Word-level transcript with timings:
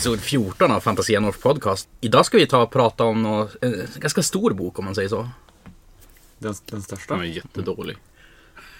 episod 0.00 0.20
14 0.20 0.70
av 0.70 0.80
Fantasia 0.80 1.32
podcast. 1.42 1.88
Idag 2.00 2.26
ska 2.26 2.36
vi 2.38 2.46
ta 2.46 2.62
och 2.62 2.70
prata 2.70 3.04
om 3.04 3.22
något, 3.22 3.56
en 3.60 3.86
ganska 3.98 4.22
stor 4.22 4.50
bok 4.50 4.78
om 4.78 4.84
man 4.84 4.94
säger 4.94 5.08
så. 5.08 5.28
Den, 6.38 6.54
den 6.70 6.82
största. 6.82 7.14
Den 7.14 7.22
är 7.22 7.28
jättedålig. 7.28 7.96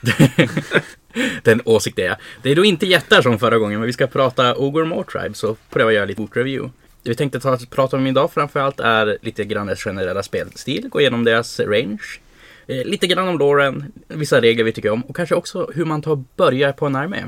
Den 1.42 1.60
åsikt 1.64 1.98
är 1.98 2.04
jag. 2.04 2.16
Det 2.42 2.50
är 2.50 2.56
då 2.56 2.64
inte 2.64 2.86
jättar 2.86 3.22
som 3.22 3.38
förra 3.38 3.58
gången, 3.58 3.80
men 3.80 3.86
vi 3.86 3.92
ska 3.92 4.06
prata 4.06 4.56
Ogre 4.56 4.84
More 4.84 5.04
Tribe, 5.04 5.34
så 5.34 5.56
pröva 5.70 5.92
göra 5.92 6.04
lite 6.04 6.20
bokreview. 6.20 6.72
Det 7.02 7.10
vi 7.10 7.16
tänkte 7.16 7.40
ta, 7.40 7.58
prata 7.70 7.96
om 7.96 8.06
idag 8.06 8.32
framförallt 8.32 8.80
är 8.80 9.18
lite 9.22 9.44
grann 9.44 9.66
deras 9.66 9.84
generella 9.84 10.22
spelstil, 10.22 10.88
gå 10.88 11.00
igenom 11.00 11.24
deras 11.24 11.60
range, 11.60 12.20
eh, 12.66 12.84
lite 12.84 13.06
grann 13.06 13.28
om 13.28 13.38
loren, 13.38 13.92
vissa 14.08 14.40
regler 14.40 14.64
vi 14.64 14.72
tycker 14.72 14.90
om 14.90 15.02
och 15.02 15.16
kanske 15.16 15.34
också 15.34 15.70
hur 15.74 15.84
man 15.84 16.02
tar 16.02 16.10
och 16.10 16.24
börjar 16.36 16.72
på 16.72 16.86
en 16.86 16.96
armé. 16.96 17.24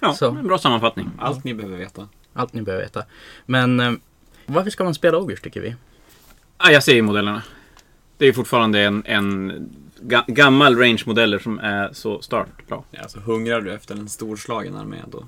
Ja, 0.00 0.14
Så. 0.14 0.30
en 0.30 0.46
bra 0.46 0.58
sammanfattning. 0.58 1.10
Allt 1.18 1.44
ni 1.44 1.54
behöver 1.54 1.76
veta. 1.76 2.08
Allt 2.34 2.52
ni 2.52 2.62
behöver 2.62 2.84
veta. 2.84 3.04
Men 3.46 3.80
eh, 3.80 3.92
varför 4.46 4.70
ska 4.70 4.84
man 4.84 4.94
spela 4.94 5.18
Ogers 5.18 5.40
tycker 5.40 5.60
vi? 5.60 5.74
Ah, 6.56 6.70
jag 6.70 6.82
ser 6.82 6.94
ju 6.94 7.02
modellerna. 7.02 7.42
Det 8.18 8.26
är 8.26 8.32
fortfarande 8.32 8.80
en, 8.80 9.02
en 9.06 9.52
ga, 10.00 10.24
gammal 10.26 10.76
range-modeller 10.76 11.38
som 11.38 11.58
är 11.58 11.92
så 11.92 12.22
startbra. 12.22 12.82
Ja, 12.90 13.02
alltså, 13.02 13.20
hungrar 13.20 13.60
du 13.60 13.72
efter 13.72 13.94
en 13.94 14.08
storslagen 14.08 14.76
armé 14.76 14.96
då 15.10 15.24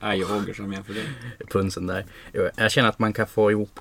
är 0.00 0.14
ju 0.14 0.24
Ogers 0.24 0.60
armé 0.60 0.82
för 0.82 0.94
dig. 0.94 1.04
Punsen 1.48 1.86
där. 1.86 2.04
Jag 2.56 2.70
känner 2.70 2.88
att 2.88 2.98
man 2.98 3.12
kan 3.12 3.26
få 3.26 3.50
ihop 3.50 3.80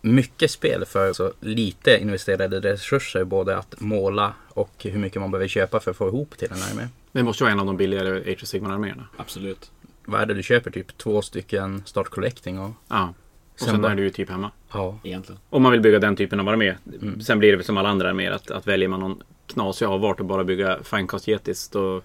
mycket 0.00 0.50
spel 0.50 0.84
för 0.84 1.12
så 1.12 1.32
lite 1.40 1.98
investerade 2.00 2.60
resurser. 2.60 3.24
Både 3.24 3.56
att 3.56 3.80
måla 3.80 4.34
och 4.48 4.72
hur 4.78 4.98
mycket 4.98 5.20
man 5.20 5.30
behöver 5.30 5.48
köpa 5.48 5.80
för 5.80 5.90
att 5.90 5.96
få 5.96 6.08
ihop 6.08 6.36
till 6.38 6.48
en 6.52 6.62
armé. 6.62 6.88
Det 7.12 7.22
måste 7.22 7.42
ju 7.42 7.44
vara 7.44 7.52
en 7.52 7.60
av 7.60 7.66
de 7.66 7.76
billigare 7.76 8.32
Age 8.32 8.42
of 8.42 8.48
Sigmar-arméerna. 8.48 9.08
Absolut. 9.16 9.70
Vad 10.04 10.20
är 10.20 10.26
det 10.26 10.34
du 10.34 10.42
köper? 10.42 10.70
Typ 10.70 10.98
två 10.98 11.22
stycken 11.22 11.82
Start 11.86 12.08
Collecting 12.08 12.58
och 12.58 12.70
Ja. 12.88 13.14
Och 13.54 13.58
Sen 13.60 13.68
sen 13.68 13.82
bara- 13.82 13.92
är 13.92 13.96
du 13.96 14.02
ju 14.02 14.10
typ 14.10 14.30
hemma. 14.30 14.50
ja. 14.72 14.98
Egentligen. 15.04 15.40
Om 15.50 15.62
man 15.62 15.72
vill 15.72 15.80
bygga 15.80 15.98
den 15.98 16.16
typen 16.16 16.40
av 16.40 16.48
armé. 16.48 16.74
Mm. 17.02 17.20
Sen 17.20 17.38
blir 17.38 17.56
det 17.56 17.64
som 17.64 17.76
alla 17.76 17.88
andra 17.88 18.08
arméer 18.10 18.30
att, 18.30 18.50
att 18.50 18.66
väljer 18.66 18.88
man 18.88 19.00
någon 19.00 19.22
knasig 19.46 19.86
avart 19.86 20.20
och 20.20 20.26
bara 20.26 20.44
bygga 20.44 20.78
Finecast 20.84 21.28
Yetis 21.28 21.68
då, 21.68 22.00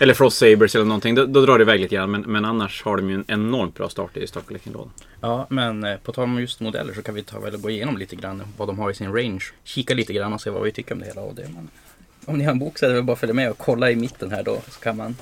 eller 0.00 0.14
Frost 0.14 0.38
Sabers 0.38 0.74
eller 0.74 0.84
någonting. 0.84 1.14
Då, 1.14 1.26
då 1.26 1.46
drar 1.46 1.58
det 1.58 1.62
iväg 1.62 1.80
lite 1.80 1.94
grann. 1.94 2.10
Men, 2.10 2.20
men 2.20 2.44
annars 2.44 2.82
har 2.82 2.96
de 2.96 3.08
ju 3.10 3.14
en 3.14 3.24
enormt 3.28 3.74
bra 3.74 3.88
start 3.88 4.16
i 4.16 4.26
Start 4.26 4.46
Collecting-lådan. 4.46 4.90
ja, 5.20 5.46
men 5.50 5.84
eh, 5.84 5.96
på 5.96 6.12
tal 6.12 6.24
om 6.24 6.40
just 6.40 6.60
modeller 6.60 6.94
så 6.94 7.02
kan 7.02 7.14
vi 7.14 7.22
ta 7.22 7.40
väl 7.40 7.54
och 7.54 7.60
gå 7.62 7.70
igenom 7.70 7.96
lite 7.96 8.16
grann 8.16 8.42
vad 8.56 8.68
de 8.68 8.78
har 8.78 8.90
i 8.90 8.94
sin 8.94 9.12
range. 9.12 9.44
Kika 9.64 9.94
lite 9.94 10.12
grann 10.12 10.32
och 10.32 10.40
se 10.40 10.50
vad 10.50 10.62
vi 10.62 10.72
tycker 10.72 10.94
om 10.94 11.00
det 11.00 11.06
hela. 11.06 11.20
Och 11.20 11.34
det, 11.34 11.48
men, 11.54 11.68
om 12.24 12.38
ni 12.38 12.44
har 12.44 12.52
en 12.52 12.58
bok 12.58 12.78
så 12.78 12.84
är 12.86 12.88
det 12.90 12.94
väl 12.94 13.04
bara 13.04 13.12
att 13.12 13.20
följa 13.20 13.34
med 13.34 13.50
och 13.50 13.58
kolla 13.58 13.90
i 13.90 13.96
mitten 13.96 14.30
här 14.30 14.42
då. 14.42 14.60
Så 14.68 14.80
kan 14.80 14.96
man 14.96 15.16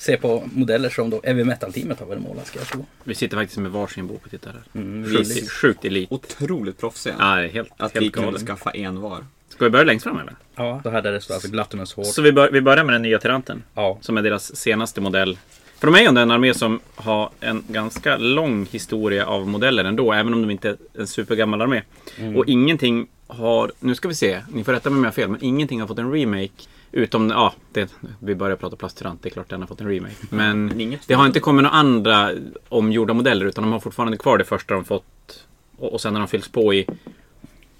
se 0.00 0.16
på 0.16 0.48
modeller 0.54 0.90
som 0.90 1.10
då 1.10 1.20
Heavy 1.24 1.44
Metal-teamet 1.44 2.00
har 2.00 2.06
väl 2.06 2.18
målat 2.18 2.46
ska 2.46 2.58
jag 2.58 2.68
tro. 2.68 2.86
Vi 3.04 3.14
sitter 3.14 3.36
faktiskt 3.36 3.58
med 3.58 3.70
varsin 3.70 4.06
bok 4.06 4.20
och 4.24 4.30
tittar 4.30 4.52
här. 4.52 4.80
Mm, 4.80 5.10
Sjukt, 5.16 5.50
sjukt 5.50 5.84
elit. 5.84 6.12
Otroligt 6.12 6.78
proffsiga. 6.78 7.14
Ja, 7.18 7.36
det 7.36 7.44
är 7.44 7.48
helt, 7.48 7.68
Att 7.76 7.94
helt 7.94 8.06
vi 8.06 8.10
kunde 8.10 8.38
skaffa 8.38 8.70
en 8.70 9.00
var. 9.00 9.24
Ska 9.48 9.64
vi 9.64 9.70
börja 9.70 9.84
längst 9.84 10.04
fram 10.04 10.18
eller? 10.18 10.34
Ja, 10.56 10.80
då 10.84 10.90
hade 10.90 11.10
det 11.10 11.20
stått 11.20 11.34
alltså 11.34 11.50
Gluttonous 11.50 11.94
Horde. 11.94 12.08
Så 12.08 12.22
vi, 12.22 12.32
bör, 12.32 12.50
vi 12.50 12.60
börjar 12.60 12.84
med 12.84 12.94
den 12.94 13.02
nya 13.02 13.18
Tyranten. 13.18 13.62
Ja, 13.74 13.98
Som 14.00 14.18
är 14.18 14.22
deras 14.22 14.56
senaste 14.56 15.00
modell. 15.00 15.38
För 15.78 15.86
de 15.86 15.94
är 15.94 16.00
ju 16.00 16.06
ändå 16.06 16.20
en 16.20 16.30
armé 16.30 16.54
som 16.54 16.80
har 16.94 17.30
en 17.40 17.64
ganska 17.68 18.16
lång 18.16 18.66
historia 18.70 19.26
av 19.26 19.48
modeller 19.48 19.84
ändå. 19.84 20.12
Även 20.12 20.34
om 20.34 20.42
de 20.42 20.50
inte 20.50 20.68
är 20.68 20.76
en 20.94 21.06
supergammal 21.06 21.60
armé. 21.60 21.82
Mm. 22.18 22.36
Och 22.36 22.44
ingenting 22.46 23.06
har, 23.26 23.72
nu 23.80 23.94
ska 23.94 24.08
vi 24.08 24.14
se, 24.14 24.40
ni 24.52 24.64
får 24.64 24.72
rätta 24.72 24.90
mig 24.90 24.96
om 24.98 25.04
jag 25.04 25.10
har 25.10 25.14
fel, 25.14 25.28
men 25.28 25.44
ingenting 25.44 25.80
har 25.80 25.88
fått 25.88 25.98
en 25.98 26.12
remake. 26.12 26.52
Utom, 26.92 27.30
ja, 27.30 27.54
det, 27.72 27.94
vi 28.18 28.34
börjar 28.34 28.56
prata 28.56 28.76
plasttyrant, 28.76 29.22
det 29.22 29.28
är 29.28 29.30
klart 29.30 29.48
den 29.48 29.60
har 29.60 29.66
fått 29.66 29.80
en 29.80 29.88
remake. 29.88 30.14
Men 30.30 30.72
det 31.06 31.14
har 31.14 31.26
inte 31.26 31.40
kommit 31.40 31.62
några 31.62 31.76
andra 31.76 32.30
omgjorda 32.68 33.14
modeller 33.14 33.46
utan 33.46 33.64
de 33.64 33.72
har 33.72 33.80
fortfarande 33.80 34.16
kvar 34.16 34.38
det 34.38 34.44
första 34.44 34.74
de 34.74 34.84
fått. 34.84 35.46
Och, 35.76 35.92
och 35.92 36.00
sen 36.00 36.14
har 36.14 36.20
de 36.20 36.28
fyllts 36.28 36.48
på 36.48 36.74
i 36.74 36.86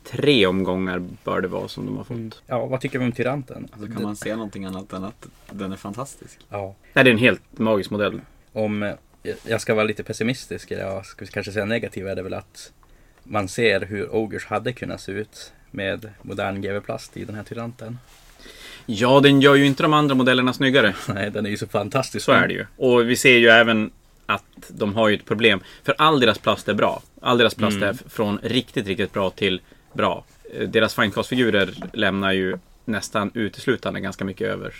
tre 0.05 0.47
omgångar 0.47 1.03
bör 1.25 1.41
det 1.41 1.49
vara 1.49 1.69
som 1.69 1.87
de 1.87 1.97
har 1.97 2.05
fått. 2.05 2.43
ja 2.47 2.67
vad 2.67 2.81
tycker 2.81 2.99
vi 2.99 3.05
om 3.05 3.13
Tyranten? 3.13 3.69
Alltså 3.73 3.93
kan 3.93 4.03
man 4.03 4.17
se 4.17 4.37
någonting 4.37 4.65
annat 4.65 4.93
än 4.93 5.05
att 5.05 5.27
den 5.51 5.73
är 5.73 5.77
fantastisk? 5.77 6.39
Ja, 6.49 6.75
Nej, 6.93 7.05
det 7.05 7.11
är 7.11 7.13
en 7.13 7.19
helt 7.19 7.59
magisk 7.59 7.91
modell. 7.91 8.21
om 8.53 8.83
eh, 8.83 8.95
jag 9.45 9.61
ska 9.61 9.75
vara 9.75 9.85
lite 9.85 10.03
pessimistisk, 10.03 10.71
eller 10.71 10.83
jag 10.85 11.07
ska 11.07 11.27
kanske 11.27 11.53
säga 11.53 11.65
negativ, 11.65 12.09
är 12.09 12.17
det 12.17 12.23
väl 12.23 12.35
att 12.35 12.73
man 13.25 13.49
ser 13.49 13.81
hur 13.81 14.15
Ogers 14.15 14.47
hade 14.47 14.73
kunnat 14.73 15.01
se 15.01 15.13
ut 15.13 15.53
med 15.71 16.11
modern 16.23 16.63
GW-plast 16.63 17.17
i 17.17 17.25
den 17.25 17.35
här 17.35 17.43
Tyranten. 17.43 17.99
Ja, 18.93 19.21
den 19.21 19.41
gör 19.41 19.55
ju 19.55 19.67
inte 19.67 19.83
de 19.83 19.93
andra 19.93 20.15
modellerna 20.15 20.53
snyggare. 20.53 20.95
Nej, 21.15 21.31
den 21.31 21.47
är 21.47 21.51
ju 21.51 21.57
så 21.57 21.67
fantastisk. 21.67 22.25
Så 22.25 22.33
är 22.33 22.49
det 22.49 22.55
ju. 22.55 22.67
Och 22.77 23.11
vi 23.11 23.17
ser 23.17 23.37
ju 23.39 23.49
även 23.49 23.91
att 24.27 24.45
de 24.69 24.95
har 24.95 25.09
ju 25.09 25.15
ett 25.17 25.25
problem. 25.25 25.61
För 25.83 25.95
all 25.99 26.21
deras 26.21 26.39
plast 26.39 26.69
är 26.69 26.75
bra. 26.75 27.03
All 27.21 27.39
deras 27.39 27.55
plast 27.55 27.77
Mm. 27.77 27.89
är 27.89 27.95
från 28.09 28.39
riktigt, 28.43 28.87
riktigt 28.87 29.13
bra 29.13 29.31
till 29.31 29.61
bra. 29.93 30.25
Eh, 30.55 30.69
Deras 30.69 30.95
finecast-figurer 30.95 31.75
lämnar 31.93 32.33
ju 32.33 32.59
nästan 32.85 33.31
uteslutande 33.35 34.01
ganska 34.01 34.25
mycket 34.25 34.49
över 34.49 34.75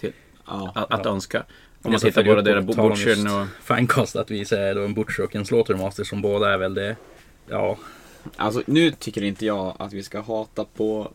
till 0.00 0.12
Ja. 0.46 0.72
att, 0.74 0.92
att 0.92 1.06
önska. 1.06 1.42
Om 1.82 1.90
man 1.90 2.00
tittar 2.00 2.24
på 2.24 2.40
deras 2.40 2.64
Butchern 2.64 3.06
just 3.18 3.26
och... 3.26 3.46
Finecast, 3.76 4.16
att 4.16 4.30
vi 4.30 4.44
säger 4.44 4.74
då 4.74 4.80
en 4.84 4.94
Butcher 4.94 5.20
och 5.22 5.34
en 5.36 5.44
Slaughtermaster 5.46 6.04
som 6.04 6.22
båda 6.22 6.52
är 6.54 6.58
väl 6.58 6.74
det. 6.74 6.96
Ja, 7.48 7.76
Alltså 8.36 8.62
nu 8.66 8.90
tycker 8.90 9.24
inte 9.24 9.46
jag 9.46 9.74
att 9.78 9.92
vi 9.92 10.02
ska 10.02 10.20
hata 10.20 10.64
på 10.64 11.10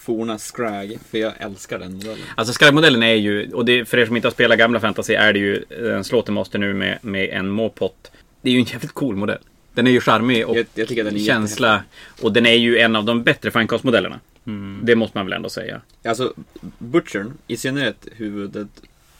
forna 0.00 0.38
Scrag, 0.38 0.98
för 1.10 1.18
jag 1.18 1.32
älskar 1.38 1.78
den 1.78 1.92
modellen. 1.92 2.18
Alltså 2.34 2.54
Skragmodellen 2.54 3.02
är 3.02 3.14
ju, 3.14 3.52
och 3.52 3.64
det, 3.64 3.84
för 3.84 3.98
er 3.98 4.06
som 4.06 4.16
inte 4.16 4.28
har 4.28 4.32
spelat 4.32 4.58
gamla 4.58 4.80
fantasy 4.80 5.14
är 5.14 5.32
det 5.32 5.38
ju 5.38 5.64
en 5.94 6.04
Slaughtermaster 6.04 6.58
nu 6.58 6.74
med, 6.74 6.98
med 7.02 7.28
en 7.28 7.48
Mopot. 7.48 8.10
Det 8.42 8.50
är 8.50 8.54
ju 8.54 8.58
en 8.58 8.64
jävligt 8.64 8.92
cool 8.92 9.16
modell. 9.16 9.38
Den 9.74 9.86
är 9.86 9.90
ju 9.90 10.00
charmig 10.00 10.48
och 10.48 10.56
Jag, 10.56 10.66
jag 10.74 10.88
tycker 10.88 11.04
den 11.04 11.16
är 11.16 11.18
känsla. 11.18 11.82
Och 12.22 12.32
den 12.32 12.46
är 12.46 12.54
ju 12.54 12.78
en 12.78 12.96
av 12.96 13.04
de 13.04 13.22
bättre 13.22 13.50
Finecast-modellerna. 13.50 14.20
mm. 14.46 14.80
Det 14.82 14.96
måste 14.96 15.18
man 15.18 15.26
väl 15.26 15.32
ändå 15.32 15.48
säga. 15.48 15.80
Alltså, 16.04 16.34
Butchern, 16.78 17.32
i 17.46 17.56
synnerhet 17.56 18.08
huvudet, 18.16 18.68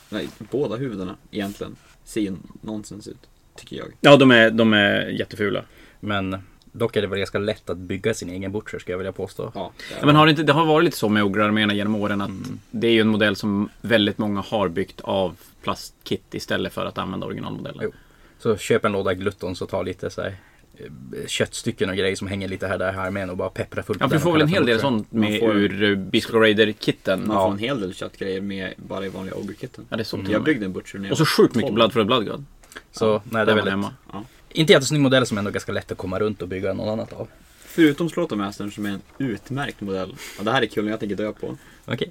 nej, 0.08 0.28
båda 0.38 0.76
huvudena 0.76 1.16
egentligen, 1.30 1.76
ser 2.04 2.20
ju 2.20 2.36
nonsens 2.60 3.08
ut. 3.08 3.28
Tycker 3.56 3.76
jag. 3.76 3.86
Ja, 4.00 4.16
de 4.16 4.30
är, 4.30 4.50
de 4.50 4.72
är 4.72 5.08
jättefula. 5.08 5.64
men 6.00 6.42
dock 6.72 6.96
är 6.96 7.00
det 7.02 7.06
väl 7.06 7.18
ganska 7.18 7.38
lätt 7.38 7.70
att 7.70 7.76
bygga 7.78 8.14
sin 8.14 8.30
egen 8.30 8.52
Butcher, 8.52 8.78
ska 8.78 8.92
jag 8.92 8.98
vilja 8.98 9.12
påstå. 9.12 9.52
Ja, 9.54 9.72
det 9.88 9.94
är 9.94 9.98
Ja, 10.00 10.06
men 10.06 10.16
har 10.16 10.26
det, 10.26 10.30
inte, 10.30 10.42
det 10.42 10.52
har 10.52 10.66
varit 10.66 10.84
lite 10.84 10.96
så 10.96 11.08
med 11.08 11.22
Ogre-arméerna 11.24 11.74
genom 11.74 11.94
åren 11.94 12.20
att 12.20 12.28
Mm. 12.28 12.58
det 12.70 12.86
är 12.86 12.92
ju 12.92 13.00
en 13.00 13.08
modell 13.08 13.36
som 13.36 13.68
väldigt 13.80 14.18
många 14.18 14.40
har 14.40 14.68
byggt 14.68 15.00
av 15.00 15.36
plastkit 15.62 16.34
istället 16.34 16.72
för 16.72 16.86
att 16.86 16.98
använda 16.98 17.26
originalmodellen. 17.26 17.80
Jo. 17.84 17.92
Så 18.38 18.56
köp 18.56 18.84
en 18.84 18.92
låda 18.92 19.14
Gluttons 19.14 19.62
och 19.62 19.68
ta 19.68 19.82
lite 19.82 20.10
så 20.10 20.22
här, 20.22 20.34
eh, 20.78 21.26
köttstycken 21.26 21.90
och 21.90 21.96
grejer 21.96 22.16
som 22.16 22.26
hänger 22.28 22.48
lite 22.48 22.66
här 22.66 22.78
där 22.78 22.92
här 22.92 23.10
med 23.10 23.30
och 23.30 23.36
bara 23.36 23.48
peppra 23.50 23.82
fullt 23.82 24.00
Ja, 24.00 24.06
du 24.06 24.18
får 24.18 24.32
väl 24.32 24.40
en 24.42 24.48
hel 24.48 24.66
del 24.66 24.74
Butcher. 24.76 24.80
sånt 24.80 25.12
med 25.12 25.40
får- 25.40 25.56
ur 25.56 25.82
uh, 25.82 25.98
Bisco 25.98 26.38
Raider-kitten. 26.38 27.26
Man 27.26 27.36
Ja. 27.36 27.44
får 27.46 27.52
en 27.52 27.58
hel 27.58 27.80
del 27.80 27.94
köttgrejer 27.94 28.40
med 28.40 28.74
bara 28.76 29.06
i 29.06 29.08
vanliga 29.08 29.34
Ogre-kitten. 29.34 29.84
ja, 29.88 29.96
det 29.96 30.02
är 30.02 30.04
så 30.04 30.16
till 30.16 30.30
Jag 30.30 30.42
byggde 30.44 30.64
en 30.66 30.72
Butcher 30.72 30.98
när 30.98 31.04
jag 31.04 31.12
Och 31.12 31.18
så 31.18 31.26
sjukt 31.26 31.54
mycket 31.54 31.68
12. 31.68 31.74
Blood 31.74 31.92
for 31.92 32.00
the 32.00 32.04
Blood 32.06 32.26
God. 32.26 32.44
Så 32.92 33.10
nej, 33.12 33.22
det 33.32 33.38
är 33.40 33.46
Där 33.46 33.54
väl 33.54 33.64
var 33.64 33.70
hemma. 33.70 33.94
Ja. 34.12 34.24
Inte 34.52 34.72
jättesnygg 34.72 35.00
modell 35.00 35.26
som 35.26 35.38
ändå 35.38 35.48
är 35.48 35.52
ganska 35.52 35.72
lätt 35.72 35.92
att 35.92 35.98
komma 35.98 36.18
runt 36.18 36.42
och 36.42 36.48
bygga 36.48 36.72
någon 36.72 36.88
annat 36.88 37.12
av. 37.12 37.28
Förutom 37.64 38.08
Slaughtermastern 38.08 38.70
som 38.72 38.86
är 38.86 38.90
en 38.90 39.02
utmärkt 39.18 39.80
modell. 39.80 40.14
Och 40.38 40.44
det 40.44 40.50
här 40.50 40.62
är 40.62 40.66
kul, 40.66 40.88
jag 40.88 41.00
tänker 41.00 41.16
dö 41.16 41.32
på. 41.32 41.56
Okej. 41.84 42.10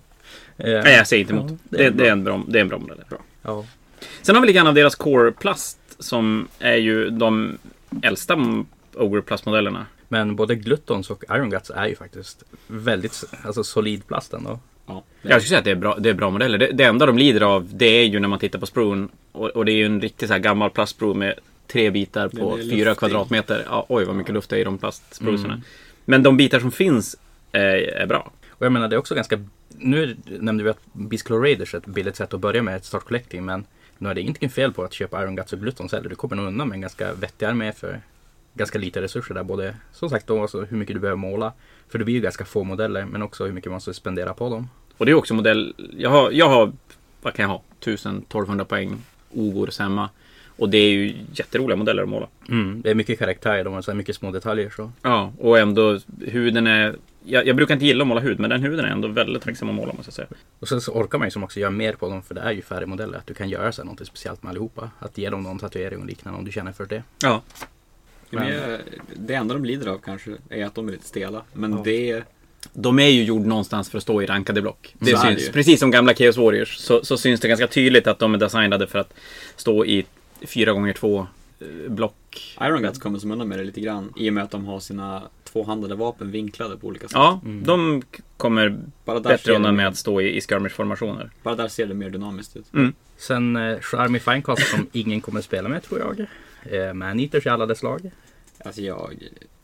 Eh, 0.58 0.84
Nej, 0.84 0.96
jag 0.96 1.08
säger 1.08 1.22
inte 1.22 1.34
emot. 1.34 1.52
Ja, 1.52 1.58
det, 1.64 1.86
är 1.86 1.92
det, 1.92 2.08
är 2.08 2.12
en 2.12 2.24
bra, 2.24 2.44
det 2.48 2.60
är 2.60 2.62
en 2.62 2.68
bra 2.68 2.80
modell. 2.80 3.04
Bra. 3.10 3.20
Ja. 3.42 3.66
Sen 4.22 4.36
har 4.36 4.42
vi 4.42 4.48
lite 4.48 4.58
grann 4.58 4.68
av 4.68 4.74
deras 4.74 4.96
Core 4.96 5.32
Plast 5.32 5.80
som 6.00 6.48
är 6.60 6.76
ju 6.76 7.10
de 7.10 7.58
äldsta 8.02 8.38
Ogre 8.94 9.22
Plast-modellerna. 9.22 9.86
Men 10.08 10.36
både 10.36 10.56
Gluttons 10.56 11.10
och 11.10 11.24
Iron 11.30 11.50
Guts 11.50 11.70
är 11.70 11.88
ju 11.88 11.96
faktiskt 11.96 12.44
väldigt 12.68 13.24
alltså, 13.44 13.64
solid 13.64 14.08
plast 14.08 14.34
ändå. 14.34 14.60
Ja, 14.86 15.04
Jag 15.22 15.32
skulle 15.42 15.50
säga 15.50 15.60
att 15.60 15.66
det 15.66 15.72
är 15.72 15.76
bra, 15.76 15.98
det 16.00 16.10
är 16.10 16.14
bra 16.14 16.30
modeller. 16.30 16.58
Det, 16.58 16.72
det 16.72 16.84
enda 16.84 17.06
de 17.06 17.18
lider 17.18 17.42
av 17.42 17.70
det 17.74 17.86
är 17.86 18.04
ju 18.06 18.20
när 18.20 18.28
man 18.28 18.40
tittar 18.40 18.60
på 18.60 18.66
spruen. 18.66 19.10
Och, 19.32 19.50
och 19.50 19.66
det 19.66 19.72
är 19.72 19.76
ju 19.76 19.86
en 19.86 20.02
riktigt 20.02 20.28
så 20.30 20.34
här 20.34 20.40
gammal 20.40 20.70
plastsprue 20.70 21.14
med 21.14 21.34
tre 21.72 21.92
bitar 21.92 22.30
på 22.30 22.58
fyra 22.58 22.96
kvadratmeter. 22.96 23.64
Ja, 23.66 23.86
oj 23.90 24.06
vad 24.06 24.16
mycket 24.16 24.34
luft 24.34 24.50
det 24.50 24.56
är 24.56 24.60
i 24.60 24.64
de 24.64 24.78
plastsprusorna. 24.78 25.54
Mm. 25.54 25.66
Men 26.06 26.24
de 26.24 26.38
bitar 26.38 26.60
som 26.60 26.72
finns 26.72 27.16
är, 27.52 27.78
är 27.78 28.06
bra. 28.06 28.32
Och 28.50 28.66
jag 28.66 28.72
menar 28.72 28.88
det 28.88 28.96
är 28.96 28.98
också 28.98 29.16
ganska... 29.16 29.44
Nu 29.78 30.18
nämnde 30.40 30.64
vi 30.64 30.70
att 30.70 30.80
Beastclaw 30.94 31.44
Raiders 31.48 31.74
är 31.74 31.78
ett 31.78 31.86
billigt 31.86 32.16
sätt 32.16 32.34
att 32.34 32.40
börja 32.40 32.64
med 32.64 32.76
ett 32.76 32.86
start 32.86 33.04
collecting 33.04 33.46
men 33.46 33.66
nu 33.98 34.10
är 34.10 34.14
det 34.14 34.22
ingenting 34.22 34.50
fel 34.50 34.74
på 34.74 34.84
att 34.84 34.94
köpa 34.94 35.24
Iron 35.24 35.36
Guts 35.36 35.54
och 35.54 35.60
Gluttons 35.60 35.92
heller. 35.92 36.10
Du 36.10 36.16
kommer 36.16 36.36
nog 36.36 36.48
undan 36.48 36.68
med 36.68 36.76
en 36.76 36.82
ganska 36.82 37.14
vettig 37.14 37.46
armé 37.46 37.72
för 37.72 38.02
ganska 38.54 38.80
lite 38.80 39.02
resurser 39.02 39.36
där. 39.36 39.44
Både 39.44 39.76
som 39.94 40.10
sagt 40.10 40.28
då 40.28 40.42
alltså 40.42 40.62
hur 40.62 40.78
mycket 40.78 40.96
du 40.96 41.00
behöver 41.00 41.18
måla. 41.18 41.54
För 41.90 42.00
det 42.00 42.06
blir 42.06 42.16
ju 42.16 42.22
ganska 42.22 42.46
få 42.46 42.64
modeller 42.64 43.06
men 43.06 43.22
också 43.22 43.46
hur 43.46 43.54
mycket 43.54 43.72
man 43.72 43.76
måste 43.76 43.94
spendera 43.94 44.34
på 44.34 44.50
dem. 44.50 44.70
Och 44.98 45.06
det 45.06 45.12
är 45.12 45.16
också 45.16 45.34
modell... 45.34 45.74
Jag 45.98 46.10
har, 46.10 46.32
jag 46.32 46.50
har 46.50 46.72
vad 47.22 47.34
kan 47.34 47.44
jag 47.44 47.50
ha? 47.50 47.62
1000-1200 47.82 48.64
poäng 48.64 48.98
Ogors 49.32 49.80
hemma. 49.80 50.10
Och 50.60 50.70
det 50.70 50.78
är 50.78 50.90
ju 50.90 51.16
jätteroliga 51.34 51.76
modeller 51.76 52.04
att 52.04 52.10
måla. 52.10 52.28
Mm, 52.50 52.82
det 52.82 52.90
är 52.90 52.96
mycket 52.96 53.20
karaktär, 53.20 53.64
de 53.64 53.74
har 53.74 53.82
så 53.82 53.92
här 53.92 53.98
mycket 53.98 54.16
små 54.16 54.32
detaljer 54.32 54.70
så. 54.70 54.92
Ja, 55.02 55.34
och 55.40 55.60
ändå 55.60 56.00
huden 56.28 56.68
är... 56.68 56.96
Jag, 57.26 57.48
jag 57.48 57.56
brukar 57.56 57.74
inte 57.74 57.86
gilla 57.86 58.04
att 58.04 58.08
måla 58.08 58.22
hud, 58.22 58.40
men 58.40 58.50
den 58.50 58.62
huden 58.64 58.86
är 58.86 58.90
ändå 58.90 59.08
väldigt 59.08 59.44
tacksam 59.44 59.70
att 59.70 59.76
måla 59.76 59.94
måste 59.94 60.08
jag 60.10 60.14
säga. 60.14 60.28
Och 60.60 60.68
sen 60.68 60.82
så 60.82 60.92
orkar 60.92 61.18
man 61.18 61.28
ju 61.28 61.32
som 61.32 61.44
också 61.44 61.60
göra 61.60 61.72
mer 61.72 61.94
på 61.94 62.10
dem 62.10 62.22
för 62.24 62.36
det 62.36 62.42
är 62.42 62.52
ju 62.52 62.62
färdigmodeller. 62.62 63.18
Att 63.18 63.28
du 63.28 63.34
kan 63.34 63.50
göra 63.50 63.72
så 63.72 63.82
här 63.82 63.90
något 63.90 64.08
speciellt 64.08 64.44
med 64.44 64.50
allihopa. 64.50 64.90
Att 65.00 65.18
ge 65.18 65.30
dem 65.30 65.44
någon 65.44 65.60
tatuering 65.60 66.00
och 66.00 66.06
liknande 66.06 66.40
om 66.40 66.46
du 66.46 66.52
känner 66.52 66.72
för 66.72 66.86
det. 66.86 67.04
Ja. 67.24 67.42
Men 68.30 68.48
jag, 68.54 68.80
det 69.16 69.34
enda 69.34 69.54
de 69.54 69.66
lider 69.66 69.88
av 69.88 69.98
kanske 69.98 70.32
är 70.50 70.66
att 70.66 70.76
de 70.76 70.88
är 70.88 70.92
lite 70.92 71.06
stela. 71.06 71.42
Men 71.54 71.72
Ja. 71.72 71.82
det... 71.86 72.24
De 72.74 73.00
är 73.00 73.08
ju 73.08 73.24
gjord 73.24 73.46
någonstans 73.46 73.90
för 73.90 73.98
att 73.98 74.04
stå 74.04 74.22
i 74.22 74.26
rankade 74.26 74.62
block. 74.62 74.96
Det 75.00 75.06
Så 75.06 75.12
det 75.12 75.18
syns, 75.22 75.48
ju. 75.48 75.52
precis 75.52 75.80
som 75.80 75.92
gamla 75.92 76.14
Chaos 76.14 76.38
Warriors 76.38 76.78
så, 76.78 77.06
så 77.06 77.18
syns 77.18 77.40
det 77.42 77.48
ganska 77.48 77.68
tydligt 77.68 78.08
att 78.08 78.20
de 78.20 78.34
är 78.34 78.38
designade 78.38 78.88
för 78.88 79.00
att 79.00 79.14
stå 79.56 79.86
i 79.86 80.06
4x2 80.42 81.26
eh, 81.60 81.68
block. 81.92 82.58
Iron 82.62 82.82
Guts 82.82 83.00
kommer 83.00 83.20
som 83.20 83.32
undan 83.32 83.48
med 83.48 83.60
det 83.60 83.64
lite 83.66 83.82
grann. 83.82 84.14
I 84.18 84.30
och 84.30 84.34
med 84.34 84.44
att 84.44 84.52
de 84.52 84.66
har 84.66 84.80
sina 84.80 85.24
tvåhandade 85.44 85.96
vapen 85.96 86.32
vinklade 86.32 86.78
på 86.78 86.88
olika 86.88 87.08
sätt. 87.08 87.16
Ja, 87.16 87.42
Mm. 87.46 87.64
de 87.64 88.02
kommer 88.38 88.80
Bara 89.06 89.20
där, 89.20 89.30
bättre 89.30 89.54
undan 89.56 89.76
med 89.76 89.88
att 89.88 89.98
stå 89.98 90.22
i, 90.22 90.38
i 90.38 90.42
skirmish-formationer. 90.42 91.30
bara 91.44 91.56
där 91.56 91.68
ser 91.68 91.86
det 91.88 91.94
mer 91.94 92.10
dynamiskt 92.10 92.56
ut. 92.58 92.66
Sen 93.18 93.56
eh, 93.56 93.80
Charmy 93.80 94.20
Finecast 94.20 94.68
som 94.68 94.88
ingen 94.92 95.22
kommer 95.22 95.42
spela 95.42 95.70
med 95.70 95.84
tror 95.84 96.00
jag. 96.00 96.20
Eh, 96.88 96.94
Maneaters 96.94 97.46
i 97.46 97.50
alla 97.50 97.66
dess 97.66 97.84
lag. 97.84 98.12
Alltså 98.66 98.82
jag, 98.82 99.14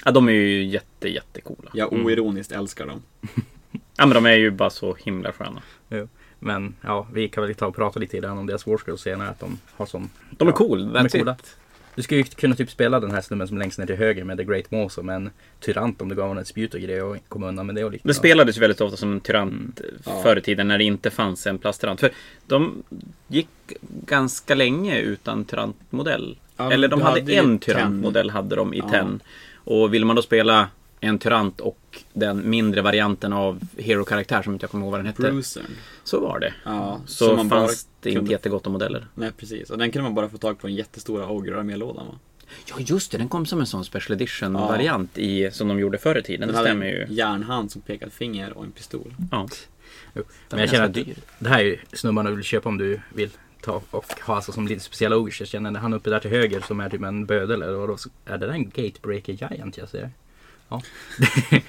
Ja, 0.06 0.12
de 0.12 0.28
är 0.28 0.34
ju 0.34 0.64
jätte, 0.66 1.10
jättecoola. 1.10 1.72
jag 1.74 1.94
Mm. 1.94 2.06
oironiskt 2.06 2.52
älskar 2.52 2.86
dem. 2.88 3.02
Ja, 3.98 4.06
men 4.06 4.10
de 4.10 4.26
är 4.26 4.34
ju 4.36 4.52
bara 4.52 4.70
så 4.70 4.96
himla 4.96 5.32
sköna. 5.32 5.62
Men 6.40 6.76
ja, 6.82 7.08
vi 7.14 7.28
kan 7.30 7.44
väl 7.44 7.56
ta 7.56 7.66
och 7.68 7.76
prata 7.76 8.00
lite 8.00 8.18
grann 8.18 8.38
om 8.38 8.46
deras 8.48 8.68
Warscale 8.68 8.98
senare. 8.98 9.30
Att 9.30 9.40
de 9.40 9.60
har 9.76 9.86
som... 9.86 10.10
De 10.32 10.48
är 10.48 10.52
ja, 10.52 10.58
cool, 10.58 10.94
De 10.94 11.06
är 11.06 11.10
coola. 11.10 11.32
it. 11.40 11.56
Du 11.96 12.02
skulle 12.04 12.18
ju 12.18 12.24
kunna 12.24 12.56
typ 12.56 12.70
spela 12.72 13.00
den 13.00 13.12
här 13.12 13.22
snubben 13.22 13.48
som 13.48 13.58
längst 13.58 13.80
ner 13.80 13.86
till 13.86 13.96
höger 13.96 14.24
med 14.24 14.38
The 14.38 14.44
Great 14.44 14.72
Maw 14.72 14.90
som 14.90 15.10
en 15.10 15.30
tyrant 15.60 16.02
om 16.02 16.10
du 16.10 16.16
gav 16.16 16.28
honom 16.28 16.42
ett 16.42 16.48
spjut 16.48 16.74
och 16.74 16.80
grejer 16.80 17.04
och 17.04 17.18
kom 17.28 17.44
undan 17.44 17.66
med 17.66 17.76
det 17.76 17.84
och 17.84 17.92
liknande. 17.92 18.10
Det 18.14 18.18
spelades 18.18 18.58
ju 18.58 18.60
väldigt 18.62 18.82
ofta 18.82 18.98
som 18.98 19.12
en 19.12 19.20
tyrant 19.20 19.82
Mm. 20.08 20.24
Förr 20.24 20.38
i 20.38 20.42
tiden 20.42 20.68
när 20.68 20.78
det 20.78 20.84
inte 20.84 21.10
fanns 21.10 21.48
en 21.48 21.58
plasttyrant. 21.58 22.00
För 22.00 22.12
de 22.48 22.84
gick 23.28 23.48
ganska 24.06 24.56
länge 24.56 25.00
utan 25.00 25.46
tyrantmodell. 25.46 26.38
Ja, 26.58 26.72
Eller 26.72 26.88
de 26.88 27.02
hade, 27.02 27.20
hade 27.22 27.34
en 27.34 27.46
Ten. 27.46 27.60
tyrantmodell 27.60 28.30
hade 28.30 28.56
de 28.56 28.74
i 28.74 28.78
Ja. 28.78 28.90
TEN. 28.90 29.20
Och 29.54 29.94
ville 29.94 30.06
man 30.06 30.16
då 30.16 30.22
spela 30.22 30.68
en 31.00 31.20
tyrant 31.20 31.60
och 31.62 32.04
den 32.14 32.50
mindre 32.50 32.82
varianten 32.82 33.34
av 33.34 33.60
hero-karaktär 33.78 34.42
som 34.42 34.54
inte 34.54 34.64
jag 34.64 34.72
kommer 34.72 34.84
ihåg 34.86 34.92
vad 34.92 35.00
den 35.00 35.08
hette. 35.08 35.22
Brucern. 35.22 35.64
Så 36.04 36.20
var 36.20 36.40
det. 36.40 36.54
Ja, 36.66 37.02
Så 37.06 37.26
som 37.28 37.36
man 37.36 37.50
fanns 37.50 37.88
det 38.02 38.10
inte 38.10 38.20
kunde- 38.20 38.32
jättegott 38.32 38.68
om 38.68 38.74
modeller. 38.74 39.08
Nej 39.16 39.32
precis, 39.38 39.70
och 39.70 39.78
den 39.78 39.92
kunde 39.92 40.04
man 40.04 40.16
bara 40.16 40.30
få 40.30 40.38
tag 40.38 40.60
på 40.60 40.68
den 40.68 40.76
jättestora 40.76 41.28
Ogre-armélådan 41.30 42.08
va? 42.08 42.16
Ja 42.70 42.76
just 42.80 43.12
det, 43.12 43.18
den 43.18 43.30
kom 43.30 43.46
som 43.46 43.60
en 43.60 43.66
sån 43.66 43.86
special 43.86 44.16
edition 44.16 44.54
Ja. 44.56 44.68
variant 44.68 45.18
i, 45.18 45.52
som 45.52 45.68
de 45.68 45.80
gjorde 45.80 45.98
förr 45.98 46.18
i 46.18 46.24
tiden. 46.24 46.48
Den 46.48 46.56
Det 46.58 46.62
stämmer 46.62 46.86
ju. 46.86 47.06
järnhand 47.10 47.72
som 47.72 47.82
pekade 47.82 48.12
finger 48.12 48.58
och 48.58 48.64
en 48.64 48.72
pistol. 48.72 49.16
Ja. 49.32 49.48
Jo. 50.14 50.24
Men 50.50 50.60
jag 50.60 50.70
känner 50.70 50.86
att 50.86 50.94
dyr. 50.94 51.16
det 51.40 51.50
här 51.50 51.60
är 51.60 51.64
ju 51.64 51.78
snubbarna 51.94 52.30
du 52.30 52.36
vill 52.36 52.46
köpa 52.46 52.70
om 52.70 52.78
du 52.78 53.02
vill 53.14 53.30
ta 53.62 53.82
och 53.92 54.06
ha 54.26 54.36
alltså 54.36 54.52
som 54.52 54.68
lite 54.68 54.84
speciella 54.84 55.18
ogers. 55.18 55.40
Jag 55.40 55.48
känner 55.50 55.72
han 55.80 55.94
uppe 55.94 56.10
där 56.10 56.20
till 56.20 56.32
höger 56.32 56.62
som 56.68 56.80
är 56.80 56.90
typ 56.90 57.04
en 57.04 57.26
bödel 57.26 57.62
eller 57.62 57.74
vadå. 57.78 57.98
Så 57.98 58.10
Är 58.26 58.38
det 58.38 58.46
där 58.48 58.54
en 58.54 58.70
Gatebreaker 58.70 59.34
Giant 59.34 59.78
jag 59.78 59.90
ser? 59.90 60.10
Ja. 60.70 60.82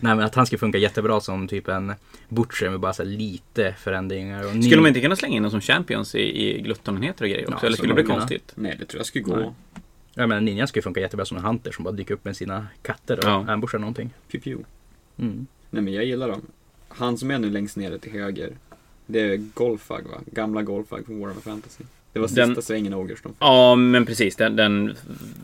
men 0.00 0.20
att 0.20 0.34
han 0.34 0.46
skulle 0.46 0.58
funka 0.58 0.78
jättebra 0.78 1.20
som 1.20 1.48
typ 1.48 1.68
en 1.68 1.92
Butcher 2.28 2.70
med 2.70 2.80
bara 2.80 2.92
så 2.92 3.04
lite 3.04 3.74
förändringar. 3.78 4.46
Och 4.46 4.56
ny- 4.56 4.62
Skulle 4.62 4.80
man 4.80 4.88
inte 4.88 5.00
kunna 5.00 5.16
slänga 5.16 5.36
in 5.36 5.42
dem 5.42 5.50
som 5.50 5.60
champions 5.60 6.14
i, 6.14 6.20
i 6.48 6.60
gluttonenheter 6.62 7.24
och 7.24 7.30
grejer 7.30 7.44
också? 7.54 7.58
Ja, 7.62 7.66
eller 7.66 7.76
skulle 7.76 7.90
det 7.90 7.94
bli 7.94 8.02
kunna. 8.04 8.18
konstigt? 8.18 8.52
Nej, 8.54 8.76
det 8.78 8.84
tror 8.84 8.98
jag 8.98 9.06
skulle 9.06 9.24
gå. 9.24 9.36
Nej. 9.36 9.50
Ja 10.14 10.26
men 10.26 10.44
Ninjan 10.44 10.68
skulle 10.68 10.82
funka 10.82 11.00
jättebra 11.00 11.24
som 11.24 11.36
en 11.36 11.44
Hunter 11.44 11.72
som 11.72 11.84
bara 11.84 11.92
dyker 11.94 12.14
upp 12.14 12.24
med 12.24 12.36
sina 12.36 12.66
katter 12.82 13.18
och 13.18 13.24
Ja. 13.24 13.44
ambushar 13.52 13.78
någonting. 13.78 14.10
Pew, 14.30 14.44
pew. 14.44 14.64
Mm. 15.18 15.46
Nej 15.70 15.82
men 15.82 15.92
jag 15.94 16.04
gillar 16.04 16.28
dem. 16.28 16.42
Han 16.88 17.18
som 17.18 17.30
är 17.30 17.38
nu 17.38 17.50
längst 17.50 17.76
nere 17.76 17.98
till 17.98 18.12
höger. 18.12 18.52
Det 19.06 19.20
är 19.20 19.36
Golfag 19.36 20.02
va? 20.02 20.20
Gamla 20.32 20.62
Golfag 20.62 21.06
från 21.06 21.20
Warhammer 21.20 21.40
Fantasy. 21.42 21.84
Det 22.18 22.22
var 22.22 22.28
sista 22.28 22.46
Den- 22.46 22.62
svängen 22.62 23.08
fick. 23.08 23.32
Ja, 23.38 23.74
men 23.74 24.06
precis. 24.06 24.36
Den, 24.36 24.56
den 24.56 24.94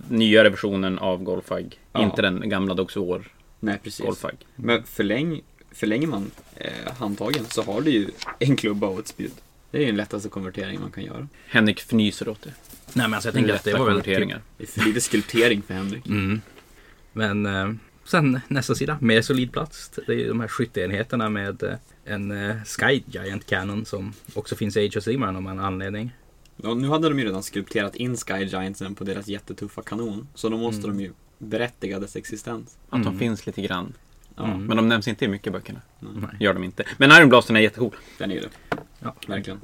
nyare 0.08 0.48
versionen 0.48 0.98
av 0.98 1.22
Golfag. 1.22 1.78
Ja. 1.92 2.02
Inte 2.02 2.22
den 2.22 2.48
gamla 2.48 2.74
Dogs 2.74 2.96
War 2.96 3.24
Nej 3.60 3.78
precis. 3.82 4.06
Golfag. 4.06 4.34
Men 4.56 4.82
förläng, 4.84 5.40
förlänger 5.72 6.06
man 6.06 6.30
eh, 6.56 6.92
handtagen 6.98 7.44
så 7.44 7.62
har 7.62 7.80
du 7.80 7.90
ju 7.90 8.08
en 8.38 8.56
klubba 8.56 8.86
och 8.86 8.98
ett 8.98 9.08
spjut. 9.08 9.34
Det 9.70 9.78
är 9.78 9.80
ju 9.80 9.86
den 9.86 9.96
lättaste 9.96 10.28
konvertering 10.28 10.80
man 10.80 10.90
kan 10.90 11.04
göra. 11.04 11.28
Henrik 11.48 11.80
fnyser 11.80 12.28
åt 12.28 12.42
det. 12.42 12.50
Nej 12.92 13.08
men 13.08 13.14
alltså 13.14 13.28
jag 13.28 13.34
tänker 13.34 13.54
att 13.54 13.64
det 13.64 13.72
var 13.72 13.78
väl 13.78 13.94
typ, 13.94 14.04
konverteringar. 14.04 14.40
Det 14.56 14.64
är 14.64 14.68
för 14.68 14.80
lite 14.80 15.00
skulptering 15.00 15.62
för 15.62 15.74
Henrik. 15.74 16.06
Mm. 16.06 16.40
Men 17.12 17.46
eh, 17.46 17.70
sen 18.04 18.40
nästa 18.48 18.74
sida, 18.74 18.98
mer 19.00 19.22
solid 19.22 19.52
plats. 19.52 19.90
Det 20.06 20.12
är 20.12 20.16
ju 20.16 20.28
de 20.28 20.40
här 20.40 20.48
skytteenheterna 20.48 21.28
med 21.28 21.62
eh, 21.62 21.74
en 22.04 22.30
eh, 22.30 22.56
Sky 22.64 23.02
Giant 23.06 23.46
Cannon 23.46 23.84
som 23.84 24.12
också 24.34 24.56
finns 24.56 24.76
i 24.76 24.86
Age 24.86 24.96
of 24.96 25.04
Sigmar 25.04 25.28
av 25.28 25.36
en 25.36 25.60
anledning. 25.60 26.10
Ja, 26.56 26.74
nu 26.74 26.88
hade 26.88 27.08
de 27.08 27.18
ju 27.18 27.24
redan 27.26 27.42
skulpterat 27.42 27.96
in 27.96 28.16
Sky 28.16 28.44
Giantsen 28.44 28.94
på 28.94 29.04
deras 29.04 29.26
jättetuffa 29.28 29.82
kanon. 29.82 30.28
Så 30.34 30.48
då 30.48 30.56
måste 30.56 30.86
Mm. 30.86 30.96
de 30.98 31.04
ju 31.04 31.12
berättiga 31.38 31.98
dess 31.98 32.16
existens. 32.16 32.78
Att 32.84 33.02
de 33.02 33.06
Mm. 33.08 33.18
finns 33.18 33.46
lite 33.46 33.62
grann. 33.62 33.92
Ja, 34.36 34.44
Mm. 34.44 34.66
Men 34.66 34.76
de 34.76 34.88
nämns 34.88 35.08
inte 35.08 35.24
i 35.24 35.28
mycket 35.28 35.52
böckerna. 35.52 35.80
nej. 36.00 36.30
Gör 36.40 36.54
de 36.54 36.64
inte. 36.64 36.84
Men 36.98 37.10
Iron 37.10 37.28
Blastern 37.28 37.56
är 37.56 37.60
jättecool. 37.60 37.94
den 38.18 38.30
är 38.30 38.34
ju 38.34 38.40
det. 38.40 38.48
Ja. 39.00 39.14
Verkligen. 39.28 39.60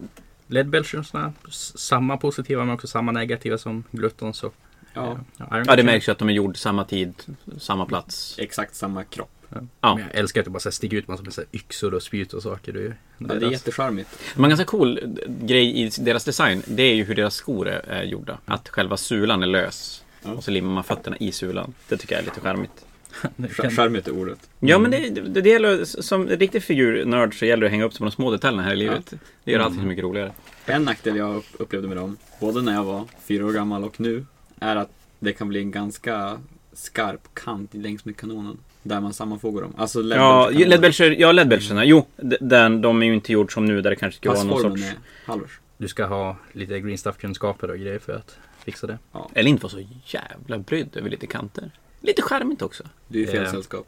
Led 0.46 0.68
Belchersna, 0.68 1.32
s- 1.48 1.78
samma 1.78 2.16
positiva 2.16 2.64
men 2.64 2.74
också 2.74 2.86
samma 2.86 3.12
negativa 3.12 3.58
som 3.58 3.84
Glutton. 3.90 4.34
Så, 4.34 4.50
Ja, 4.94 5.12
eh, 5.12 5.46
Iron 5.52 5.64
Ja, 5.68 5.76
det 5.76 5.82
märks 5.82 6.08
ju 6.08 6.12
att 6.12 6.18
de 6.18 6.28
är 6.28 6.32
gjord 6.32 6.56
samma 6.56 6.84
tid, 6.84 7.14
samma 7.58 7.86
plats. 7.86 8.34
exakt 8.38 8.74
samma 8.74 9.04
kropp. 9.04 9.39
Ja. 9.80 9.94
Men 9.94 9.98
jag 9.98 10.14
älskar 10.14 10.40
att 10.40 10.44
det 10.44 10.50
bara 10.50 10.60
så 10.60 10.70
sticker 10.70 10.96
ut 10.96 11.08
massor 11.08 11.24
med 11.24 11.32
så 11.32 11.40
här 11.40 11.48
yxor 11.52 11.94
och 11.94 12.02
spjut 12.02 12.32
och 12.32 12.42
saker. 12.42 12.72
Det 12.72 12.80
är, 12.80 12.96
Ja, 13.18 13.34
det 13.34 13.46
är 13.46 13.50
jättecharmigt. 13.50 14.18
Men 14.34 14.44
en 14.44 14.50
ganska 14.50 14.64
cool 14.66 15.00
grej 15.26 15.80
i 15.80 15.90
deras 15.98 16.24
design, 16.24 16.62
det 16.66 16.82
är 16.82 16.94
ju 16.94 17.04
hur 17.04 17.14
deras 17.14 17.34
skor 17.34 17.68
är, 17.68 18.02
gjorda. 18.02 18.38
Att 18.44 18.68
själva 18.68 18.96
sulan 18.96 19.42
är 19.42 19.46
lös. 19.46 20.04
Ja. 20.22 20.30
Och 20.32 20.44
så 20.44 20.50
limmar 20.50 20.72
man 20.74 20.84
fötterna 20.84 21.16
i 21.16 21.32
sulan. 21.32 21.74
Det 21.88 21.96
tycker 21.96 22.14
jag 22.14 22.20
är 22.22 22.24
lite 22.24 22.40
charmigt. 22.40 22.84
Charmigt 23.76 24.08
är 24.08 24.12
ordet. 24.12 24.38
Ja, 24.60 24.78
men 24.78 24.90
det, 24.90 25.08
det, 25.10 25.40
det 25.40 25.50
gäller, 25.50 25.84
som 25.84 26.26
riktig 26.28 26.62
figurnörd 26.62 27.38
så 27.38 27.44
gäller 27.46 27.60
det 27.60 27.66
att 27.66 27.70
hänga 27.70 27.84
upp 27.84 27.92
sig 27.92 27.98
på 27.98 28.04
de 28.04 28.10
små 28.10 28.30
detaljerna 28.30 28.62
här 28.62 28.72
i 28.72 28.76
livet. 28.76 29.12
Det 29.44 29.50
gör 29.52 29.58
Mm. 29.58 29.66
allting 29.66 29.80
så 29.82 29.86
mycket 29.88 30.04
roligare. 30.04 30.32
En 30.66 30.82
nackdel 30.84 31.16
jag 31.16 31.36
upp- 31.36 31.44
upplevde 31.58 31.88
med 31.88 31.96
dem, 31.96 32.16
både 32.40 32.62
när 32.62 32.74
jag 32.74 32.84
var 32.84 33.04
fyra 33.24 33.46
år 33.46 33.52
gammal 33.52 33.84
och 33.84 34.00
nu, 34.00 34.26
är 34.60 34.76
att 34.76 34.90
det 35.18 35.32
kan 35.32 35.48
bli 35.48 35.60
en 35.60 35.70
ganska 35.70 36.38
skarp 36.72 37.34
kant 37.34 37.74
längs 37.74 38.04
med 38.04 38.16
kanonen. 38.16 38.58
Där 38.82 39.00
man 39.00 39.12
sammanfogar 39.12 39.62
dem. 39.62 39.74
Alltså 39.76 40.02
Ja, 40.02 40.50
ledbelcher, 40.50 41.10
ja 41.18 41.32
ledbelcherna. 41.32 41.84
Jo, 41.84 42.06
den, 42.40 42.80
de 42.80 43.02
är 43.02 43.06
ju 43.06 43.14
inte 43.14 43.32
gjord 43.32 43.52
som 43.52 43.66
nu 43.66 43.80
där 43.80 43.90
det 43.90 43.96
kanske 43.96 44.18
ska 44.18 44.32
vara 44.32 44.42
någon 44.42 44.60
sorts... 44.60 44.82
är 44.82 44.94
halvers. 45.26 45.60
Du 45.76 45.88
ska 45.88 46.06
ha 46.06 46.36
lite 46.52 46.80
green 46.80 46.98
stuff-kunskaper 46.98 47.70
och 47.70 47.78
grejer 47.78 47.98
för 47.98 48.12
att 48.12 48.38
fixa 48.64 48.86
det. 48.86 48.98
Eller 49.34 49.50
inte 49.50 49.62
vara 49.62 49.72
så 49.72 49.82
jävla 50.04 50.58
brydd 50.58 50.96
över 50.96 51.10
lite 51.10 51.26
kanter. 51.26 51.70
Lite 52.00 52.22
charmigt 52.22 52.62
också. 52.62 52.84
Du 53.08 53.18
är 53.18 53.22
i 53.22 53.26
fel 53.26 53.44
Eh, 53.44 53.50
sällskap. 53.50 53.86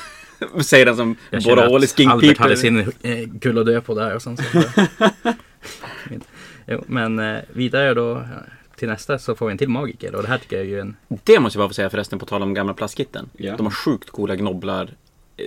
Säger 0.64 0.86
den 0.86 0.96
som 0.96 1.16
känner 1.30 1.44
Boralis 1.44 1.94
att 1.94 2.06
Albert 2.06 2.38
hade 2.38 2.56
sin 2.56 2.78
eh, 2.78 3.28
kul 3.40 3.58
att 3.58 3.66
dö 3.66 3.80
på 3.80 3.94
där 3.94 4.14
och 4.14 4.22
sen 4.22 4.36
så. 4.36 4.42
jo, 6.66 6.84
men 6.86 7.18
eh, 7.18 7.40
vidare 7.52 7.94
då 7.94 8.24
till 8.76 8.88
nästa 8.88 9.18
så 9.18 9.34
får 9.34 9.46
vi 9.46 9.52
en 9.52 9.58
till 9.58 9.68
magiker 9.68 10.14
och 10.14 10.22
det 10.22 10.28
här 10.28 10.38
tycker 10.38 10.56
jag 10.56 10.64
är 10.64 10.68
ju 10.70 10.80
en 10.80 10.96
Det 11.24 11.40
måste 11.40 11.58
jag 11.58 11.62
bara 11.64 11.68
få 11.68 11.74
säga 11.74 11.90
förresten 11.90 12.18
på 12.18 12.26
tal 12.26 12.42
om 12.42 12.54
gamla 12.54 12.74
plastkitten. 12.74 13.28
Ja. 13.36 13.56
De 13.56 13.66
har 13.66 13.70
sjukt 13.72 14.10
coola 14.10 14.36
gnobblar 14.36 14.94
eh, 15.36 15.46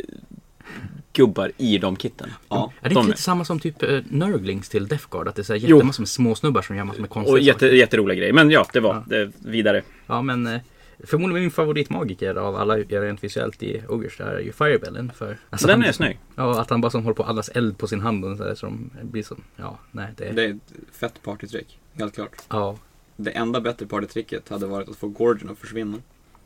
gubbar 1.13 1.51
i 1.57 1.77
de 1.77 1.95
kitten. 1.95 2.29
Ja. 2.49 2.71
Är 2.81 2.89
det 2.89 2.95
de 2.95 2.99
inte 2.99 3.07
är- 3.07 3.11
lite 3.11 3.21
samma 3.21 3.45
som 3.45 3.59
typ 3.59 3.83
eh, 3.83 3.99
Nurglings 4.09 4.69
till 4.69 4.87
Death 4.87 5.05
Guard? 5.11 5.27
Att 5.27 5.35
det 5.35 5.41
är 5.41 5.43
så 5.43 5.53
här 5.53 5.59
jättemassor 5.59 6.01
med 6.01 6.09
småsnubbar 6.09 6.61
som 6.61 6.75
gör 6.75 6.83
massor 6.83 7.01
med 7.01 7.09
konstiga 7.09 7.33
Och 7.33 7.39
jätte, 7.39 7.59
saker? 7.59 7.73
jätteroliga 7.75 8.17
grejer. 8.19 8.33
Men 8.33 8.51
ja, 8.51 8.65
det 8.73 8.79
var 8.79 8.93
Ja. 8.93 9.03
det, 9.07 9.31
vidare. 9.39 9.81
Ja 10.07 10.21
men 10.21 10.47
eh, 10.47 10.61
förmodligen 11.03 11.41
min 11.41 11.51
favoritmagiker 11.51 12.35
av 12.35 12.55
alla 12.55 12.77
rent 12.77 13.23
visuellt 13.23 13.63
i 13.63 13.81
Ogers 13.89 14.19
här 14.19 14.27
är 14.35 14.39
ju 14.39 14.51
Firebellen. 14.51 15.11
För, 15.15 15.37
alltså, 15.49 15.67
Den 15.67 15.81
han, 15.81 15.89
är 15.89 15.93
snygg. 15.93 16.19
Ja, 16.35 16.61
att 16.61 16.69
han 16.69 16.81
bara 16.81 16.89
som 16.89 17.03
håller 17.03 17.15
på 17.15 17.23
allas 17.23 17.49
eld 17.49 17.77
på 17.77 17.87
sin 17.87 17.99
hand 18.01 18.25
och 18.25 18.37
så 18.37 18.43
där, 18.43 18.55
som 18.55 18.89
blir 19.01 19.23
som, 19.23 19.43
ja 19.55 19.79
nej 19.91 20.07
det, 20.17 20.31
Det 20.31 20.43
är 20.45 20.49
ett 20.49 20.95
fett 20.99 21.21
partytrick. 21.23 21.79
Helt 21.93 22.15
klart. 22.15 22.31
ja, 22.49 22.77
Det 23.21 23.31
enda 23.31 23.61
bättre 23.61 23.85
partytricket 23.85 24.49
hade 24.49 24.65
varit 24.65 24.89
att 24.89 24.95
få 24.97 25.07
Gorgon 25.07 25.49
att 25.51 25.57
försvinna. 25.57 25.97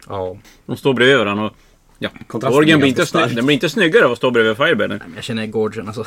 ja. 0.08 0.38
De 0.66 0.78
står 0.78 0.94
bredvid 0.94 1.18
varandra 1.18 1.46
och 1.46 1.54
ja, 2.00 2.10
Orgen 2.34 2.80
blir 2.80 2.90
inte, 2.90 3.06
snygg, 3.06 3.36
den 3.36 3.46
blir 3.46 3.54
inte 3.54 3.70
snyggare 3.70 4.06
av 4.06 4.12
att 4.12 4.18
stå 4.18 4.32
bredvid 4.32 4.78
men 4.78 5.02
jag 5.16 5.24
känner 5.24 5.48
Gorgon, 5.48 5.88
alltså. 5.88 6.06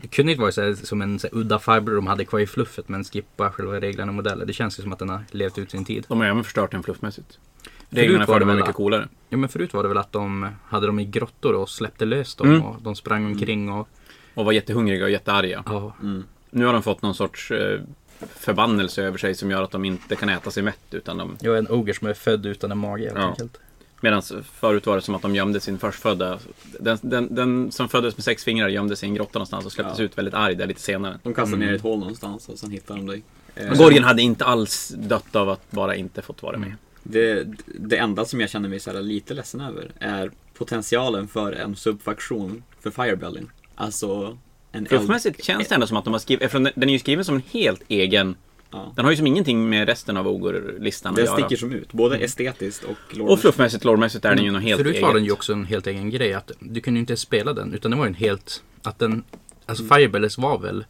Det 0.00 0.08
kunde 0.08 0.32
inte 0.32 0.40
vara 0.42 0.52
så 0.52 0.62
här, 0.62 0.74
som 0.74 1.02
en 1.02 1.18
så 1.18 1.26
här, 1.26 1.38
udda 1.38 1.58
fiber 1.58 1.92
de 1.92 2.06
hade 2.06 2.24
kvar 2.24 2.40
i 2.40 2.46
fluffet 2.46 2.88
men 2.88 3.04
skippa 3.04 3.50
själva 3.52 3.80
reglerna 3.80 4.10
och 4.10 4.14
modeller. 4.14 4.46
Det 4.46 4.52
känns 4.52 4.78
ju 4.78 4.82
som 4.82 4.92
att 4.92 4.98
den 4.98 5.08
har 5.08 5.24
levt 5.30 5.58
ut 5.58 5.70
sin 5.70 5.84
tid. 5.84 6.04
De 6.08 6.20
har 6.20 6.26
även 6.26 6.44
förstört 6.44 6.70
den 6.70 6.82
fluffmässigt. 6.82 7.38
Förut 7.62 7.72
Reglerna 7.90 8.26
var 8.26 8.34
för 8.34 8.40
det 8.40 8.44
var 8.46 8.52
väl 8.52 8.56
mycket 8.56 8.70
att- 8.70 8.76
coolare. 8.76 9.08
Ja 9.28 9.36
men 9.36 9.48
förut 9.48 9.74
var 9.74 9.82
det 9.82 9.88
väl 9.88 9.98
att 9.98 10.12
de 10.12 10.48
hade 10.68 10.86
dem 10.86 10.98
i 10.98 11.04
grottor 11.04 11.54
och 11.54 11.68
släppte 11.70 12.04
lös 12.04 12.34
dem 12.34 12.48
Mm. 12.48 12.62
och 12.62 12.82
de 12.82 12.94
sprang 12.96 13.24
omkring 13.26 13.72
och 13.72 13.88
Och 14.34 14.44
var 14.44 14.52
jättehungriga 14.52 15.04
och 15.04 15.10
jättearga. 15.10 15.62
ja. 15.66 15.96
Mm. 16.02 16.24
Nu 16.50 16.64
har 16.64 16.72
de 16.72 16.82
fått 16.82 17.02
någon 17.02 17.14
sorts 17.14 17.50
eh, 17.50 17.80
förbannelse 18.28 19.02
över 19.02 19.18
sig 19.18 19.34
som 19.34 19.50
gör 19.50 19.62
att 19.62 19.70
de 19.70 19.84
inte 19.84 20.16
kan 20.16 20.28
äta 20.28 20.50
sig 20.50 20.62
mätt. 20.62 20.78
Utan 20.90 21.18
de, 21.18 21.36
Jag 21.40 21.54
är 21.54 21.58
en 21.58 21.70
ogre 21.70 21.94
som 21.94 22.06
är 22.08 22.14
född 22.14 22.46
utan 22.46 22.72
en 22.72 22.78
mage 22.78 23.04
helt 23.04 23.16
Ja. 23.18 23.28
enkelt. 23.28 23.56
Medan 24.02 24.22
förut 24.52 24.86
var 24.86 24.96
det 24.96 25.02
som 25.02 25.14
att 25.14 25.22
de 25.22 25.34
gömde 25.34 25.60
sin 25.60 25.78
förstfödda. 25.78 26.38
Den, 26.80 26.98
den, 27.02 27.34
den 27.34 27.72
som 27.72 27.88
föddes 27.88 28.16
med 28.16 28.24
sex 28.24 28.44
fingrar 28.44 28.68
gömde 28.68 28.96
sig 28.96 29.06
i 29.06 29.10
en 29.10 29.14
grotta 29.14 29.38
någonstans 29.38 29.66
och 29.66 29.72
släpptes 29.72 29.98
Ja. 29.98 30.04
ut 30.04 30.18
väldigt 30.18 30.34
arg 30.34 30.54
där 30.54 30.66
lite 30.66 30.80
senare. 30.80 31.18
De 31.22 31.34
kastar 31.34 31.56
Mm. 31.56 31.66
ner 31.66 31.72
i 31.72 31.76
ett 31.76 31.82
hål 31.82 31.98
någonstans 31.98 32.48
och 32.48 32.58
sen 32.58 32.70
hittar 32.70 32.96
de 32.96 33.06
dig. 33.06 33.22
Eh, 33.54 33.66
Men 33.68 33.78
Gorgen 33.78 34.04
hade 34.04 34.22
inte 34.22 34.44
alls 34.44 34.88
dött 34.98 35.36
av 35.36 35.48
att 35.48 35.70
bara 35.70 35.94
inte 35.96 36.22
fått 36.22 36.42
vara 36.42 36.58
med. 36.58 36.74
Det, 37.02 37.44
det 37.66 37.96
enda 37.96 38.24
som 38.24 38.40
jag 38.40 38.50
känner 38.50 38.68
mig 38.68 38.80
så 38.80 38.92
här 38.92 39.02
lite 39.02 39.34
ledsen 39.34 39.60
över 39.60 39.90
är 40.00 40.30
potentialen 40.54 41.28
för 41.28 41.52
en 41.52 41.76
subfaktion 41.76 42.62
för 42.80 42.90
Firebellin. 42.90 43.50
Alltså 43.74 44.38
en 44.72 44.78
eld... 44.80 44.88
Fluffmässigt 44.88 45.44
känns 45.44 45.68
det 45.68 45.74
ändå 45.74 45.86
som 45.86 45.96
att 45.96 46.04
de 46.04 46.12
har 46.12 46.18
skrivit, 46.20 46.42
eftersom 46.42 46.64
den 46.64 46.72
den 46.76 46.88
är 46.88 46.92
ju 46.92 46.98
skriven 46.98 47.24
som 47.24 47.34
en 47.34 47.42
helt 47.52 47.82
egen 47.88 48.34
Ja. 48.72 48.92
Den 48.96 49.04
har 49.04 49.12
ju 49.12 49.16
som 49.16 49.26
ingenting 49.26 49.68
med 49.68 49.88
resten 49.88 50.16
av 50.16 50.28
Ogre-listan 50.28 51.10
att 51.10 51.16
Den 51.16 51.24
göra. 51.24 51.36
sticker 51.36 51.56
som 51.56 51.72
ut, 51.72 51.92
både 51.92 52.16
estetiskt 52.18 52.84
och 52.84 52.90
Och 52.90 53.16
lore 53.16 53.36
fluffmässigt, 53.36 53.84
loremässigt 53.84 54.24
är 54.24 54.34
den 54.34 54.44
ju 54.44 54.50
något 54.50 54.62
helt 54.62 54.80
Förut 54.80 54.92
eget. 54.94 55.02
var 55.02 55.14
den 55.14 55.24
ju 55.24 55.32
också 55.32 55.52
en 55.52 55.64
helt 55.64 55.86
egen 55.86 56.10
grej. 56.10 56.34
Att 56.34 56.50
du 56.60 56.80
kunde 56.80 56.98
ju 56.98 57.00
inte 57.00 57.16
spela 57.16 57.52
den. 57.52 57.74
Utan 57.74 57.90
det 57.90 57.96
var 57.96 58.04
ju 58.04 58.08
en 58.08 58.14
helt... 58.14 58.62
Att 58.82 58.98
den... 58.98 59.24
Alltså 59.66 59.84
Mm. 59.84 59.96
Firebells 59.96 60.38
var 60.38 60.58
väl 60.58 60.84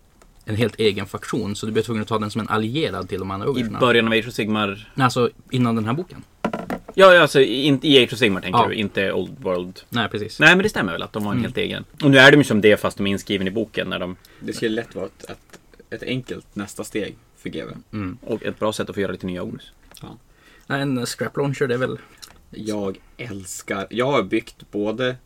en 0.45 0.57
helt 0.57 0.75
egen 0.81 1.07
faktion. 1.07 1.57
Så 1.57 1.67
du 1.67 1.73
blev 1.73 1.83
tvungen 1.83 2.03
att 2.03 2.09
ta 2.09 2.19
den 2.19 2.31
som 2.31 2.41
en 2.41 2.49
allierad 2.49 3.09
till 3.09 3.19
de 3.19 3.31
andra 3.31 3.47
I 3.47 3.51
ogresarna. 3.51 3.79
början 3.81 4.07
av 4.07 4.13
Age 4.13 4.29
of 4.29 4.35
Sigmar... 4.35 4.91
Nej, 4.95 5.05
alltså 5.05 5.31
innan 5.51 5.77
den 5.77 5.85
här 5.85 5.93
boken. 5.93 6.23
Ja, 6.95 7.15
ja, 7.15 7.21
alltså 7.23 7.41
inte 7.41 7.89
i 7.89 8.05
Age 8.05 8.13
of 8.13 8.19
Sigmar 8.19 8.41
tänker 8.41 8.59
Ja. 8.61 8.69
du, 8.69 8.75
inte 8.75 9.13
Old 9.13 9.37
World. 9.41 9.81
Nej, 9.89 10.09
precis. 10.09 10.41
Nej, 10.41 10.57
men 10.57 10.63
det 10.63 10.69
stämmer 10.69 10.93
väl 10.93 11.03
att 11.03 11.13
de 11.13 11.25
var 11.25 11.31
en 11.33 11.39
Mm. 11.39 11.45
helt 11.45 11.57
egen. 11.57 11.85
Och 12.03 12.11
nu 12.11 12.19
är 12.19 12.31
de 12.33 12.37
ju 12.39 12.45
som 12.45 12.61
det 12.61 12.77
fast 12.81 12.97
de 12.97 13.07
är 13.07 13.11
inskrivna 13.11 13.47
i 13.47 13.51
boken 13.51 13.89
när 13.91 13.99
de... 13.99 14.17
Det 14.41 14.53
skulle 14.53 14.71
lätt 14.75 14.95
vara 14.95 15.07
ett, 15.07 15.31
ett, 15.31 15.59
ett 15.91 16.03
enkelt 16.03 16.47
nästa 16.57 16.85
steg 16.85 17.17
för 17.37 17.49
GW. 17.49 17.73
Mm. 17.93 18.19
Och 18.27 18.45
ett 18.45 18.59
bra 18.59 18.73
sätt 18.73 18.89
att 18.91 18.95
få 18.97 19.01
göra 19.01 19.13
lite 19.13 19.27
nya 19.27 19.43
Ogres. 19.43 19.65
Nej, 20.67 20.81
en 20.81 21.07
scrap 21.07 21.37
launcher 21.37 21.67
det 21.67 21.75
är 21.75 21.79
väl... 21.79 21.99
Jag 22.51 22.99
älskar, 23.17 23.87
jag 23.91 24.07
har 24.07 24.23
byggt 24.23 24.71
både 24.71 25.17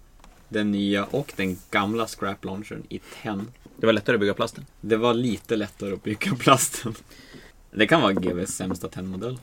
den 0.49 0.71
nya 0.71 1.04
och 1.04 1.33
den 1.37 1.56
gamla 1.71 2.06
scrap 2.06 2.44
launchern 2.44 2.83
i 2.88 3.00
tenn. 3.23 3.49
Det 3.76 3.87
var 3.87 3.92
lättare 3.92 4.14
att 4.16 4.21
bygga 4.21 4.35
plasten. 4.35 4.66
Det 4.80 4.97
var 4.97 5.14
lite 5.14 5.56
lättare 5.56 5.92
att 5.94 6.02
bygga 6.02 6.35
plasten. 6.38 6.94
Det 7.75 7.87
kan 7.87 8.02
vara 8.02 8.12
GWs 8.12 8.57
sämsta 8.57 8.88
tennmodell. 8.88 9.38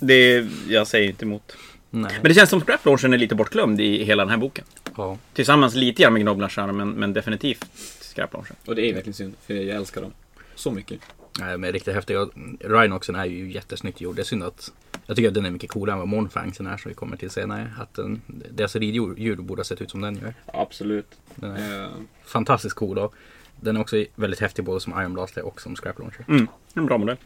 Det, 0.00 0.46
jag 0.68 0.86
säger 0.86 1.08
inte 1.08 1.24
emot. 1.24 1.56
Nej. 1.90 2.12
Men 2.22 2.28
det 2.28 2.34
känns 2.34 2.50
som 2.50 2.60
Scrap 2.60 2.84
Launchen 2.84 3.12
är 3.12 3.18
lite 3.18 3.34
bortglömd 3.34 3.80
i 3.80 4.04
hela 4.04 4.22
den 4.22 4.30
här 4.30 4.36
boken. 4.36 4.64
Ja. 4.96 5.18
Tillsammans 5.32 5.74
lite 5.74 6.02
grann 6.02 6.12
med 6.12 6.22
Gnoblarna, 6.22 6.72
men, 6.72 6.90
men 6.90 7.12
definitivt 7.12 7.66
Scrap 8.00 8.32
Launchen. 8.32 8.56
Och 8.66 8.74
det 8.74 8.90
är 8.90 8.94
verkligen 8.94 9.14
synd, 9.14 9.34
för 9.46 9.54
jag 9.54 9.76
älskar 9.76 10.00
dem 10.00 10.12
så 10.54 10.70
mycket. 10.70 11.00
Nej, 11.40 11.58
men 11.58 11.72
riktigt 11.72 11.94
häftiga. 11.94 12.28
Rhinoxen 12.60 13.14
är 13.14 13.24
ju 13.24 13.52
jättesnyggt 13.52 14.00
gjord. 14.00 14.16
Det 14.16 14.22
är 14.22 14.24
synd 14.24 14.42
att... 14.42 14.72
Jag 15.06 15.16
tycker 15.16 15.28
att 15.28 15.34
den 15.34 15.46
är 15.46 15.50
mycket 15.50 15.70
coolare 15.70 15.94
än 15.94 15.98
vad 15.98 16.08
Mornfangsen 16.08 16.66
är 16.66 16.76
som 16.76 16.88
vi 16.88 16.94
kommer 16.94 17.16
till 17.16 17.30
senare. 17.30 17.72
Att 17.78 17.94
den, 17.94 18.22
deras 18.50 18.76
riddjur 18.76 19.36
borde 19.36 19.60
ha 19.60 19.64
sett 19.64 19.80
ut 19.80 19.90
som 19.90 20.00
den 20.00 20.14
gör. 20.14 20.34
Absolut. 20.46 21.06
Den 21.34 21.50
är 21.50 21.82
Eh, 21.82 21.88
fantastiskt 22.24 22.74
cool 22.74 22.98
och 22.98 23.14
den 23.60 23.76
är 23.76 23.80
också 23.80 24.04
väldigt 24.14 24.40
häftig 24.40 24.64
både 24.64 24.80
som 24.80 25.00
Iron 25.00 25.14
Blaster 25.14 25.46
och 25.46 25.60
som 25.60 25.76
Scrap 25.76 25.98
Launcher. 25.98 26.24
Mm, 26.28 26.48
en 26.74 26.86
bra 26.86 26.98
modell. 26.98 27.16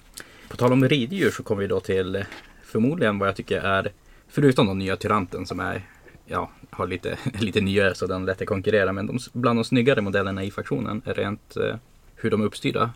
På 0.49 0.57
tal 0.57 0.73
om 0.73 0.89
riddjur 0.89 1.31
så 1.31 1.43
kommer 1.43 1.63
vi 1.63 1.69
då 1.69 1.81
till 1.81 2.17
eh, 2.17 2.23
förmodligen 2.63 3.19
vad 3.19 3.29
jag 3.29 3.37
tycker 3.37 3.61
är, 3.61 3.93
förutom 4.29 4.67
den 4.67 4.79
nya 4.79 4.97
Tyranten 4.97 5.47
som 5.47 5.61
är, 5.61 5.83
ja, 6.27 6.51
har 6.71 6.87
lite, 6.87 7.19
lite 7.41 7.61
nyare 7.61 7.95
så 7.95 8.07
den 8.07 8.25
lätt 8.25 8.43
att 8.43 8.49
konkurrera, 8.49 8.93
men 8.93 9.07
de, 9.07 9.19
bland 9.33 9.59
de 9.59 9.65
snyggare 9.65 10.01
modellerna 10.01 10.45
i 10.45 10.51
faktionen 10.51 11.03
är 11.05 11.15
rent 11.15 11.57
eh, 11.57 11.77
hur 12.17 12.31
de 12.31 12.41
är 12.41 12.45
uppstyrda. 12.45 12.91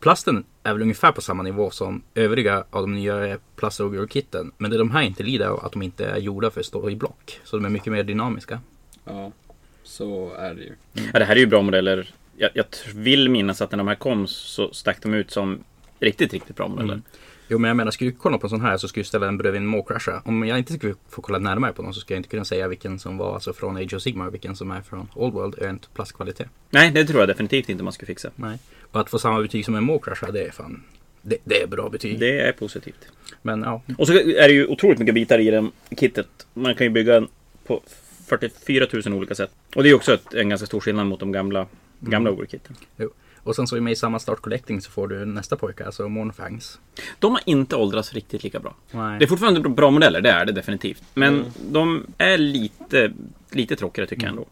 Plasten 0.00 0.44
är 0.62 0.72
väl 0.72 0.82
ungefär 0.82 1.12
på 1.12 1.20
samma 1.20 1.42
nivå 1.42 1.70
som 1.70 2.02
övriga 2.14 2.64
av 2.70 2.82
de 2.82 2.94
nya 2.94 3.38
Plaster-kitten. 3.56 4.52
Men 4.58 4.70
det 4.70 4.78
de 4.78 4.90
här 4.90 5.02
inte 5.02 5.22
lider 5.22 5.46
av 5.46 5.64
att 5.64 5.72
de 5.72 5.82
inte 5.82 6.06
är 6.06 6.18
gjorda 6.18 6.50
för 6.50 6.60
att 6.60 6.66
stå 6.66 6.90
i 6.90 6.96
block. 6.96 7.40
Så 7.44 7.56
de 7.56 7.64
är 7.64 7.68
mycket 7.68 7.92
mer 7.92 8.02
dynamiska. 8.02 8.60
ja, 9.04 9.32
så 9.82 10.34
är 10.34 10.54
det 10.54 10.62
ju. 10.62 10.72
Ja, 11.12 11.18
det 11.18 11.24
här 11.24 11.36
är 11.36 11.40
ju 11.40 11.46
bra 11.46 11.62
modeller. 11.62 12.14
Jag, 12.36 12.50
jag 12.54 12.64
vill 12.94 13.28
minnas 13.28 13.62
att 13.62 13.70
när 13.70 13.78
de 13.78 13.88
här 13.88 13.94
kom 13.94 14.26
så 14.26 14.72
stack 14.72 15.02
de 15.02 15.14
ut 15.14 15.30
som 15.30 15.64
riktigt, 16.00 16.32
riktigt 16.32 16.56
bra 16.56 16.68
modeller. 16.68 16.94
Mm. 16.94 17.04
Jo 17.48 17.58
men 17.58 17.68
jag 17.68 17.76
menar, 17.76 17.90
skulle 17.90 18.10
du 18.10 18.16
kolla 18.16 18.38
på 18.38 18.46
en 18.46 18.50
sån 18.50 18.60
här 18.60 18.76
så 18.76 18.88
skulle 18.88 19.02
du 19.02 19.08
ställa 19.08 19.26
den 19.26 19.38
bredvid 19.38 19.60
en 19.60 19.66
Mawcrasher. 19.66 20.20
Om 20.24 20.46
jag 20.46 20.58
inte 20.58 20.72
skulle 20.72 20.94
få 21.08 21.22
kolla 21.22 21.38
närmare 21.38 21.72
på 21.72 21.82
dem 21.82 21.94
så 21.94 22.00
skulle 22.00 22.14
jag 22.14 22.18
inte 22.18 22.28
kunna 22.28 22.44
säga 22.44 22.68
vilken 22.68 22.98
som 22.98 23.18
var 23.18 23.34
alltså 23.34 23.52
från 23.52 23.76
Age 23.76 23.94
of 23.94 24.02
Sigmar 24.02 24.26
och 24.26 24.34
vilken 24.34 24.56
som 24.56 24.70
är 24.70 24.80
från 24.80 25.08
Old 25.14 25.34
World 25.34 25.54
rent 25.58 25.94
plastkvalitet. 25.94 26.48
Nej, 26.70 26.90
det 26.90 27.04
tror 27.04 27.20
jag 27.20 27.28
definitivt 27.28 27.68
inte 27.68 27.84
man 27.84 27.92
ska 27.92 28.06
fixa. 28.06 28.30
Nej. 28.36 28.58
Och 28.90 29.00
att 29.00 29.10
få 29.10 29.18
samma 29.18 29.40
betyg 29.40 29.64
som 29.64 29.74
en 29.74 29.84
Mawcrasher, 29.84 30.32
det 30.32 30.42
är 30.42 30.50
fan... 30.50 30.82
Det, 31.22 31.36
det 31.44 31.62
är 31.62 31.66
bra 31.66 31.88
betyg. 31.88 32.18
Det 32.18 32.40
är 32.40 32.52
positivt. 32.52 33.08
Men 33.42 33.62
ja, 33.62 33.82
Och 33.98 34.06
så 34.06 34.12
är 34.12 34.48
det 34.48 34.54
ju 34.54 34.66
otroligt 34.66 34.98
mycket 34.98 35.14
bitar 35.14 35.38
i 35.38 35.50
det 35.50 35.70
kittet. 35.96 36.46
Man 36.54 36.74
kan 36.74 36.86
ju 36.86 36.90
bygga 36.90 37.16
en 37.16 37.28
på 37.66 37.82
44 38.26 38.86
000 39.06 39.14
olika 39.14 39.34
sätt. 39.34 39.50
Och 39.74 39.82
det 39.82 39.90
är 39.90 39.94
också 39.94 40.14
ett, 40.14 40.34
en 40.34 40.48
ganska 40.48 40.66
stor 40.66 40.80
skillnad 40.80 41.06
mot 41.06 41.20
de 41.20 41.32
gamla, 41.32 41.66
gamla 42.10 42.30
Mm. 42.30 42.38
Ogre-kitten. 42.38 42.76
och 43.42 43.56
sen 43.56 43.66
så 43.66 43.76
är 43.76 43.80
med 43.80 43.92
i 43.92 43.96
samma 43.96 44.18
start 44.18 44.40
collecting 44.40 44.80
så 44.80 44.90
får 44.90 45.08
du 45.08 45.24
nästa 45.24 45.56
pojke, 45.56 45.84
alltså 45.86 46.08
Mornfangs. 46.08 46.78
De 47.18 47.32
har 47.32 47.40
inte 47.46 47.76
åldrats 47.76 48.12
riktigt 48.12 48.42
lika 48.44 48.60
bra. 48.60 48.74
Nej. 48.90 49.18
Det 49.18 49.24
är 49.24 49.26
fortfarande 49.26 49.68
bra 49.68 49.90
modeller, 49.90 50.20
det 50.20 50.30
är 50.30 50.44
det 50.44 50.52
definitivt. 50.52 51.02
Men 51.14 51.34
Mm. 51.34 51.46
de 51.70 52.06
är 52.18 52.38
lite, 52.38 53.12
lite 53.50 53.76
tråkigare 53.76 54.08
tycker 54.08 54.22
jag 54.22 54.30
ändå. 54.30 54.46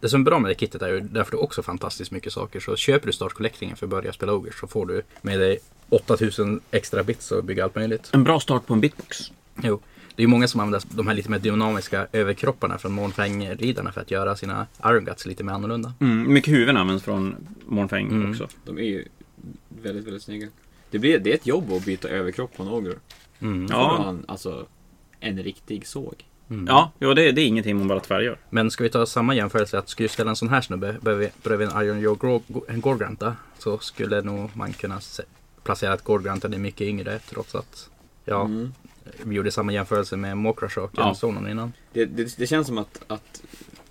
Det 0.00 0.08
som 0.08 0.20
är 0.20 0.24
bra 0.24 0.38
med 0.38 0.50
det 0.50 0.54
kittet 0.54 0.82
är 0.82 0.88
ju 0.88 1.00
därför 1.00 1.30
det 1.30 1.36
är 1.36 1.42
också 1.42 1.62
fantastiskt 1.62 2.10
mycket 2.10 2.32
saker. 2.32 2.60
Så 2.60 2.76
köper 2.76 3.06
du 3.06 3.12
start 3.12 3.32
collectingen 3.32 3.76
för 3.76 3.86
att 3.86 3.90
börja 3.90 4.12
spela 4.12 4.32
Ogre 4.32 4.52
så 4.60 4.66
får 4.66 4.86
du 4.86 5.02
med 5.22 5.40
dig 5.40 5.58
8000 5.88 6.60
extra 6.70 7.02
bits 7.02 7.30
och 7.32 7.44
bygga 7.44 7.64
allt 7.64 7.74
möjligt. 7.74 8.10
En 8.12 8.24
bra 8.24 8.40
start 8.40 8.66
på 8.66 8.74
en 8.74 8.80
bitbox. 8.80 9.30
Jo. 9.62 9.80
Det 10.16 10.20
är 10.22 10.24
ju 10.24 10.28
många 10.28 10.48
som 10.48 10.60
använder 10.60 10.82
de 10.96 11.06
här 11.06 11.14
lite 11.14 11.30
mer 11.30 11.38
dynamiska 11.38 12.06
överkropparna 12.12 12.78
från 12.78 12.92
Mornfang-ridarna 12.92 13.92
för 13.92 14.00
att 14.00 14.10
göra 14.10 14.36
sina 14.36 14.66
Iron 14.84 15.04
Guts 15.04 15.26
lite 15.26 15.44
mer 15.44 15.52
annorlunda. 15.52 15.92
Mm, 16.00 16.32
mycket 16.32 16.52
huvuden 16.54 16.76
används 16.76 17.04
från 17.04 17.36
Mornfang 17.66 18.06
Mm. 18.06 18.30
också. 18.30 18.48
De 18.64 18.78
är 18.78 18.82
ju 18.82 19.04
väldigt, 19.68 20.06
väldigt 20.06 20.22
snygga. 20.22 20.48
Det, 20.90 20.98
blir, 20.98 21.18
det 21.18 21.30
är 21.30 21.34
ett 21.34 21.46
jobb 21.46 21.72
att 21.72 21.84
byta 21.84 22.08
överkropp 22.08 22.56
på 22.56 22.62
en 22.62 22.68
ogre. 22.68 22.94
Mm. 23.40 23.66
Ja. 23.70 23.98
Man, 23.98 24.24
alltså, 24.28 24.66
en 25.20 25.42
riktig 25.42 25.86
såg. 25.86 26.24
Mm. 26.50 26.66
Ja, 26.66 26.92
ja 26.98 27.14
det, 27.14 27.32
det 27.32 27.40
är 27.40 27.46
ingenting 27.46 27.78
man 27.78 27.88
bara 27.88 28.00
tvärgör. 28.00 28.38
Men 28.50 28.70
ska 28.70 28.84
vi 28.84 28.90
ta 28.90 29.06
samma 29.06 29.34
jämförelse 29.34 29.78
att 29.78 29.88
skulle 29.88 30.04
du 30.04 30.12
ställa 30.12 30.30
en 30.30 30.36
sån 30.36 30.48
här 30.48 30.60
snubbe 30.60 30.96
bredvid 31.42 31.68
en 31.68 31.82
Iron 31.84 32.00
Joe 32.00 32.40
Gorgranta 32.68 33.36
så 33.58 33.78
skulle 33.78 34.22
nog 34.22 34.50
man 34.54 34.72
kunna 34.72 35.00
placera 35.62 35.92
att 35.92 36.04
Gorgrantan 36.04 36.54
är 36.54 36.58
mycket 36.58 36.80
yngre 36.86 37.18
trots 37.18 37.54
att 37.54 37.90
ja, 38.24 38.44
Mm. 38.44 38.72
Vi 39.24 39.34
gjorde 39.34 39.50
samma 39.50 39.72
jämförelse 39.72 40.16
med 40.16 40.36
Mokrash 40.36 40.78
och 40.78 40.90
Ja. 40.96 41.14
Sonon 41.14 41.48
innan. 41.50 41.72
Det, 41.92 42.04
det, 42.04 42.36
det 42.38 42.46
känns 42.46 42.66
som 42.66 42.78
att, 42.78 43.00
att 43.06 43.42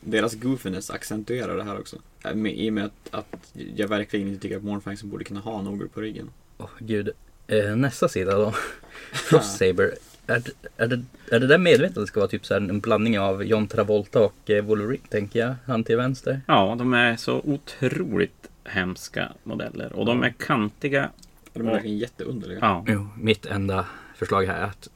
deras 0.01 0.35
goofiness 0.35 0.89
accentuerar 0.89 1.57
det 1.57 1.63
här 1.63 1.79
också. 1.79 1.97
Äh, 2.25 2.33
Med, 2.35 2.57
I 2.57 2.69
och 2.69 2.73
med 2.73 2.85
att, 2.85 3.09
att 3.11 3.51
jag 3.75 3.87
verkligen 3.87 4.27
inte 4.27 4.41
tycker 4.41 4.57
att 4.57 4.63
Mornfangsen 4.63 5.09
borde 5.09 5.23
kunna 5.23 5.39
ha 5.39 5.59
en 5.59 5.67
ogre 5.67 5.87
på 5.87 6.01
ryggen. 6.01 6.29
Åh 6.57 6.69
gud. 6.79 7.09
Eh, 7.47 7.75
nästa 7.75 8.07
sida 8.09 8.37
då. 8.37 8.53
Frost 9.13 9.57
Saber. 9.57 9.93
Är, 10.27 10.39
det- 10.39 10.51
är, 10.83 10.87
det, 10.87 11.03
är 11.31 11.39
det 11.39 11.47
där 11.47 11.57
medvetet 11.57 11.97
att 11.97 12.03
det 12.03 12.07
ska 12.07 12.19
vara 12.19 12.29
typ 12.29 12.45
så 12.45 12.53
här 12.53 12.61
en 12.61 12.79
blandning 12.79 13.19
av 13.19 13.43
John 13.43 13.67
Travolta 13.67 14.19
och 14.19 14.49
eh, 14.49 14.65
Wolverine 14.65 15.01
tänker 15.09 15.39
jag. 15.39 15.55
Han 15.65 15.83
till 15.83 15.97
vänster. 15.97 16.41
Ja, 16.47 16.75
de 16.79 16.93
är 16.93 17.15
så 17.15 17.41
otroligt 17.43 18.49
hemska 18.63 19.31
modeller. 19.43 19.93
Och 19.93 20.05
de 20.05 20.23
är 20.23 20.33
kantiga. 20.39 21.09
De 21.53 21.67
är 21.67 21.71
verkligen 21.71 21.97
jätteunderliga. 21.97 22.57
Ja. 22.61 22.85
Jo, 22.87 23.07
mitt 23.17 23.45
enda 23.45 23.85
förslag 24.15 24.45
här 24.45 24.57
är 24.61 24.63
att 24.63 24.89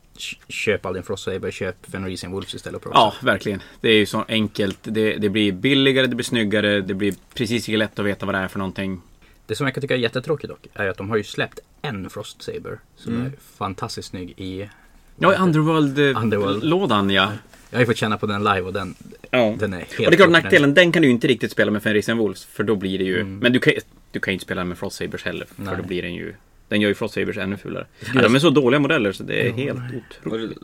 köp 0.48 0.86
aldrig 0.86 1.02
en 1.02 1.06
Frost 1.06 1.24
Saber, 1.24 1.52
köp 1.52 1.92
Fenrisian 1.92 2.32
Wolves 2.32 2.54
istället. 2.56 2.76
Och 2.76 2.84
prova. 2.84 2.96
Ja, 2.98 3.14
verkligen. 3.22 3.62
Det 3.82 3.90
är 3.90 3.98
ju 3.98 4.06
så 4.06 4.26
enkelt. 4.28 4.78
Det, 4.84 5.14
det 5.18 5.30
blir 5.30 5.52
billigare, 5.52 6.08
det 6.08 6.16
blir 6.16 6.26
snyggare, 6.26 6.82
det 6.82 6.94
blir 6.94 7.14
precis 7.34 7.68
lika 7.68 7.78
lätt 7.78 8.00
att 8.00 8.06
veta 8.06 8.26
vad 8.26 8.36
det 8.36 8.40
är 8.40 8.48
för 8.48 8.60
någonting. 8.60 9.02
Det 9.46 9.56
som 9.56 9.68
jag 9.68 9.74
kan 9.74 9.82
tycka 9.82 9.94
är 9.94 9.98
jättetråkigt 10.00 10.50
dock 10.50 10.68
är 10.74 10.88
att 10.88 10.98
de 10.98 11.10
har 11.10 11.18
ju 11.18 11.24
släppt 11.24 11.60
en 11.82 12.10
Frost 12.10 12.42
Saber 12.42 12.80
som 12.96 13.14
Mm. 13.14 13.26
är 13.26 13.32
fantastiskt 13.58 14.10
snygg 14.10 14.34
i... 14.38 14.70
Ja, 15.18 15.34
i 15.34 15.38
Underworld-lådan 15.38 16.24
Underworld. 16.24 17.12
ja. 17.12 17.32
Jag 17.70 17.78
har 17.78 17.82
ju 17.82 17.86
fått 17.86 17.98
känna 17.98 18.18
på 18.18 18.26
den 18.26 18.44
live 18.44 18.62
och 18.62 18.74
den, 18.74 18.96
ja. 19.32 19.56
den 19.60 19.74
är 19.74 19.78
helt... 19.78 19.92
Och 20.00 20.06
det 20.06 20.06
är 20.06 20.16
klart 20.16 20.30
nackdelen, 20.30 20.74
den 20.74 20.92
kan 20.92 21.02
du 21.02 21.08
ju 21.08 21.14
inte 21.14 21.28
riktigt 21.28 21.52
spela 21.52 21.72
med 21.72 21.84
Fenrisian 21.84 22.18
Wolves. 22.18 22.46
För 22.46 22.64
då 22.64 22.76
blir 22.76 22.98
det 22.98 23.04
ju... 23.04 23.16
Mm. 23.22 23.40
Men 23.40 23.54
du 23.54 23.60
kan, 23.60 23.74
du 24.12 24.20
kan 24.20 24.32
ju 24.32 24.34
inte 24.34 24.46
spela 24.46 24.64
med 24.66 24.78
Frost 24.78 24.96
Sabers 24.98 25.26
heller. 25.26 25.46
För 25.56 25.64
Nej. 25.64 25.74
då 25.78 25.84
blir 25.84 26.02
den 26.02 26.14
ju... 26.14 26.34
Den 26.70 26.82
gör 26.82 26.90
ju 26.90 26.96
Frost 26.96 27.14
Sabers 27.14 27.38
ännu 27.38 27.58
fulare. 27.58 27.86
Ja, 28.16 28.22
de 28.22 28.36
är 28.36 28.40
så 28.40 28.50
dåliga 28.50 28.80
modeller 28.80 29.12
så 29.12 29.24
det 29.24 29.48
är 29.48 29.52
helt 29.52 29.80
otroligt. 30.22 30.58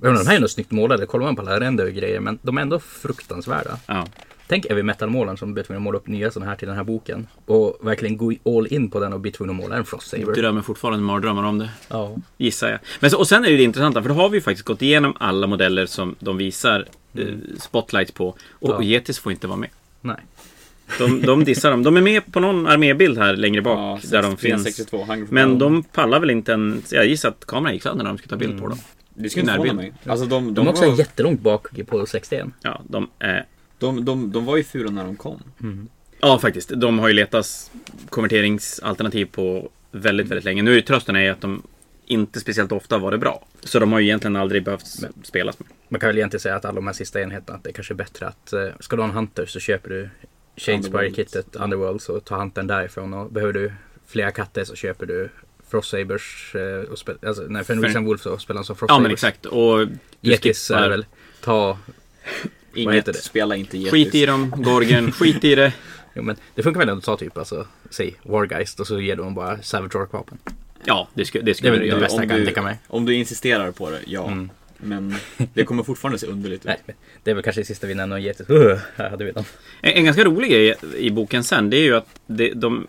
undrar, 0.00 0.18
de 0.18 0.26
här 0.26 0.32
är 0.32 0.36
ändå 0.36 0.48
snyggt 0.48 0.70
målade. 0.70 1.06
Kollar 1.06 1.24
man 1.24 1.36
på 1.36 1.42
alla 1.42 1.60
ränder 1.60 1.86
och 1.86 1.92
grejer 1.92 2.20
men 2.20 2.38
de 2.42 2.58
är 2.58 2.62
ändå 2.62 2.78
fruktansvärda. 2.78 3.78
Ja. 3.86 4.06
Tänk 4.46 4.66
Heavy 4.66 4.82
Metal-målaren 4.82 5.36
som 5.36 5.54
blir 5.54 5.64
tvungen 5.64 5.80
att 5.80 5.84
måla 5.84 5.98
upp 5.98 6.06
nya 6.06 6.30
sådana 6.30 6.50
här 6.50 6.56
till 6.56 6.68
den 6.68 6.76
här 6.76 6.84
boken. 6.84 7.26
Och 7.46 7.78
verkligen 7.82 8.16
gå 8.16 8.32
all 8.44 8.66
in 8.70 8.90
på 8.90 9.00
den 9.00 9.12
och 9.12 9.20
bli 9.20 9.30
tvungen 9.32 9.56
att 9.56 9.62
måla 9.62 9.76
en 9.76 9.84
Frost 9.84 10.08
Saber. 10.10 10.32
Drömmer 10.34 10.62
fortfarande 10.62 11.00
mardrömmar 11.00 11.42
om 11.44 11.58
det. 11.58 11.70
Ja. 11.88 12.16
Gissar 12.38 12.68
jag. 12.70 12.78
Men 13.00 13.10
så, 13.10 13.18
och 13.18 13.28
sen 13.28 13.44
är 13.44 13.50
det 13.50 13.56
det 13.56 13.62
intressanta, 13.62 14.02
för 14.02 14.08
då 14.08 14.14
har 14.14 14.28
vi 14.28 14.40
faktiskt 14.40 14.66
gått 14.66 14.82
igenom 14.82 15.14
alla 15.18 15.46
modeller 15.46 15.86
som 15.86 16.14
de 16.20 16.36
visar 16.36 16.86
eh, 17.14 17.26
spotlights 17.58 18.12
på. 18.12 18.28
Och, 18.28 18.36
Ja. 18.60 18.74
och 18.74 18.84
Yetis 18.84 19.18
får 19.18 19.32
inte 19.32 19.46
vara 19.46 19.58
med. 19.58 19.70
Nej. 20.00 20.16
De, 20.98 21.22
de 21.22 21.44
dissar 21.44 21.70
dem. 21.70 21.82
De 21.82 21.96
är 21.96 22.00
med 22.00 22.32
på 22.32 22.40
någon 22.40 22.66
armébild 22.66 23.18
här 23.18 23.36
längre 23.36 23.62
bak 23.62 24.00
ja, 24.04 24.08
där 24.10 24.22
de 24.22 24.28
6- 24.32 24.36
finns. 24.36 24.62
362, 24.62 25.04
Hunger 25.04 25.26
for 25.26 25.34
Men 25.34 25.48
Power. 25.58 25.60
de 25.60 25.82
pallar 25.82 26.20
väl 26.20 26.30
inte 26.30 26.52
en... 26.52 26.82
Jag 26.90 27.06
gissar 27.06 27.28
att 27.28 27.44
kameran 27.46 27.74
gick 27.74 27.82
sönder 27.82 28.04
när 28.04 28.10
de 28.10 28.18
skulle 28.18 28.30
ta 28.30 28.36
bild 28.36 28.52
på 28.52 28.64
Mm. 28.64 28.70
dem. 28.70 28.78
Det 29.14 29.30
skulle 29.30 29.42
inte 29.42 29.52
förvåna 29.54 29.72
mig. 29.72 29.92
Alltså 30.06 30.26
de, 30.26 30.44
De, 30.46 30.54
de, 30.54 30.66
är 30.66 30.70
också 30.70 30.90
var, 30.90 30.98
jättelångt 30.98 31.40
bak 31.40 31.68
på 31.86 32.06
61. 32.06 32.46
Ja, 32.62 32.82
de 32.88 33.10
är... 33.18 33.46
de, 33.78 34.04
de, 34.04 34.32
de 34.32 34.44
var 34.44 34.56
ju 34.56 34.64
fula 34.64 34.90
när 34.90 35.04
de 35.04 35.16
kom. 35.16 35.42
Ja, 36.20 36.38
faktiskt. 36.38 36.68
De 36.68 36.98
har 36.98 37.08
ju 37.08 37.14
letat 37.14 37.70
konverteringsalternativ 38.08 39.24
på 39.26 39.70
väldigt, 39.92 40.28
väldigt 40.28 40.44
länge. 40.44 40.62
Nu 40.62 40.70
är 40.70 40.74
ju 40.74 40.82
trösten 40.82 41.16
är 41.16 41.30
att 41.30 41.40
de 41.40 41.62
inte 42.06 42.40
speciellt 42.40 42.72
ofta 42.72 42.98
varit 42.98 43.20
bra. 43.20 43.46
Så 43.64 43.78
de 43.78 43.92
har 43.92 44.00
ju 44.00 44.06
egentligen 44.06 44.36
aldrig 44.36 44.64
behövt 44.64 44.86
spelas 45.22 45.58
med. 45.58 45.68
Man 45.88 46.00
kan 46.00 46.06
väl 46.08 46.16
egentligen 46.18 46.40
säga 46.40 46.56
att 46.56 46.64
alla 46.64 46.74
de 46.74 46.86
här 46.86 46.94
sista 46.94 47.20
enheterna, 47.20 47.56
att 47.58 47.64
det 47.64 47.70
är 47.70 47.72
kanske 47.72 47.94
är 47.94 47.96
bättre 47.96 48.26
att 48.26 48.52
eh, 48.52 48.68
ska 48.80 48.96
du 48.96 49.02
ha 49.02 49.08
en 49.08 49.14
Hunter 49.14 49.46
så 49.46 49.60
köper 49.60 49.90
du 49.90 50.10
Shadespire-kittet 50.66 51.56
Underworld 51.56 52.00
så 52.02 52.20
tar 52.20 52.36
Huntern 52.38 52.66
därifrån 52.66 53.14
och 53.14 53.32
behöver 53.32 53.52
du 53.52 53.72
flera 54.06 54.30
katter 54.30 54.64
så 54.64 54.74
köper 54.74 55.06
du 55.06 55.28
Frost 55.70 55.90
Sabers 55.90 56.54
eh, 56.54 56.90
och 56.92 56.98
spel, 56.98 57.16
alltså, 57.26 57.42
nej, 57.48 57.64
för 57.64 57.76
Reason 57.76 58.04
Wolf 58.04 58.20
så 58.22 58.38
spelar 58.38 58.58
han 58.58 58.64
som 58.64 58.76
Frost 58.76 58.90
Ja 58.90 58.98
men 58.98 59.10
exakt. 59.10 59.46
Och 59.46 59.78
skippar- 60.22 60.76
är 60.84 60.88
väl 60.88 61.06
ta, 61.40 61.78
Inget, 62.74 62.94
heter 62.94 63.12
det? 63.12 63.18
spela 63.18 63.56
inte 63.56 63.76
Yetis. 63.78 63.90
Skit 63.92 64.14
i 64.14 64.26
dem, 64.26 64.54
Gorgen, 64.56 65.12
skit 65.18 65.44
i 65.44 65.54
det. 65.54 65.72
jo 66.14 66.22
men 66.22 66.36
det 66.54 66.62
funkar 66.62 66.78
väl 66.80 66.88
ändå 66.88 66.98
att 66.98 67.04
ta 67.04 67.16
typ 67.16 67.38
alltså, 67.38 67.66
säg 67.90 68.14
Wargeist 68.22 68.80
och 68.80 68.86
så 68.86 69.00
ger 69.00 69.16
du 69.16 69.22
dem 69.22 69.34
bara 69.34 69.62
Savage 69.62 69.96
Orc 69.96 70.12
vapen. 70.12 70.38
Ja, 70.84 71.08
det, 71.14 71.24
sku, 71.24 71.38
det 71.38 71.44
Det 71.44 71.50
är 71.50 71.54
skulle 71.54 71.70
väl 71.70 71.78
du 71.80 71.84
det 71.84 71.90
göra. 71.90 72.00
bästa 72.00 72.16
om 72.16 72.22
jag 72.22 72.30
kan 72.30 72.38
du- 72.38 72.44
tänka 72.44 72.62
mig. 72.62 72.78
Om 72.88 73.04
du 73.06 73.14
insisterar 73.14 73.70
på 73.70 73.90
det, 73.90 74.00
ja. 74.06 74.26
Mm. 74.26 74.50
Men 74.82 75.14
det 75.54 75.64
kommer 75.64 75.82
fortfarande 75.82 76.18
se 76.18 76.26
underligt 76.26 76.60
ut. 76.60 76.66
Nej, 76.66 76.80
men 76.86 76.96
det 77.22 77.30
är 77.30 77.34
väl 77.34 77.44
kanske 77.44 77.60
det 77.60 77.64
sista 77.64 77.86
vi 77.86 77.94
nämner 77.94 78.16
om. 78.48 78.56
Uh, 78.56 78.78
här 78.96 79.10
hade 79.10 79.24
vi 79.24 79.32
dem. 79.32 79.44
En, 79.80 79.92
en 79.92 80.04
ganska 80.04 80.24
rolig 80.24 80.50
grej 80.50 80.74
i 80.96 81.10
boken 81.10 81.44
sen, 81.44 81.70
det 81.70 81.76
är 81.76 81.82
ju 81.82 81.96
att 81.96 82.20
det, 82.26 82.52
de 82.52 82.86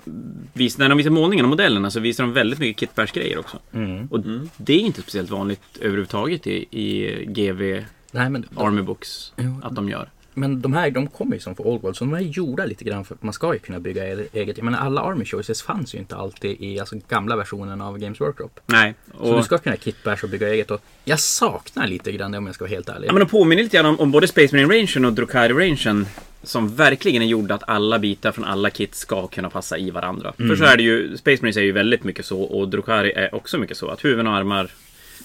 vis, 0.53 0.77
när 0.77 0.89
de 0.89 0.97
visar 0.97 1.11
målningen 1.11 1.45
och 1.45 1.49
modellerna 1.49 1.91
så 1.91 1.99
visar 1.99 2.23
de 2.23 2.33
väldigt 2.33 2.59
mycket 2.59 2.79
Kitbärs-grejer 2.79 3.37
också. 3.39 3.59
Mm. 3.73 4.07
Och 4.07 4.17
Mm. 4.17 4.49
det 4.57 4.73
är 4.73 4.79
inte 4.79 5.01
speciellt 5.01 5.29
vanligt 5.29 5.61
överhuvudtaget 5.81 6.47
i, 6.47 6.65
i 6.71 7.25
GV 7.25 7.83
Nej 8.11 8.29
men 8.29 8.45
Army 8.55 8.81
Books 8.81 9.33
att 9.63 9.75
de 9.75 9.89
gör. 9.89 10.09
Men 10.33 10.61
de 10.61 10.73
här 10.73 10.91
de 10.91 11.07
kommer 11.07 11.35
ju 11.35 11.39
som 11.39 11.55
för 11.55 11.67
Old 11.67 11.81
World 11.81 11.95
så 11.97 12.05
de 12.05 12.13
är 12.13 12.19
gjorda 12.19 12.65
lite 12.65 12.83
grann 12.83 13.05
för 13.05 13.15
att 13.15 13.23
man 13.23 13.33
ska 13.33 13.53
ju 13.53 13.59
kunna 13.59 13.79
bygga 13.79 14.07
e- 14.07 14.27
eget. 14.33 14.57
Jag 14.57 14.63
menar 14.63 14.79
alla 14.79 15.01
Army 15.01 15.25
Choices 15.25 15.61
fanns 15.61 15.95
ju 15.95 15.99
inte 15.99 16.15
alltid 16.15 16.61
i 16.61 16.79
alltså, 16.79 16.95
gamla 17.09 17.35
versionen 17.35 17.81
av 17.81 17.97
Games 17.97 18.21
Workshop. 18.21 18.49
Nej. 18.65 18.93
Så 19.17 19.23
du 19.23 19.33
Och, 19.33 19.45
ska 19.45 19.57
kunna 19.57 19.75
kitbash 19.75 20.23
och 20.23 20.29
bygga 20.29 20.49
eget. 20.49 20.71
Och 20.71 20.81
jag 21.05 21.19
saknar 21.19 21.87
lite 21.87 22.11
grann 22.11 22.31
det 22.31 22.37
om 22.37 22.45
jag 22.45 22.55
ska 22.55 22.63
vara 22.63 22.69
helt 22.73 22.89
ärlig. 22.89 23.07
ja, 23.07 23.13
men 23.13 23.19
de 23.19 23.25
påminner 23.29 23.63
lite 23.63 23.77
grann 23.77 23.85
om, 23.85 23.99
om 23.99 24.11
både 24.11 24.27
Space 24.27 24.55
Marine 24.55 24.73
Rangen 24.73 25.05
och 25.05 25.13
Drukari 25.13 25.53
Rangen. 25.53 26.07
Som 26.43 26.75
verkligen 26.75 27.21
är 27.21 27.25
gjorda 27.25 27.55
att 27.55 27.69
alla 27.69 27.99
bitar 27.99 28.31
från 28.31 28.45
alla 28.45 28.69
kit 28.69 28.95
ska 28.95 29.27
kunna 29.27 29.49
passa 29.49 29.77
i 29.77 29.89
varandra. 29.91 30.33
Mm. 30.39 30.49
För 30.49 30.65
så 30.65 30.71
är 30.71 30.77
det 30.77 30.83
ju, 30.83 31.17
Space 31.17 31.37
Marines 31.41 31.57
är 31.57 31.61
ju 31.61 31.71
väldigt 31.71 32.03
mycket 32.03 32.25
så 32.25 32.41
och 32.41 32.67
Drukari 32.69 33.11
är 33.11 33.35
också 33.35 33.57
mycket 33.57 33.77
så. 33.77 33.87
Att 33.87 34.05
huvuden 34.05 34.27
och 34.27 34.33
armar 34.33 34.71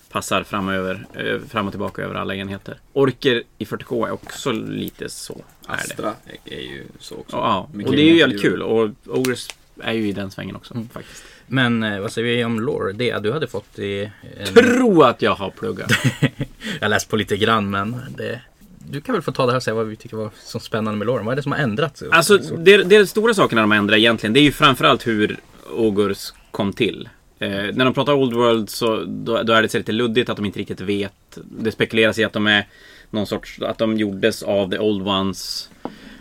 passar 0.09 0.43
framöver, 0.43 1.07
eh, 1.15 1.39
fram 1.49 1.67
och 1.67 1.73
tillbaka 1.73 2.03
över 2.03 2.15
alla 2.15 2.35
enheter. 2.35 2.79
Orker 2.93 3.43
i 3.59 3.65
40K 3.65 4.07
är 4.07 4.11
också 4.13 4.53
lite 4.53 5.09
så. 5.09 5.33
Är 5.33 5.41
det. 5.69 5.73
Astra 5.75 6.13
är, 6.45 6.53
är 6.57 6.61
ju 6.61 6.85
så 6.99 7.15
också. 7.17 7.37
Ja, 7.37 7.69
Mycket 7.73 7.91
och 7.91 7.97
det 7.97 8.03
är 8.03 8.11
ju 8.13 8.19
jävligt 8.19 8.43
kul. 8.43 8.63
Och 8.63 8.91
Ogres 9.07 9.49
är 9.83 9.93
ju 9.93 10.09
i 10.09 10.13
den 10.13 10.31
svängen 10.31 10.57
också 10.57 10.75
Mm. 10.75 10.89
faktiskt. 10.89 11.23
Men 11.47 11.83
eh, 11.83 12.01
vad 12.01 12.13
säger 12.13 12.37
vi 12.37 12.45
om 12.45 12.61
lore? 12.61 12.93
Det 12.93 13.19
du 13.23 13.33
hade 13.33 13.47
fått 13.47 13.79
i... 13.79 14.11
En... 14.39 14.47
Tro 14.47 15.03
att 15.03 15.23
jag 15.23 15.35
har 15.35 15.51
pluggat. 15.51 15.93
jag 16.81 16.89
läst 16.91 17.09
på 17.09 17.17
lite 17.17 17.37
grann 17.37 17.71
men 17.71 17.97
det... 18.17 18.41
Du 18.89 19.01
kan 19.01 19.13
väl 19.13 19.23
få 19.23 19.33
ta 19.33 19.47
det 19.47 19.53
här 19.53 19.57
och 19.57 19.63
säga 19.63 19.75
vad 19.75 19.87
vi 19.87 19.97
tycker 19.97 20.17
var 20.17 20.31
så 20.45 20.61
spännande 20.61 20.99
med 20.99 21.07
loren. 21.07 21.25
Vad 21.27 21.33
är 21.33 21.37
det 21.37 21.43
som 21.43 21.53
har 21.53 21.59
ändrats? 21.59 22.03
Alltså, 22.11 22.43
Så- 22.43 22.57
det, 22.57 22.77
det 22.85 22.97
är 22.97 23.05
stora 23.05 23.35
sakerna 23.35 23.61
de 23.61 23.73
ändrar 23.73 23.97
egentligen. 23.97 24.33
Det 24.33 24.41
är 24.41 24.43
ju 24.43 24.53
framförallt 24.53 25.07
hur 25.07 25.37
Ogurs 25.71 26.33
kom 26.51 26.73
till. 26.73 27.09
Eh, 27.39 27.75
när 27.75 27.85
de 27.85 27.95
pratar 27.95 28.13
Old 28.13 28.35
World 28.35 28.71
så 28.71 29.05
då, 29.07 29.43
då 29.43 29.53
är 29.53 29.63
det 29.63 29.69
så 29.69 29.79
lite 29.79 29.93
luddigt 29.93 30.31
att 30.31 30.37
de 30.37 30.47
inte 30.47 30.59
riktigt 30.59 30.81
vet. 30.81 31.13
Det 31.35 31.73
spekuleras 31.73 32.19
i 32.19 32.25
att 32.25 32.33
de 32.33 32.47
är 32.47 32.67
någon 33.11 33.27
sorts, 33.27 33.63
att 33.63 33.79
de 33.79 33.97
gjordes 33.97 34.43
av 34.43 34.71
the 34.71 34.79
old 34.79 35.09
ones. 35.09 35.71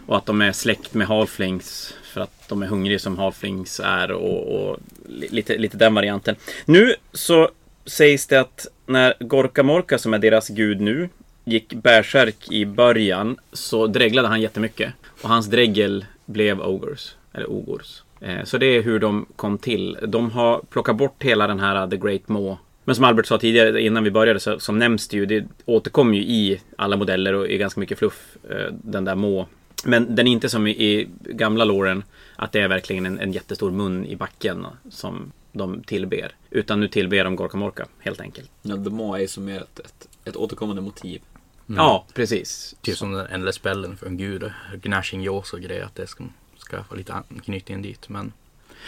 Och 0.07 0.17
att 0.17 0.25
de 0.25 0.41
är 0.41 0.51
släkt 0.51 0.93
med 0.93 1.07
halflings. 1.07 1.93
För 2.03 2.21
att 2.21 2.49
de 2.49 2.63
är 2.63 2.67
hungriga 2.67 2.99
som 2.99 3.17
halflings 3.17 3.81
är 3.83 4.11
och, 4.11 4.55
och 4.55 4.79
lite, 5.07 5.57
lite 5.57 5.77
den 5.77 5.93
varianten. 5.93 6.35
Nu 6.65 6.95
så 7.13 7.49
sägs 7.85 8.27
det 8.27 8.39
att 8.39 8.67
när 8.85 9.13
Gorka 9.19 9.63
Morka 9.63 9.97
som 9.97 10.13
är 10.13 10.19
deras 10.19 10.49
gud 10.49 10.81
nu 10.81 11.09
gick 11.43 11.73
bärsärk 11.73 12.51
i 12.51 12.65
början 12.65 13.37
så 13.53 13.87
dreglade 13.87 14.27
han 14.27 14.41
jättemycket. 14.41 14.93
Och 15.21 15.29
hans 15.29 15.47
dregel 15.47 16.05
blev 16.25 16.61
Ogers. 16.61 17.15
Eller 17.33 17.51
Ogurs. 17.51 18.01
Eh, 18.19 18.43
Så 18.43 18.57
det 18.57 18.65
är 18.65 18.81
hur 18.81 18.99
de 18.99 19.25
kom 19.35 19.57
till. 19.57 19.97
De 20.07 20.31
har 20.31 20.61
plockat 20.69 20.95
bort 20.97 21.23
hela 21.23 21.47
den 21.47 21.59
här 21.59 21.87
The 21.87 21.97
Great 21.97 22.27
Maw. 22.27 22.57
Men 22.83 22.95
som 22.95 23.05
Albert 23.05 23.25
sa 23.25 23.37
tidigare 23.37 23.81
innan 23.81 24.03
vi 24.03 24.11
började 24.11 24.39
så, 24.39 24.59
så 24.59 24.71
nämns 24.71 25.07
det 25.07 25.17
ju. 25.17 25.25
Det 25.25 25.45
återkommer 25.65 26.17
ju 26.17 26.21
i 26.23 26.61
alla 26.77 26.97
modeller 26.97 27.33
och 27.33 27.47
i 27.47 27.57
ganska 27.57 27.79
mycket 27.79 27.99
fluff. 27.99 28.37
eh, 28.49 28.73
Den 28.83 29.05
där 29.05 29.15
Maw. 29.15 29.45
Men 29.85 30.15
den 30.15 30.27
är 30.27 30.31
inte 30.31 30.49
som 30.49 30.67
i, 30.67 31.07
gamla 31.19 31.65
låren. 31.65 32.03
Att 32.35 32.51
det 32.51 32.59
är 32.59 32.67
verkligen 32.67 33.05
en, 33.05 33.19
en 33.19 33.31
jättestor 33.31 33.71
mun 33.71 34.05
i 34.05 34.15
backen 34.15 34.65
som 34.89 35.31
de 35.51 35.83
tillber. 35.83 36.31
Utan 36.49 36.79
nu 36.79 36.87
tillber 36.87 37.23
de 37.23 37.35
Gorka 37.35 37.57
Morka 37.57 37.85
helt 37.99 38.21
enkelt. 38.21 38.51
Ja, 38.61 38.75
The 38.83 38.89
Maw 38.89 39.23
är 39.23 39.27
som 39.27 39.45
mer 39.45 39.57
ett, 39.61 39.79
ett, 39.79 40.07
ett 40.25 40.35
återkommande 40.35 40.81
motiv. 40.81 41.21
Mm. 41.69 41.77
Ja, 41.77 42.05
precis. 42.13 42.75
Typ 42.81 42.97
som 42.97 43.11
den 43.13 43.25
ändliga 43.27 43.53
spellen 43.53 43.97
för 43.97 44.07
en 44.07 44.17
gud. 44.17 44.51
Gnashing 44.81 45.23
Jaws 45.23 45.53
och 45.53 45.59
grejer. 45.59 45.83
Att 45.85 45.95
det 45.95 46.07
ska, 46.07 46.23
ska 46.65 46.83
få 46.83 46.95
lite 46.95 47.13
anknytning 47.13 47.81
dit. 47.81 48.09
Men 48.09 48.33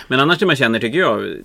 Men 0.08 0.20
annars 0.20 0.40
det 0.40 0.46
man 0.46 0.56
känner 0.56 0.80
tycker 0.80 1.00
jag 1.00 1.38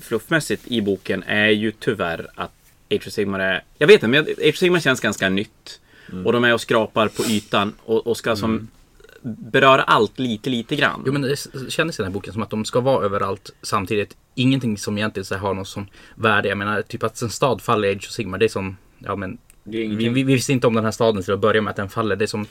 fluffmässigt 0.00 0.66
i 0.66 0.82
boken 0.82 1.22
är 1.22 1.48
ju 1.48 1.72
tyvärr 1.72 2.28
att 2.34 2.52
Age 2.90 3.06
of 3.06 3.12
Sigmar 3.12 3.40
är... 3.40 3.64
Jag 3.78 3.86
vet 3.86 3.94
inte, 3.94 4.08
men 4.08 4.20
Age 4.20 4.48
of 4.48 4.56
Sigmar 4.56 4.80
känns 4.80 5.00
ganska 5.00 5.28
nytt. 5.28 5.80
Mm. 6.12 6.26
Och 6.26 6.32
de 6.32 6.44
är 6.44 6.54
och 6.54 6.60
skrapar 6.60 7.08
på 7.08 7.24
ytan 7.24 7.74
och, 7.84 8.06
och 8.06 8.16
ska 8.16 8.36
som 8.36 8.68
beröra 9.22 9.82
allt 9.82 10.18
lite, 10.18 10.50
lite 10.50 10.76
grann. 10.76 11.02
Jo 11.06 11.12
men 11.12 11.22
det 11.22 11.36
kändes 11.68 11.98
i 11.98 12.02
den 12.02 12.06
här 12.06 12.14
boken 12.14 12.32
som 12.32 12.42
att 12.42 12.50
de 12.50 12.64
ska 12.64 12.80
vara 12.80 13.04
överallt 13.04 13.50
samtidigt. 13.62 14.16
Ingenting 14.34 14.78
som 14.78 14.98
egentligen 14.98 15.24
så 15.24 15.36
har 15.36 15.54
något 15.54 15.68
som 15.68 15.86
värde. 16.14 16.48
Jag 16.48 16.58
menar 16.58 16.82
typ 16.82 17.02
att 17.02 17.22
en 17.22 17.30
stad 17.30 17.62
faller 17.62 17.88
i 17.88 17.92
Age 17.92 18.06
of 18.08 18.12
Sigmar. 18.12 18.38
Det 18.38 18.46
är 18.46 18.48
som, 18.48 18.76
ja 18.98 19.16
men. 19.16 19.38
Det 19.64 19.84
är 19.84 19.88
Vi, 19.88 19.96
vi, 19.96 20.08
vi 20.08 20.22
visste 20.22 20.52
inte 20.52 20.66
om 20.66 20.74
den 20.74 20.84
här 20.84 20.90
staden 20.90 21.22
till 21.22 21.32
att 21.32 21.40
börja 21.40 21.62
med 21.62 21.70
att 21.70 21.76
den 21.76 21.88
faller. 21.88 22.16
Det 22.16 22.24
är 22.24 22.26
som 22.26 22.46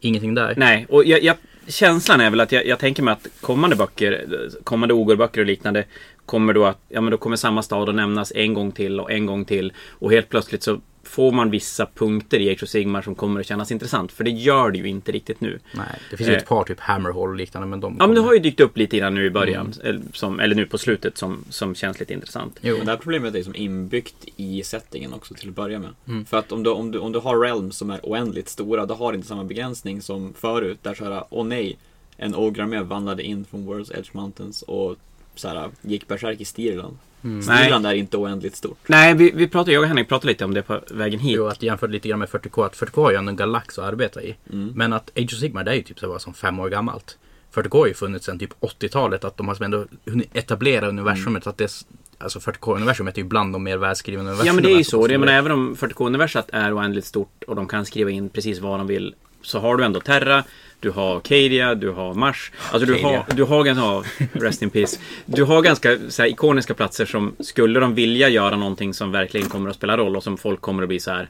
ingenting 0.00 0.34
där. 0.34 0.54
Nej, 0.56 0.86
och 0.88 1.04
jag, 1.04 1.22
jag, 1.22 1.36
känslan 1.66 2.20
är 2.20 2.30
väl 2.30 2.40
att 2.40 2.52
jag, 2.52 2.66
jag 2.66 2.78
tänker 2.78 3.02
mig 3.02 3.12
att 3.12 3.28
kommande 3.40 3.76
böcker, 3.76 4.26
kommande 4.64 4.94
ogorböcker 4.94 5.40
och 5.40 5.46
liknande 5.46 5.84
kommer 6.26 6.52
då 6.52 6.64
att, 6.64 6.78
ja 6.88 7.00
men 7.00 7.10
då 7.10 7.16
kommer 7.16 7.36
samma 7.36 7.62
stad 7.62 7.88
att 7.88 7.94
nämnas 7.94 8.32
en 8.34 8.54
gång 8.54 8.72
till 8.72 9.00
och 9.00 9.12
en 9.12 9.26
gång 9.26 9.44
till. 9.44 9.72
Och 9.88 10.12
helt 10.12 10.28
plötsligt 10.28 10.62
så 10.62 10.80
får 11.08 11.32
man 11.32 11.50
vissa 11.50 11.86
punkter 11.86 12.40
i 12.40 12.50
Age 12.50 12.62
of 12.62 12.68
Sigmar 12.68 13.02
som 13.02 13.14
kommer 13.14 13.40
att 13.40 13.46
kännas 13.46 13.72
intressant. 13.72 14.12
För 14.12 14.24
det 14.24 14.30
gör 14.30 14.70
det 14.70 14.78
ju 14.78 14.88
inte 14.88 15.12
riktigt 15.12 15.40
nu. 15.40 15.58
Nej, 15.74 15.86
det 16.10 16.16
finns 16.16 16.28
ju 16.28 16.32
Eh. 16.34 16.38
ett 16.38 16.46
par 16.48 16.64
typ 16.64 16.80
Hammerhall 16.80 17.28
och 17.28 17.36
liknande 17.36 17.68
men 17.68 17.80
de 17.80 17.96
Ja 17.98 18.06
men 18.06 18.14
det 18.14 18.20
har 18.20 18.32
ju 18.34 18.38
dykt 18.38 18.60
upp 18.60 18.76
lite 18.76 18.98
grann 18.98 19.14
nu 19.14 19.26
i 19.26 19.30
början. 19.30 19.72
Eller, 19.84 20.00
som, 20.12 20.40
eller 20.40 20.54
nu 20.54 20.66
på 20.66 20.78
slutet 20.78 21.18
som, 21.18 21.44
som 21.50 21.74
känns 21.74 22.00
lite 22.00 22.12
intressant. 22.12 22.58
Jo. 22.60 22.76
Men 22.76 22.86
det 22.86 22.92
här 22.92 22.98
problemet 22.98 23.34
är 23.34 23.42
som 23.42 23.54
inbyggt 23.56 24.16
i 24.36 24.62
settingen 24.62 25.12
också 25.12 25.34
till 25.34 25.48
att 25.48 25.54
börja 25.54 25.78
med. 25.78 25.90
Mm. 26.08 26.24
För 26.24 26.36
att 26.36 26.52
om 26.52 26.62
du, 26.62 26.70
om, 26.70 26.90
du, 26.90 26.98
om 26.98 27.12
du 27.12 27.18
har 27.18 27.40
realms 27.40 27.76
som 27.76 27.90
är 27.90 28.00
oändligt 28.02 28.48
stora, 28.48 28.86
då 28.86 28.94
har 28.94 29.12
du 29.12 29.16
inte 29.16 29.28
samma 29.28 29.44
begränsning 29.44 30.02
som 30.02 30.34
förut. 30.34 30.78
Där 30.82 30.94
såhär, 30.94 31.24
åh 31.30 31.46
nej, 31.46 31.76
en 32.16 32.34
ogre 32.34 32.82
vandlade 32.82 33.22
in 33.22 33.44
från 33.44 33.68
World's 33.68 33.98
Edge 33.98 34.08
Mountains 34.12 34.62
och 34.62 34.96
såhär, 35.34 35.70
gick 35.82 36.08
bärsärk 36.08 36.40
i 36.40 36.44
Stirland. 36.44 36.96
Mm. 37.24 37.38
Nej. 37.38 37.58
Stirland 37.58 37.86
är 37.86 37.94
inte 37.94 38.16
oändligt 38.16 38.56
stort. 38.56 38.78
Nej, 38.86 39.14
vi, 39.14 39.30
vi 39.34 39.48
pratade, 39.48 39.72
jag 39.72 39.82
och 39.82 39.88
Henrik 39.88 40.08
pratade 40.08 40.28
lite 40.28 40.44
om 40.44 40.54
det 40.54 40.62
på 40.62 40.80
vägen 40.90 41.20
hit. 41.20 41.36
Jo, 41.36 41.46
att 41.46 41.62
jämföra 41.62 41.90
lite 41.90 42.08
grann 42.08 42.18
med 42.18 42.28
40K. 42.28 42.66
Att 42.66 42.76
40K 42.76 43.02
har 43.02 43.10
ju 43.10 43.16
ändå 43.16 43.30
en 43.30 43.36
galax 43.36 43.78
att 43.78 43.84
arbeta 43.84 44.22
i. 44.22 44.36
Mm. 44.52 44.72
Men 44.74 44.92
att 44.92 45.10
Age 45.16 45.32
of 45.34 45.38
Sigmar 45.38 45.64
det 45.64 45.70
är 45.70 45.74
ju 45.74 45.82
typ 45.82 45.98
så 45.98 46.08
bara 46.08 46.18
som 46.18 46.34
fem 46.34 46.60
år 46.60 46.68
gammalt. 46.68 47.18
40K 47.54 47.78
har 47.78 47.86
ju 47.86 47.94
funnits 47.94 48.26
sedan 48.26 48.38
typ 48.38 48.60
80-talet. 48.60 49.24
Att 49.24 49.36
de 49.36 49.48
har 49.48 49.62
ändå 49.62 49.86
hunnit 50.06 50.36
etablera 50.36 50.88
universumet. 50.88 51.46
Att 51.46 51.58
det 51.58 51.84
alltså 52.18 52.38
40K-universumet 52.38 53.14
är 53.14 53.18
ju 53.18 53.24
bland 53.24 53.52
de 53.52 53.62
mer 53.62 53.76
välskrivna 53.76 54.20
universumen. 54.20 54.46
Ja 54.46 54.52
men 54.52 54.64
det 54.64 54.72
är 54.72 54.78
ju 54.78 54.84
så. 54.84 55.06
Det, 55.06 55.18
men 55.18 55.28
även 55.28 55.52
om 55.52 55.74
40K-universat 55.74 56.48
är 56.52 56.76
oändligt 56.76 57.04
stort 57.04 57.44
och 57.46 57.56
de 57.56 57.68
kan 57.68 57.84
skriva 57.84 58.10
in 58.10 58.28
precis 58.28 58.58
vad 58.58 58.80
de 58.80 58.86
vill. 58.86 59.14
Så 59.42 59.58
har 59.58 59.76
du 59.76 59.84
ändå 59.84 60.00
Terra, 60.00 60.44
du 60.84 60.90
har 60.90 61.20
Cadia, 61.20 61.74
du 61.74 61.90
har 61.90 62.14
Mars. 62.14 62.52
Alltså 62.72 62.86
du 62.86 62.94
Cadia. 62.94 63.24
har, 63.28 63.36
du 63.36 63.44
har 63.44 63.64
ganska, 63.64 63.84
ja, 63.84 64.04
rest 64.32 64.62
in 64.62 64.70
peace. 64.70 64.98
Du 65.26 65.44
har 65.44 65.62
ganska 65.62 65.98
så 66.08 66.22
här, 66.22 66.28
ikoniska 66.28 66.74
platser 66.74 67.06
som 67.06 67.36
skulle 67.40 67.80
de 67.80 67.94
vilja 67.94 68.28
göra 68.28 68.56
någonting 68.56 68.94
som 68.94 69.12
verkligen 69.12 69.48
kommer 69.48 69.70
att 69.70 69.76
spela 69.76 69.96
roll 69.96 70.16
och 70.16 70.22
som 70.22 70.36
folk 70.36 70.60
kommer 70.60 70.82
att 70.82 70.88
bli 70.88 71.00
så 71.00 71.10
här. 71.10 71.28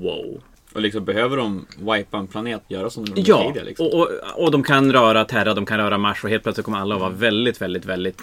Wow. 0.00 0.40
Och 0.74 0.80
liksom 0.80 1.04
behöver 1.04 1.36
de 1.36 1.66
wipa 1.78 2.18
en 2.18 2.26
planet, 2.26 2.62
göra 2.68 2.90
som 2.90 3.04
de 3.04 3.10
gjorde 3.10 3.30
Ja, 3.30 3.42
Cadia, 3.42 3.62
liksom. 3.62 3.86
och, 3.86 3.94
och, 4.00 4.08
och 4.44 4.50
de 4.50 4.62
kan 4.62 4.92
röra 4.92 5.24
Terra, 5.24 5.54
de 5.54 5.66
kan 5.66 5.78
röra 5.78 5.98
Mars 5.98 6.24
och 6.24 6.30
helt 6.30 6.42
plötsligt 6.42 6.64
kommer 6.64 6.78
alla 6.78 6.94
att 6.94 7.00
vara 7.00 7.10
väldigt, 7.10 7.62
väldigt, 7.62 7.84
väldigt 7.86 8.18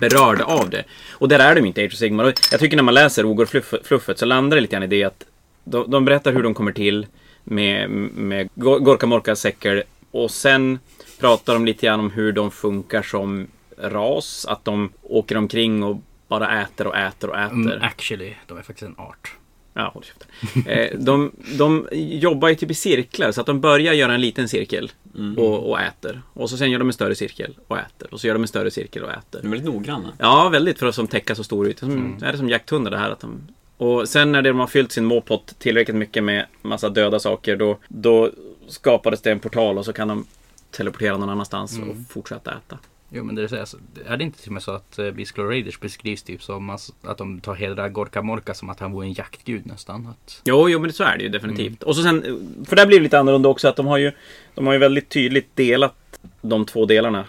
berörda 0.00 0.44
av 0.44 0.70
det. 0.70 0.84
Och 1.12 1.28
där 1.28 1.38
är 1.38 1.54
de 1.54 1.64
inte, 1.64 1.84
Age 1.84 1.92
of 1.92 1.98
Sigmar. 1.98 2.32
Jag 2.50 2.60
tycker 2.60 2.76
när 2.76 2.82
man 2.82 2.94
läser 2.94 3.24
Ogor-fluffet 3.24 4.18
så 4.18 4.26
landar 4.26 4.56
det 4.56 4.60
lite 4.60 4.72
grann 4.72 4.82
i 4.82 4.86
det 4.86 5.04
att 5.04 5.24
de, 5.64 5.90
de 5.90 6.04
berättar 6.04 6.32
hur 6.32 6.42
de 6.42 6.54
kommer 6.54 6.72
till 6.72 7.06
med, 7.50 7.90
med 8.14 8.48
Gor- 8.54 8.78
Gorka 8.78 9.06
Morka 9.06 9.36
Säcker 9.36 9.82
och 10.10 10.30
sen 10.30 10.78
pratar 11.20 11.52
de 11.52 11.64
lite 11.66 11.86
grann 11.86 12.00
om 12.00 12.10
hur 12.10 12.32
de 12.32 12.50
funkar 12.50 13.02
som 13.02 13.46
ras. 13.78 14.46
Att 14.48 14.64
de 14.64 14.90
åker 15.02 15.36
omkring 15.36 15.82
och 15.82 16.00
bara 16.28 16.62
äter 16.62 16.86
och 16.86 16.96
äter 16.96 17.30
och 17.30 17.36
äter. 17.38 17.52
Mm, 17.54 17.78
actually, 17.82 18.34
de 18.46 18.58
är 18.58 18.62
faktiskt 18.62 18.82
en 18.88 18.94
art. 18.98 19.32
Ja, 19.74 19.90
håll 19.94 20.04
käften. 20.04 20.28
Eh, 20.72 20.98
de, 20.98 21.32
de 21.58 21.88
jobbar 21.92 22.48
ju 22.48 22.54
typ 22.54 22.70
i 22.70 22.74
cirklar 22.74 23.32
så 23.32 23.40
att 23.40 23.46
de 23.46 23.60
börjar 23.60 23.92
göra 23.94 24.14
en 24.14 24.20
liten 24.20 24.48
cirkel 24.48 24.92
Mm. 25.18 25.38
och, 25.38 25.70
och 25.70 25.80
äter. 25.80 26.22
Och 26.32 26.50
så 26.50 26.56
sen 26.56 26.70
gör 26.70 26.78
de 26.78 26.88
en 26.88 26.92
större 26.92 27.14
cirkel 27.14 27.54
och 27.68 27.78
äter. 27.78 28.08
Och 28.14 28.20
så 28.20 28.26
gör 28.26 28.34
de 28.34 28.42
en 28.42 28.48
större 28.48 28.70
cirkel 28.70 29.02
och 29.02 29.10
äter. 29.10 29.40
De 29.42 29.46
är 29.46 29.50
väldigt 29.50 29.72
noggranna. 29.74 30.12
Ja, 30.18 30.48
väldigt 30.48 30.78
för 30.78 30.86
att 30.86 30.94
som 30.94 31.06
täcka 31.06 31.34
så 31.34 31.44
stor 31.44 31.68
yta. 31.68 31.80
Som, 31.80 31.90
Mm. 31.92 32.22
Är 32.22 32.32
det 32.32 32.38
som 32.38 32.48
jakthundar 32.48 32.90
det 32.90 32.98
här? 32.98 33.10
Att 33.10 33.20
de, 33.20 33.40
och 33.76 34.08
sen 34.08 34.32
när 34.32 34.42
de 34.42 34.58
har 34.58 34.66
fyllt 34.66 34.92
sin 34.92 35.04
måpott 35.04 35.54
tillräckligt 35.58 35.96
mycket 35.96 36.24
med 36.24 36.46
massa 36.62 36.88
döda 36.88 37.18
saker 37.18 37.56
då, 37.56 37.78
då 37.88 38.30
skapades 38.68 39.22
det 39.22 39.32
en 39.32 39.38
portal 39.40 39.78
och 39.78 39.84
så 39.84 39.92
kan 39.92 40.08
de 40.08 40.26
teleportera 40.70 41.16
någon 41.16 41.28
annanstans 41.30 41.76
Mm. 41.76 41.90
och 41.90 41.96
fortsätta 42.10 42.50
äta. 42.50 42.78
Jo 43.10 43.24
men 43.24 43.34
det 43.34 43.42
är, 43.42 43.48
så, 43.48 43.60
alltså, 43.60 43.76
är 44.06 44.16
det 44.16 44.24
inte 44.24 44.38
till 44.38 44.48
och 44.48 44.52
med 44.52 44.62
så 44.62 44.70
att 44.70 44.98
Claw 45.34 45.50
Raiders 45.50 45.80
beskrivs 45.80 46.22
typ 46.22 46.42
som 46.42 46.70
att 46.70 47.18
de 47.18 47.40
tar 47.40 47.54
hedra 47.54 47.88
Gorka 47.88 48.22
Morka 48.22 48.54
som 48.54 48.70
att 48.70 48.80
han 48.80 48.92
vore 48.92 49.06
en 49.06 49.12
jaktgud 49.12 49.66
nästan? 49.66 50.06
Att, 50.06 50.40
Jo, 50.44 50.68
jo 50.68 50.78
men 50.78 50.92
så 50.92 51.04
är 51.04 51.16
det 51.16 51.22
ju 51.22 51.28
definitivt. 51.28 51.82
Mm. 51.82 51.88
Och 51.88 51.96
så 51.96 52.02
sen, 52.02 52.22
för 52.68 52.76
där 52.76 52.86
blir 52.86 52.98
det 52.98 53.02
lite 53.02 53.18
annorlunda 53.18 53.48
också 53.48 53.68
att 53.68 53.76
de 53.76 53.86
har 53.86 53.98
ju, 53.98 54.12
de 54.54 54.66
har 54.66 54.72
ju 54.72 54.78
väldigt 54.78 55.08
tydligt 55.08 55.56
delat 55.56 56.18
de 56.40 56.64
två 56.66 56.86
delarna. 56.86 57.24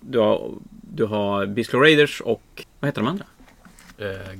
Du 0.00 0.18
har, 0.18 0.50
du 0.70 1.04
har 1.04 1.64
Claw 1.64 1.82
Raiders 1.86 2.20
och, 2.20 2.64
vad 2.80 2.88
heter 2.88 3.00
de 3.02 3.08
andra? 3.08 3.24
uh, 4.00 4.38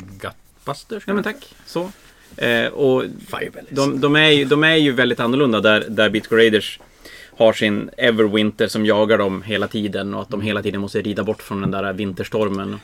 Gutbusters? 0.64 1.04
Ja 1.06 1.14
men 1.14 1.24
tack, 1.24 1.54
så. 1.66 1.90
Eh, 2.36 2.66
och. 2.66 3.04
De, 3.70 4.00
de, 4.00 4.16
är 4.16 4.30
ju, 4.30 4.44
de 4.44 4.64
är 4.64 4.76
ju 4.76 4.92
väldigt 4.92 5.20
annorlunda 5.20 5.60
där, 5.60 5.84
där 5.88 6.10
Beatco 6.10 6.36
Raiders 6.36 6.80
har 7.36 7.52
sin 7.52 7.90
Everwinter 7.96 8.68
som 8.68 8.86
jagar 8.86 9.18
dem 9.18 9.42
hela 9.42 9.68
tiden 9.68 10.14
och 10.14 10.22
att 10.22 10.28
de 10.28 10.40
hela 10.40 10.62
tiden 10.62 10.80
måste 10.80 11.00
rida 11.00 11.24
bort 11.24 11.42
från 11.42 11.60
den 11.60 11.70
där 11.70 11.92
vinterstormen. 11.92 12.80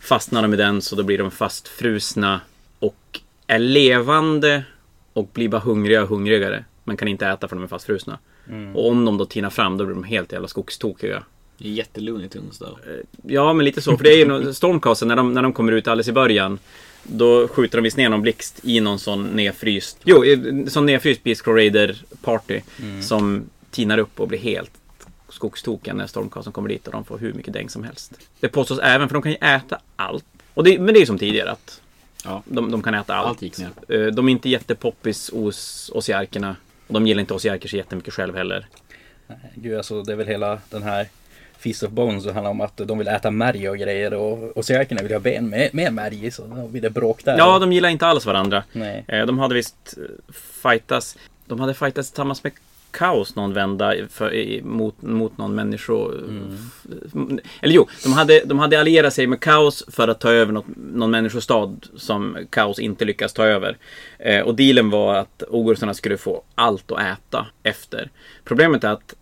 Fastnar 0.00 0.42
de 0.42 0.54
i 0.54 0.56
den 0.56 0.82
så 0.82 0.96
då 0.96 1.02
blir 1.02 1.18
de 1.18 1.30
fastfrusna 1.30 2.40
och 2.78 3.20
är 3.46 3.58
levande 3.58 4.64
och 5.12 5.28
blir 5.32 5.48
bara 5.48 5.60
hungriga 5.60 6.02
och 6.02 6.08
hungrigare. 6.08 6.64
Men 6.84 6.96
kan 6.96 7.08
inte 7.08 7.26
äta 7.26 7.48
för 7.48 7.56
de 7.56 7.62
är 7.62 7.68
fastfrusna. 7.68 8.18
Mm. 8.48 8.76
Och 8.76 8.88
om 8.88 9.04
de 9.04 9.18
då 9.18 9.26
tinar 9.26 9.50
fram 9.50 9.76
då 9.76 9.84
blir 9.84 9.94
de 9.94 10.04
helt 10.04 10.32
jävla 10.32 10.48
skogstokiga. 10.48 11.22
Det 11.58 11.68
är 11.68 11.72
jättelooney 11.72 12.28
tunes 12.28 12.58
då. 12.58 12.78
Ja, 13.22 13.52
men 13.52 13.64
lite 13.64 13.82
så. 13.82 13.96
För 13.96 14.04
det 14.04 14.10
är 14.10 14.16
ju 14.16 14.52
Stormcasten, 14.52 15.08
när 15.08 15.16
de, 15.16 15.34
när 15.34 15.42
de 15.42 15.52
kommer 15.52 15.72
ut 15.72 15.88
alldeles 15.88 16.08
i 16.08 16.12
början. 16.12 16.58
Då 17.08 17.48
skjuter 17.48 17.78
de 17.78 17.82
visst 17.82 17.96
ner 17.96 18.08
någon 18.08 18.22
blixt 18.22 18.60
i 18.62 18.80
någon 18.80 18.98
sån 18.98 19.24
nedfryst... 19.26 19.98
Jo, 20.04 20.24
sån 20.68 20.86
nedfryst 20.86 21.22
Beast 21.22 21.42
Crow 21.44 21.56
Raider 21.56 22.02
Party. 22.22 22.60
Mm. 22.82 23.02
Som 23.02 23.44
tinar 23.70 23.98
upp 23.98 24.20
och 24.20 24.28
blir 24.28 24.38
helt 24.38 24.70
skogstokiga 25.28 25.94
när 25.94 26.06
Stormcasten 26.06 26.52
kommer 26.52 26.68
dit 26.68 26.86
och 26.86 26.92
de 26.92 27.04
får 27.04 27.18
hur 27.18 27.32
mycket 27.32 27.52
däng 27.52 27.68
som 27.68 27.84
helst. 27.84 28.12
Det 28.40 28.48
påstås 28.48 28.78
även, 28.78 29.08
för 29.08 29.12
de 29.14 29.22
kan 29.22 29.32
ju 29.32 29.38
äta 29.38 29.80
allt. 29.96 30.24
Och 30.54 30.64
det, 30.64 30.78
men 30.78 30.86
det 30.94 30.98
är 30.98 31.00
ju 31.00 31.06
som 31.06 31.18
tidigare 31.18 31.50
att 31.50 31.80
Ja. 32.24 32.42
de, 32.46 32.70
de 32.70 32.82
kan 32.82 32.94
äta 32.94 33.14
allt. 33.14 33.28
Allt 33.28 33.42
gick 33.42 33.58
ner. 33.58 33.70
Eh, 33.88 34.06
De 34.06 34.28
är 34.28 34.32
inte 34.32 34.48
jättepoppis 34.48 35.30
hos 35.30 35.90
osiarkerna. 35.94 36.56
Och 36.86 36.94
de 36.94 37.06
gillar 37.06 37.20
inte 37.20 37.34
osiarker 37.34 37.68
så 37.68 37.76
jättemycket 37.76 38.14
själv 38.14 38.36
heller. 38.36 38.66
Nej, 39.26 39.38
Gud 39.54 39.76
alltså 39.76 40.02
det 40.02 40.12
är 40.12 40.16
väl 40.16 40.26
hela 40.26 40.58
den 40.70 40.82
här 40.82 41.08
Feast 41.58 41.82
of 41.82 41.90
Bones 41.90 42.22
som 42.24 42.34
handlar 42.34 42.50
om 42.50 42.60
att 42.60 42.76
de 42.76 42.98
vill 42.98 43.08
äta 43.08 43.30
märg 43.30 43.68
och 43.68 43.78
grejer 43.78 44.14
och 44.14 44.56
oceanerna 44.56 45.02
vill 45.02 45.12
ha 45.12 45.20
ben 45.20 45.48
med, 45.48 45.70
med 45.72 45.92
märg 45.92 46.30
så 46.30 46.42
då 46.46 46.68
blir 46.68 46.82
det 46.82 46.90
bråk 46.90 47.24
där. 47.24 47.38
Ja, 47.38 47.58
de 47.58 47.72
gillar 47.72 47.88
inte 47.88 48.06
alls 48.06 48.26
varandra. 48.26 48.64
Nej. 48.72 49.04
Eh, 49.08 49.26
De 49.26 49.38
hade 49.38 49.54
visst 49.54 49.94
eh, 49.96 50.32
fightas. 50.62 51.16
De 51.46 51.60
hade 51.60 51.74
fightats 51.74 52.10
tillsammans 52.10 52.44
med 52.44 52.52
Kaos 52.90 53.36
någon 53.36 53.52
vända 53.52 53.94
för, 54.10 54.62
mot, 54.62 55.02
mot 55.02 55.38
någon 55.38 55.54
människo... 55.54 56.12
Mm. 56.12 57.40
Eller 57.60 57.74
jo, 57.74 57.88
de 58.02 58.12
hade, 58.12 58.42
de 58.44 58.58
hade 58.58 58.80
allierat 58.80 59.14
sig 59.14 59.26
med 59.26 59.40
Kaos 59.40 59.84
för 59.88 60.08
att 60.08 60.20
ta 60.20 60.30
över 60.30 60.52
något, 60.52 60.64
någon 60.76 61.10
människostad 61.10 61.86
som 61.96 62.36
Kaos 62.50 62.78
inte 62.78 63.04
lyckas 63.04 63.32
ta 63.32 63.44
över. 63.44 63.76
Eh, 64.18 64.40
och 64.40 64.54
dealen 64.54 64.90
var 64.90 65.14
att 65.14 65.42
ogursarna 65.48 65.94
skulle 65.94 66.16
få 66.16 66.42
allt 66.54 66.92
att 66.92 67.00
äta 67.00 67.46
efter. 67.62 68.10
Problemet 68.44 68.84
är 68.84 68.88
att 68.90 69.14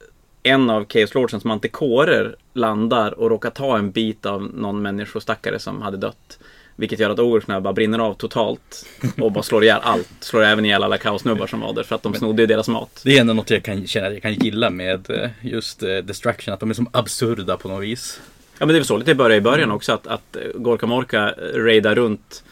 en 0.46 0.70
av 0.70 0.86
Chaos 0.88 1.14
Lordsens 1.14 1.44
mantikorer 1.44 2.36
landar 2.52 3.18
och 3.18 3.30
råkar 3.30 3.50
ta 3.50 3.78
en 3.78 3.90
bit 3.90 4.26
av 4.26 4.42
någon 4.42 4.82
människostackare 4.82 5.58
som 5.58 5.82
hade 5.82 5.96
dött. 5.96 6.38
Vilket 6.76 6.98
gör 6.98 7.10
att 7.10 7.18
ogursarna 7.18 7.60
bara 7.60 7.72
brinner 7.72 7.98
av 7.98 8.14
totalt 8.14 8.86
och 9.20 9.32
bara 9.32 9.42
slår 9.42 9.64
ihjäl 9.64 9.80
allt. 9.82 10.08
Slår 10.20 10.42
även 10.42 10.64
ihjäl 10.64 10.82
alla 10.82 10.98
kaosnubbar 10.98 11.46
som 11.46 11.60
var 11.60 11.72
där 11.72 11.82
för 11.82 11.94
att 11.94 12.02
de 12.02 12.14
snodde 12.14 12.42
ju 12.42 12.46
deras 12.46 12.68
mat. 12.68 13.02
Det 13.04 13.16
är 13.16 13.20
ändå 13.20 13.34
något 13.34 13.50
jag 13.50 13.62
kan 13.62 13.86
känna 13.86 14.10
jag 14.10 14.22
kan 14.22 14.34
gilla 14.34 14.70
med 14.70 15.10
eh, 15.10 15.30
just 15.40 15.82
eh, 15.82 15.96
Destruction, 15.96 16.54
att 16.54 16.60
de 16.60 16.70
är 16.70 16.74
som 16.74 16.88
absurda 16.92 17.56
på 17.56 17.68
något 17.68 17.82
vis. 17.82 18.20
Ja 18.58 18.66
men 18.66 18.68
det 18.68 18.74
är 18.74 18.78
väl 18.78 18.86
så 18.86 18.96
lite 18.96 19.14
började 19.14 19.36
i 19.36 19.40
början 19.40 19.70
också 19.70 19.92
att, 19.92 20.06
att 20.06 20.36
Gorka 20.54 20.86
Morka 20.86 21.34
raidar 21.54 21.94
runt 21.94 22.44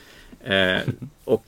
eh, 0.44 0.78
och 1.24 1.46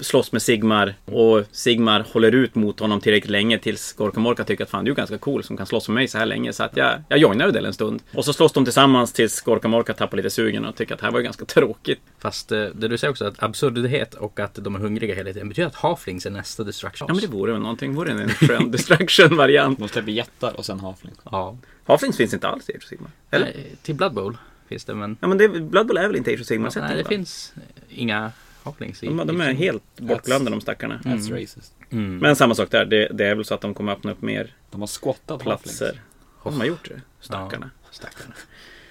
slåss 0.00 0.32
med 0.32 0.42
Sigmar 0.42 0.94
och 1.04 1.44
Sigmar 1.50 2.06
håller 2.12 2.32
ut 2.32 2.54
mot 2.54 2.80
honom 2.80 3.00
tillräckligt 3.00 3.30
länge 3.30 3.58
tills 3.58 3.92
Gorka 3.92 4.20
Morka 4.20 4.44
tycker 4.44 4.64
att 4.64 4.70
fan 4.70 4.84
du 4.84 4.90
är 4.90 4.94
ganska 4.94 5.18
cool 5.18 5.44
som 5.44 5.56
kan 5.56 5.66
slåss 5.66 5.88
med 5.88 5.94
mig 5.94 6.08
så 6.08 6.18
här 6.18 6.26
länge 6.26 6.52
så 6.52 6.62
att 6.62 6.76
jag, 6.76 7.02
jag 7.08 7.18
joinar 7.18 7.48
det 7.48 7.66
en 7.66 7.72
stund. 7.72 8.02
Och 8.14 8.24
så 8.24 8.32
slåss 8.32 8.52
de 8.52 8.64
tillsammans 8.64 9.12
tills 9.12 9.40
Gorka 9.40 9.68
Morka 9.68 9.94
tappar 9.94 10.16
lite 10.16 10.30
sugen 10.30 10.64
och 10.64 10.76
tycker 10.76 10.94
att 10.94 11.00
det 11.00 11.06
här 11.06 11.12
var 11.12 11.18
ju 11.18 11.24
ganska 11.24 11.44
tråkigt. 11.54 12.00
Fast 12.18 12.52
eh, 12.52 12.64
det 12.64 12.88
du 12.88 12.98
säger 12.98 13.10
också 13.10 13.24
att 13.24 13.42
absurditet 13.42 14.14
och 14.14 14.40
att 14.40 14.54
de 14.54 14.74
är 14.74 14.78
hungriga 14.78 15.14
hela 15.14 15.32
tiden 15.32 15.48
betyder 15.48 15.68
att 15.68 15.74
Halflings 15.74 16.26
är 16.26 16.30
nästa 16.30 16.64
Destruction. 16.64 17.06
Ja 17.08 17.14
men 17.14 17.20
det 17.20 17.36
vore 17.36 17.52
väl 17.52 17.60
någonting, 17.60 17.94
vore 17.94 18.12
en 18.12 18.28
skön 18.28 18.70
distraction-variant. 18.70 19.78
De 19.78 19.88
släpper 19.88 20.12
jättar 20.12 20.56
och 20.56 20.66
sen 20.66 20.80
havfling. 20.80 21.14
Ja. 21.30 21.56
Halflings 21.84 22.16
finns 22.16 22.34
inte 22.34 22.48
alls 22.48 22.68
i 22.68 22.72
Age 22.72 22.82
of 22.82 22.88
Sigmar. 22.88 23.10
Eller? 23.30 23.46
Nej, 23.46 23.76
till 23.82 23.94
Blood 23.94 24.14
Bowl 24.14 24.36
finns 24.68 24.84
det 24.84 24.94
men 24.94 25.16
Ja 25.20 25.28
men 25.28 25.38
det, 25.38 25.48
Blood 25.48 25.86
Bowl 25.86 25.96
är 25.96 26.06
väl 26.06 26.16
inte 26.16 26.30
Age 26.30 26.40
of 26.40 26.46
Sigmar? 26.46 26.70
Sett 26.70 26.82
nej, 26.82 26.96
det 26.96 27.04
finns 27.04 27.52
inga 27.88 28.32
Halflings 28.66 29.02
i. 29.02 29.06
de, 29.06 29.26
de 29.26 29.40
är 29.40 29.52
helt 29.52 29.82
bortglömda 29.96 30.50
de 30.50 30.60
stackarna. 30.60 31.00
That's 31.04 31.26
Mm. 31.28 31.40
racist. 31.42 31.74
Mm. 31.90 32.18
Men 32.18 32.36
samma 32.36 32.54
sak 32.54 32.70
där, 32.70 32.84
det, 32.84 33.08
det 33.12 33.26
är 33.26 33.34
väl 33.34 33.44
så 33.44 33.54
att 33.54 33.60
de 33.60 33.74
kommer 33.74 33.92
öppna 33.92 34.12
upp 34.12 34.22
mer 34.22 34.54
De 34.70 34.80
har 34.80 34.88
squattat 34.88 35.40
platser. 35.40 36.00
De 36.44 36.58
har 36.60 36.66
gjort 36.66 36.88
det, 36.88 37.00
stackarna. 37.20 37.70
Stackarna. 37.90 38.34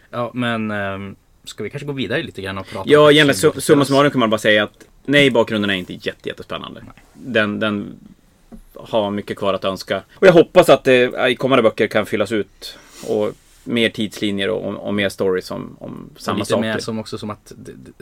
Ja, 0.10 0.32
men 0.34 0.72
ehm, 0.72 1.16
ska 1.44 1.64
vi 1.64 1.70
kanske 1.70 1.86
gå 1.86 1.94
vidare 1.94 2.24
lite 2.24 2.42
grann 2.42 2.58
och 2.58 2.68
prata 2.68 2.90
Ja, 2.90 3.12
egentligen 3.12 3.62
summa 3.62 3.86
summarum 3.86 4.12
kan 4.12 4.20
man 4.20 4.30
bara 4.30 4.38
säga 4.38 4.64
att 4.64 4.86
nej, 5.06 5.32
bakgrunden 5.32 5.70
är 5.70 5.74
inte 5.76 5.94
jätte, 5.94 6.30
jättespännande. 6.30 6.84
Den, 7.14 7.60
den 7.60 8.00
har 8.76 9.12
mycket 9.12 9.38
kvar 9.38 9.54
att 9.54 9.64
önska. 9.66 10.04
Och 10.16 10.28
jag 10.28 10.34
hoppas 10.34 10.70
att 10.70 10.84
det 10.84 11.30
i 11.30 11.36
kommande 11.36 11.64
böcker 11.64 11.88
kan 11.88 12.06
fyllas 12.06 12.32
ut 12.32 12.78
och 13.08 13.32
mer 13.66 13.90
tidslinjer 13.90 14.50
och, 14.50 14.88
och 14.88 14.94
mer 14.94 15.10
stories 15.10 15.52
om, 15.52 15.78
om 15.80 16.10
samma 16.18 16.38
lite 16.38 16.50
saker. 16.50 16.62
mer 16.62 16.80
som 16.80 17.00
också 17.00 17.18
som 17.18 17.30
att 17.30 17.52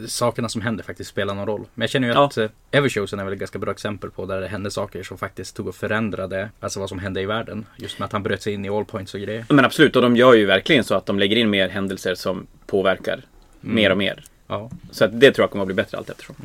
sakerna 0.07 0.49
som 0.49 0.61
händer 0.61 0.83
faktiskt 0.83 1.09
spelar 1.09 1.33
någon 1.35 1.45
roll. 1.47 1.65
Men 1.73 1.83
jag 1.83 1.89
känner 1.89 2.07
ju 2.07 2.13
Ja. 2.13 2.25
att 2.25 2.37
eh, 2.37 2.49
Everchosen 2.71 3.19
är 3.19 3.23
väl 3.23 3.33
ett 3.33 3.39
ganska 3.39 3.59
bra 3.59 3.71
exempel 3.71 4.11
på 4.11 4.25
där 4.25 4.41
det 4.41 4.47
hände 4.47 4.71
saker 4.71 5.03
som 5.03 5.17
faktiskt 5.17 5.55
tog 5.55 5.67
och 5.67 5.75
förändrade 5.75 6.49
alltså 6.59 6.79
vad 6.79 6.89
som 6.89 6.99
hände 6.99 7.21
i 7.21 7.25
världen. 7.25 7.65
Just 7.77 7.99
med 7.99 8.05
att 8.05 8.11
han 8.11 8.23
bröt 8.23 8.41
sig 8.41 8.53
in 8.53 8.65
i 8.65 8.69
all 8.69 8.85
points 8.85 9.13
och 9.13 9.19
grejer. 9.19 9.45
Men 9.49 9.65
absolut, 9.65 9.95
och 9.95 10.01
de 10.01 10.15
gör 10.15 10.33
ju 10.33 10.45
verkligen 10.45 10.83
så 10.83 10.95
att 10.95 11.05
de 11.05 11.19
lägger 11.19 11.35
in 11.35 11.49
mer 11.49 11.69
händelser 11.69 12.15
som 12.15 12.47
påverkar 12.65 13.21
Mm. 13.63 13.75
mer 13.75 13.89
och 13.89 13.97
mer. 13.97 14.23
Ja. 14.47 14.71
Så 14.91 15.05
att 15.05 15.19
det 15.19 15.31
tror 15.31 15.43
jag 15.43 15.51
kommer 15.51 15.61
att 15.63 15.67
bli 15.67 15.75
bättre 15.75 15.97
allt 15.97 16.09
eftersom. 16.09 16.35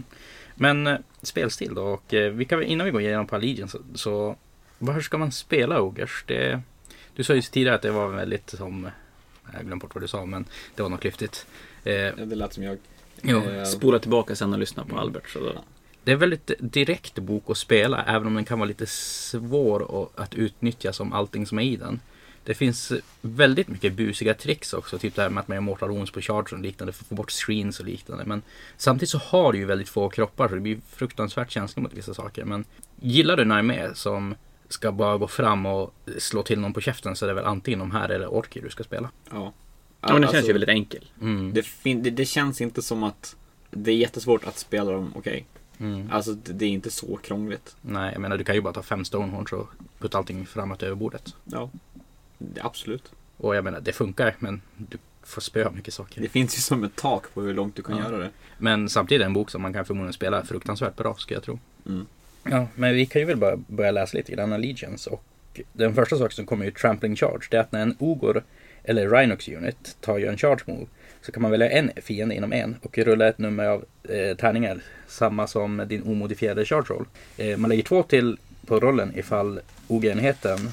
Men 0.54 0.86
eh, 0.86 0.96
spelstil 1.22 1.74
då 1.74 1.82
och 1.82 2.14
eh, 2.14 2.32
vi 2.32 2.44
kan, 2.44 2.58
väl- 2.58 2.68
innan 2.68 2.84
vi 2.84 2.90
går 2.90 3.00
igenom 3.00 3.26
på 3.26 3.36
Allegiance 3.36 3.78
så, 3.78 3.98
så 3.98 4.36
var 4.78 5.00
ska 5.00 5.18
man 5.18 5.32
spela 5.32 5.80
Ogers? 5.80 6.24
Det, 6.26 6.60
du 7.16 7.24
sa 7.24 7.34
ju 7.34 7.42
tidigare 7.42 7.74
att 7.74 7.82
det 7.82 7.90
var 7.90 8.08
väldigt 8.08 8.50
som 8.50 8.88
jag 9.52 9.66
glömde 9.66 9.82
bort 9.82 9.94
vad 9.94 10.04
du 10.04 10.08
sa 10.08 10.26
men 10.26 10.44
det 10.74 10.82
var 10.82 10.88
något 10.90 11.00
klyftigt. 11.00 11.46
Eh, 11.84 11.92
Ja, 11.94 12.12
det 12.16 12.34
lät 12.34 12.52
som 12.54 12.62
jag. 12.62 12.78
Jo. 13.22 13.42
Eh, 13.44 13.64
Spola 13.64 13.98
tillbaka 13.98 14.36
sen 14.36 14.52
och 14.52 14.58
lyssna 14.58 14.82
på 14.82 14.88
Mm. 14.88 14.98
Albert. 15.00 15.28
Så 15.30 15.38
då... 15.40 15.64
Det 16.04 16.12
är 16.12 16.16
väldigt 16.16 16.50
direkt 16.58 17.14
bok 17.18 17.44
att 17.50 17.58
spela 17.58 18.04
även 18.04 18.26
om 18.26 18.34
den 18.34 18.44
kan 18.44 18.58
vara 18.58 18.68
lite 18.68 18.86
svår 18.86 20.02
att- 20.02 20.18
att 20.20 20.34
utnyttja 20.34 20.92
som 20.92 21.12
allting 21.12 21.46
som 21.46 21.58
är 21.58 21.62
i 21.62 21.76
den. 21.76 22.00
Det 22.44 22.54
finns 22.54 22.92
väldigt 23.20 23.68
mycket 23.68 23.92
busiga 23.92 24.34
tricks 24.34 24.72
också, 24.72 24.98
typ 24.98 25.14
det 25.14 25.22
här 25.22 25.30
med 25.30 25.40
att 25.40 25.48
man 25.48 25.54
gör 25.54 25.60
mortal 25.62 25.88
wounds 25.90 26.10
på 26.12 26.20
charge 26.20 26.46
och 26.52 26.58
liknande 26.58 26.92
för 26.92 27.04
att 27.04 27.08
få 27.08 27.14
bort 27.14 27.30
screens 27.30 27.80
och 27.80 27.86
liknande. 27.86 28.24
Men 28.24 28.42
samtidigt 28.76 29.10
så 29.10 29.18
har 29.18 29.52
du 29.52 29.58
ju 29.58 29.64
väldigt 29.64 29.88
få 29.88 30.08
kroppar 30.08 30.48
så 30.48 30.54
det 30.54 30.60
blir 30.60 30.78
fruktansvärt 30.92 31.50
känsligt 31.50 31.82
mot 31.82 31.94
vissa 31.94 32.14
saker. 32.14 32.44
Men 32.44 32.64
gillar 33.00 33.36
du 33.36 33.44
Nightmare 33.44 33.94
som 33.94 34.34
ska 34.68 34.92
bara 34.92 35.18
gå 35.18 35.28
fram 35.28 35.66
och 35.66 35.94
slå 36.18 36.42
till 36.42 36.60
någon 36.60 36.72
på 36.72 36.80
käften 36.80 37.16
så 37.16 37.24
är 37.24 37.28
det 37.28 37.34
väl 37.34 37.44
antingen 37.44 37.78
de 37.78 37.90
här 37.90 38.08
eller 38.08 38.26
Orker 38.34 38.62
du 38.62 38.70
ska 38.70 38.84
spela. 38.84 39.10
Ja. 39.30 39.52
Ja, 40.00 40.12
men 40.12 40.16
Alltså, 40.16 40.32
känns 40.32 40.48
ju 40.48 40.52
väldigt 40.52 40.68
enkel. 40.68 41.10
Mm. 41.20 41.52
det, 41.54 41.66
det, 41.82 42.10
det 42.10 42.24
känns 42.24 42.60
inte 42.60 42.82
som 42.82 43.02
att 43.02 43.36
det 43.70 43.90
är 43.90 43.96
jättesvårt 43.96 44.44
att 44.44 44.58
spela 44.58 44.92
dem 44.92 45.12
okej. 45.16 45.46
Mm. 45.78 46.10
Alltså 46.12 46.32
det, 46.32 46.52
det 46.52 46.64
är 46.64 46.70
inte 46.70 46.90
så 46.90 47.16
krångligt. 47.16 47.76
Nej, 47.82 48.12
jag 48.12 48.20
menar 48.20 48.38
du 48.38 48.44
kan 48.44 48.54
ju 48.54 48.60
bara 48.60 48.72
ta 48.72 48.82
fem 48.82 49.04
stonehorns 49.04 49.52
och 49.52 49.68
putta 49.98 50.18
allting 50.18 50.46
framåt 50.46 50.82
över 50.82 50.94
bordet. 50.94 51.34
Ja. 51.44 51.70
Det, 52.38 52.60
absolut. 52.64 53.12
Och 53.36 53.56
jag 53.56 53.64
menar, 53.64 53.80
det 53.80 53.92
funkar, 53.92 54.36
men 54.38 54.62
du 54.76 54.98
får 55.22 55.40
spöa 55.40 55.70
mycket 55.70 55.94
saker. 55.94 56.20
Det 56.22 56.28
finns 56.28 56.56
ju 56.56 56.60
som 56.60 56.84
ett 56.84 56.96
tak 56.96 57.34
på 57.34 57.42
hur 57.42 57.54
långt 57.54 57.76
du 57.76 57.82
kan 57.82 57.96
Ja. 57.96 58.02
göra 58.04 58.18
det. 58.18 58.30
Men 58.58 58.88
samtidigt 58.88 59.20
är 59.20 59.24
det 59.24 59.26
en 59.28 59.32
bok 59.32 59.50
som 59.50 59.62
man 59.62 59.72
kan 59.72 59.84
förmodligen 59.84 60.12
spela 60.12 60.44
fruktansvärt 60.44 60.96
bra, 60.96 61.14
ska 61.14 61.34
jag 61.34 61.42
tro. 61.42 61.58
Mm. 61.86 62.06
Ja, 62.50 62.68
men 62.74 62.94
vi 62.94 63.06
kan 63.06 63.20
ju 63.20 63.26
väl 63.26 63.36
bara 63.36 63.56
börja 63.56 63.90
läsa 63.90 64.16
lite 64.16 64.32
grann 64.32 64.52
Allegiance. 64.52 65.10
Och 65.10 65.24
den 65.72 65.94
första 65.94 66.16
saken 66.16 66.36
som 66.36 66.46
kommer 66.46 66.64
ju 66.64 66.70
Trampling 66.70 67.16
Charge. 67.16 67.46
Det 67.50 67.56
är 67.56 67.60
att 67.60 67.72
när 67.72 67.82
en 67.82 67.96
ogor 67.98 68.42
eller 68.84 69.08
Rhinox 69.08 69.48
Unit 69.48 69.96
tar 70.00 70.18
ju 70.18 70.26
en 70.26 70.36
charge 70.36 70.60
move. 70.66 70.86
Så 71.20 71.32
kan 71.32 71.42
man 71.42 71.50
välja 71.50 71.70
en 71.70 71.90
fiende 71.96 72.34
inom 72.34 72.52
en 72.52 72.76
och 72.82 72.98
rulla 72.98 73.28
ett 73.28 73.38
nummer 73.38 73.66
av 73.66 73.84
eh, 74.08 74.36
tärningar. 74.36 74.80
Samma 75.08 75.46
som 75.46 75.84
din 75.88 76.02
omodifierade 76.02 76.64
charge 76.64 76.86
roll. 76.88 77.06
Eh, 77.36 77.56
man 77.56 77.70
lägger 77.70 77.82
två 77.82 78.02
till 78.02 78.38
på 78.66 78.80
rollen 78.80 79.12
ifall 79.16 79.60
ogrenheten 79.88 80.70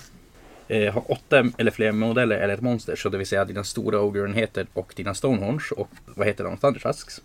eh, 0.67 0.93
har 0.93 1.11
åtta 1.11 1.45
eller 1.57 1.71
fler 1.71 1.91
modeller 1.91 2.38
eller 2.38 2.53
ett 2.53 2.61
monster. 2.61 2.95
Så 2.95 3.09
det 3.09 3.17
vill 3.17 3.27
säga 3.27 3.45
dina 3.45 3.63
stora 3.63 4.01
ogrenheter 4.01 4.67
och 4.73 4.93
dina 4.95 5.13
stonehorns 5.13 5.71
och 5.71 5.89
vad 6.05 6.27
heter 6.27 6.43
de? 6.43 6.57
Thundertusks. 6.57 7.21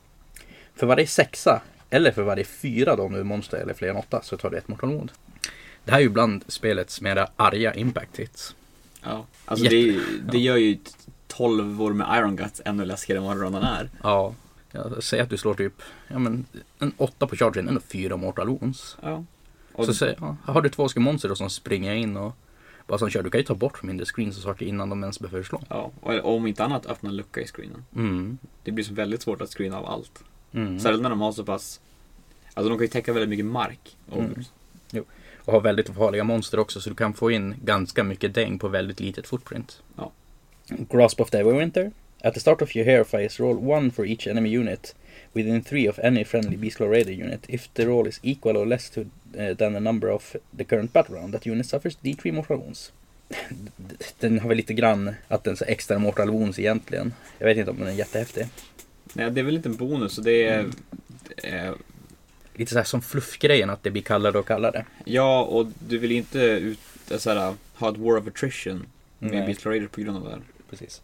För 0.75 0.87
varje 0.87 1.07
sexa 1.07 1.63
eller 1.91 2.13
för 2.13 2.23
varje 2.23 2.45
fyra 2.45 2.97
då 2.97 3.09
nu 3.09 3.25
monster 3.25 3.57
eller 3.59 3.75
fler 3.75 3.89
än 3.89 3.97
åtta 3.97 4.21
så 4.23 4.37
tar 4.37 4.51
du 4.51 4.57
ett 4.57 4.69
mortal 4.69 4.91
wound. 4.91 5.13
Det 5.85 5.91
här 5.91 5.99
är 5.99 6.03
ju 6.03 6.09
bland 6.09 6.45
spelets 6.49 7.01
mera 7.01 7.29
arga 7.37 7.75
impact 7.75 8.17
hits. 8.17 8.55
Ja. 9.03 9.27
Alltså 9.45 9.65
Jätte- 9.65 9.77
det, 9.77 10.33
det 10.33 10.39
gör 10.39 10.57
ju 10.57 10.79
12 11.27 11.83
år 11.83 11.93
med 11.93 12.19
Iron 12.19 12.37
Guts 12.37 12.63
ännu 12.65 12.85
läskigare 12.85 13.19
än 13.21 13.25
vad 13.27 13.41
redan 13.43 13.63
är. 13.63 13.91
Ja, 14.03 14.35
jag 14.73 15.03
säger 15.03 15.23
att 15.23 15.31
du 15.31 15.37
slår 15.37 15.55
typ 15.55 15.83
ja, 16.09 16.19
men, 16.19 16.47
en 16.79 16.93
åtta 16.97 17.27
på 17.27 17.37
chargen, 17.37 17.69
ändå 17.69 17.81
fyra 17.81 18.17
mortal 18.17 18.49
wounds. 18.49 18.97
Ja. 19.03 19.25
Och, 19.73 19.87
Så 19.87 19.95
säger 19.95 20.17
ja, 20.21 20.37
har 20.45 20.63
du 20.63 20.69
två 20.69 20.89
stycken 20.89 21.03
monster 21.03 21.29
då 21.29 21.35
som 21.35 21.51
springer 21.51 21.95
in 21.95 22.17
och 22.17 22.37
bara 22.87 22.99
som 22.99 23.11
kör. 23.11 23.23
Du 23.23 23.31
kan 23.31 23.41
ju 23.41 23.45
ta 23.47 23.55
bort 23.55 23.83
mindre 23.83 24.07
screens 24.07 24.37
och 24.37 24.43
saker 24.43 24.67
innan 24.67 24.89
de 24.91 25.03
ens 25.03 25.21
behöver 25.21 25.43
slå. 25.45 25.63
ja. 25.69 25.91
och 26.03 26.37
om 26.37 26.47
inte 26.47 26.65
annat 26.65 26.87
öppna 26.87 27.09
en 27.09 27.17
lucka 27.17 27.41
i 27.41 27.47
screenen. 27.47 27.85
Mm. 27.97 28.39
Det 28.65 28.71
blir 28.73 28.85
så 28.85 28.95
väldigt 28.95 29.23
svårt 29.23 29.41
att 29.41 29.51
screena 29.51 29.79
av 29.79 29.87
allt. 29.87 30.25
Mm. 30.53 30.81
Särskilt 30.81 31.03
när 31.03 31.11
de 31.11 31.21
har 31.21 31.33
så 31.33 31.45
pass 31.45 31.81
Alltså 32.55 32.69
de 32.69 32.79
kan 32.79 32.85
ju 32.85 32.89
täcka 32.89 33.13
väldigt 33.13 33.31
mycket 33.31 33.47
mark. 33.47 33.97
Och, 34.09 34.23
Mm. 34.23 35.05
Och 35.45 35.53
har 35.53 35.61
väldigt 35.61 35.89
farliga 35.89 36.25
monster 36.25 36.59
också 36.59 36.81
så 36.81 36.91
du 36.91 36.97
kan 36.97 37.15
få 37.15 37.31
in 37.31 37.55
ganska 37.65 38.05
mycket 38.05 38.35
däng 38.35 38.59
på 38.59 38.69
väldigt 38.69 39.01
litet 39.01 39.27
footprint. 39.27 39.83
Ja. 39.97 40.13
Grasp 40.69 41.21
of 41.21 41.31
the 41.31 41.39
Everwinter. 41.39 41.91
At 42.23 42.35
the 42.35 42.41
start 42.41 42.63
of 42.63 42.77
your 42.77 42.87
hero 42.87 43.05
phase 43.05 43.43
roll 43.43 43.71
one 43.71 43.91
for 43.91 44.07
each 44.07 44.27
enemy 44.27 44.59
unit 44.59 44.95
within 45.33 45.63
three 45.63 45.89
of 45.91 45.99
any 45.99 46.25
friendly 46.25 46.57
Beastlaw 46.57 46.91
Raider 46.91 47.13
unit. 47.13 47.41
If 47.49 47.69
the 47.75 47.87
roll 47.87 48.07
is 48.07 48.21
equal 48.23 48.57
or 48.57 48.67
less 48.67 48.91
to 48.91 49.01
uh, 49.01 49.07
than 49.57 49.73
the 49.73 49.81
number 49.81 50.11
of 50.11 50.37
the 50.59 50.65
current 50.65 50.93
battle 50.93 51.17
round 51.17 51.33
that 51.33 51.47
unit 51.47 51.67
suffers 51.67 51.97
D3 52.03 52.33
mortal 52.33 52.57
wounds. 52.57 52.93
Den 54.19 54.39
har 54.39 54.49
väl 54.49 54.57
lite 54.57 54.75
grann 54.75 55.15
att 55.29 55.45
den 55.45 55.57
så 55.57 55.65
extra 55.65 55.99
mortal 55.99 56.31
wounds 56.31 56.59
egentligen. 56.59 57.15
Jag 57.39 57.47
vet 57.47 57.57
inte 57.57 57.71
om 57.71 57.79
den 57.79 57.89
är 57.89 57.93
jättehäftig. 57.93 58.47
Nej, 59.13 59.31
det 59.31 59.41
är 59.41 59.45
väl 59.45 59.57
inte 59.57 59.69
en 59.69 59.77
bonus. 59.77 60.13
Så 60.13 60.21
det 60.21 60.43
är, 60.45 60.59
Mm. 60.61 61.67
eh, 61.69 61.73
Lite 62.55 62.73
så 62.73 62.79
här 62.79 62.85
som 62.85 63.03
fluffgrejen 63.03 63.71
att 63.71 63.83
det 63.83 63.91
blir 63.91 64.03
kallare 64.03 64.39
och 64.39 64.47
kallare. 64.47 64.85
ja, 65.05 65.43
och 65.43 65.67
du 65.89 65.99
vill 65.99 66.13
inte 66.13 66.39
ut, 66.41 66.79
eh, 67.11 67.19
så 67.19 67.31
här, 67.31 67.55
ha 67.75 67.91
ett 67.91 67.97
war 67.97 68.17
of 68.19 68.27
attrition 68.27 68.87
med 69.19 69.31
Nej. 69.31 69.47
Beast 69.47 69.67
Raider 69.67 69.87
på 69.87 70.01
grund 70.01 70.17
av 70.17 70.25
det 70.25 70.31
här. 70.31 70.41
Precis. 70.71 71.03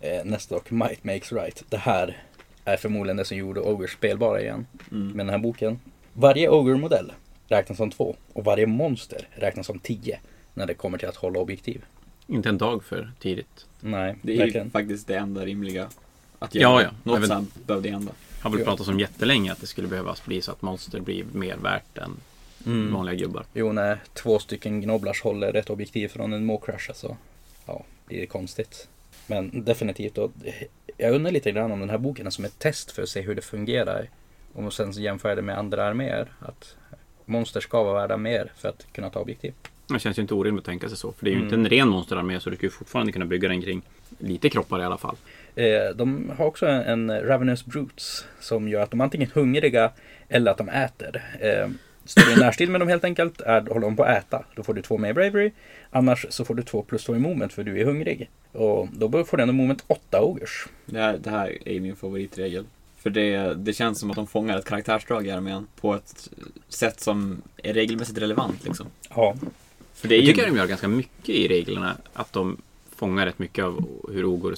Eh, 0.00 0.24
nästa 0.24 0.54
dock, 0.54 0.70
Might 0.70 1.04
Makes 1.04 1.32
Right. 1.32 1.64
Det 1.68 1.76
här 1.76 2.22
är 2.64 2.76
förmodligen 2.76 3.16
det 3.16 3.24
som 3.24 3.36
gjorde 3.36 3.60
Ogre 3.60 3.88
spelbara 3.88 4.40
igen 4.40 4.66
Mm. 4.92 5.08
med 5.08 5.26
den 5.26 5.30
här 5.30 5.38
boken. 5.38 5.80
Varje 6.12 6.48
Ogre-modell 6.48 7.12
räknas 7.48 7.76
som 7.78 7.90
två 7.90 8.16
och 8.32 8.44
varje 8.44 8.66
monster 8.66 9.28
räknas 9.30 9.66
som 9.66 9.78
tio 9.78 10.18
när 10.54 10.66
det 10.66 10.74
kommer 10.74 10.98
till 10.98 11.08
att 11.08 11.16
hålla 11.16 11.38
objektiv. 11.40 11.84
Inte 12.26 12.48
en 12.48 12.58
dag 12.58 12.84
för 12.84 13.12
tidigt. 13.20 13.66
Nej, 13.80 14.16
Det 14.22 14.40
är 14.40 14.46
ju 14.46 14.70
faktiskt 14.70 15.06
det 15.06 15.14
enda 15.16 15.44
rimliga 15.44 15.88
att 16.40 16.54
Ja, 16.54 16.60
göra. 16.60 16.82
ja. 16.82 16.90
Något 17.12 17.24
Även- 17.30 17.46
behövde 17.66 17.90
hända. 17.90 18.12
Har 18.42 18.50
väl 18.50 18.64
pratat 18.64 18.88
om 18.88 19.00
jättelänge 19.00 19.52
att 19.52 19.60
det 19.60 19.66
skulle 19.66 19.88
behövas 19.88 20.24
bli 20.24 20.42
så 20.42 20.52
att 20.52 20.62
monster 20.62 21.00
blir 21.00 21.24
mer 21.32 21.56
värt 21.56 21.98
än 21.98 22.16
Mm. 22.66 22.92
vanliga 22.94 23.14
gubbar. 23.14 23.44
Jo, 23.54 23.72
när 23.72 23.98
två 24.14 24.38
stycken 24.38 24.80
gnoblars 24.80 25.22
håller 25.22 25.54
ett 25.56 25.70
objektiv 25.70 26.08
från 26.08 26.32
en 26.32 26.44
Mocrash 26.46 26.92
så 26.94 27.16
ja, 27.66 27.84
blir 28.06 28.20
det 28.20 28.26
konstigt. 28.26 28.88
Men 29.26 29.64
definitivt, 29.64 30.14
då, 30.14 30.30
jag 30.96 31.14
undrar 31.14 31.32
lite 31.32 31.50
grann 31.52 31.72
om 31.72 31.80
den 31.80 31.90
här 31.90 31.98
boken 31.98 32.26
är 32.26 32.30
som 32.30 32.44
ett 32.44 32.58
test 32.58 32.90
för 32.90 33.02
att 33.02 33.08
se 33.08 33.20
hur 33.20 33.34
det 33.34 33.42
fungerar. 33.42 34.08
Och 34.52 34.72
sen 34.72 34.94
så 34.94 35.00
jämför 35.00 35.28
jag 35.28 35.38
det 35.38 35.42
med 35.42 35.58
andra 35.58 35.84
arméer. 35.86 36.28
Att 36.40 36.76
monster 37.24 37.60
ska 37.60 37.82
vara 37.82 38.00
värda 38.00 38.16
mer 38.16 38.52
för 38.56 38.68
att 38.68 38.86
kunna 38.92 39.10
ta 39.10 39.20
objektiv. 39.20 39.54
Det 39.86 39.98
känns 39.98 40.18
ju 40.18 40.22
inte 40.22 40.34
orimligt 40.34 40.62
att 40.62 40.66
tänka 40.66 40.88
sig 40.88 40.98
så. 40.98 41.12
För 41.12 41.24
det 41.24 41.30
är 41.30 41.32
ju 41.32 41.36
Mm. 41.40 41.46
inte 41.54 41.54
en 41.56 41.68
ren 41.68 41.88
monsterarmé 41.88 42.40
så 42.40 42.50
du 42.50 42.56
kan 42.56 42.66
ju 42.66 42.70
fortfarande 42.70 43.12
kunna 43.12 43.24
bygga 43.26 43.48
den 43.48 43.62
kring 43.62 43.82
lite 44.18 44.48
kroppar 44.50 44.80
i 44.80 44.84
alla 44.84 44.98
fall. 44.98 45.16
Eh, 45.54 45.94
de 45.94 46.32
har 46.38 46.46
också 46.46 46.66
en, 46.66 47.10
en 47.10 47.20
Ravenous 47.20 47.64
Brutes 47.64 48.24
som 48.40 48.68
gör 48.68 48.82
att 48.82 48.90
de 48.90 49.00
är 49.00 49.04
antingen 49.04 49.30
hungriga 49.34 49.90
eller 50.28 50.50
att 50.50 50.58
de 50.58 50.68
äter. 50.68 51.22
Eh, 51.40 51.68
står 52.04 52.22
du 52.22 52.32
i 52.32 52.36
närstrid 52.36 52.68
med 52.68 52.80
dem 52.80 52.88
helt 52.88 53.04
enkelt, 53.04 53.40
är, 53.40 53.60
håller 53.60 53.80
de 53.80 53.96
på 53.96 54.04
att 54.04 54.18
äta. 54.18 54.44
Då 54.54 54.62
får 54.62 54.74
du 54.74 54.82
två 54.82 54.98
mer 54.98 55.12
Bravery. 55.12 55.50
Annars 55.90 56.26
så 56.30 56.44
får 56.44 56.54
du 56.54 56.62
två 56.62 56.82
plus 56.82 57.04
två 57.04 57.16
i 57.16 57.18
moment 57.18 57.52
för 57.52 57.64
du 57.64 57.80
är 57.80 57.84
hungrig. 57.84 58.30
Och 58.52 58.88
då 58.92 59.24
får 59.24 59.36
du 59.36 59.42
ändå 59.42 59.52
moment 59.52 59.84
åtta 59.86 60.22
ogers. 60.22 60.66
Det 60.86 60.98
här, 60.98 61.18
det 61.18 61.30
här 61.30 61.68
är 61.68 61.80
min 61.80 61.96
favoritregel. 61.96 62.64
För 62.98 63.10
det, 63.10 63.54
det 63.54 63.72
känns 63.72 63.98
som 64.00 64.10
att 64.10 64.16
de 64.16 64.26
fångar 64.26 64.58
ett 64.58 64.64
karaktärsdrag 64.64 65.26
i 65.26 65.30
armén 65.30 65.66
på 65.80 65.94
ett 65.94 66.28
sätt 66.68 67.00
som 67.00 67.42
är 67.56 67.74
regelmässigt 67.74 68.18
relevant. 68.18 68.64
Liksom. 68.64 68.86
Ja, 69.14 69.34
För 69.94 70.08
det 70.08 70.14
är 70.14 70.16
Jag 70.16 70.26
ju... 70.26 70.32
tycker 70.32 70.46
de 70.50 70.56
gör 70.56 70.66
ganska 70.66 70.88
mycket 70.88 71.28
i 71.28 71.48
reglerna. 71.48 71.96
Att 72.12 72.32
de 72.32 72.56
fångar 72.96 73.26
rätt 73.26 73.38
mycket 73.38 73.64
av 73.64 73.88
hur 74.12 74.24
ogor 74.24 74.54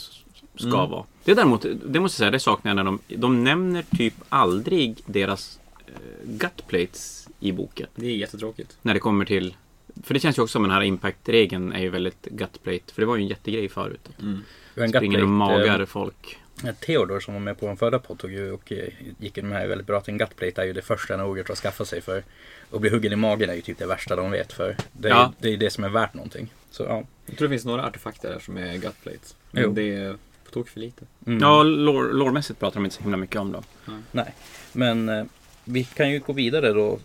ska 0.55 0.67
Mm. 0.79 0.91
vara. 0.91 1.05
Det 1.25 1.35
däremot, 1.35 1.63
det 1.63 2.01
måste 2.01 2.15
jag 2.15 2.19
säga, 2.27 2.31
det 2.31 2.41
saknar 2.41 2.71
jag 2.71 2.77
när 2.77 2.85
de, 2.85 2.99
de 3.09 3.45
nämner 3.45 3.83
typ 3.97 4.15
aldrig 4.29 5.03
deras 5.07 5.59
eh, 5.87 5.93
gutplates 6.25 7.29
i 7.41 7.53
boken. 7.53 7.87
Det 7.95 8.07
är 8.07 8.17
jättetråkigt. 8.17 8.77
När 8.83 8.95
det 8.95 9.01
kommer 9.01 9.25
till 9.25 9.55
för 10.03 10.15
det 10.15 10.21
känns 10.21 10.39
ju 10.39 10.43
också 10.43 10.53
som 10.53 10.63
den 10.63 10.71
här 10.71 10.83
impact-regeln 10.83 11.73
är 11.73 11.81
ju 11.81 11.89
väldigt 11.89 12.23
gutplate. 12.25 12.93
För 12.95 13.03
det 13.03 13.07
var 13.07 13.17
ju 13.17 13.23
en 13.23 13.29
jättegrej 13.29 13.69
förut. 13.69 14.09
Mm. 14.23 14.41
har 14.77 14.83
en 14.83 14.89
Springer 14.91 15.23
och 15.23 15.29
magar 15.29 15.85
folk. 15.85 16.39
eh, 16.65 16.75
Theodor 16.75 17.21
som 17.21 17.35
var 17.35 17.41
med 17.41 17.61
på 17.61 17.67
en 17.69 17.77
förra 17.77 17.99
podd 17.99 18.19
tog 18.19 18.33
ju 18.33 18.53
och 18.53 18.73
eh, 18.73 18.89
gick 19.19 19.39
in 19.39 19.49
med 19.49 19.59
här 19.59 19.67
väldigt 19.67 19.87
bra 19.87 19.99
att 19.99 20.09
en 20.09 20.19
gutplate 20.19 20.63
är 20.63 20.67
ju 20.67 20.73
det 20.73 20.83
första 20.83 21.15
en 21.15 21.21
ogre 21.21 21.45
tar 21.45 21.55
skaffa 21.55 21.85
sig 21.85 22.01
för 22.01 22.23
att 22.71 22.81
bli 22.81 22.91
huggen 22.91 23.13
i 23.13 23.17
magen 23.17 23.51
är 23.51 23.55
ju 23.55 23.61
typ 23.61 23.79
det 23.79 23.87
värsta 23.87 24.17
de 24.17 24.31
vet 24.31 24.53
för 24.53 24.77
det 24.93 25.09
är, 25.09 25.13
Ja. 25.13 25.33
det, 25.39 25.49
är 25.49 25.57
det 25.57 25.71
som 25.71 25.85
är 25.85 25.89
värt 25.89 26.15
någonting. 26.15 26.53
Så 26.71 26.83
ja. 26.83 27.05
Jag 27.27 27.37
tror 27.39 27.49
det 27.49 27.53
finns 27.55 27.65
några 27.65 27.87
artefakter 27.87 28.31
där 28.31 28.39
som 28.39 28.57
är 28.57 28.77
gutplates. 28.77 29.37
Jo. 29.53 29.61
Men 29.61 29.75
det 29.75 29.95
är 29.95 30.17
tok 30.53 30.69
för 30.69 30.81
lite. 30.81 31.05
Mm. 31.27 31.39
Ja, 31.41 31.63
lore-mässigt 31.63 32.59
pratar 32.61 32.75
de 32.75 32.85
inte 32.85 32.97
så 32.97 33.03
himla 33.03 33.17
mycket 33.17 33.37
om 33.41 33.53
dem. 33.53 33.65
Nej, 34.13 34.35
men 34.73 35.09
eh, 35.09 35.25
vi 35.65 35.85
kan 35.85 36.11
ju 36.11 36.19
gå 36.19 36.33
vidare 36.33 36.73
då. 36.73 36.99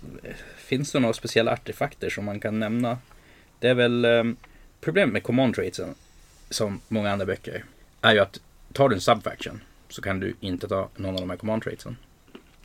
Finns 0.57 0.91
det 0.91 0.99
några 0.99 1.13
speciella 1.13 1.51
artefakter 1.53 2.10
som 2.10 2.25
man 2.25 2.39
kan 2.39 2.60
nämna? 2.60 2.97
Det 3.60 3.67
är 3.67 3.73
väl 3.73 4.05
eh, 4.05 4.23
problemet 4.81 5.13
med 5.13 5.23
command 5.23 5.55
traitsen, 5.55 5.95
som 6.49 6.81
många 6.88 7.12
andra 7.12 7.25
böcker, 7.25 7.63
är 8.01 8.13
ju 8.13 8.19
att 8.19 8.39
tar 8.73 8.89
du 8.89 8.95
en 8.95 9.01
subfaction 9.01 9.62
så 9.89 10.01
kan 10.01 10.19
du 10.19 10.33
inte 10.39 10.67
ta 10.67 10.89
någon 10.95 11.13
av 11.15 11.21
de 11.21 11.29
här 11.29 11.38
command 11.38 11.63
traitsen. 11.63 11.97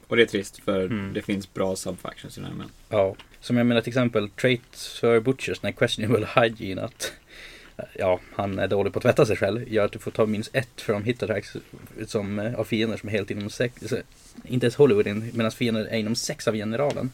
Och 0.06 0.16
det 0.16 0.22
är 0.22 0.26
trist 0.26 0.64
för 0.64 0.84
Mm. 0.84 1.12
det 1.12 1.22
finns 1.22 1.54
bra 1.54 1.76
subfactions 1.76 2.38
i 2.38 2.40
den 2.40 2.46
här 2.50 2.54
armén. 2.54 2.70
Ja, 2.88 3.14
som 3.40 3.56
jag 3.56 3.66
menar 3.66 3.80
till 3.80 3.90
exempel 3.90 4.28
traits 4.30 4.98
för 5.00 5.20
Butchers, 5.20 5.58
den 5.60 5.72
questionable 5.72 6.28
hygiene, 6.36 6.82
att 6.82 7.12
ja, 7.92 8.20
han 8.34 8.58
är 8.58 8.68
dålig 8.68 8.92
på 8.92 8.98
att 8.98 9.02
tvätta 9.02 9.26
sig 9.26 9.36
själv, 9.36 9.68
gör 9.68 9.84
att 9.84 9.92
du 9.92 9.98
får 9.98 10.10
ta 10.10 10.26
minst 10.26 10.54
ett 10.54 10.80
från 10.80 11.04
hit 11.04 11.22
attacks 11.22 11.56
som, 12.06 12.38
eh, 12.38 12.54
av 12.54 12.64
fiender 12.64 12.96
som 12.96 13.08
är 13.08 13.12
helt 13.12 13.30
inom 13.30 13.50
sex, 13.50 13.94
inte 14.44 14.66
ens 14.66 14.76
Hollywood 14.76 15.06
in, 15.06 15.30
medan 15.34 15.52
fiender 15.52 15.84
är 15.84 15.98
inom 15.98 16.14
sex 16.14 16.48
av 16.48 16.54
generalen. 16.54 17.10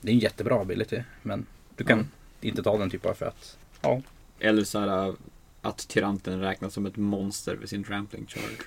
Det 0.00 0.10
är 0.10 0.12
en 0.12 0.18
jättebra 0.18 0.60
ability, 0.60 1.02
men 1.22 1.46
du 1.76 1.84
kan 1.84 2.08
inte 2.40 2.62
ta 2.62 2.78
den 2.78 2.90
typ 2.90 3.02
bara 3.02 3.14
för 3.14 3.26
att, 3.26 3.56
ja, 3.82 4.02
Eller 4.40 4.64
så 4.64 4.78
här 4.78 5.14
att 5.62 5.88
tyranten 5.88 6.40
räknas 6.40 6.74
som 6.74 6.86
ett 6.86 6.96
monster 6.96 7.56
vid 7.56 7.68
sin 7.68 7.84
trampling 7.84 8.26
charge. 8.26 8.62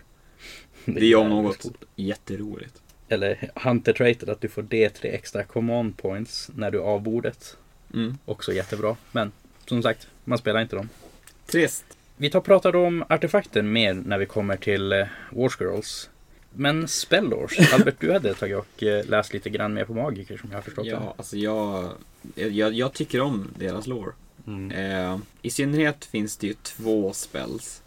Det 1.00 1.06
är 1.06 1.16
om 1.16 1.30
något 1.30 1.62
coolt. 1.62 1.84
jätteroligt. 1.96 2.82
Eller 3.08 3.52
Hunter 3.56 3.94
Traited, 3.94 4.30
att 4.30 4.42
du 4.42 4.50
får 4.50 4.64
D3 4.64 5.06
extra 5.06 5.44
command 5.44 5.98
points 5.98 6.52
när 6.56 6.72
du 6.72 6.78
är 6.78 6.84
av 6.84 7.02
bordet. 7.02 7.58
Mm. 7.94 8.18
Också 8.26 8.54
jättebra, 8.54 8.96
men 9.12 9.32
som 9.66 9.84
sagt, 9.84 10.08
man 10.24 10.38
spelar 10.38 10.62
inte 10.62 10.76
dem. 10.76 10.90
Trist. 11.52 11.86
Vi 12.18 12.30
tar 12.30 12.40
och 12.40 12.46
pratar 12.46 12.76
om 12.76 13.04
artefakter 13.10 13.62
mer 13.62 13.94
när 13.94 14.18
vi 14.18 14.26
kommer 14.26 14.58
till 14.58 14.92
eh, 14.92 15.08
War 15.30 15.50
Scrolls. 15.50 16.10
Men 16.54 16.88
Spellors, 16.88 17.74
Albert 17.74 17.96
du 18.00 18.12
hade 18.14 18.34
tagit 18.34 18.58
och 18.58 18.84
eh, 18.84 19.06
läst 19.06 19.34
lite 19.34 19.50
grann 19.50 19.74
mer 19.74 19.86
på 19.86 19.94
Magiker 19.94 20.38
som 20.38 20.50
jag 20.50 20.58
har 20.58 20.62
förstått 20.62 20.86
Ja, 20.86 21.14
alltså 21.18 21.38
jag, 21.38 21.92
jag, 22.36 22.74
jag 22.74 22.94
tycker 22.94 23.22
om 23.22 23.48
deras 23.58 23.88
lore. 23.88 24.12
Mm. 24.48 24.72
Eh, 24.72 25.20
I 25.42 25.50
synnerhet 25.50 26.06
finns 26.06 26.38
det 26.38 26.48
ju 26.48 26.54
två 26.54 27.14
spells 27.14 27.82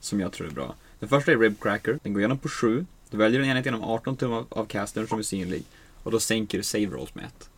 som 0.00 0.20
jag 0.20 0.32
tror 0.32 0.46
är 0.46 0.50
bra. 0.50 0.74
Den 1.00 1.08
första 1.08 1.32
är 1.32 1.38
Ribcracker. 1.38 1.98
Den 2.02 2.12
går 2.12 2.20
igenom 2.20 2.38
på 2.38 2.48
7. 2.48 2.86
Du 3.10 3.16
väljer 3.16 3.40
en 3.40 3.46
enhet 3.46 3.64
genom 3.64 3.84
18 3.84 4.16
tum 4.16 4.32
av, 4.32 4.46
av 4.48 4.64
castern 4.64 5.06
som 5.06 5.18
är 5.18 5.22
synlig. 5.22 5.62
Och 6.02 6.10
då 6.10 6.20
sänker 6.20 6.58
du 6.58 6.64
save 6.64 6.86
rolls 6.86 7.14
med 7.14 7.24
ett. 7.24 7.50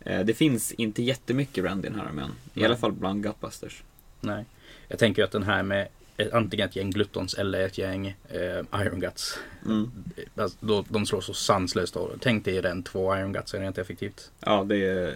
Eh, 0.00 0.20
det 0.20 0.34
finns 0.34 0.72
inte 0.72 1.02
jättemycket 1.02 1.64
Rand 1.64 1.84
i 1.84 1.88
den 1.88 1.98
här 1.98 2.06
armén. 2.06 2.30
I 2.54 2.64
alla 2.64 2.76
fall 2.76 2.92
bland 2.92 3.22
Gutbusters. 3.22 3.82
Nej. 4.20 4.44
Jag 4.88 4.98
tänker 4.98 5.24
att 5.24 5.30
den 5.30 5.42
här 5.42 5.62
med 5.62 5.88
ett, 6.16 6.32
antingen 6.32 6.68
ett 6.68 6.76
gäng 6.76 6.90
Gluttons 6.90 7.34
eller 7.34 7.60
ett 7.60 7.78
gäng 7.78 8.06
eh, 8.28 8.80
Iron 8.80 9.00
Guts. 9.00 9.38
Mm. 9.66 9.90
Alltså, 10.36 10.58
då, 10.60 10.84
de 10.88 11.06
slår 11.06 11.20
så 11.20 11.34
sanslöst. 11.34 11.94
Då. 11.94 12.10
Tänk 12.20 12.44
dig 12.44 12.62
den 12.62 12.82
två 12.82 13.16
Iron 13.16 13.32
Guts 13.32 13.54
är 13.54 13.60
rent 13.60 13.78
effektivt. 13.78 14.30
Ja, 14.40 14.64
det 14.64 14.76
är 14.76 15.14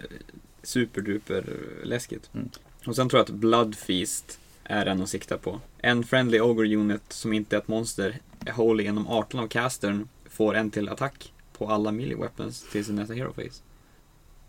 superduper 0.63 1.45
läskigt. 1.83 2.29
Mm. 2.33 2.49
Och 2.85 2.95
sen 2.95 3.09
tror 3.09 3.19
jag 3.19 3.23
att 3.23 3.39
Blood 3.39 3.75
Feast 3.75 4.39
är 4.63 4.85
den 4.85 5.01
att 5.01 5.09
sikta 5.09 5.37
på. 5.37 5.59
En 5.77 6.03
Friendly 6.03 6.39
Ogre 6.39 6.75
Unit 6.75 7.13
som 7.13 7.33
inte 7.33 7.55
är 7.55 7.59
ett 7.59 7.67
monster 7.67 8.19
är 8.45 8.53
wholly 8.53 8.83
inom 8.83 9.07
18 9.07 9.39
av 9.39 9.47
castern 9.47 10.07
får 10.25 10.55
en 10.55 10.71
till 10.71 10.89
attack 10.89 11.33
på 11.57 11.69
alla 11.69 11.91
melee 11.91 12.17
weapons 12.17 12.65
till 12.71 12.85
sin 12.85 12.95
nästa 12.95 13.13
hero 13.13 13.33
phase. 13.33 13.61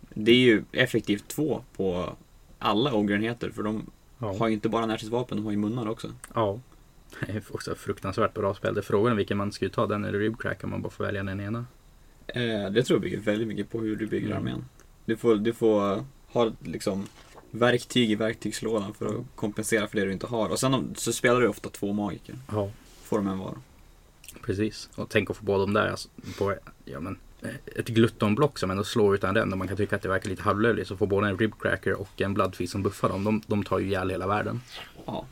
Det 0.00 0.32
är 0.32 0.36
ju 0.36 0.64
effektivt 0.72 1.28
två 1.28 1.64
på 1.76 2.16
alla 2.58 2.94
ogrenheter 2.94 3.50
för 3.50 3.62
de 3.62 3.90
Ja. 4.18 4.36
har 4.38 4.48
ju 4.48 4.54
inte 4.54 4.68
bara 4.68 4.86
närstridsvapen, 4.86 5.36
de 5.36 5.44
har 5.44 5.52
ju 5.52 5.58
munnar 5.58 5.88
också. 5.88 6.12
ja. 6.34 6.60
Det 7.26 7.32
är 7.32 7.42
också 7.50 7.74
fruktansvärt 7.74 8.34
bra 8.34 8.54
spel. 8.54 8.74
Det 8.74 8.80
är 8.80 8.82
frågan 8.82 9.16
vilken 9.16 9.36
man 9.36 9.52
ska 9.52 9.68
ta, 9.68 9.86
den 9.86 10.04
eller 10.04 10.18
Ribcrack 10.18 10.64
om 10.64 10.70
man 10.70 10.82
bara 10.82 10.90
får 10.90 11.04
välja 11.04 11.22
den 11.22 11.40
ena. 11.40 11.66
Eh, 12.26 12.70
det 12.70 12.82
tror 12.82 12.96
jag 12.96 13.00
bygger 13.02 13.18
väldigt 13.20 13.48
mycket 13.48 13.70
på 13.70 13.80
hur 13.80 13.96
du 13.96 14.06
bygger 14.06 14.26
Mm. 14.26 14.38
armén. 14.38 14.64
Du 15.04 15.16
får, 15.16 15.36
du 15.36 15.52
får 15.52 16.04
ha 16.26 16.52
liksom 16.60 17.06
verktyg 17.50 18.10
i 18.10 18.14
verktygslådan 18.14 18.94
för 18.94 19.06
att 19.06 19.24
kompensera 19.34 19.86
för 19.86 19.96
det 19.96 20.04
du 20.04 20.12
inte 20.12 20.26
har. 20.26 20.48
Och 20.48 20.58
sen 20.58 20.94
så 20.96 21.12
spelar 21.12 21.40
du 21.40 21.48
ofta 21.48 21.68
två 21.68 21.92
magiker. 21.92 22.34
Ja. 22.52 22.70
Får 23.02 23.16
de 23.16 23.26
en 23.28 23.38
var. 23.38 23.54
Precis. 24.42 24.88
Och 24.96 25.08
tänk 25.08 25.30
att 25.30 25.36
få 25.36 25.44
båda 25.44 25.58
de 25.58 25.72
där 25.72 25.88
alltså, 25.90 26.08
på 26.38 26.54
ja, 26.84 27.00
men, 27.00 27.12
eh, 27.12 27.18
ett 27.76 27.88
gluttonblock 27.88 28.58
som 28.58 28.70
ändå 28.70 28.84
slår 28.84 29.14
utan 29.14 29.34
den. 29.34 29.52
Och 29.52 29.58
man 29.58 29.68
kan 29.68 29.76
tycka 29.76 29.96
att 29.96 30.02
det 30.02 30.08
verkar 30.08 30.30
lite 30.30 30.42
halvlöjligt. 30.42 30.88
Så 30.88 30.96
får 30.96 31.06
både 31.06 31.28
en 31.28 31.38
ribcracker 31.38 31.92
och 32.00 32.20
en 32.20 32.34
bloodfeast 32.34 32.72
som 32.72 32.82
buffar 32.82 33.08
dem. 33.08 33.24
De, 33.24 33.42
de 33.46 33.64
tar 33.64 33.78
ju 33.78 33.86
ihjäl 33.86 34.10
hela 34.10 34.26
världen. 34.26 34.60
Ja. 35.06 35.26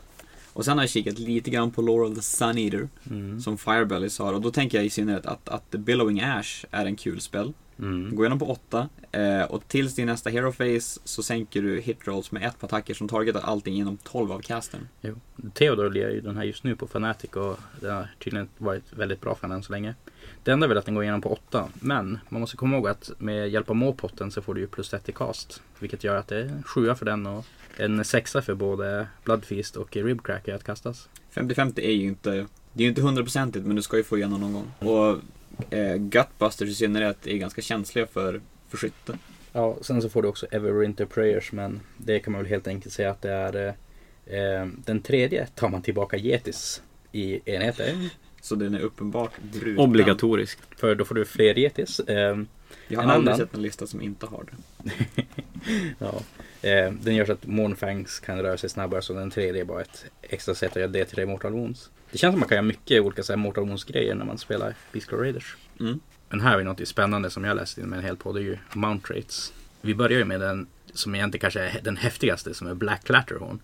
Och 0.52 0.64
sen 0.64 0.78
har 0.78 0.82
jag 0.82 0.90
kikat 0.90 1.18
lite 1.18 1.50
grann 1.50 1.70
på 1.70 1.82
Laurel 1.82 2.14
the 2.14 2.22
Sun 2.22 2.58
Eater 2.58 2.88
Mm. 3.10 3.40
som 3.40 3.58
Firebellies 3.58 4.18
har. 4.18 4.32
Och 4.32 4.40
då 4.40 4.50
tänker 4.50 4.78
jag 4.78 4.84
i 4.84 4.90
synnerhet 4.90 5.26
att, 5.26 5.48
att 5.48 5.70
The 5.70 5.78
Billowing 5.78 6.20
Ash 6.20 6.64
är 6.70 6.86
en 6.86 6.96
kul 6.96 7.20
spel. 7.20 7.52
Mm. 7.78 8.16
Gå 8.16 8.22
igenom 8.22 8.38
på 8.38 8.46
8 8.50 8.88
eh, 9.12 9.42
och 9.42 9.68
tills 9.68 9.94
din 9.94 10.06
nästa 10.06 10.30
hero 10.30 10.52
phase 10.52 11.00
så 11.04 11.22
sänker 11.22 11.62
du 11.62 11.80
hit 11.80 11.98
rolls 12.04 12.32
med 12.32 12.42
ett 12.42 12.58
på 12.60 12.66
attacker 12.66 12.94
som 12.94 13.08
targetar 13.08 13.40
allting 13.40 13.74
inom 13.74 13.96
12 13.96 14.32
av 14.32 14.40
casten. 14.40 14.88
Jo. 15.00 15.14
Theodor 15.54 15.90
lirar 15.90 16.10
ju 16.10 16.20
den 16.20 16.36
här 16.36 16.44
just 16.44 16.64
nu 16.64 16.76
på 16.76 16.84
Fnatic 16.86 17.30
och 17.30 17.58
det 17.80 17.88
har 17.90 18.08
tydligen 18.18 18.48
varit 18.58 18.84
väldigt 18.92 19.20
bra 19.20 19.34
för 19.34 19.48
den 19.48 19.56
än 19.56 19.62
så 19.62 19.72
länge. 19.72 19.94
Det 20.44 20.52
enda 20.52 20.66
är 20.66 20.68
väl 20.68 20.78
att 20.78 20.84
den 20.84 20.94
går 20.94 21.04
igenom 21.04 21.20
på 21.20 21.32
8. 21.32 21.68
Men 21.74 22.18
man 22.28 22.40
måste 22.40 22.56
komma 22.56 22.76
ihåg 22.76 22.88
att 22.88 23.10
med 23.18 23.48
hjälp 23.48 23.70
av 23.70 23.76
måpotten 23.76 24.30
så 24.30 24.42
får 24.42 24.54
du 24.54 24.60
ju 24.60 24.66
plus 24.66 24.94
1 24.94 25.08
i 25.08 25.12
cast. 25.12 25.62
Vilket 25.78 26.04
gör 26.04 26.16
att 26.16 26.28
det 26.28 26.36
är 26.36 26.44
en 26.44 26.62
7 26.62 26.94
för 26.94 27.04
den 27.04 27.26
och 27.26 27.44
en 27.76 28.04
6 28.04 28.32
för 28.32 28.54
både 28.54 29.06
Bloodfeast 29.24 29.76
och 29.76 29.96
Ribcracker 29.96 30.54
att 30.54 30.64
kastas. 30.64 31.08
50-50 31.34 31.80
är 31.80 31.90
ju 31.90 32.06
inte, 32.06 32.30
det 32.72 32.82
är 32.82 32.82
ju 32.82 32.88
inte 32.88 33.02
hundraprocentigt 33.02 33.66
men 33.66 33.76
du 33.76 33.82
ska 33.82 33.96
ju 33.96 34.04
få 34.04 34.16
igenom 34.18 34.40
någon 34.40 34.52
gång. 34.52 34.72
Och 34.78 35.18
eh, 35.74 35.96
Gutbusters 35.96 36.68
i 36.68 36.74
synnerhet 36.74 37.26
är 37.26 37.36
ganska 37.36 37.62
känsliga 37.62 38.06
för, 38.06 38.40
för 38.68 38.76
skytte. 38.76 39.18
Ja, 39.52 39.76
sen 39.80 40.02
så 40.02 40.08
får 40.08 40.22
du 40.22 40.28
också 40.28 40.46
Everwinter 40.50 41.04
Prayers 41.04 41.52
men 41.52 41.80
det 41.96 42.18
kan 42.18 42.32
man 42.32 42.42
väl 42.42 42.50
helt 42.50 42.66
enkelt 42.66 42.94
säga 42.94 43.10
att 43.10 43.22
det 43.22 43.30
är 43.30 43.66
eh, 44.26 44.66
den 44.84 45.02
tredje 45.02 45.46
tar 45.46 45.68
man 45.68 45.82
tillbaka 45.82 46.16
Getis 46.16 46.82
i 47.12 47.50
enheter. 47.52 48.10
Så 48.44 48.54
den 48.54 48.74
är 48.74 48.80
uppenbart 48.80 49.30
bruten. 49.52 49.78
Obligatorisk. 49.78 50.58
För 50.76 50.94
då 50.94 51.04
får 51.04 51.14
du 51.14 51.24
fler 51.24 51.54
Getis. 51.54 52.00
Eh, 52.00 52.16
Jag 52.88 53.00
har 53.00 53.12
aldrig 53.12 53.32
annan. 53.34 53.36
sett 53.36 53.54
en 53.54 53.62
lista 53.62 53.86
som 53.86 54.02
inte 54.02 54.26
har 54.26 54.44
det. 54.44 54.90
ja. 55.98 56.20
eh, 56.68 56.92
den 56.92 57.14
gör 57.14 57.24
så 57.24 57.32
att 57.32 57.46
Mournfangs 57.46 58.20
kan 58.20 58.38
röra 58.42 58.56
sig 58.56 58.70
snabbare 58.70 59.02
så 59.02 59.12
den 59.12 59.30
tredje 59.30 59.60
är 59.60 59.64
bara 59.64 59.80
ett 59.80 60.04
extra 60.22 60.54
sätt 60.54 60.70
att 60.70 60.76
göra 60.76 60.90
det 60.90 61.04
till 61.04 61.16
det 61.16 61.26
Mortal 61.26 61.52
Wounds. 61.52 61.90
Det 62.10 62.18
känns 62.18 62.32
som 62.32 62.40
man 62.40 62.48
kan 62.48 62.56
göra 62.56 62.66
mycket 62.66 63.02
olika 63.02 63.22
så 63.22 63.32
här, 63.32 63.38
Mortal 63.38 63.64
Wounds 63.66 63.84
grejer 63.84 64.14
när 64.14 64.24
man 64.24 64.38
spelar 64.38 64.74
Beastcore 64.92 65.22
Raiders. 65.22 65.56
Mm. 65.80 66.00
Men 66.28 66.40
här 66.40 66.50
har 66.50 66.58
vi 66.58 66.64
något 66.64 66.88
spännande 66.88 67.30
som 67.30 67.44
jag 67.44 67.56
läste 67.56 67.80
in 67.80 67.86
med 67.88 67.98
en 67.98 68.04
hel 68.04 68.16
på. 68.16 68.32
Det 68.32 68.40
är 68.40 68.44
ju 68.44 68.58
Mount 68.74 69.14
Rates. 69.14 69.52
Vi 69.80 69.94
börjar 69.94 70.18
ju 70.18 70.24
med 70.24 70.40
den 70.40 70.66
som 70.94 71.14
egentligen 71.14 71.40
kanske 71.40 71.60
är 71.60 71.80
den 71.82 71.96
häftigaste 71.96 72.54
som 72.54 72.66
är 72.66 72.74
Black 72.74 73.04
Clatterhorn. 73.04 73.60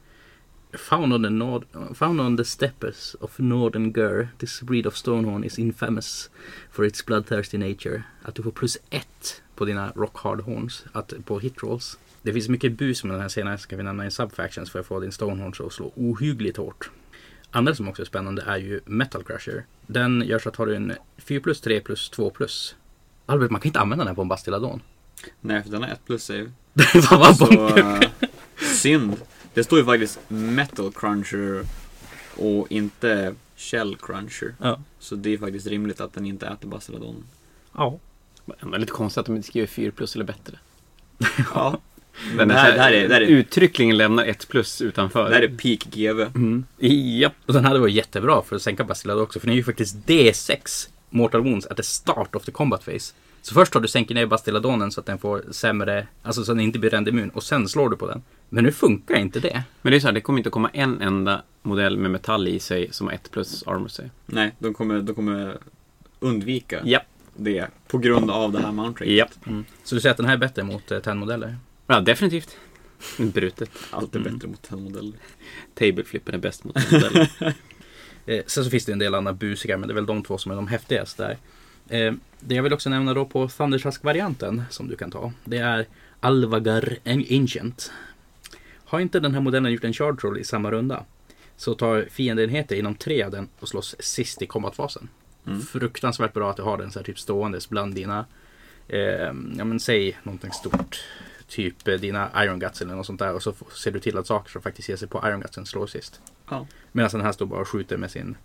Found 0.72 1.12
on 1.12 1.22
the, 1.22 1.31
nord, 1.31 1.64
found 1.94 2.20
on 2.20 2.37
the 2.37 2.44
steppes 2.44 3.14
of 3.20 3.38
northern 3.38 3.92
Gur, 3.92 4.28
this 4.38 4.61
breed 4.61 4.87
of 4.87 4.96
Stonehorn 4.96 5.44
is 5.44 5.59
infamous 5.59 6.31
for 6.70 6.85
its 6.85 7.07
bloodthirsty 7.07 7.59
nature. 7.59 8.02
Att 8.22 8.35
du 8.35 8.42
får 8.42 8.50
plus 8.50 8.78
ett 8.90 9.42
på 9.54 9.64
dina 9.64 9.92
rock 9.96 10.18
hard 10.18 10.40
horns, 10.40 10.85
att, 10.92 11.12
på 11.24 11.38
hit 11.38 11.62
rolls. 11.62 11.98
Det 12.22 12.33
finns 12.33 12.48
mycket 12.48 12.72
bus 12.72 13.04
med 13.04 13.14
den 13.14 13.20
här 13.20 13.28
senare, 13.28 13.59
ska 13.59 13.76
vi 13.76 13.83
nämna 13.83 14.07
i 14.07 14.11
subfactions 14.11 14.70
för 14.70 14.81
att 14.81 14.87
få 14.87 15.00
din 15.00 15.12
Stonehorn 15.12 15.66
att 15.66 15.72
slå 15.72 15.92
ohyggligt 15.96 16.57
hårt. 16.57 16.90
Andra 17.50 17.74
som 17.74 17.88
också 17.88 18.02
är 18.02 18.07
spännande 18.07 18.42
är 18.42 18.57
ju 18.57 18.81
Metal 18.85 19.24
Crusher. 19.24 19.64
Den 19.87 20.22
gör 20.26 20.38
så 20.38 20.48
att 20.48 20.57
har 20.57 20.66
du 20.66 20.76
en 20.76 20.92
4 21.16 21.40
plus 21.40 21.61
3 21.61 21.81
plus 21.81 22.11
2 22.11 22.31
plus. 22.31 22.76
Albert, 23.26 23.50
man 23.50 23.61
kan 23.61 23.68
inte 23.68 23.81
använda 23.81 24.04
den 24.04 24.14
på 24.14 24.22
en 24.22 24.28
Bastiladon. 24.28 24.83
Nej, 25.40 25.62
för 25.62 25.70
den 25.70 25.83
har 25.83 25.90
ett 25.90 26.04
plus 26.07 26.24
save. 26.24 26.52
Fan 27.09 27.20
vad 27.20 27.37
Så, 27.37 27.76
eh, 27.78 28.00
synd. 28.74 29.16
Det 29.54 29.64
står 29.64 29.78
ju 29.78 29.84
faktiskt 29.84 30.18
Metal 30.28 30.92
Cruncher 30.92 31.64
och 32.37 32.72
inte 32.72 33.34
Shell 33.56 33.96
Cruncher. 33.96 34.54
Ja. 34.62 34.80
Så 34.98 35.14
det 35.14 35.34
är 35.34 35.38
faktiskt 35.38 35.66
rimligt 35.66 36.00
att 36.00 36.12
den 36.12 36.26
inte 36.26 36.46
äter 36.46 36.68
Bastiladon. 36.68 37.24
ja. 37.76 37.98
Det 38.46 38.74
är 38.74 38.78
lite 38.78 38.92
konstigt 38.92 39.18
att 39.18 39.26
de 39.26 39.37
inte 39.37 39.48
skriver 39.48 39.66
4 39.66 39.92
plus 39.96 40.14
eller 40.14 40.24
bättre. 40.24 40.58
Ja. 41.54 41.80
Den 42.37 42.48
det, 42.48 42.54
här, 42.54 42.72
det, 42.72 42.80
här 42.80 42.92
är, 42.92 43.08
det, 43.08 43.14
här 43.14 43.20
är, 43.20 43.26
uttryckligen 43.26 43.96
lämnar 43.96 44.24
1 44.24 44.48
plus 44.48 44.80
utanför. 44.80 45.28
det 45.28 45.34
här 45.34 45.42
är 45.42 45.48
peak 45.48 45.84
GV. 45.94 46.20
Mm. 46.20 46.64
Japp. 46.78 47.32
Och 47.46 47.52
den 47.52 47.64
hade 47.64 47.78
varit 47.78 47.94
jättebra 47.94 48.42
för 48.42 48.56
att 48.56 48.62
sänka 48.62 48.84
Bastiladon 48.84 49.22
också. 49.22 49.40
För 49.40 49.46
den 49.46 49.52
är 49.52 49.56
ju 49.56 49.64
faktiskt 49.64 49.96
D6 50.06 50.88
Mortal 51.11 51.40
Wounds 51.40 51.66
at 51.66 51.76
the 51.76 51.82
start 51.82 52.34
of 52.34 52.44
the 52.44 52.52
combat 52.52 52.84
phase. 52.84 53.14
Så 53.42 53.54
först 53.54 53.74
har 53.74 53.80
du 53.80 53.88
sänkt 53.88 54.11
ner 54.11 54.26
Bastiladonen 54.26 54.92
så 54.92 55.00
att 55.00 55.06
den 55.06 55.18
får 55.18 55.44
sämre, 55.50 56.06
alltså 56.22 56.44
så 56.44 56.52
att 56.52 56.58
den 56.58 56.64
inte 56.64 56.78
blir 56.78 56.90
rendimmun. 56.90 57.30
Och 57.30 57.42
sen 57.42 57.68
slår 57.68 57.90
du 57.90 57.96
på 57.96 58.06
den. 58.06 58.22
Men 58.48 58.64
nu 58.64 58.72
funkar 58.72 59.16
inte 59.16 59.40
det. 59.40 59.62
Men 59.82 59.90
det 59.90 59.96
är 59.96 60.00
så 60.00 60.06
här, 60.06 60.12
det 60.14 60.20
kommer 60.20 60.38
inte 60.38 60.50
komma 60.50 60.70
en 60.72 61.00
enda 61.02 61.42
modell 61.62 61.96
med 61.98 62.11
metall 62.11 62.48
i 62.48 62.61
sig 62.61 62.88
som 62.92 63.06
har 63.06 63.14
1 63.14 63.30
plus 63.30 63.62
armor 63.66 63.88
sig. 63.88 64.11
Nej, 64.26 64.54
de 64.58 64.74
kommer, 64.74 65.00
de 65.02 65.14
kommer 65.14 65.58
undvika 66.20 66.80
Japp. 66.84 67.02
det 67.37 67.66
på 67.88 67.98
grund 67.98 68.30
av 68.30 68.52
det 68.52 68.58
här 68.61 68.72
mount 68.72 69.04
rate. 69.04 69.12
Japp. 69.12 69.30
Så 69.84 69.94
du 69.94 70.00
säger 70.00 70.11
att 70.11 70.16
den 70.16 70.26
här 70.26 70.32
är 70.34 70.38
bättre 70.38 70.62
mot 70.62 70.90
eh, 70.90 70.98
10-modeller? 71.00 71.56
Ja, 71.87 72.00
definitivt. 72.00 72.56
Brutet. 73.18 73.70
Allt 73.90 74.14
är 74.14 74.18
Mm. 74.20 74.32
bättre 74.34 74.48
mot 74.48 74.68
den 74.70 74.82
modellen. 74.82 75.14
Tableflippen 75.74 76.34
är 76.34 76.38
bäst 76.38 76.64
mot 76.64 76.92
modeller. 76.92 77.30
Eh, 78.26 78.42
sen 78.46 78.64
så 78.64 78.70
finns 78.70 78.84
det 78.84 78.92
en 78.92 78.98
del 78.98 79.14
andra 79.14 79.32
busiga, 79.32 79.76
men 79.78 79.88
det 79.88 79.92
är 79.92 79.94
väl 79.94 80.06
de 80.06 80.22
två 80.22 80.38
som 80.38 80.52
är 80.52 80.56
de 80.56 80.68
häftigaste 80.68 81.22
där. 81.88 82.06
Eh, 82.08 82.14
det 82.40 82.54
jag 82.54 82.62
vill 82.62 82.72
också 82.72 82.90
nämna 82.90 83.14
då 83.14 83.24
på 83.24 83.48
Thundertusk-varianten 83.48 84.62
som 84.70 84.88
du 84.88 84.96
kan 84.96 85.11
ta. 85.11 85.32
Det 85.44 85.58
är 85.58 85.87
Alvagar 86.20 86.96
Ancient. 87.06 87.92
Har 88.88 89.01
inte 89.01 89.20
den 89.20 89.35
här 89.35 89.40
modellen 89.40 89.72
gjort 89.72 89.85
en 89.85 89.92
charge 89.92 90.18
roll 90.22 90.38
i 90.38 90.44
samma 90.44 90.70
runda 90.70 91.05
så 91.57 91.74
tar 91.74 92.07
fiendeenheter 92.11 92.77
inom 92.77 92.94
tre 92.94 93.22
av 93.22 93.31
den 93.31 93.48
och 93.61 93.68
slåss 93.68 93.96
sist 93.98 94.42
i 94.42 94.46
combatfasen. 94.46 95.09
Mm. 95.46 95.61
Fruktansvärt 95.61 96.33
bra 96.33 96.51
att 96.51 96.57
du 96.57 96.62
har 96.62 96.79
den 96.79 96.90
så 96.90 96.98
här 96.98 97.05
typ 97.05 97.18
ståendes 97.18 97.68
bland 97.68 97.94
dina, 97.94 98.27
eh, 98.88 99.01
ja 99.59 99.64
men 99.64 99.81
säg 99.81 100.18
någonting 100.22 100.53
stort. 100.53 101.05
Typ 101.48 101.88
eh, 101.88 101.94
dina 101.94 102.31
Iron 102.44 102.59
Guts 102.59 102.83
eller 102.83 102.94
något 102.94 103.07
sånt 103.07 103.18
där 103.18 103.35
och 103.35 103.42
så 103.42 103.55
ser 103.74 103.90
du 103.90 104.01
till 104.01 104.18
att 104.18 104.27
saker 104.27 104.51
som 104.51 104.62
faktiskt 104.62 104.88
ger 104.88 104.96
sig 104.96 105.09
på 105.09 105.22
Iron 105.24 105.40
Gutsen 105.40 105.66
slår 105.66 105.87
sist. 105.87 106.20
Ja. 106.51 106.66
Medan 106.92 107.11
den 107.11 107.20
här 107.20 107.33
står 107.33 107.46
bara 107.46 107.61
och 107.61 107.68
skjuter 107.68 107.96
med 107.96 108.11
sin 108.11 108.37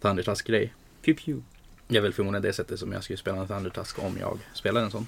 Thundertusk-grej. 0.00 0.74
Pew 1.02 1.24
pew. 1.24 1.44
Det 1.88 1.96
är 1.96 2.02
väl 2.02 2.12
förmodligen 2.12 2.42
det 2.42 2.52
sättet 2.52 2.78
som 2.78 2.92
jag 2.92 3.04
skulle 3.04 3.16
spela 3.16 3.40
en 3.40 3.48
Thundertusk 3.48 3.98
om 3.98 4.16
jag 4.20 4.38
spelar 4.54 4.82
en 4.82 4.90
sån. 4.90 5.06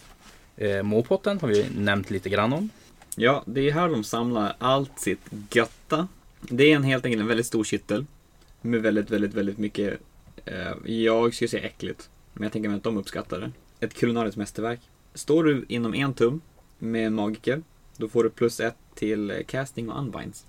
Eh, 0.56 0.82
Måpotten 0.82 1.40
har 1.40 1.48
vi 1.48 1.66
nämnt 1.76 2.10
lite 2.10 2.28
grann 2.28 2.52
om. 2.52 2.70
Ja, 3.16 3.42
det 3.46 3.60
är 3.68 3.72
här 3.72 3.88
de 3.88 4.04
samlar 4.04 4.56
allt 4.58 4.98
sitt 4.98 5.20
götta. 5.50 6.08
Det 6.40 6.72
är 6.72 6.76
en 6.76 6.82
helt 6.84 7.04
enkelt 7.04 7.20
en 7.20 7.26
väldigt 7.28 7.46
stor 7.46 7.64
kittel. 7.64 8.06
Med 8.60 8.82
väldigt, 8.82 9.10
väldigt, 9.10 9.34
väldigt 9.34 9.58
mycket, 9.58 10.00
eh, 10.44 10.92
jag 10.92 11.34
skulle 11.34 11.48
säga 11.48 11.62
äckligt. 11.66 12.10
Men 12.32 12.42
jag 12.42 12.52
tänker 12.52 12.68
mig 12.68 12.76
att 12.76 12.84
de 12.84 12.96
uppskattar 12.96 13.40
det. 13.40 13.50
Ett 13.86 13.94
kulinariskt 13.94 14.36
mästerverk. 14.36 14.80
Står 15.14 15.44
du 15.44 15.64
inom 15.68 15.94
en 15.94 16.14
tum 16.14 16.40
med 16.78 17.06
en 17.06 17.14
magiker, 17.14 17.62
då 17.96 18.08
får 18.08 18.24
du 18.24 18.30
plus 18.30 18.60
ett 18.60 18.76
till 18.94 19.30
eh, 19.30 19.36
casting 19.46 19.90
och 19.90 19.98
unbinds. 19.98 20.46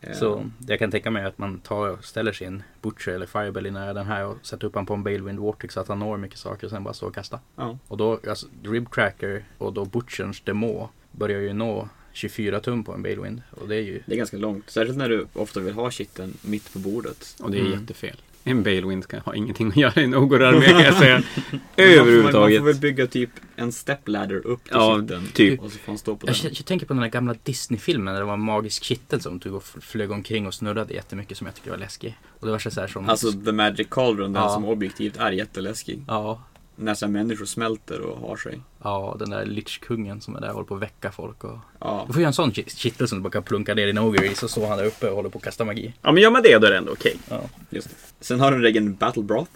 Eh, 0.00 0.12
Så 0.14 0.50
jag 0.68 0.78
kan 0.78 0.90
tänka 0.90 1.10
mig 1.10 1.24
att 1.24 1.38
man 1.38 1.58
tar 1.60 1.88
och 1.90 2.04
ställer 2.04 2.32
sin 2.32 2.62
Butcher 2.82 3.08
eller 3.12 3.26
Firebelly 3.26 3.70
nära 3.70 3.94
den 3.94 4.06
här 4.06 4.26
och 4.26 4.36
sätter 4.42 4.66
upp 4.66 4.74
honom 4.74 4.86
på 4.86 4.94
en 4.94 5.02
Balewind 5.02 5.38
Vortex 5.38 5.74
så 5.74 5.80
att 5.80 5.88
han 5.88 5.98
når 5.98 6.16
mycket 6.16 6.38
saker 6.38 6.66
och 6.66 6.70
sen 6.70 6.84
bara 6.84 6.94
står 6.94 7.06
och 7.06 7.14
kastar. 7.14 7.40
Ja, 7.56 7.78
Och 7.88 7.96
då, 7.96 8.20
alltså 8.28 8.46
Ribcracker 8.62 9.44
och 9.58 9.72
då 9.72 9.84
Butcherns 9.84 10.40
Demo 10.40 10.88
börjar 11.12 11.40
ju 11.40 11.52
nå 11.52 11.88
24 12.16 12.60
tum 12.60 12.84
på 12.84 12.92
en 12.94 13.02
Balewind. 13.02 13.42
Och 13.50 13.68
det 13.68 13.76
är 13.76 13.80
ju 13.82 14.02
det 14.06 14.12
är 14.12 14.16
ganska 14.16 14.36
långt. 14.36 14.70
Särskilt 14.70 14.98
när 14.98 15.08
du 15.08 15.26
ofta 15.32 15.60
vill 15.60 15.74
ha 15.74 15.90
kitteln 15.90 16.34
mitt 16.42 16.72
på 16.72 16.78
bordet. 16.78 17.36
Och 17.40 17.50
det 17.50 17.56
är 17.58 17.60
Mm. 17.60 17.72
jättefel. 17.80 18.16
En 18.48 18.62
Balewind 18.62 19.04
ska 19.04 19.18
ha 19.18 19.34
ingenting 19.34 19.68
att 19.68 19.76
göra 19.76 20.00
i 20.00 20.04
en 20.04 20.14
Ogor-armé 20.14 20.66
kan 20.66 20.80
jag 20.84 20.94
säga. 20.94 21.14
Man 21.40 21.50
får, 21.50 21.56
man 21.56 21.60
Överhuvudtaget. 21.76 22.58
får 22.58 22.66
väl 22.66 22.76
bygga 22.76 23.06
typ 23.06 23.30
en 23.56 23.72
stepladder 23.72 24.46
upp 24.46 24.64
till 24.64 24.72
Ja, 24.74 25.00
kitteln. 25.00 25.26
typ. 25.34 25.60
Och 25.62 25.72
så 25.72 25.78
får 25.78 25.92
han 25.92 25.98
stå 25.98 26.16
på 26.16 26.26
den. 26.26 26.34
Jag, 26.42 26.64
tänker 26.66 26.86
på 26.86 26.92
den 26.94 27.02
här 27.02 27.10
gamla 27.10 27.34
Disney-filmen 27.42 28.14
där 28.14 28.20
det 28.20 28.26
var 28.26 28.34
en 28.34 28.40
magisk 28.40 28.84
kittel 28.84 29.20
som 29.20 29.40
tog 29.40 29.54
och 29.54 29.62
f- 29.66 29.76
flög 29.84 30.10
omkring 30.10 30.46
och 30.46 30.54
snurrade 30.54 30.94
jättemycket 30.94 31.38
som 31.38 31.46
jag 31.46 31.54
tyckte 31.54 31.70
var 31.70 31.76
läskig. 31.78 32.18
Och 32.40 32.46
det 32.46 32.52
var 32.52 32.58
så 32.58 32.80
här 32.80 32.86
som... 32.88 33.08
Alltså 33.08 33.32
The 33.32 33.52
Magic 33.52 33.86
Cauldron, 33.90 34.32
den 34.32 34.42
Ja. 34.42 34.48
som 34.54 34.64
objektivt 34.64 35.16
är 35.16 35.32
jätteläskig. 35.32 36.02
Ja. 36.08 36.42
När 36.76 36.94
så 36.94 37.08
människor 37.08 37.44
smälter 37.44 38.00
och 38.00 38.28
har 38.28 38.36
sig. 38.36 38.60
Ja, 38.82 39.16
den 39.18 39.30
där 39.30 39.44
Lich-kungen 39.46 40.20
som 40.20 40.36
är 40.36 40.40
där 40.40 40.48
och 40.48 40.54
håller 40.54 40.66
på 40.66 40.74
att 40.74 40.82
väcka 40.82 41.12
folk. 41.12 41.44
Och... 41.44 41.58
Ja, 41.80 42.04
Du 42.06 42.12
får 42.12 42.22
göra 42.22 42.28
en 42.28 42.34
sån 42.34 42.52
ki- 42.52 42.76
kittel 42.76 43.08
som 43.08 43.18
du 43.18 43.22
bara 43.22 43.30
kan 43.30 43.42
plunka 43.42 43.74
ner 43.74 43.86
din 43.86 43.98
Ogre 43.98 44.26
i 44.26 44.34
så 44.34 44.48
står 44.48 44.66
han 44.66 44.78
där 44.78 44.84
uppe 44.84 45.08
och 45.10 45.16
håller 45.16 45.28
på 45.30 45.38
att 45.38 45.44
kasta 45.44 45.64
magi. 45.64 45.94
Ja, 46.02 46.12
men 46.12 46.22
gör 46.22 46.30
man 46.30 46.42
det 46.42 46.58
då 46.58 46.66
är 46.66 46.70
det 46.70 46.76
ändå 46.78 46.92
okej. 46.92 47.16
Ja. 47.30 47.40
just 47.70 47.88
det. 47.88 47.94
Sen 48.24 48.40
har 48.40 48.52
du 48.52 48.58
regeln 48.58 48.94
Battle 48.94 49.22
Broth. 49.22 49.50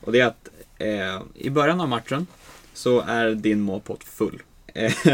Och 0.00 0.12
det 0.12 0.20
är 0.20 0.26
att 0.26 0.48
eh, 0.78 1.22
i 1.34 1.50
början 1.50 1.80
av 1.80 1.88
matchen 1.88 2.26
så 2.74 3.00
är 3.00 3.30
din 3.30 3.60
målpott 3.60 4.04
full. 4.04 4.42
Eh, 4.78 5.06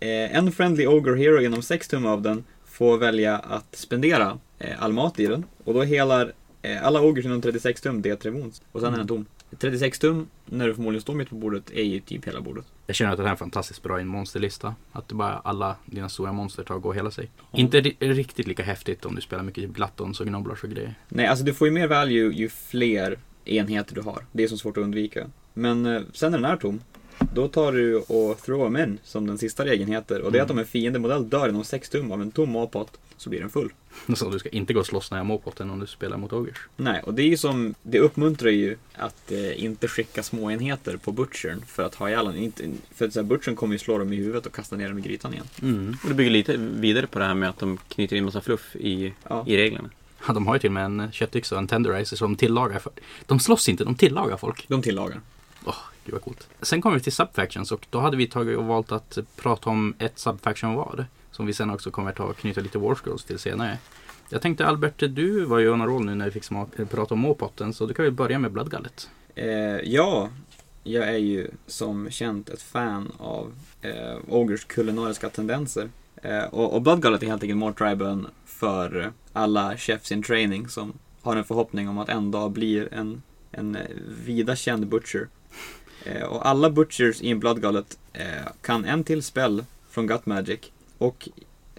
eh, 0.00 0.36
en 0.36 0.52
Friendly 0.52 0.86
Ogre 0.86 1.16
Hero 1.16 1.40
inom 1.40 1.62
6 1.62 1.88
tum 1.88 2.06
av 2.06 2.22
den 2.22 2.44
får 2.66 2.98
välja 2.98 3.38
att 3.38 3.66
spendera 3.76 4.38
eh, 4.58 4.82
all 4.82 4.92
mat 4.92 5.20
i 5.20 5.26
den. 5.26 5.44
Och 5.64 5.74
då 5.74 5.82
helar 5.82 6.32
eh, 6.62 6.86
alla 6.86 7.00
Ogres 7.00 7.24
inom 7.24 7.42
36 7.42 7.80
tum 7.80 8.02
D3 8.02 8.30
wounds. 8.30 8.62
Och 8.72 8.80
sen 8.80 8.94
är 8.94 8.98
den 8.98 9.06
tom. 9.08 9.26
36 9.58 9.98
tum, 9.98 10.26
när 10.46 10.66
du 10.66 10.74
förmodligen 10.74 11.02
står 11.02 11.14
mitt 11.14 11.28
på 11.28 11.34
bordet, 11.34 11.70
är 11.70 11.82
ju 11.82 12.00
typ 12.00 12.26
hela 12.26 12.40
bordet. 12.40 12.64
Jag 12.86 12.96
känner 12.96 13.10
att 13.12 13.16
det 13.16 13.22
här 13.22 13.28
är 13.28 13.32
en 13.32 13.36
fantastiskt 13.36 13.82
bra 13.82 13.98
i 13.98 14.02
en 14.02 14.08
monsterlista. 14.08 14.74
Att 14.92 15.08
det 15.08 15.14
bara 15.14 15.32
alla 15.44 15.76
dina 15.86 16.08
stora 16.08 16.32
monster 16.32 16.62
tar 16.64 16.74
och 16.74 16.82
går 16.82 16.94
hela 16.94 17.10
sig. 17.10 17.30
Inte 17.52 17.80
ri- 17.80 17.96
riktigt 18.00 18.46
lika 18.46 18.62
häftigt 18.62 19.04
om 19.04 19.14
du 19.14 19.20
spelar 19.20 19.42
mycket 19.42 19.64
typ 19.64 19.72
Glattons 19.72 20.20
och 20.20 20.26
Gnoblars 20.26 20.64
och 20.64 20.70
grejer. 20.70 20.94
Nej, 21.08 21.26
alltså 21.26 21.44
du 21.44 21.54
får 21.54 21.68
ju 21.68 21.74
mer 21.74 21.86
value 21.88 22.32
ju 22.32 22.48
fler 22.48 23.18
enheter 23.44 23.94
du 23.94 24.00
har. 24.02 24.24
Det 24.32 24.42
är 24.42 24.48
så 24.48 24.56
svårt 24.56 24.76
att 24.76 24.82
undvika. 24.84 25.26
Men 25.54 25.86
eh, 25.86 26.02
sen 26.12 26.32
när 26.32 26.38
den 26.38 26.50
är 26.50 26.56
tom, 26.56 26.80
då 27.34 27.48
tar 27.48 27.72
du 27.72 27.96
och 27.96 28.42
throw 28.42 28.64
them 28.64 28.76
in, 28.76 28.98
som 29.04 29.26
den 29.26 29.38
sista 29.38 29.64
regeln 29.64 29.92
heter. 29.92 30.20
Och 30.20 30.32
det 30.32 30.38
är 30.38 30.42
att 30.42 30.50
om 30.50 30.58
en 30.58 30.66
fiendemodell 30.66 31.28
dör 31.28 31.48
inom 31.48 31.64
6 31.64 31.88
tum 31.88 32.12
av 32.12 32.22
en 32.22 32.30
tom 32.30 32.50
målpott, 32.50 32.98
så 33.16 33.30
blir 33.30 33.40
den 33.40 33.50
full. 33.50 33.72
Så 34.14 34.30
du 34.30 34.38
ska 34.38 34.48
inte 34.48 34.72
gå 34.72 34.80
och 34.80 34.86
slåss 34.86 35.10
nära 35.10 35.24
målpotten 35.24 35.70
om 35.70 35.80
du 35.80 35.86
spelar 35.86 36.16
mot 36.16 36.32
Ogers. 36.32 36.68
Nej, 36.76 37.02
och 37.02 37.14
det 37.14 37.22
är 37.22 37.26
ju 37.26 37.36
som, 37.36 37.74
det 37.82 37.98
uppmuntrar 37.98 38.50
ju 38.50 38.76
att 38.94 39.32
eh, 39.32 39.64
inte 39.64 39.88
skicka 39.88 40.22
små 40.22 40.50
enheter 40.50 40.96
på 40.96 41.12
butchern 41.12 41.62
för 41.66 41.82
att 41.82 41.94
ha 41.94 42.08
ihjäl 42.08 42.24
den. 42.24 42.36
Inte, 42.36 42.64
för 42.94 43.06
att 43.06 43.12
så 43.12 43.20
här, 43.20 43.24
butchern 43.26 43.56
kommer 43.56 43.74
ju 43.74 43.78
slå 43.78 43.98
dem 43.98 44.12
i 44.12 44.16
huvudet 44.16 44.46
och 44.46 44.54
kasta 44.54 44.76
ner 44.76 44.88
dem 44.88 44.98
i 44.98 45.02
grytan 45.02 45.32
igen. 45.32 45.46
Mm. 45.62 45.96
Och 46.02 46.08
det 46.08 46.14
bygger 46.14 46.30
lite 46.30 46.56
vidare 46.56 47.06
på 47.06 47.18
det 47.18 47.24
här 47.24 47.34
med 47.34 47.48
att 47.48 47.58
de 47.58 47.78
knyter 47.88 48.16
in 48.16 48.24
massa 48.24 48.40
fluff 48.40 48.76
i, 48.76 49.12
Ja. 49.28 49.44
i 49.46 49.56
reglerna. 49.56 49.90
Ja, 50.26 50.32
de 50.32 50.46
har 50.46 50.54
ju 50.54 50.58
till 50.58 50.68
och 50.68 50.72
med 50.74 50.84
en 50.84 51.12
köttyxa 51.12 51.54
och 51.54 51.60
en 51.60 51.68
tenderizer 51.68 52.16
som 52.16 52.32
de 52.32 52.36
tillagar. 52.36 52.78
För... 52.78 52.92
De 53.26 53.40
slåss 53.40 53.68
inte, 53.68 53.84
de 53.84 53.94
tillagar 53.94 54.36
folk. 54.36 54.64
De 54.68 54.82
tillagar. 54.82 55.20
Åh, 55.64 55.74
gud 56.10 56.12
var 56.12 56.20
coolt. 56.20 56.48
Sen 56.62 56.82
kommer 56.82 56.96
vi 56.96 57.02
till 57.02 57.12
subfactions 57.12 57.72
och 57.72 57.86
då 57.90 58.00
hade 58.00 58.16
vi 58.16 58.26
tagit 58.26 58.58
och 58.58 58.64
valt 58.64 58.92
att 58.92 59.18
prata 59.36 59.70
om 59.70 59.94
ett 59.98 60.18
subfaction 60.18 60.74
var. 60.74 61.06
Som 61.30 61.46
vi 61.46 61.52
sen 61.52 61.70
också 61.70 61.90
kommer 61.90 62.12
ta 62.12 62.24
och 62.24 62.36
knyta 62.36 62.60
lite 62.60 62.78
Warscrolls 62.78 63.24
till 63.24 63.38
senare. 63.38 63.78
Jag 64.28 64.42
tänkte 64.42 64.66
Albert, 64.66 64.98
du 64.98 65.44
var 65.44 65.58
ju 65.58 65.70
on 65.70 65.80
a 65.80 65.86
roll 65.86 66.04
nu 66.04 66.14
när 66.14 66.24
vi 66.24 66.30
fick 66.30 66.44
smak, 66.44 66.78
eh, 66.78 66.86
prata 66.86 67.14
om 67.14 67.20
måpotten 67.20 67.72
så 67.72 67.86
du 67.86 67.94
kan 67.94 68.04
väl 68.04 68.12
börja 68.12 68.38
med 68.38 68.52
Bloodgullet. 68.52 69.10
Eh, 69.34 69.48
ja, 69.84 70.28
jag 70.84 71.08
är 71.08 71.18
ju 71.18 71.48
som 71.66 72.10
känt 72.10 72.48
ett 72.48 72.62
fan 72.62 73.12
av 73.18 73.52
eh, 73.82 74.16
Ogers 74.28 74.64
kulinariska 74.64 75.28
tendenser. 75.28 75.88
Eh, 76.22 76.44
och, 76.44 76.74
och 76.74 76.82
Bloodgullet 76.82 77.22
är 77.22 77.26
helt 77.26 77.42
enkelt 77.42 77.58
Mortriben 77.58 78.26
för 78.44 79.12
alla 79.32 79.76
chefs 79.76 80.12
in 80.12 80.22
training 80.22 80.68
som 80.68 80.92
har 81.22 81.36
en 81.36 81.44
förhoppning 81.44 81.88
om 81.88 81.98
att 81.98 82.08
en 82.08 82.30
dag 82.30 82.50
bli 82.50 82.88
en, 82.92 83.22
en 83.50 83.76
eh, 83.76 83.82
vida 84.24 84.56
känd 84.56 84.86
butcher. 84.86 85.28
Eh, 86.04 86.22
och 86.22 86.48
alla 86.48 86.70
butchers 86.70 87.20
i 87.20 87.30
en 87.30 87.40
Bloodgullet 87.40 87.98
eh, 88.12 88.24
kan 88.62 88.84
en 88.84 89.04
till 89.04 89.22
spell 89.22 89.64
från 89.90 90.06
Gut 90.06 90.26
Magic 90.26 90.60
och 90.98 91.28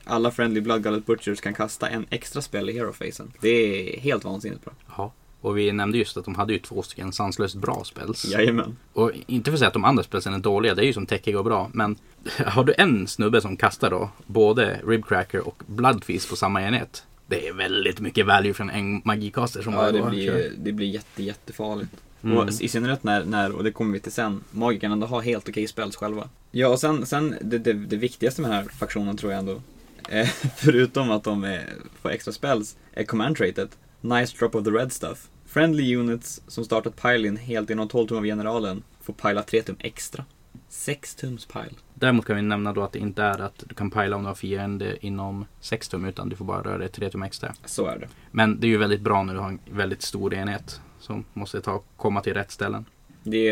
alla 0.03 0.31
Friendly 0.31 0.61
Bloodgullet 0.61 1.05
Butchers 1.05 1.41
kan 1.41 1.53
kasta 1.53 1.89
en 1.89 2.05
extra 2.09 2.41
spell 2.41 2.69
i 2.69 2.73
Hero-facen. 2.73 3.31
Det 3.41 3.49
är 3.49 3.99
helt 3.99 4.23
vansinnigt 4.23 4.63
bra. 4.63 4.73
Ja. 4.97 5.11
Och 5.41 5.57
vi 5.57 5.71
nämnde 5.71 5.97
just 5.97 6.17
att 6.17 6.25
de 6.25 6.35
hade 6.35 6.53
ju 6.53 6.59
två 6.59 6.81
stycken 6.81 7.13
sanslöst 7.13 7.55
bra 7.55 7.83
spells. 7.83 8.25
Jajamän. 8.25 8.77
Och 8.93 9.11
inte 9.27 9.51
för 9.51 9.53
att 9.53 9.59
säga 9.59 9.67
att 9.67 9.73
de 9.73 9.85
andra 9.85 10.03
spelsen 10.03 10.33
är 10.33 10.39
dåliga, 10.39 10.75
det 10.75 10.81
är 10.81 10.85
ju 10.85 10.93
som 10.93 11.05
täckiga 11.05 11.39
och 11.39 11.45
bra. 11.45 11.69
Men 11.73 11.95
har 12.45 12.63
du 12.63 12.73
en 12.77 13.07
snubbe 13.07 13.41
som 13.41 13.57
kastar 13.57 13.89
då 13.89 14.09
både 14.27 14.79
Ribcracker 14.87 15.47
och 15.47 15.63
Bloodfeast 15.67 16.29
på 16.29 16.35
samma 16.35 16.61
enhet. 16.61 17.03
Det 17.31 17.47
är 17.47 17.53
väldigt 17.53 17.99
mycket 17.99 18.25
value 18.25 18.53
från 18.53 18.69
en 18.69 19.01
magikaster 19.05 19.61
som 19.61 19.73
Ja, 19.73 19.91
det 19.91 20.01
blir, 20.09 20.51
det 20.57 20.71
blir 20.71 20.87
jätte, 20.87 21.23
jättefarligt. 21.23 21.91
Mm. 22.23 22.37
Och 22.37 22.61
i 22.61 22.67
synnerhet 22.67 23.03
när, 23.03 23.25
när, 23.25 23.51
och 23.51 23.63
det 23.63 23.71
kommer 23.71 23.93
vi 23.93 23.99
till 23.99 24.11
sen, 24.11 24.43
magikerna 24.51 24.93
ändå 24.93 25.07
har 25.07 25.21
helt 25.21 25.49
okej 25.49 25.67
spells 25.67 25.95
själva. 25.95 26.29
Ja, 26.51 26.67
och 26.67 26.79
sen, 26.79 27.05
sen 27.05 27.35
det, 27.41 27.57
det, 27.57 27.73
det 27.73 27.95
viktigaste 27.95 28.41
med 28.41 28.51
den 28.51 28.57
här 28.57 28.69
faktionen 28.69 29.17
tror 29.17 29.31
jag 29.31 29.39
ändå, 29.39 29.61
eh, 30.09 30.27
förutom 30.57 31.11
att 31.11 31.23
de 31.23 31.43
är, 31.43 31.69
får 32.01 32.09
extra 32.09 32.31
spells, 32.31 32.77
är 32.93 33.03
command 33.03 33.37
traitet. 33.37 33.77
Nice 34.01 34.37
drop 34.37 34.55
of 34.55 34.63
the 34.63 34.71
red 34.71 34.91
stuff. 34.91 35.29
Friendly 35.45 35.95
units 35.95 36.41
som 36.47 36.65
startat 36.65 37.01
pile-in 37.01 37.37
helt 37.37 37.69
inom 37.69 37.87
12 37.87 38.07
tum 38.07 38.17
av 38.17 38.23
generalen 38.23 38.83
får 39.01 39.13
pila 39.13 39.43
3 39.43 39.61
tum 39.61 39.75
extra. 39.79 40.25
6 40.69 41.15
tums 41.15 41.45
pile. 41.45 41.71
Däremot 41.93 42.25
kan 42.25 42.35
vi 42.35 42.41
nämna 42.41 42.73
då 42.73 42.83
att 42.83 42.91
det 42.91 42.99
inte 42.99 43.23
är 43.23 43.41
att 43.41 43.63
du 43.67 43.75
kan 43.75 43.91
pila 43.91 44.15
om 44.15 44.21
du 44.21 44.27
har 44.27 44.35
fiende 44.35 45.05
inom 45.05 45.45
6 45.59 45.87
tum 45.89 46.05
utan 46.05 46.29
du 46.29 46.35
får 46.35 46.45
bara 46.45 46.61
röra 46.61 46.77
dig 46.77 46.89
3 46.89 47.09
tum 47.09 47.23
extra. 47.23 47.53
Så 47.65 47.85
är 47.87 47.97
det. 47.99 48.07
Men 48.31 48.59
det 48.59 48.67
är 48.67 48.69
ju 48.69 48.77
väldigt 48.77 49.01
bra 49.01 49.23
när 49.23 49.33
du 49.33 49.39
har 49.39 49.49
en 49.49 49.59
väldigt 49.71 50.01
stor 50.01 50.33
enhet 50.33 50.81
som 50.99 51.25
måste 51.33 51.61
ta 51.61 51.81
komma 51.97 52.21
till 52.21 52.33
rätt 52.33 52.51
ställen. 52.51 52.85
Det 53.23 53.49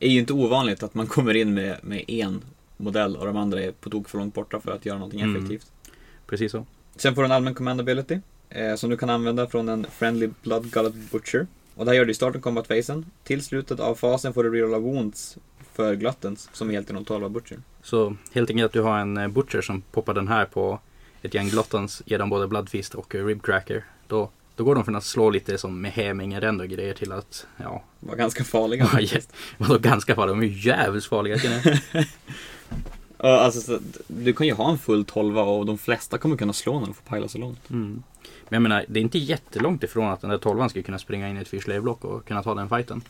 är 0.00 0.08
ju 0.08 0.18
inte 0.18 0.32
ovanligt 0.32 0.82
att 0.82 0.94
man 0.94 1.06
kommer 1.06 1.34
in 1.36 1.54
med, 1.54 1.78
med 1.82 2.04
en 2.10 2.42
modell 2.76 3.16
och 3.16 3.26
de 3.26 3.36
andra 3.36 3.60
är 3.60 3.72
på 3.72 3.90
tok 3.90 4.08
för 4.08 4.18
långt 4.18 4.34
borta 4.34 4.60
för 4.60 4.72
att 4.72 4.86
göra 4.86 4.98
någonting 4.98 5.20
Mm. 5.20 5.36
effektivt. 5.36 5.72
Precis 6.26 6.52
så. 6.52 6.66
Sen 6.96 7.14
får 7.14 7.22
du 7.22 7.26
en 7.26 7.32
allmän 7.32 7.54
command 7.54 7.80
ability 7.80 8.18
eh, 8.48 8.74
som 8.74 8.90
du 8.90 8.96
kan 8.96 9.10
använda 9.10 9.46
från 9.46 9.68
en 9.68 9.86
Friendly 9.90 10.28
Blood 10.42 10.70
Gullet 10.70 10.94
Butcher. 11.12 11.46
Och 11.74 11.84
det 11.84 11.90
här 11.90 11.96
gör 11.98 12.04
du 12.04 12.10
i 12.10 12.14
starten 12.14 12.40
combat 12.40 12.68
phasen. 12.68 13.06
Till 13.24 13.42
slutet 13.44 13.80
av 13.80 13.94
fasen 13.94 14.32
får 14.34 14.44
du 14.44 14.50
rerolla 14.50 14.78
wounds 14.78 15.38
för 15.76 15.94
Gluttons 15.94 16.50
som 16.52 16.68
är 16.68 16.72
helt 16.72 16.90
inom 16.90 17.04
12 17.04 17.24
av 17.24 17.30
Butcher. 17.30 17.58
Så 17.82 18.16
helt 18.32 18.50
enkelt 18.50 18.66
att 18.66 18.72
du 18.72 18.80
har 18.80 18.98
en 18.98 19.16
eh, 19.16 19.28
butcher 19.28 19.60
som 19.60 19.80
poppar 19.80 20.14
den 20.14 20.28
här 20.28 20.44
på 20.44 20.80
ett 21.22 21.34
gäng 21.34 21.48
glottons, 21.48 22.02
ger 22.06 22.18
dem 22.18 22.30
både 22.30 22.48
Bloodfist 22.48 22.94
och 22.94 23.14
eh, 23.14 23.26
Ribcracker. 23.26 23.84
Då, 24.08 24.30
då 24.56 24.64
går 24.64 24.74
de 24.74 24.84
från 24.84 24.96
att 24.96 25.04
slå 25.04 25.30
lite 25.30 25.58
som 25.58 25.80
med 25.80 25.92
hämingen 25.92 26.60
och 26.60 26.68
grejer 26.68 26.94
till 26.94 27.12
att, 27.12 27.46
ja, 27.56 27.82
Var 28.00 28.16
ganska 28.16 28.44
farliga 28.44 28.88
vadå 29.58 29.78
ganska 29.78 30.14
farliga? 30.14 30.34
De 30.34 30.42
är 30.42 30.46
ju 30.46 30.68
jävligt 30.68 31.04
farliga. 31.04 31.38
känner 31.38 31.80
jag. 31.92 32.04
Ja, 33.18 33.40
alltså, 33.40 33.60
så, 33.60 33.78
du 34.06 34.32
kan 34.32 34.46
ju 34.46 34.52
ha 34.52 34.70
en 34.70 34.78
full 34.78 35.04
12 35.04 35.38
och 35.38 35.66
de 35.66 35.78
flesta 35.78 36.18
kommer 36.18 36.36
kunna 36.36 36.52
slå 36.52 36.78
när 36.78 36.86
de 36.86 36.94
får 36.94 37.16
pila 37.16 37.28
så 37.28 37.38
långt. 37.38 37.70
Mm. 37.70 38.02
Men 38.22 38.56
jag 38.56 38.62
menar, 38.62 38.84
det 38.88 39.00
är 39.00 39.02
inte 39.02 39.18
jättelångt 39.18 39.82
ifrån 39.82 40.12
att 40.12 40.20
den 40.20 40.30
där 40.30 40.38
tolvan 40.38 40.70
ska 40.70 40.82
kunna 40.82 40.98
springa 40.98 41.28
in 41.28 41.36
i 41.36 41.40
ett 41.40 41.48
fyrslöjblock 41.48 42.04
och 42.04 42.24
kunna 42.24 42.42
ta 42.42 42.54
den 42.54 42.68
fighten. 42.68 43.02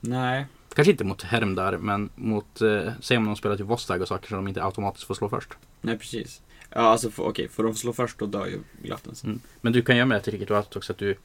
Nej. 0.00 0.46
Kanske 0.74 0.90
inte 0.90 1.04
mot 1.04 1.22
Hermdar, 1.22 1.76
men 1.76 2.10
mot, 2.14 2.60
eh, 2.60 2.92
säg 3.00 3.16
om 3.16 3.24
de 3.24 3.36
spelar 3.36 3.56
till 3.56 3.64
Vostag 3.64 4.02
och 4.02 4.08
saker 4.08 4.28
som 4.28 4.36
de 4.36 4.48
inte 4.48 4.64
automatiskt 4.64 5.06
får 5.06 5.14
slå 5.14 5.28
först. 5.28 5.48
Nej, 5.80 5.98
precis. 5.98 6.42
Ja, 6.70 6.80
alltså 6.80 7.10
för, 7.10 7.22
okej, 7.22 7.48
får 7.48 7.62
de 7.64 7.74
slå 7.74 7.92
först 7.92 8.18
då 8.18 8.26
dör 8.26 8.46
ju 8.46 8.58
Gluttons. 8.82 9.24
Mm. 9.24 9.40
Men 9.60 9.72
du 9.72 9.82
kan 9.82 9.96
göra 9.96 10.06
med 10.06 10.18
det 10.18 10.22
till 10.22 10.32
Ricket 10.32 10.76
också 10.76 10.92
att 10.92 10.98
du 10.98 11.16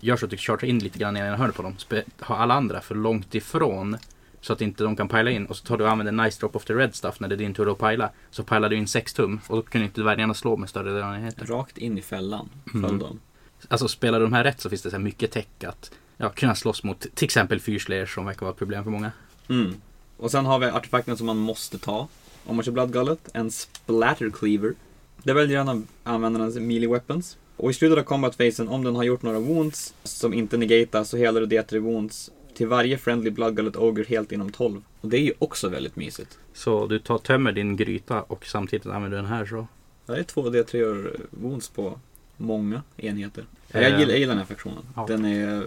gör 0.00 0.16
så 0.16 0.24
att 0.24 0.30
du 0.30 0.36
chartar 0.36 0.66
in 0.66 0.78
lite 0.78 0.98
grann 0.98 1.16
i 1.16 1.20
ena 1.20 1.36
hörnet 1.36 1.56
på 1.56 1.62
dem. 1.62 1.76
Ha 2.20 2.36
alla 2.36 2.54
andra 2.54 2.80
för 2.80 2.94
långt 2.94 3.34
ifrån. 3.34 3.96
Så 4.40 4.52
att 4.52 4.60
inte 4.60 4.84
de 4.84 4.96
kan 4.96 5.08
pila 5.08 5.30
in. 5.30 5.46
Och 5.46 5.56
så 5.56 5.66
tar 5.66 5.78
du 5.78 5.84
och 5.84 5.90
använder 5.90 6.24
nice 6.24 6.40
drop 6.40 6.56
of 6.56 6.64
the 6.64 6.74
red 6.74 6.94
stuff 6.94 7.20
när 7.20 7.28
det 7.28 7.34
är 7.34 7.36
din 7.36 7.54
tur 7.54 7.72
att 7.72 7.78
pila. 7.78 8.10
Så 8.30 8.42
pilar 8.42 8.68
du 8.68 8.76
in 8.76 8.86
6 8.88 9.14
tum. 9.14 9.40
Och 9.48 9.56
då 9.56 9.62
kan 9.62 9.82
inte 9.82 10.00
dvärgarna 10.00 10.34
slå 10.34 10.56
med 10.56 10.68
större 10.68 11.00
enheter. 11.16 11.46
Rakt 11.46 11.78
in 11.78 11.98
i 11.98 12.02
fällan 12.02 12.48
Mm. 12.74 12.88
föll 12.88 12.98
de. 12.98 13.20
Alltså 13.68 13.88
spelar 13.88 14.20
de 14.20 14.32
här 14.32 14.44
rätt 14.44 14.60
så 14.60 14.68
finns 14.68 14.82
det 14.82 14.90
så 14.90 14.96
här 14.96 15.02
mycket 15.04 15.30
tech 15.30 15.46
att 15.66 15.90
ja, 16.16 16.28
kunna 16.28 16.54
slåss 16.54 16.82
mot 16.82 17.00
till 17.00 17.24
exempel 17.24 17.60
fyrslayer 17.60 18.06
som 18.06 18.24
verkar 18.26 18.40
vara 18.40 18.50
ett 18.52 18.58
problem 18.58 18.84
för 18.84 18.90
många. 18.90 19.12
Mm. 19.48 19.74
Och 20.16 20.30
sen 20.30 20.46
har 20.46 20.58
vi 20.58 20.66
artefakten 20.66 21.16
som 21.16 21.26
man 21.26 21.36
måste 21.36 21.78
ta. 21.78 22.08
Om 22.44 22.56
man 22.56 22.64
kör 22.64 22.72
Bloodgullet, 22.72 23.28
en 23.34 23.50
Splatter 23.50 24.30
Cleaver. 24.30 24.74
Det 25.22 25.32
väljer 25.32 25.60
en 25.60 25.68
av 25.68 25.86
användarnas 26.04 26.54
melee 26.54 26.88
weapons. 26.88 27.36
Och 27.56 27.70
i 27.70 27.74
slutet 27.74 27.98
av 27.98 28.02
combat 28.02 28.36
phasen, 28.38 28.68
om 28.68 28.84
den 28.84 28.96
har 28.96 29.02
gjort 29.04 29.22
några 29.22 29.38
wounds 29.40 29.94
som 30.04 30.34
inte 30.34 30.56
negatas, 30.56 31.08
så 31.08 31.16
helar 31.16 31.40
du 31.40 31.46
D3 31.46 31.78
wounds 31.78 32.30
till 32.54 32.66
varje 32.66 32.98
friendly 32.98 33.30
Bloodgullet 33.30 33.76
Ogre 33.76 34.04
helt 34.08 34.32
inom 34.32 34.52
12. 34.52 34.82
Och 35.00 35.08
det 35.08 35.16
är 35.16 35.20
ju 35.22 35.32
också 35.38 35.68
väldigt 35.68 35.96
mysigt. 35.96 36.38
Så 36.54 36.86
du 36.86 36.98
tar, 36.98 37.18
tömmer 37.18 37.52
din 37.52 37.76
gryta 37.76 38.22
och 38.22 38.46
samtidigt 38.46 38.86
använder 38.86 39.16
den 39.16 39.26
här 39.26 39.46
så. 39.46 39.66
Det 40.06 40.12
är 40.18 40.22
två 40.22 40.42
D3 40.50 41.06
wounds 41.30 41.68
på 41.68 42.00
många 42.36 42.82
enheter. 42.96 43.44
Eh, 43.70 43.82
Jag 43.82 43.90
gillar, 44.00 44.10
jag 44.12 44.18
gillar 44.18 44.32
den 44.34 44.38
här 44.38 44.46
faktionen. 44.46 44.82
ja. 44.96 45.04
Den 45.08 45.24
är 45.24 45.64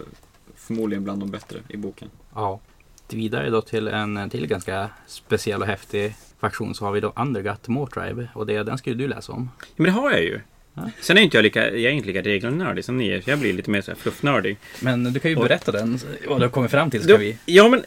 förmodligen 0.70 1.04
bland 1.04 1.20
de 1.22 1.30
bättre 1.30 1.58
i 1.68 1.76
boken. 1.76 2.10
Ja. 2.34 2.60
Vidare 3.08 3.50
då 3.50 3.62
till 3.62 3.88
en 3.88 4.30
till 4.30 4.46
ganska 4.46 4.90
speciell 5.06 5.60
och 5.60 5.66
häftig 5.66 6.14
faktion 6.38 6.74
så 6.74 6.84
har 6.84 6.92
vi 6.92 7.00
då 7.00 7.12
Undergut 7.16 7.68
Mortribe. 7.68 8.28
Och 8.34 8.46
det, 8.46 8.62
den 8.62 8.78
ska 8.78 8.90
ju 8.90 8.96
du 8.96 9.08
läsa 9.08 9.32
om. 9.32 9.50
Ja, 9.60 9.66
men 9.76 9.86
det 9.86 9.92
har 9.92 10.10
jag 10.10 10.22
ju. 10.22 10.40
Ja. 10.80 10.90
Sen 11.00 11.18
är 11.18 11.22
inte 11.22 11.36
jag 11.36 11.42
lika, 11.42 11.64
jag 11.70 11.82
är 11.82 11.90
inte 11.90 12.06
lika 12.06 12.22
regelnördig 12.22 12.84
som 12.84 12.98
ni 12.98 13.08
är. 13.08 13.22
Jag 13.26 13.38
blir 13.38 13.52
lite 13.52 13.70
mer 13.70 13.80
så 13.80 13.90
här 13.90 13.98
fluffnördig. 13.98 14.56
Men 14.80 15.12
du 15.12 15.20
kan 15.20 15.30
ju 15.30 15.36
Och- 15.36 15.42
berätta 15.42 15.72
den, 15.72 15.98
vad 16.28 16.40
du 16.40 16.44
har 16.44 16.50
kommit 16.50 16.70
fram 16.70 16.90
till. 16.90 17.02
Ska 17.02 17.12
Då- 17.12 17.18
vi... 17.18 17.36
Ja, 17.46 17.68
men 17.68 17.82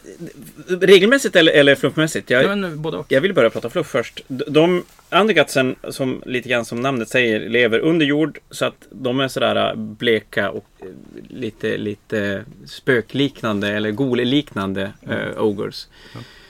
regelmässigt 0.80 1.36
eller, 1.36 1.52
eller 1.52 1.74
fluffmässigt? 1.74 2.30
Jag, 2.30 2.44
Ja, 2.44 2.56
men 2.56 2.82
både 2.82 2.96
och. 2.96 3.06
jag 3.12 3.20
vill 3.20 3.34
börja 3.34 3.50
prata 3.50 3.70
fluff 3.70 3.86
först. 3.86 4.24
De, 4.28 4.44
de 4.48 4.84
Undergutsen, 5.10 5.76
som 5.88 6.22
lite 6.26 6.48
grann 6.48 6.64
som 6.64 6.80
namnet 6.80 7.08
säger, 7.08 7.48
lever 7.48 7.78
under 7.78 8.06
jord. 8.06 8.38
Så 8.50 8.64
att 8.64 8.86
de 8.90 9.20
är 9.20 9.28
sådär 9.28 9.70
äh, 9.70 9.74
bleka 9.76 10.50
och 10.50 10.66
eh, 10.80 10.86
lite, 11.28 11.76
lite 11.76 12.44
spökliknande 12.66 13.68
eller 13.68 13.90
golliknande 13.90 14.92
äh, 15.10 15.42
ogres. 15.44 15.88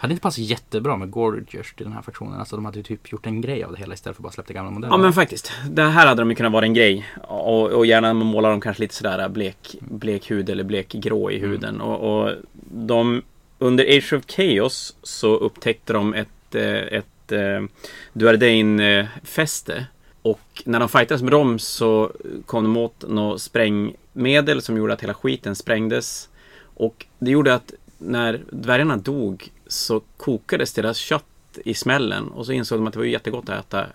Hade 0.04 0.12
inte 0.12 0.22
passat 0.22 0.38
jättebra 0.38 0.96
med 0.96 1.10
Gorgers 1.10 1.74
till 1.74 1.84
den 1.84 1.92
här 1.92 2.02
faktionen. 2.02 2.38
Alltså 2.38 2.56
de 2.56 2.64
hade 2.64 2.78
ju 2.78 2.82
typ 2.82 3.12
gjort 3.12 3.26
en 3.26 3.40
grej 3.40 3.64
av 3.64 3.72
det 3.72 3.78
hela 3.78 3.94
istället 3.94 4.16
för 4.16 4.20
att 4.20 4.22
bara 4.22 4.32
släppa 4.32 4.52
gamla 4.52 4.70
modeller. 4.70 4.94
Ja 4.94 4.98
men 4.98 5.12
faktiskt. 5.12 5.52
Det 5.70 5.82
här 5.82 6.06
hade 6.06 6.22
de 6.22 6.30
ju 6.30 6.36
kunnat 6.36 6.52
vara 6.52 6.64
en 6.64 6.74
grej. 6.74 7.06
Och, 7.22 7.70
och 7.70 7.86
gärna 7.86 8.14
måla 8.14 8.50
dem 8.50 8.60
kanske 8.60 8.82
lite 8.82 8.94
sådär 8.94 9.28
blek, 9.28 9.76
blek 9.80 10.30
hud 10.30 10.50
eller 10.50 10.64
blekgrå 10.64 11.30
i 11.30 11.38
huden. 11.38 11.80
Och, 11.80 12.24
och 12.24 12.32
de, 12.70 13.22
under 13.58 13.84
Age 13.84 14.12
of 14.12 14.24
Chaos 14.26 14.96
så 15.02 15.36
upptäckte 15.36 15.92
de 15.92 16.14
ett, 16.14 16.54
eh, 16.54 16.72
ett 16.72 17.32
eh, 17.32 17.62
Duardane-fäste. 18.12 19.86
Och 20.22 20.62
när 20.64 20.80
de 20.80 20.88
fightades 20.88 21.22
med 21.22 21.32
dem 21.32 21.58
så 21.58 22.12
kom 22.46 22.64
de 22.64 22.76
åt 22.76 23.04
något 23.08 23.42
sprängmedel 23.42 24.62
som 24.62 24.76
gjorde 24.76 24.92
att 24.92 25.02
hela 25.02 25.14
skiten 25.14 25.56
sprängdes. 25.56 26.28
Och 26.74 27.06
det 27.18 27.30
gjorde 27.30 27.54
att 27.54 27.72
när 27.98 28.40
dvärgarna 28.50 28.96
dog 28.96 29.50
så 29.74 30.00
kokades 30.16 30.72
deras 30.72 30.98
kött 30.98 31.24
i 31.64 31.74
smällen 31.74 32.28
och 32.28 32.46
så 32.46 32.52
insåg 32.52 32.78
de 32.78 32.86
att 32.86 32.92
det 32.92 32.98
var 32.98 33.06
jättegott 33.06 33.48
att 33.48 33.66
äta 33.66 33.80
eh, 33.80 33.86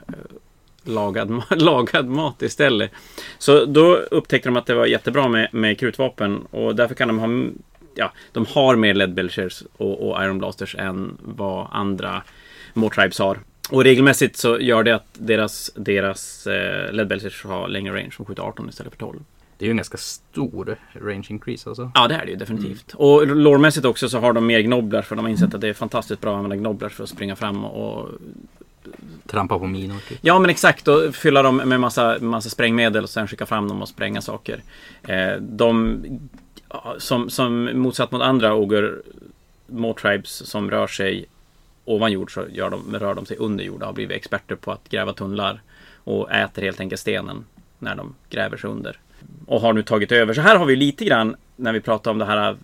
lagad, 0.84 1.42
lagad 1.50 2.06
mat 2.06 2.42
istället. 2.42 2.92
Så 3.38 3.66
då 3.66 3.96
upptäckte 3.96 4.50
de 4.50 4.58
att 4.58 4.66
det 4.66 4.74
var 4.74 4.86
jättebra 4.86 5.28
med, 5.28 5.50
med 5.52 5.80
krutvapen 5.80 6.46
och 6.52 6.76
därför 6.76 6.96
kan 6.96 7.08
de 7.08 7.20
ha 7.20 7.52
Ja, 7.96 8.12
de 8.32 8.46
har 8.46 8.76
mer 8.76 8.94
led 8.94 9.14
belchers 9.14 9.64
och, 9.78 10.10
och 10.10 10.24
iron 10.24 10.38
blasters 10.38 10.76
än 10.76 11.18
vad 11.22 11.68
andra 11.72 12.24
Mortribes 12.74 13.20
har. 13.20 13.40
Och 13.70 13.84
regelmässigt 13.84 14.38
så 14.38 14.60
gör 14.60 14.84
det 14.84 14.96
att 14.96 15.08
deras, 15.14 15.72
deras 15.76 16.48
eh, 16.48 17.06
belchers 17.06 17.44
har 17.44 17.68
längre 17.68 17.94
range. 17.94 18.12
De 18.18 18.26
skjuter 18.26 18.44
18 18.44 18.70
istället 18.70 18.94
för 18.94 19.00
12. 19.00 19.20
Det 19.60 19.66
är 19.66 19.68
ju 19.68 19.72
en 19.72 19.78
ganska 19.78 19.98
stor 19.98 20.78
range 20.94 21.28
increase 21.30 21.70
alltså. 21.70 21.92
Ja, 21.96 22.08
det 22.08 22.16
är 22.16 22.26
det 22.26 22.32
ju 22.32 22.38
definitivt. 22.38 22.94
Och 22.94 23.28
lårmässigt 23.28 23.86
också 23.86 24.10
så 24.10 24.20
har 24.20 24.34
de 24.34 24.46
mer 24.46 24.60
gnobblar 24.60 25.02
för 25.02 25.16
de 25.16 25.26
har 25.26 25.30
insett 25.30 25.54
att 25.54 25.62
det 25.62 25.68
är 25.68 25.74
fantastiskt 25.74 26.22
bra 26.22 26.32
att 26.32 26.38
använda 26.38 26.56
gnobblar 26.56 26.90
för 26.90 27.04
att 27.04 27.10
springa 27.10 27.36
fram 27.36 27.66
och... 27.66 28.10
Trampa 29.28 29.60
på 29.60 29.68
minor 29.68 29.98
typ. 30.08 30.20
Ja, 30.22 30.40
men 30.40 30.50
exakt. 30.50 30.88
Och 30.88 31.16
fylla 31.16 31.42
dem 31.42 31.58
med 31.58 31.80
massa, 31.80 32.18
massa 32.22 32.50
sprängmedel 32.50 33.04
och 33.04 33.10
sen 33.10 33.28
skicka 33.28 33.46
fram 33.46 33.68
dem 33.68 33.82
och 33.82 33.90
spränga 33.90 34.22
saker. 34.22 34.62
Eh, 35.02 35.36
de... 35.40 36.04
Som, 36.98 37.30
som 37.30 37.70
motsatt 37.80 38.12
mot 38.12 38.22
andra 38.22 38.56
oger, 38.56 39.02
tribes 40.02 40.50
som 40.50 40.72
rör 40.72 40.88
sig 40.88 41.26
ovan 41.86 42.12
jord 42.12 42.34
så 42.34 42.46
gör 42.52 42.70
de, 42.70 42.96
rör 43.00 43.14
de 43.14 43.26
sig 43.26 43.38
under 43.38 43.64
jord 43.64 43.82
och 43.82 43.88
har 43.88 43.94
blivit 43.94 44.18
experter 44.18 44.56
på 44.56 44.72
att 44.72 44.90
gräva 44.90 45.14
tunnlar. 45.14 45.62
Och 46.04 46.32
äter 46.32 46.62
helt 46.62 46.80
enkelt 46.80 47.02
stenen 47.02 47.46
när 47.80 47.96
de 47.96 48.16
gräver 48.30 48.58
sig 48.58 48.70
under 48.70 48.98
och 49.46 49.62
har 49.62 49.74
nu 49.74 49.84
tagit 49.84 50.12
över. 50.12 50.34
Så 50.34 50.42
här 50.42 50.56
har 50.56 50.66
vi 50.66 50.76
lite 50.76 51.06
grann 51.06 51.36
när 51.56 51.74
vi 51.74 51.82
pratar 51.82 52.12
om 52.12 52.18
det 52.18 52.26
här 52.26 52.58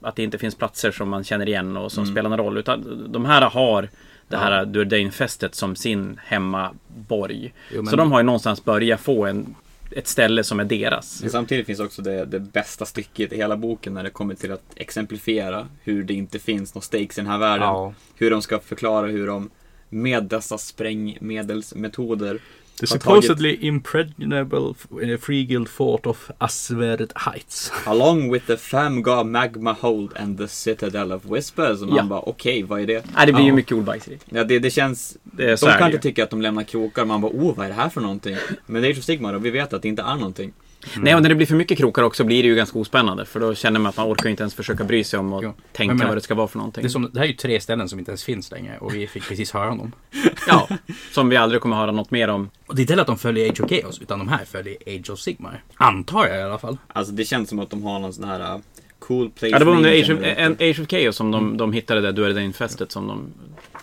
att 0.00 0.16
det 0.16 0.22
inte 0.22 0.38
finns 0.38 0.54
platser 0.54 0.90
som 0.90 1.08
man 1.08 1.24
känner 1.24 1.48
igen 1.48 1.76
och 1.76 1.92
som 1.92 2.02
Mm. 2.04 2.14
spelar 2.14 2.30
någon 2.30 2.38
roll. 2.38 2.58
Utan 2.58 3.06
de 3.12 3.24
här 3.24 3.42
har 3.42 3.88
det 4.28 4.36
här 4.36 4.64
Durdain-fästet 4.64 5.54
som 5.54 5.76
sin 5.76 6.20
hemmaborg. 6.24 7.52
Jo, 7.74 7.86
Så 7.86 7.96
de 7.96 8.12
har 8.12 8.18
ju 8.18 8.24
någonstans 8.24 8.64
börjat 8.64 9.00
få 9.00 9.26
en, 9.26 9.54
ett 9.90 10.08
ställe 10.08 10.44
som 10.44 10.60
är 10.60 10.64
deras. 10.64 11.20
Men 11.22 11.30
samtidigt 11.30 11.66
finns 11.66 11.80
också 11.80 12.02
det, 12.02 12.24
det 12.24 12.40
bästa 12.40 12.84
stycket 12.84 13.32
i 13.32 13.36
hela 13.36 13.56
boken 13.56 13.94
när 13.94 14.02
det 14.02 14.10
kommer 14.10 14.34
till 14.34 14.52
att 14.52 14.62
exemplifiera 14.76 15.68
hur 15.82 16.04
det 16.04 16.14
inte 16.14 16.38
finns 16.38 16.74
några 16.74 16.82
stakes 16.84 17.18
i 17.18 17.20
den 17.20 17.30
här 17.30 17.38
världen. 17.38 17.66
Ja. 17.68 17.94
Hur 18.16 18.30
de 18.30 18.42
ska 18.42 18.58
förklara 18.58 19.06
hur 19.06 19.26
de 19.26 19.50
med 19.88 20.24
dessa 20.24 20.58
sprängmedelsmetoder 20.58 22.38
The 22.80 22.86
supposedly 22.86 23.58
impregnable 23.66 24.74
uh, 24.90 25.16
free 25.20 25.44
guild 25.44 25.68
fort 25.68 26.06
of 26.06 26.30
Asverd 26.38 27.12
Heights. 27.16 27.72
Along 27.86 28.32
with 28.32 28.46
the 28.46 28.56
Famga 28.56 29.24
Magma 29.24 29.72
Hold 29.80 30.12
and 30.16 30.38
the 30.38 30.48
Citadel 30.48 31.12
of 31.12 31.24
Whispers. 31.24 31.82
Och 31.82 31.88
man 31.88 31.96
Ja. 31.96 32.02
bara 32.02 32.20
okej, 32.20 32.62
vad 32.62 32.80
är 32.80 32.86
det? 32.86 33.04
Nej, 33.16 33.26
det 33.26 33.32
blir 33.32 33.42
ju 33.42 33.48
Ja. 33.48 33.54
mycket 33.54 33.72
ordbajs 33.72 34.08
i 34.08 34.10
det. 34.10 34.36
Ja, 34.38 34.44
det, 34.44 34.58
det 34.58 34.70
känns... 34.70 35.16
Det 35.22 35.44
är 35.44 35.50
de 35.50 35.56
så 35.56 35.66
kan 35.66 35.82
inte 35.86 35.96
ju. 35.96 36.00
tycka 36.00 36.24
att 36.24 36.30
de 36.30 36.42
lämnar 36.42 36.62
krokar. 36.62 37.04
Man 37.04 37.20
bara 37.20 37.32
oh, 37.32 37.54
vad 37.56 37.64
är 37.66 37.70
det 37.70 37.74
här 37.76 37.88
för 37.88 38.00
någonting? 38.00 38.36
Men 38.66 38.82
det 38.82 38.88
är 38.88 38.92
ju 38.94 39.02
Sigma 39.02 39.32
då, 39.32 39.38
vi 39.38 39.50
vet 39.50 39.72
att 39.72 39.82
det 39.82 39.88
inte 39.88 40.02
är 40.02 40.14
någonting. 40.16 40.52
Nej, 40.96 41.14
och 41.14 41.22
när 41.22 41.28
det 41.28 41.34
blir 41.34 41.46
för 41.46 41.54
mycket 41.54 41.78
krokar 41.78 42.02
också 42.02 42.24
blir 42.24 42.42
det 42.42 42.48
ju 42.48 42.54
ganska 42.54 42.78
ospännande. 42.78 43.24
För 43.26 43.40
då 43.40 43.54
känner 43.54 43.80
man 43.80 43.90
att 43.90 43.96
man 43.96 44.06
orkar 44.12 44.28
inte 44.30 44.42
ens 44.42 44.54
försöka 44.54 44.84
bry 44.84 45.04
sig 45.04 45.18
om 45.18 45.32
och 45.32 45.44
Jo. 45.44 45.54
tänka 45.72 45.94
Men 45.94 46.06
vad 46.08 46.16
det 46.16 46.20
ska 46.20 46.34
vara 46.34 46.48
för 46.48 46.58
någonting. 46.58 46.82
Det, 46.82 46.86
är 46.86 46.90
som, 46.90 47.10
det 47.12 47.18
här 47.18 47.26
är 47.26 47.30
ju 47.30 47.36
tre 47.36 47.60
ställen 47.60 47.88
som 47.88 47.98
inte 47.98 48.10
ens 48.10 48.24
finns 48.24 48.50
längre 48.50 48.78
och 48.78 48.94
vi 48.94 49.06
fick 49.06 49.28
precis 49.28 49.52
höra 49.52 49.70
om 49.70 49.78
dem. 49.78 49.92
Ja, 50.46 50.68
som 51.12 51.28
vi 51.28 51.36
aldrig 51.36 51.60
kommer 51.62 51.76
höra 51.76 51.92
något 51.92 52.10
mer 52.10 52.28
om. 52.28 52.50
Och 52.66 52.74
det 52.74 52.80
är 52.80 52.82
inte 52.82 52.92
heller 52.92 53.00
att 53.02 53.06
de 53.06 53.18
följer 53.18 53.50
Age 53.50 53.60
of 53.60 53.70
Chaos 53.70 53.98
utan 54.02 54.18
de 54.18 54.28
här 54.28 54.44
följer 54.44 54.76
Age 54.86 55.10
of 55.10 55.18
Sigmar. 55.18 55.62
Antar 55.74 56.26
jag 56.26 56.38
i 56.38 56.42
alla 56.42 56.58
fall. 56.58 56.78
Alltså 56.86 57.12
det 57.12 57.24
känns 57.24 57.48
som 57.48 57.58
att 57.58 57.70
de 57.70 57.82
har 57.82 57.98
någon 57.98 58.12
sån 58.12 58.24
här 58.24 58.54
uh, 58.54 58.60
cool 58.98 59.30
place 59.30 59.46
Ja, 59.52 59.58
det 59.58 59.64
var 59.64 59.76
under 59.76 59.90
Age 59.90 60.10
of, 60.10 60.18
en, 60.22 60.52
Age 60.52 60.80
of 60.80 60.88
Chaos 60.88 61.16
som 61.16 61.30
de, 61.30 61.56
de 61.56 61.72
hittade 61.72 62.00
det 62.00 62.12
Duerdain-fästet 62.12 62.92
som 62.92 63.06
de 63.06 63.32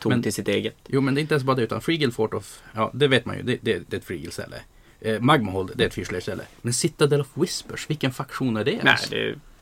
tog 0.01 0.09
Men- 0.11 0.23
till 0.23 0.33
sitt 0.33 0.47
eget. 0.47 0.75
Jo 0.87 1.01
men 1.01 1.15
det 1.15 1.19
är 1.19 1.21
inte 1.21 1.33
ens 1.33 1.43
bara 1.43 1.55
det 1.55 1.63
utan 1.63 1.81
Free 1.81 1.97
Guild 1.97 2.13
Fort 2.15 2.33
of, 2.33 2.59
ja 2.73 2.91
det 2.93 3.07
vet 3.07 3.25
man 3.25 3.37
ju, 3.37 3.43
det, 3.43 3.57
det, 3.61 3.79
det 3.87 3.95
är 3.95 3.99
ett 3.99 4.05
Free 4.05 4.17
Guild 4.17 4.33
ställe. 4.33 4.55
Eh, 5.01 5.19
Magmahold, 5.19 5.71
det 5.75 5.83
är 5.83 5.87
ett 5.87 5.93
fyrslayer-ställe. 5.93 6.43
Men 6.61 6.73
Citadel 6.73 7.21
of 7.21 7.27
Whispers, 7.33 7.89
vilken 7.89 8.11
faktion 8.11 8.57
är 8.57 8.63
det 8.63 8.79
Nej, 8.83 8.95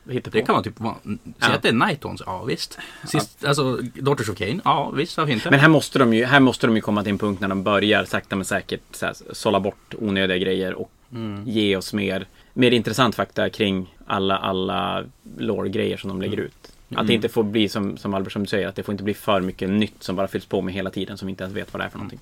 det 0.06 0.12
hittar 0.14 0.30
på. 0.30 0.36
Det 0.38 0.42
kan 0.44 0.54
man 0.54 0.64
typ 0.64 0.78
säga 0.78 0.94
Ja. 1.38 1.48
att 1.48 1.62
det 1.62 1.68
är 1.68 1.72
Nightons, 1.72 2.22
ja 2.26 2.44
visst. 2.44 2.78
Sist, 3.08 3.44
Alltså 3.44 3.76
Daughters 3.94 4.28
of 4.28 4.36
Cain, 4.38 4.60
ja 4.64 4.90
visst 4.90 5.16
varför 5.16 5.32
inte? 5.32 5.50
Men 5.50 5.60
här 5.60 5.68
måste, 5.68 5.98
de 5.98 6.14
ju, 6.14 6.24
här 6.24 6.40
måste 6.40 6.66
de 6.66 6.76
ju 6.76 6.82
komma 6.82 7.02
till 7.02 7.12
en 7.12 7.18
punkt 7.18 7.40
när 7.40 7.48
de 7.48 7.62
börjar 7.62 8.04
sakta 8.04 8.36
men 8.36 8.44
säkert 8.44 8.80
så 8.90 9.06
här, 9.06 9.14
sålla 9.32 9.60
bort 9.60 9.94
onödiga 9.98 10.38
grejer 10.38 10.74
och 10.74 10.90
Mm. 11.12 11.48
ge 11.48 11.76
oss 11.76 11.92
mer, 11.92 12.26
mer 12.54 12.70
intressant 12.70 13.14
fakta 13.14 13.50
kring 13.50 13.94
alla, 14.06 14.38
alla 14.38 15.04
lore-grejer 15.38 15.96
som 15.96 16.08
de 16.08 16.20
lägger 16.22 16.36
ut. 16.40 16.52
Att 16.62 16.72
det 16.88 16.96
Mm. 17.00 17.10
inte 17.10 17.28
får 17.28 17.42
bli 17.42 17.68
som, 17.68 17.96
som 17.96 18.14
Albert 18.14 18.32
som 18.32 18.42
du 18.42 18.48
säger, 18.48 18.68
att 18.68 18.76
det 18.76 18.82
får 18.82 18.92
inte 18.92 19.04
bli 19.04 19.14
för 19.14 19.40
mycket 19.40 19.70
nytt 19.70 20.02
som 20.02 20.16
bara 20.16 20.28
fylls 20.28 20.46
på 20.46 20.60
med 20.62 20.74
hela 20.74 20.90
tiden 20.90 21.18
som 21.18 21.26
vi 21.26 21.30
inte 21.30 21.44
ens 21.44 21.56
vet 21.56 21.72
vad 21.72 21.80
det 21.80 21.84
är 21.84 21.88
för 21.88 21.98
någonting. 21.98 22.20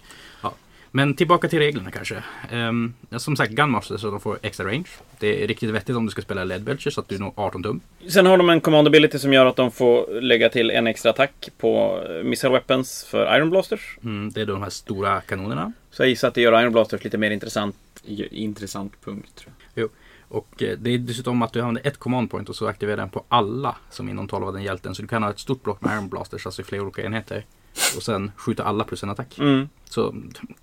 Men 0.91 1.14
tillbaka 1.14 1.49
till 1.49 1.59
reglerna 1.59 1.91
kanske. 1.91 2.22
Um, 2.53 2.95
som 3.16 3.36
sagt, 3.36 3.53
Gunmaster 3.53 3.97
så 3.97 4.11
de 4.11 4.20
får 4.20 4.39
extra 4.43 4.66
range. 4.66 4.89
Det 5.18 5.45
är 5.45 5.47
riktigt 5.47 5.70
vettigt 5.70 5.97
om 5.97 6.07
du 6.07 6.11
ska 6.11 6.22
spela 6.22 6.45
LED 6.45 6.62
Belcher 6.62 6.91
så 6.91 7.01
att 7.01 7.09
du 7.09 7.18
når 7.18 7.32
18 7.36 7.62
tum. 7.62 7.80
Sen 8.09 8.26
har 8.26 8.39
de 8.39 8.51
en 8.51 8.61
command 8.61 8.86
ability 8.86 9.18
som 9.18 9.32
gör 9.32 9.47
att 9.47 9.57
de 9.57 9.70
får 9.70 10.20
lägga 10.20 10.49
till 10.49 10.70
en 10.70 10.86
extra 10.86 11.11
attack 11.11 11.49
på 11.59 12.03
missile 12.24 12.53
weapons 12.53 13.05
för 13.05 13.36
Iron 13.36 13.51
Blasters. 13.51 13.99
Mm, 14.05 14.30
det 14.30 14.41
är 14.41 14.47
då 14.47 14.53
de 14.53 14.62
här 14.62 14.70
stora 14.70 15.20
kanonerna. 15.20 15.72
Så 15.91 16.03
jag 16.03 16.09
gissar 16.09 16.28
att 16.28 16.34
det 16.34 16.41
gör 16.41 16.62
Iron 16.62 16.72
Blasters 16.72 17.05
lite 17.05 17.18
mer 17.18 17.30
intressant. 17.30 17.76
Intressant 18.30 18.93
punkt 19.05 19.32
tror 19.34 19.53
jag. 19.74 19.89
Och 20.28 20.62
eh, 20.62 20.78
det 20.78 20.91
är 20.91 20.99
dessutom 20.99 21.43
att 21.43 21.53
du 21.53 21.61
använder 21.61 21.86
ett 21.86 21.99
command 21.99 22.30
point 22.30 22.49
och 22.49 22.57
så 22.57 22.66
aktiverar 22.66 22.97
den 22.97 23.11
på 23.11 23.24
alla 23.28 23.76
som 23.91 24.09
inom 24.09 24.28
12 24.28 24.45
av 24.45 24.53
den 24.53 24.62
hjälten. 24.62 24.95
Så 24.95 25.03
du 25.03 25.09
kan 25.09 25.22
ha 25.22 25.30
ett 25.30 25.39
stort 25.39 25.62
block 25.62 25.80
med 25.80 25.95
Iron 25.95 26.09
Blasters, 26.09 26.47
alltså 26.47 26.62
i 26.62 26.64
flera 26.64 26.82
olika 26.82 27.03
enheter. 27.03 27.45
Och 27.97 28.03
sen 28.03 28.33
skjuta 28.37 28.62
alla 28.64 28.85
plus 28.85 29.03
en 29.03 29.11
attack. 29.11 29.39
Mm. 29.39 29.68
Så 29.85 30.14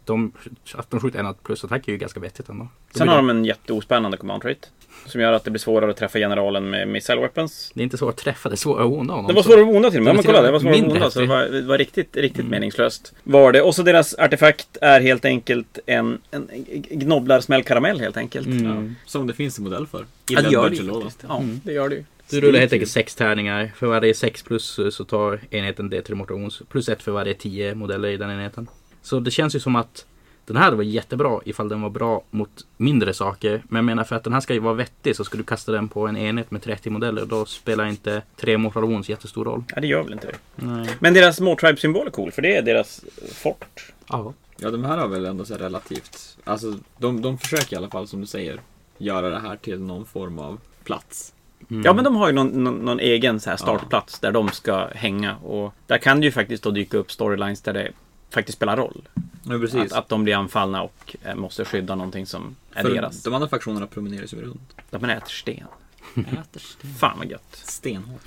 de, 0.05 0.31
att 0.75 0.91
de 0.91 0.99
skjuter 0.99 1.19
en 1.19 1.33
plus 1.33 1.63
attack 1.63 1.87
är 1.87 1.91
ju 1.91 1.97
ganska 1.97 2.19
vettigt 2.19 2.49
ändå. 2.49 2.67
Då 2.93 2.97
Sen 2.97 3.07
har 3.07 3.15
det- 3.15 3.19
de 3.21 3.29
en 3.29 3.45
jätteospännande 3.45 4.17
command 4.17 4.41
trait. 4.41 4.69
Som 5.05 5.21
gör 5.21 5.33
att 5.33 5.43
det 5.43 5.51
blir 5.51 5.59
svårare 5.59 5.91
att 5.91 5.97
träffa 5.97 6.19
generalen 6.19 6.69
med 6.69 6.87
missile 6.87 7.19
weapons. 7.21 7.71
Det 7.73 7.81
är 7.81 7.83
inte 7.83 7.97
svårt 7.97 8.09
att 8.09 8.17
träffa, 8.17 8.49
det 8.49 8.55
är 8.55 8.57
svårare 8.57 8.85
att 8.85 8.91
onda 8.91 9.13
honom. 9.13 9.27
Det 9.27 9.33
var 9.33 9.43
svårare 9.43 9.61
att 9.61 9.75
onda 9.75 9.91
till 9.91 9.99
och 9.99 10.03
med. 10.05 10.15
Det 10.15 10.17
Ja, 10.17 10.21
var 10.21 10.23
men 10.23 10.35
kolla, 10.35 10.41
det 10.45 10.51
var 10.51 10.59
svårare 10.59 10.77
att 10.77 10.93
onda. 10.93 11.11
Så 11.11 11.19
det 11.19 11.25
var, 11.25 11.43
det 11.45 11.61
var 11.61 11.77
riktigt, 11.77 12.17
riktigt 12.17 12.39
Mm. 12.39 12.51
meningslöst. 12.51 13.13
Var 13.23 13.51
det. 13.51 13.61
Och 13.61 13.75
så 13.75 13.83
deras 13.83 14.15
artefakt 14.19 14.77
är 14.81 15.01
helt 15.01 15.25
enkelt 15.25 15.79
en, 15.85 16.19
en 16.31 16.47
gnobblarsmällkaramell 16.89 17.99
helt 17.99 18.17
enkelt. 18.17 18.47
Mm. 18.47 18.65
Ja. 18.87 18.93
Som 19.05 19.27
det 19.27 19.33
finns 19.33 19.57
en 19.57 19.63
modell 19.63 19.87
för. 19.87 20.01
I 20.01 20.05
Ja, 20.27 20.41
det 20.41 20.49
gör 20.49 20.69
det 20.69 20.75
ju. 20.75 20.91
Ja, 21.27 21.37
Mm. 21.37 21.61
det 21.63 21.71
gör 21.73 21.89
det 21.89 21.95
ju. 21.95 22.03
Du 22.29 22.41
rullar 22.41 22.59
helt 22.59 22.73
enkelt 22.73 22.91
sex 22.91 23.15
tärningar. 23.15 23.71
För 23.75 23.87
varje 23.87 24.13
6 24.13 24.43
plus 24.43 24.79
eh, 24.79 24.89
så 24.89 25.05
tar 25.05 25.39
enheten 25.49 25.91
D3 25.91 26.15
motions. 26.15 26.61
Plus 26.69 26.89
ett 26.89 27.03
för 27.03 27.11
varje 27.11 27.33
10 27.33 27.75
modeller 27.75 28.09
i 28.09 28.17
den 28.17 28.31
enheten. 28.31 28.67
Så 29.01 29.19
det 29.19 29.31
känns 29.31 29.55
ju 29.55 29.59
som 29.59 29.75
att 29.75 30.05
den 30.45 30.57
här 30.57 30.71
var 30.71 30.83
jättebra 30.83 31.39
ifall 31.45 31.69
den 31.69 31.81
var 31.81 31.89
bra 31.89 32.23
mot 32.31 32.65
mindre 32.77 33.13
saker. 33.13 33.63
Men 33.69 33.75
jag 33.75 33.85
menar 33.85 34.03
för 34.03 34.15
att 34.15 34.23
den 34.23 34.33
här 34.33 34.39
ska 34.39 34.53
ju 34.53 34.59
vara 34.59 34.73
vettig 34.73 35.15
så 35.15 35.23
ska 35.23 35.37
du 35.37 35.43
kasta 35.43 35.71
den 35.71 35.87
på 35.87 36.07
en 36.07 36.17
enhet 36.17 36.51
med 36.51 36.61
30 36.61 36.89
modeller. 36.89 37.25
Då 37.25 37.45
spelar 37.45 37.85
inte 37.85 38.21
3 38.35 38.57
mortal 38.57 38.83
wounds 38.83 39.09
jättestor 39.09 39.45
roll. 39.45 39.63
Ja, 39.75 39.81
det 39.81 39.87
gör 39.87 40.03
väl 40.03 40.13
inte 40.13 40.27
det. 40.27 40.37
Nej. 40.55 40.89
Men 40.99 41.13
deras 41.13 41.39
Mortribe-symbol 41.39 42.07
är 42.07 42.11
cool, 42.11 42.31
för 42.31 42.41
det 42.41 42.55
är 42.55 42.61
deras 42.61 43.05
fort. 43.33 43.93
Ja. 44.07 44.33
Ja, 44.57 44.71
de 44.71 44.85
här 44.85 44.97
har 44.97 45.07
väl 45.07 45.25
ändå 45.25 45.45
så 45.45 45.55
relativt... 45.55 46.37
Alltså, 46.43 46.73
de, 46.97 47.21
de 47.21 47.37
försöker 47.37 47.73
i 47.73 47.77
alla 47.77 47.89
fall, 47.89 48.07
som 48.07 48.21
du 48.21 48.27
säger, 48.27 48.59
göra 48.97 49.29
det 49.29 49.39
här 49.39 49.55
till 49.55 49.79
någon 49.79 50.05
form 50.05 50.39
av 50.39 50.59
plats. 50.83 51.33
Mm. 51.69 51.83
Ja, 51.85 51.93
men 51.93 52.03
de 52.03 52.15
har 52.15 52.27
ju 52.27 52.33
någon, 52.33 52.63
någon, 52.63 52.75
någon 52.75 52.99
egen 52.99 53.39
så 53.39 53.49
här 53.49 53.57
startplats 53.57 54.19
där 54.19 54.31
de 54.31 54.49
ska 54.49 54.87
hänga. 54.95 55.35
Och 55.37 55.73
där 55.87 55.97
kan 55.97 56.19
det 56.19 56.25
ju 56.25 56.31
faktiskt 56.31 56.63
då 56.63 56.71
dyka 56.71 56.97
upp 56.97 57.11
storylines 57.11 57.61
där 57.61 57.73
det 57.73 57.91
faktiskt 58.29 58.55
spelar 58.55 58.77
roll. 58.77 59.01
Ja, 59.43 59.59
precis. 59.59 59.91
Att, 59.91 59.91
att 59.91 60.09
de 60.09 60.23
blir 60.23 60.35
anfallna 60.35 60.81
och 60.81 61.15
eh, 61.23 61.35
måste 61.35 61.65
skydda 61.65 61.95
någonting 61.95 62.25
som 62.25 62.55
är 62.73 62.81
För 62.81 62.89
deras. 62.89 63.23
de 63.23 63.33
andra 63.33 63.47
faktionerna 63.47 63.87
promenerar 63.87 64.25
sig 64.25 64.41
runt. 64.41 64.75
De 64.89 65.05
äter 65.05 65.29
sten. 65.29 65.67
Äter 66.15 66.59
sten. 66.59 66.91
Fan 66.99 67.17
vad 67.17 67.31
gött. 67.31 67.55
Stenhårt. 67.63 68.21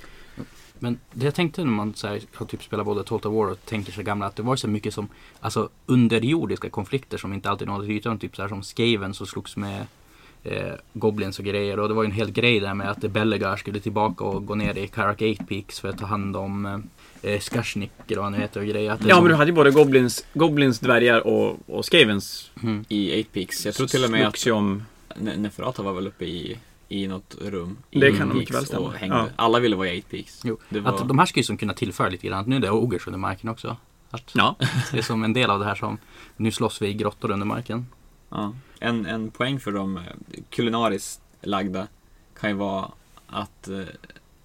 Men 0.79 0.99
det 1.11 1.25
jag 1.25 1.35
tänkte 1.35 1.63
när 1.63 1.71
man 1.71 1.93
så 1.93 2.07
här, 2.07 2.21
har 2.33 2.45
typ 2.45 2.63
spelat 2.63 2.85
både 2.85 3.03
Total 3.03 3.31
War 3.31 3.51
och 3.51 3.65
tänker 3.65 3.91
sig 3.91 4.03
gamla 4.03 4.25
att 4.25 4.35
det 4.35 4.43
var 4.43 4.55
så 4.55 4.67
mycket 4.67 4.93
som 4.93 5.07
alltså 5.39 5.69
underjordiska 5.85 6.69
konflikter 6.69 7.17
som 7.17 7.33
inte 7.33 7.49
alltid 7.49 7.67
nådde 7.67 7.87
ytan. 7.87 8.19
Typ 8.19 8.35
så 8.35 8.41
här 8.41 8.49
som 8.49 8.63
Skaven 8.63 9.13
som 9.13 9.27
slogs 9.27 9.57
med 9.57 9.85
eh, 10.43 10.73
Goblins 10.93 11.39
och 11.39 11.45
grejer. 11.45 11.79
Och 11.79 11.87
det 11.87 11.93
var 11.93 12.03
ju 12.03 12.07
en 12.07 12.11
hel 12.15 12.31
grej 12.31 12.59
där 12.59 12.73
med 12.73 12.89
att 12.89 12.99
Bellegar 13.01 13.57
skulle 13.57 13.79
tillbaka 13.79 14.23
och 14.23 14.45
gå 14.45 14.55
ner 14.55 14.77
i 14.77 14.87
Karak 14.87 15.21
8 15.35 15.43
Peaks 15.49 15.79
för 15.79 15.89
att 15.89 15.97
ta 15.97 16.05
hand 16.05 16.35
om 16.35 16.83
eh, 17.21 17.39
Skashnik 17.39 17.91
eller 18.07 18.15
vad 18.21 18.25
han 18.31 18.41
heter 18.41 18.59
och 18.59 18.67
grejer. 18.67 18.97
Ja, 19.07 19.15
som- 19.15 19.23
men 19.23 19.31
du 19.31 19.35
hade 19.35 19.49
ju 19.51 19.55
både 19.55 19.71
Goblins, 19.71 20.25
Goblins 20.33 20.79
dvärgar 20.79 21.27
och, 21.27 21.57
och 21.69 21.85
Skavens. 21.85 22.51
Mm. 22.63 22.85
I 22.89 23.21
8 23.21 23.29
Peaks. 23.33 23.65
Jag 23.65 23.75
tror 23.75 23.87
till 23.87 24.03
och 24.03 24.09
med 24.11 24.27
att 24.27 24.47
om... 24.47 24.83
Ne- 25.15 25.37
Neferata 25.37 25.83
var 25.83 25.93
väl 25.93 26.07
uppe 26.07 26.25
i, 26.25 26.57
i 26.89 27.07
något 27.07 27.35
rum. 27.41 27.77
Det 27.91 28.11
kan 28.11 28.27
nog 28.27 28.37
mycket 28.37 28.55
väl 28.55 28.65
stämma. 28.65 28.87
Och. 28.87 28.93
Ja. 29.01 29.27
Alla 29.35 29.59
ville 29.59 29.75
vara 29.75 29.89
i 29.93 29.99
8 29.99 30.07
Peaks. 30.11 30.41
Var... 30.69 30.91
att 30.93 31.07
de 31.07 31.19
här 31.19 31.25
ska 31.25 31.39
ju 31.39 31.43
som 31.43 31.57
kunna 31.57 31.73
tillföra 31.73 32.09
lite 32.09 32.27
grann. 32.27 32.45
Nu 32.47 32.55
är 32.55 32.59
det 32.59 32.71
ogers 32.71 33.07
under 33.07 33.19
marken 33.19 33.49
också. 33.49 33.77
Att 34.11 34.31
Ja. 34.35 34.55
Det 34.91 34.97
är 34.97 35.01
som 35.01 35.23
en 35.23 35.33
del 35.33 35.49
av 35.49 35.59
det 35.59 35.65
här 35.65 35.75
som 35.75 35.97
nu 36.37 36.51
slåss 36.51 36.81
vi 36.81 36.87
i 36.87 36.93
grottor 36.93 37.31
under 37.31 37.45
marken. 37.45 37.87
Ja. 38.29 38.53
En, 38.79 39.05
en 39.05 39.31
poäng 39.31 39.59
för 39.59 39.71
de 39.71 39.97
eh, 39.97 40.03
kulinariskt 40.49 41.21
lagda 41.41 41.87
kan 42.39 42.49
ju 42.49 42.55
vara 42.55 42.91
att, 43.27 43.67
eh, 43.67 43.83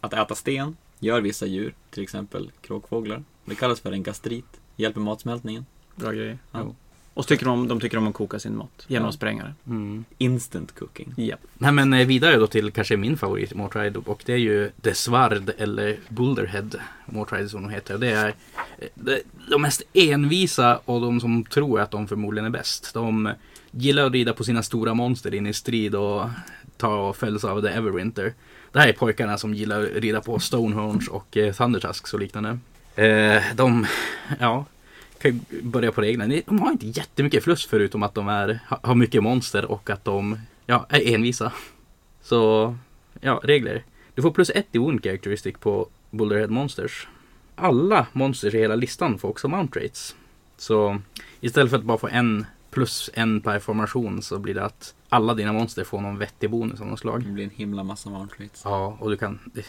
att 0.01 0.13
äta 0.13 0.35
sten 0.35 0.77
gör 0.99 1.21
vissa 1.21 1.47
djur, 1.47 1.75
till 1.91 2.03
exempel 2.03 2.51
kråkfåglar. 2.61 3.23
Det 3.45 3.55
kallas 3.55 3.81
för 3.81 3.93
en 3.93 4.03
gastrit, 4.03 4.61
hjälper 4.77 5.01
matsmältningen. 5.01 5.67
Bra 5.97 6.13
grejer. 6.13 6.39
Ja. 6.53 6.75
Och 7.15 7.25
så 7.25 7.29
tycker 7.29 7.47
de, 7.47 7.69
de 7.69 7.81
tycker 7.81 7.99
om 7.99 8.07
att 8.07 8.15
koka 8.15 8.39
sin 8.39 8.57
mat 8.57 8.85
genom 8.89 9.09
att 9.09 9.15
spränga 9.15 9.45
det. 9.45 9.55
Mm. 9.67 10.05
Instant 10.19 10.75
cooking. 10.75 11.15
Ja. 11.17 11.37
Nej 11.55 11.73
men 11.73 11.93
eh, 11.93 12.07
vidare 12.07 12.37
då 12.37 12.47
till 12.47 12.71
kanske 12.71 12.97
min 12.97 13.17
favorit 13.17 13.53
i 13.53 13.55
Mortride 13.55 13.99
och 13.99 14.23
det 14.27 14.33
är 14.33 14.37
ju 14.37 14.71
The 14.83 14.95
Svard 14.95 15.51
eller 15.59 15.99
Boulderhead 16.09 16.71
Mortride 17.07 17.49
som 17.49 17.63
de 17.63 17.71
heter. 17.71 17.99
Det 17.99 18.11
är 18.11 18.35
de, 18.95 19.21
de 19.51 19.63
mest 19.63 19.83
envisa 19.93 20.81
och 20.85 21.01
de 21.01 21.21
som 21.21 21.45
tror 21.45 21.81
att 21.81 21.91
de 21.91 22.09
förmodligen 22.09 22.47
är 22.47 22.51
bäst. 22.51 22.95
De 22.95 23.33
gillar 23.77 24.07
att 24.07 24.13
rida 24.13 24.33
på 24.33 24.45
sina 24.45 24.63
stora 24.63 24.95
monster 24.95 25.35
in 25.35 25.47
i 25.47 25.53
strid 25.53 25.95
och 25.95 26.29
ta 26.77 27.09
och 27.09 27.17
fälls 27.17 27.45
av 27.45 27.63
The 27.63 27.69
Everwinter. 27.69 28.33
Det 28.73 28.81
här 28.81 28.89
är 28.89 28.93
pojkarna 28.93 29.39
som 29.39 29.55
gillar 29.55 29.83
att 29.83 29.91
rida 29.91 30.21
på 30.21 30.39
Stonehorns 30.39 31.09
och 31.09 31.37
eh, 31.37 31.53
Thundertusks 31.53 32.15
och 32.15 32.21
liknande. 32.21 32.59
Eh, 32.95 33.43
de, 33.55 33.87
ja, 34.41 34.65
kan 35.19 35.41
ju 35.51 35.63
börja 35.63 35.93
på 35.93 36.01
reglerna. 36.01 36.41
De 36.47 36.61
har 36.61 36.73
inte 36.73 36.87
jättemycket 36.87 37.45
fluss 37.45 37.67
förutom 37.67 38.03
att 38.03 38.15
de 38.15 38.29
är, 38.29 38.61
har 38.67 38.95
mycket 38.95 39.23
monster 39.23 39.65
och 39.65 39.91
att 39.91 40.05
de 40.05 40.39
ja, 40.67 40.87
är 40.89 41.15
envisa. 41.15 41.53
Så, 42.23 42.75
ja, 43.21 43.41
regler. 43.45 43.85
Du 44.15 44.23
får 44.23 44.31
plus 44.31 44.51
ett 44.51 44.67
i 44.73 44.79
Wound 44.79 45.03
Characteristic 45.03 45.55
på 45.61 45.89
Boulderhead 46.11 46.49
Monsters. 46.49 47.09
Alla 47.55 48.07
monsters 48.13 48.55
i 48.55 48.59
hela 48.59 48.75
listan 48.75 49.19
får 49.19 49.29
också 49.29 49.49
Mount 49.49 49.81
Rates. 49.81 50.15
Så 50.57 51.01
istället 51.41 51.71
för 51.71 51.79
att 51.79 51.85
bara 51.85 51.99
få 51.99 52.09
en 52.09 52.47
plus 52.75 53.11
en 53.15 53.41
per 53.41 53.59
formation 53.59 54.23
så 54.23 54.39
blir 54.39 54.55
det 54.55 54.65
att 54.65 54.95
alla 55.09 55.35
dina 55.35 55.53
monster 55.53 55.85
får 55.85 56.01
någon 56.01 56.19
vettig 56.19 56.51
bonus 56.51 56.81
av 56.81 56.87
något 56.87 56.99
slag. 56.99 57.25
Det 57.25 57.31
blir 57.31 57.45
en 57.45 57.51
himla 57.51 57.85
massa 57.85 58.11
rates. 58.11 58.63
Ja, 58.65 58.97
och 59.01 59.11
du 59.11 59.17
kan... 59.17 59.39
Det, 59.45 59.65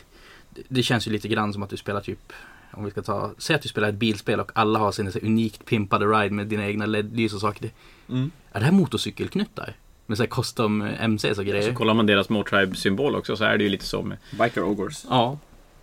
det- 0.68 0.84
känns 0.84 1.08
ju 1.08 1.12
lite 1.12 1.28
grann 1.28 1.54
som 1.54 1.64
att 1.64 1.70
du 1.70 1.78
spelar 1.78 2.02
typ... 2.02 2.34
Om 2.72 2.86
vi 2.86 2.92
ska 2.92 3.02
ta... 3.02 3.32
Säg 3.38 3.56
att 3.56 3.62
du 3.62 3.70
spelar 3.70 3.90
ett 3.90 3.96
bilspel 3.96 4.40
och 4.40 4.52
alla 4.56 4.80
har 4.80 4.92
sin 4.92 5.12
så 5.12 5.20
unikt 5.20 5.66
pimpade 5.66 6.06
ride 6.06 6.36
med 6.36 6.48
dina 6.48 6.68
egna 6.68 6.86
LED-lys 6.86 7.34
och 7.34 7.42
saker. 7.42 7.70
Mm. 8.10 8.32
Är 8.52 8.60
det 8.60 8.66
här 8.66 8.72
motorcykelknuttar? 8.74 9.74
Med 10.06 10.18
så 10.18 10.24
här 10.24 10.28
custom 10.30 10.82
eh, 10.82 11.04
MCs 11.10 11.30
och 11.30 11.36
Så 11.36 11.44
grejer? 11.44 11.74
kollar 11.74 11.94
man 11.94 12.06
deras 12.06 12.30
Motribe-symbol 12.30 13.16
också 13.16 13.36
så 13.38 13.44
är 13.44 13.58
det 13.58 13.64
ju 13.64 13.70
lite 13.70 13.86
som... 13.86 14.14
Biker 14.42 14.64
Ogres. 14.64 15.06
Ja. 15.10 15.40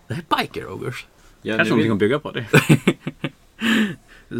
Det 0.07 0.13
här 0.13 0.23
är 0.29 0.37
Biker 0.41 0.71
Ogers. 0.71 1.05
Ja, 1.41 1.55
Kanske 1.57 1.69
någonting 1.71 1.91
att 1.91 1.97
bygga 1.97 2.19
på 2.19 2.31
det. 2.31 2.45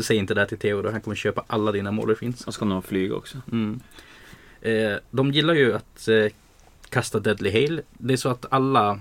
Säg 0.01 0.17
inte 0.17 0.33
det 0.33 0.41
här 0.41 0.47
till 0.47 0.57
Theo 0.57 0.81
då, 0.81 0.91
han 0.91 1.01
kommer 1.01 1.15
köpa 1.15 1.43
alla 1.47 1.71
dina 1.71 1.91
Mollerfins. 1.91 2.47
Och 2.47 2.53
så 2.53 2.59
kommer 2.59 2.75
de 2.75 2.83
flyga 2.83 3.15
också. 3.15 3.37
Mm. 3.51 3.79
Eh, 4.61 4.97
de 5.11 5.31
gillar 5.31 5.53
ju 5.53 5.73
att 5.73 6.07
eh, 6.07 6.25
kasta 6.89 7.19
Deadly 7.19 7.51
Hail. 7.51 7.81
Det 7.97 8.13
är 8.13 8.17
så 8.17 8.29
att 8.29 8.45
alla 8.49 8.99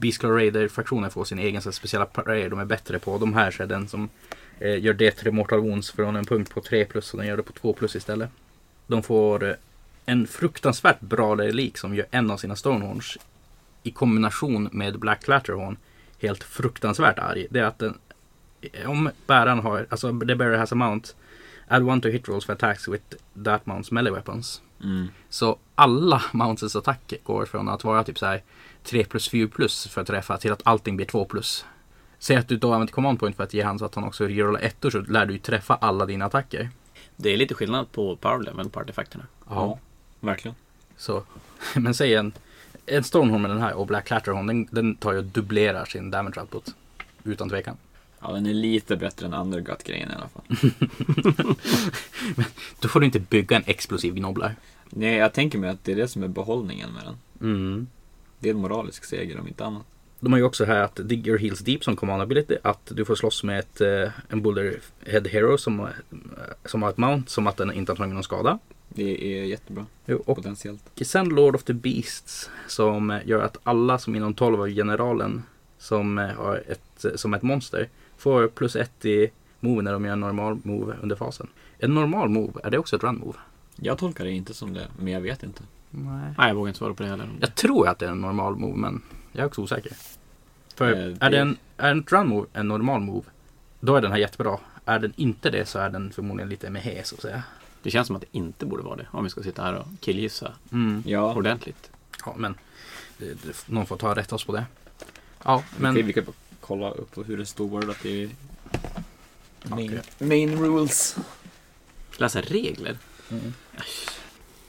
Beastclaw 0.00 0.36
Raider-fraktioner 0.36 1.10
får 1.10 1.24
sin 1.24 1.38
egen 1.38 1.62
här, 1.62 1.70
speciella 1.70 2.06
parade 2.06 2.48
de 2.48 2.58
är 2.58 2.64
bättre 2.64 2.98
på. 2.98 3.18
De 3.18 3.34
här 3.34 3.50
så 3.50 3.62
är 3.62 3.66
den 3.66 3.88
som 3.88 4.08
eh, 4.58 4.84
gör 4.84 4.94
D3 4.94 5.30
Mortal 5.30 5.60
Wounds 5.60 5.90
från 5.90 6.16
en 6.16 6.24
punkt 6.24 6.54
på 6.54 6.60
3 6.60 6.84
plus 6.84 7.12
och 7.12 7.18
den 7.18 7.28
gör 7.28 7.36
det 7.36 7.42
på 7.42 7.52
2 7.52 7.72
plus 7.72 7.96
istället. 7.96 8.30
De 8.86 9.02
får 9.02 9.48
eh, 9.48 9.54
en 10.06 10.26
fruktansvärt 10.26 11.00
bra 11.00 11.36
relik 11.36 11.78
som 11.78 11.94
gör 11.94 12.06
en 12.10 12.30
av 12.30 12.36
sina 12.36 12.56
Stonehorns 12.56 13.18
i 13.82 13.90
kombination 13.90 14.68
med 14.72 14.98
Black 14.98 15.24
Clatterhorn 15.24 15.76
helt 16.18 16.44
fruktansvärt 16.44 17.18
arg. 17.18 17.46
Det 17.50 17.58
är 17.58 17.64
att 17.64 17.78
den, 17.78 17.98
om 18.86 19.10
bäraren 19.26 19.58
har, 19.58 19.86
alltså 19.90 20.18
the 20.26 20.34
bearer 20.34 20.58
has 20.58 20.72
a 20.72 20.74
mount 20.74 21.14
Add 21.72 21.82
one 21.82 22.00
to 22.00 22.08
hit 22.08 22.28
rolls 22.28 22.44
for 22.44 22.52
attacks 22.52 22.88
with 22.88 23.16
that 23.44 23.66
mounts 23.66 23.90
melee 23.90 24.10
weapons. 24.10 24.62
Mm. 24.82 25.08
Så 25.28 25.58
alla 25.74 26.22
mounts 26.32 26.76
attack 26.76 27.12
går 27.24 27.46
från 27.46 27.68
att 27.68 27.84
vara 27.84 28.04
typ 28.04 28.18
så 28.18 28.26
här 28.26 28.42
3 28.82 29.04
plus 29.04 29.28
4 29.28 29.48
plus 29.48 29.86
för 29.86 30.00
att 30.00 30.06
träffa 30.06 30.38
till 30.38 30.52
att 30.52 30.62
allting 30.64 30.96
blir 30.96 31.06
2 31.06 31.24
plus. 31.24 31.64
Säg 32.18 32.36
att 32.36 32.48
du 32.48 32.56
då 32.56 32.72
använder 32.72 32.92
command 32.92 33.20
point 33.20 33.36
för 33.36 33.44
att 33.44 33.54
ge 33.54 33.62
han 33.62 33.78
så 33.78 33.84
att 33.84 33.94
han 33.94 34.04
också 34.04 34.26
rerollar 34.26 34.60
ettor 34.60 34.90
så 34.90 34.98
lär 34.98 35.26
du 35.26 35.32
ju 35.32 35.38
träffa 35.38 35.74
alla 35.74 36.06
dina 36.06 36.24
attacker. 36.24 36.70
Det 37.16 37.30
är 37.30 37.36
lite 37.36 37.54
skillnad 37.54 37.92
på 37.92 38.16
power 38.16 38.42
level 38.42 38.70
på 38.70 38.80
artefakterna. 38.80 39.26
Ja, 39.48 39.78
verkligen. 40.20 40.54
Så, 40.96 41.22
men 41.74 41.94
säg 41.94 42.14
en, 42.14 42.32
en 42.86 43.04
Stonehorn 43.04 43.42
med 43.42 43.50
den 43.50 43.60
här 43.60 43.74
och 43.74 43.86
Black 43.86 44.06
Clatterhorn, 44.06 44.46
den, 44.46 44.68
den 44.70 44.96
tar 44.96 45.12
ju 45.12 45.18
och 45.18 45.24
dubblerar 45.24 45.84
sin 45.84 46.10
damage 46.10 46.40
output. 46.40 46.74
Utan 47.24 47.48
tvekan. 47.48 47.76
Ja, 48.22 48.32
den 48.32 48.46
är 48.46 48.54
lite 48.54 48.96
bättre 48.96 49.26
än 49.26 49.34
Undergut-grejen 49.34 50.10
i 50.10 50.14
alla 50.14 50.28
fall. 50.28 50.42
Då 52.80 52.88
får 52.88 53.00
du 53.00 53.06
inte 53.06 53.20
bygga 53.20 53.56
en 53.56 53.62
explosiv 53.66 54.14
gnobblar. 54.14 54.56
Nej, 54.90 55.14
jag 55.14 55.32
tänker 55.32 55.58
mig 55.58 55.70
att 55.70 55.84
det 55.84 55.92
är 55.92 55.96
det 55.96 56.08
som 56.08 56.22
är 56.22 56.28
behållningen 56.28 56.92
med 56.92 57.04
den. 57.04 57.16
Mm. 57.50 57.86
Det 58.38 58.48
är 58.48 58.54
en 58.54 58.60
moralisk 58.60 59.04
seger 59.04 59.40
om 59.40 59.48
inte 59.48 59.64
annat. 59.64 59.82
De 60.20 60.32
har 60.32 60.38
ju 60.38 60.44
också 60.44 60.64
här 60.64 60.80
att 60.82 60.96
Dig 61.08 61.28
Your 61.28 61.38
Heels 61.38 61.60
Deep 61.60 61.84
som 61.84 61.96
command 61.96 62.22
ability. 62.22 62.56
Att 62.62 62.92
du 62.94 63.04
får 63.04 63.14
slåss 63.14 63.44
med 63.44 63.58
ett, 63.58 63.80
eh, 63.80 64.10
en 64.28 64.42
Boulder 64.42 64.80
Head 65.06 65.20
Hero 65.30 65.58
som, 65.58 65.80
eh, 65.80 65.86
som 66.64 66.82
har 66.82 66.90
ett 66.90 66.96
mount 66.96 67.30
som 67.30 67.46
att 67.46 67.56
den 67.56 67.72
inte 67.72 67.92
har 67.92 67.96
tagit 67.96 68.14
någon 68.14 68.22
skada. 68.22 68.58
Det 68.88 69.40
är 69.40 69.44
jättebra, 69.44 69.86
Jo, 70.06 70.22
Och 70.26 70.36
potentiellt. 70.36 70.82
sen 71.02 71.28
Lord 71.28 71.54
of 71.54 71.64
the 71.64 71.72
Beasts 71.72 72.50
som 72.66 73.10
eh, 73.10 73.18
gör 73.24 73.42
att 73.42 73.56
alla 73.62 73.98
som 73.98 74.16
inom 74.16 74.34
12 74.34 74.60
av 74.60 74.68
generalen 74.68 75.42
som 75.78 76.16
har 76.18 76.62
ett, 76.68 77.04
som 77.20 77.34
ett 77.34 77.42
monster 77.42 77.88
får 78.22 78.48
plus 78.48 78.76
ett 78.76 79.04
i 79.04 79.30
move 79.60 79.82
när 79.82 79.92
de 79.92 80.04
gör 80.04 80.12
en 80.12 80.20
normal 80.20 80.58
move 80.62 80.94
under 81.02 81.16
fasen. 81.16 81.46
En 81.78 81.94
normal 81.94 82.28
move, 82.28 82.52
är 82.64 82.70
det 82.70 82.78
också 82.78 82.96
ett 82.96 83.02
run 83.04 83.18
move? 83.18 83.38
Jag 83.76 83.98
tolkar 83.98 84.24
det 84.24 84.30
inte 84.30 84.54
som 84.54 84.74
det, 84.74 84.86
men 84.98 85.12
jag 85.12 85.20
vet 85.20 85.42
inte. 85.42 85.62
Nej. 85.90 86.34
Nej, 86.38 86.48
jag 86.48 86.54
vågar 86.54 86.68
inte 86.68 86.78
svara 86.78 86.94
på 86.94 87.02
det 87.02 87.08
heller. 87.08 87.28
Jag 87.40 87.54
tror 87.54 87.88
att 87.88 87.98
det 87.98 88.06
är 88.06 88.10
en 88.10 88.20
normal 88.20 88.56
move 88.56 88.76
men 88.76 89.02
jag 89.32 89.42
är 89.42 89.46
också 89.46 89.60
osäker. 89.62 89.92
För 90.74 90.92
Eh, 90.92 91.16
är, 91.20 91.30
det- 91.30 91.38
en, 91.38 91.56
är 91.76 91.90
en 91.90 92.04
run 92.08 92.28
move 92.28 92.46
en 92.52 92.68
normal 92.68 93.00
move 93.00 93.26
då 93.80 93.96
är 93.96 94.00
den 94.00 94.10
här 94.10 94.18
jättebra. 94.18 94.58
Är 94.84 94.98
den 94.98 95.12
inte 95.16 95.50
det 95.50 95.66
så 95.66 95.78
är 95.78 95.90
den 95.90 96.10
förmodligen 96.12 96.48
lite 96.48 96.70
med 96.70 97.00
så 97.04 97.14
att 97.14 97.22
säga. 97.22 97.42
Det 97.82 97.90
känns 97.90 98.06
som 98.06 98.16
att 98.16 98.22
det 98.22 98.28
inte 98.38 98.66
borde 98.66 98.82
vara 98.82 98.96
det. 98.96 99.06
Om 99.10 99.24
vi 99.24 99.30
ska 99.30 99.42
sitta 99.42 99.62
här 99.62 99.74
och 99.74 99.86
killgissa 100.00 100.52
Mm. 100.72 101.02
Ja, 101.06 101.30
eh, 101.30 101.36
ordentligt. 101.36 101.90
Ja 102.26 102.34
men 102.38 102.54
det, 103.18 103.68
någon 103.68 103.86
får 103.86 103.96
ta 103.96 104.14
rätt 104.14 104.32
oss 104.32 104.44
på 104.44 104.52
det. 104.52 104.64
Ja 105.44 105.62
men... 105.76 105.94
men 105.94 106.06
vi 106.06 106.12
kan 106.12 106.24
kolla 106.62 106.90
upp 106.90 107.18
hur 107.28 107.36
det 107.36 107.46
står 107.46 107.68
wordat 107.68 108.06
i 108.06 108.30
main, 109.64 109.98
Okej. 109.98 110.28
main 110.28 110.58
rules. 110.58 111.16
Läsa 112.16 112.40
regler. 112.40 112.98
Mm. 113.30 113.52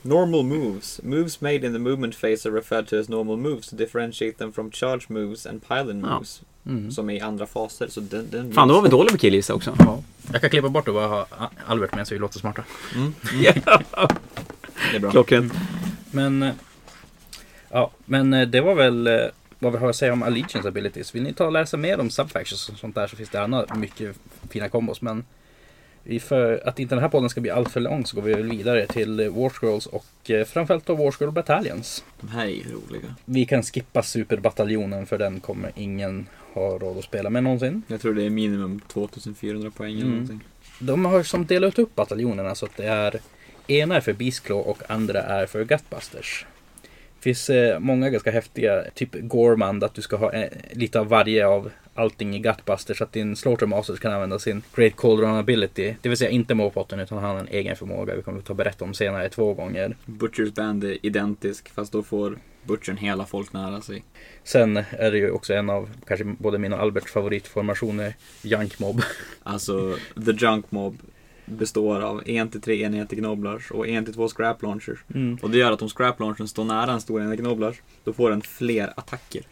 Normal 0.02 0.42
moves. 0.42 1.00
Moves 1.02 1.40
made 1.40 1.66
in 1.66 1.72
the 1.72 1.78
movement 1.78 2.14
phase 2.20 2.48
are 2.48 2.54
referred 2.56 2.88
to 2.88 2.96
as 2.96 3.08
normal 3.08 3.36
moves 3.36 3.68
to 3.68 3.76
differentiate 3.76 4.38
them 4.38 4.52
from 4.52 4.70
charge 4.70 5.06
moves 5.08 5.46
and 5.46 5.62
Ja. 5.68 5.92
moves. 5.92 6.42
Mm. 6.66 6.90
Som 6.90 7.10
är 7.10 7.14
i 7.14 7.20
andra 7.20 7.46
faser. 7.46 7.88
Så 7.88 8.00
den, 8.00 8.30
den 8.30 8.52
Fan, 8.52 8.68
då 8.68 8.74
var 8.74 8.82
vi 8.82 8.88
dåliga 8.88 9.12
på 9.12 9.18
killgissa 9.18 9.54
också. 9.54 9.76
Ja. 9.78 10.02
Jag 10.32 10.40
kan 10.40 10.50
klippa 10.50 10.68
bort 10.68 10.88
och 10.88 10.94
bara 10.94 11.06
ha 11.06 11.26
Albert 11.66 11.94
med 11.94 12.08
så 12.08 12.14
vi 12.14 12.18
låter 12.20 12.38
smarta. 12.38 12.64
Mm. 12.94 13.14
Det 13.40 14.96
är 14.96 15.00
bra. 15.00 15.10
Klockrent. 15.10 15.52
Men 16.10 16.42
eh, 16.42 16.52
ja, 17.70 17.90
men 18.04 18.34
eh, 18.34 18.48
det 18.48 18.60
var 18.60 18.74
väl 18.74 19.06
eh, 19.06 19.14
vad 19.64 19.72
vi 19.72 19.78
har 19.78 19.90
att 19.90 19.96
säga 19.96 20.12
om 20.12 20.22
Allegiance 20.22 20.68
abilities. 20.68 21.14
Vill 21.14 21.22
ni 21.22 21.32
ta 21.32 21.46
och 21.46 21.52
läsa 21.52 21.76
mer 21.76 22.00
om 22.00 22.10
subfactions 22.10 22.68
och 22.68 22.78
sånt 22.78 22.94
där 22.94 23.06
så 23.06 23.16
finns 23.16 23.30
det 23.30 23.40
annat 23.42 23.76
mycket 23.76 24.16
fina 24.50 24.68
kombos. 24.68 25.02
Men 25.02 25.24
för 26.20 26.68
att 26.68 26.78
inte 26.78 26.94
den 26.94 27.02
här 27.02 27.08
podden 27.08 27.30
ska 27.30 27.40
bli 27.40 27.50
allt 27.50 27.70
för 27.70 27.80
lång 27.80 28.06
så 28.06 28.16
går 28.16 28.22
vi 28.22 28.34
vidare 28.34 28.86
till 28.86 29.20
eh, 29.20 29.28
War 29.28 29.50
Scrolls 29.50 29.86
och 29.86 30.30
eh, 30.30 30.44
framförallt 30.44 30.86
då 30.86 30.94
War 30.94 31.10
Scroll 31.10 31.30
Battalions. 31.32 32.04
De 32.20 32.28
här 32.28 32.44
är 32.46 32.50
ju 32.50 32.62
roliga. 32.72 33.14
Vi 33.24 33.44
kan 33.46 33.62
skippa 33.62 34.02
Superbataljonen 34.02 35.06
för 35.06 35.18
den 35.18 35.40
kommer 35.40 35.72
ingen 35.74 36.26
ha 36.54 36.78
råd 36.78 36.98
att 36.98 37.04
spela 37.04 37.30
med 37.30 37.42
någonsin. 37.44 37.82
Jag 37.86 38.00
tror 38.00 38.14
det 38.14 38.22
är 38.22 38.30
minimum 38.30 38.80
2400 38.88 39.70
poäng 39.70 39.92
eller 39.92 40.02
Mm. 40.02 40.12
någonting. 40.12 40.40
De 40.78 41.04
har 41.04 41.22
som 41.22 41.46
delat 41.46 41.78
upp 41.78 41.94
bataljonerna 41.94 42.54
så 42.54 42.66
att 42.66 42.76
det 42.76 42.86
är 42.86 43.20
ena 43.66 43.96
är 43.96 44.00
för 44.00 44.12
Beastclaw 44.12 44.70
och 44.70 44.90
andra 44.90 45.22
är 45.22 45.46
för 45.46 45.64
Gutbusters. 45.64 46.46
Finns 47.24 47.50
eh, 47.50 47.78
många 47.78 48.10
ganska 48.10 48.30
häftiga, 48.30 48.84
typ 48.94 49.14
Gormand, 49.14 49.84
att 49.84 49.94
du 49.94 50.02
ska 50.02 50.16
ha 50.16 50.32
eh, 50.32 50.48
lite 50.72 51.00
av 51.00 51.08
varje 51.08 51.46
av 51.46 51.70
allting 51.94 52.36
i 52.36 52.38
Gutbuster 52.38 52.94
så 52.94 53.04
att 53.04 53.12
din 53.12 53.36
Slaughtermaster 53.36 53.96
kan 53.96 54.12
använda 54.12 54.38
sin 54.38 54.62
Great 54.74 54.96
Cauldron 54.96 55.36
Ability. 55.36 55.94
Det 56.02 56.08
vill 56.08 56.18
säga 56.18 56.30
inte 56.30 56.54
Mopotten 56.54 57.00
utan 57.00 57.18
han 57.18 57.30
har 57.30 57.40
en 57.40 57.48
egen 57.48 57.76
förmåga. 57.76 58.14
Vi 58.14 58.22
kommer 58.22 58.38
att 58.38 58.44
ta 58.44 58.54
berätta 58.54 58.84
om 58.84 58.94
senare 58.94 59.28
två 59.28 59.54
gånger. 59.54 59.96
Butchers 60.06 60.54
Band 60.54 60.84
är 60.84 61.06
identisk, 61.06 61.68
fast 61.68 61.92
då 61.92 62.02
får 62.02 62.38
Butchern 62.62 62.96
hela 62.96 63.26
folk 63.26 63.52
nära 63.52 63.80
sig. 63.80 64.04
Sen 64.44 64.76
är 64.76 65.10
det 65.10 65.18
ju 65.18 65.30
också 65.30 65.54
en 65.54 65.70
av 65.70 65.90
kanske 66.06 66.24
både 66.24 66.58
min 66.58 66.72
och 66.72 66.80
Alberts 66.80 67.12
favoritformationer, 67.12 68.14
Junk 68.42 68.78
Mob. 68.78 69.02
Alltså, 69.42 69.96
The 70.26 70.32
Junk 70.32 70.70
Mob 70.70 70.98
består 71.46 72.00
av 72.00 72.22
en 72.26 72.48
till 72.50 72.60
tre 72.60 72.82
enheter 72.82 73.16
Gnoblars 73.16 73.70
och 73.70 73.88
en 73.88 74.04
till 74.04 74.14
två 74.14 74.28
Scrap 74.28 74.62
Launchers. 74.62 74.98
Mm. 75.14 75.38
Och 75.42 75.50
det 75.50 75.58
gör 75.58 75.72
att 75.72 75.82
om 75.82 75.88
Scrap 75.88 76.20
Launchern 76.20 76.48
står 76.48 76.64
nära 76.64 76.92
en 76.92 77.00
stor 77.00 77.22
enhet 77.22 77.38
Gnoblars, 77.40 77.76
då 78.04 78.12
får 78.12 78.30
den 78.30 78.42
fler 78.42 78.92
attacker. 78.96 79.42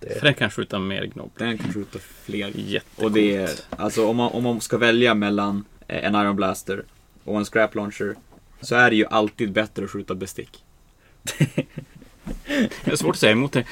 Det 0.00 0.14
För 0.18 0.26
den 0.26 0.34
kan 0.34 0.50
skjuta 0.50 0.78
mer 0.78 1.04
gnobb. 1.04 1.30
Den 1.38 1.58
kan 1.58 1.72
skjuta 1.72 1.98
fler. 1.98 2.52
Jättecoolt. 2.54 3.04
Och 3.06 3.12
det 3.12 3.36
är, 3.36 3.50
alltså 3.70 4.06
om 4.08 4.16
man, 4.16 4.32
om 4.32 4.42
man 4.42 4.60
ska 4.60 4.78
välja 4.78 5.14
mellan 5.14 5.64
eh, 5.88 6.04
en 6.04 6.14
Iron 6.14 6.36
Blaster 6.36 6.84
och 7.24 7.38
en 7.38 7.44
Scrap 7.44 7.74
Launcher, 7.74 8.14
så 8.60 8.74
är 8.74 8.90
det 8.90 8.96
ju 8.96 9.06
alltid 9.06 9.52
bättre 9.52 9.84
att 9.84 9.90
skjuta 9.90 10.14
bestick. 10.14 10.64
Det 12.84 12.90
är 12.92 12.96
svårt 12.96 13.14
att 13.14 13.18
säga 13.20 13.32
emot 13.32 13.52
det. 13.52 13.64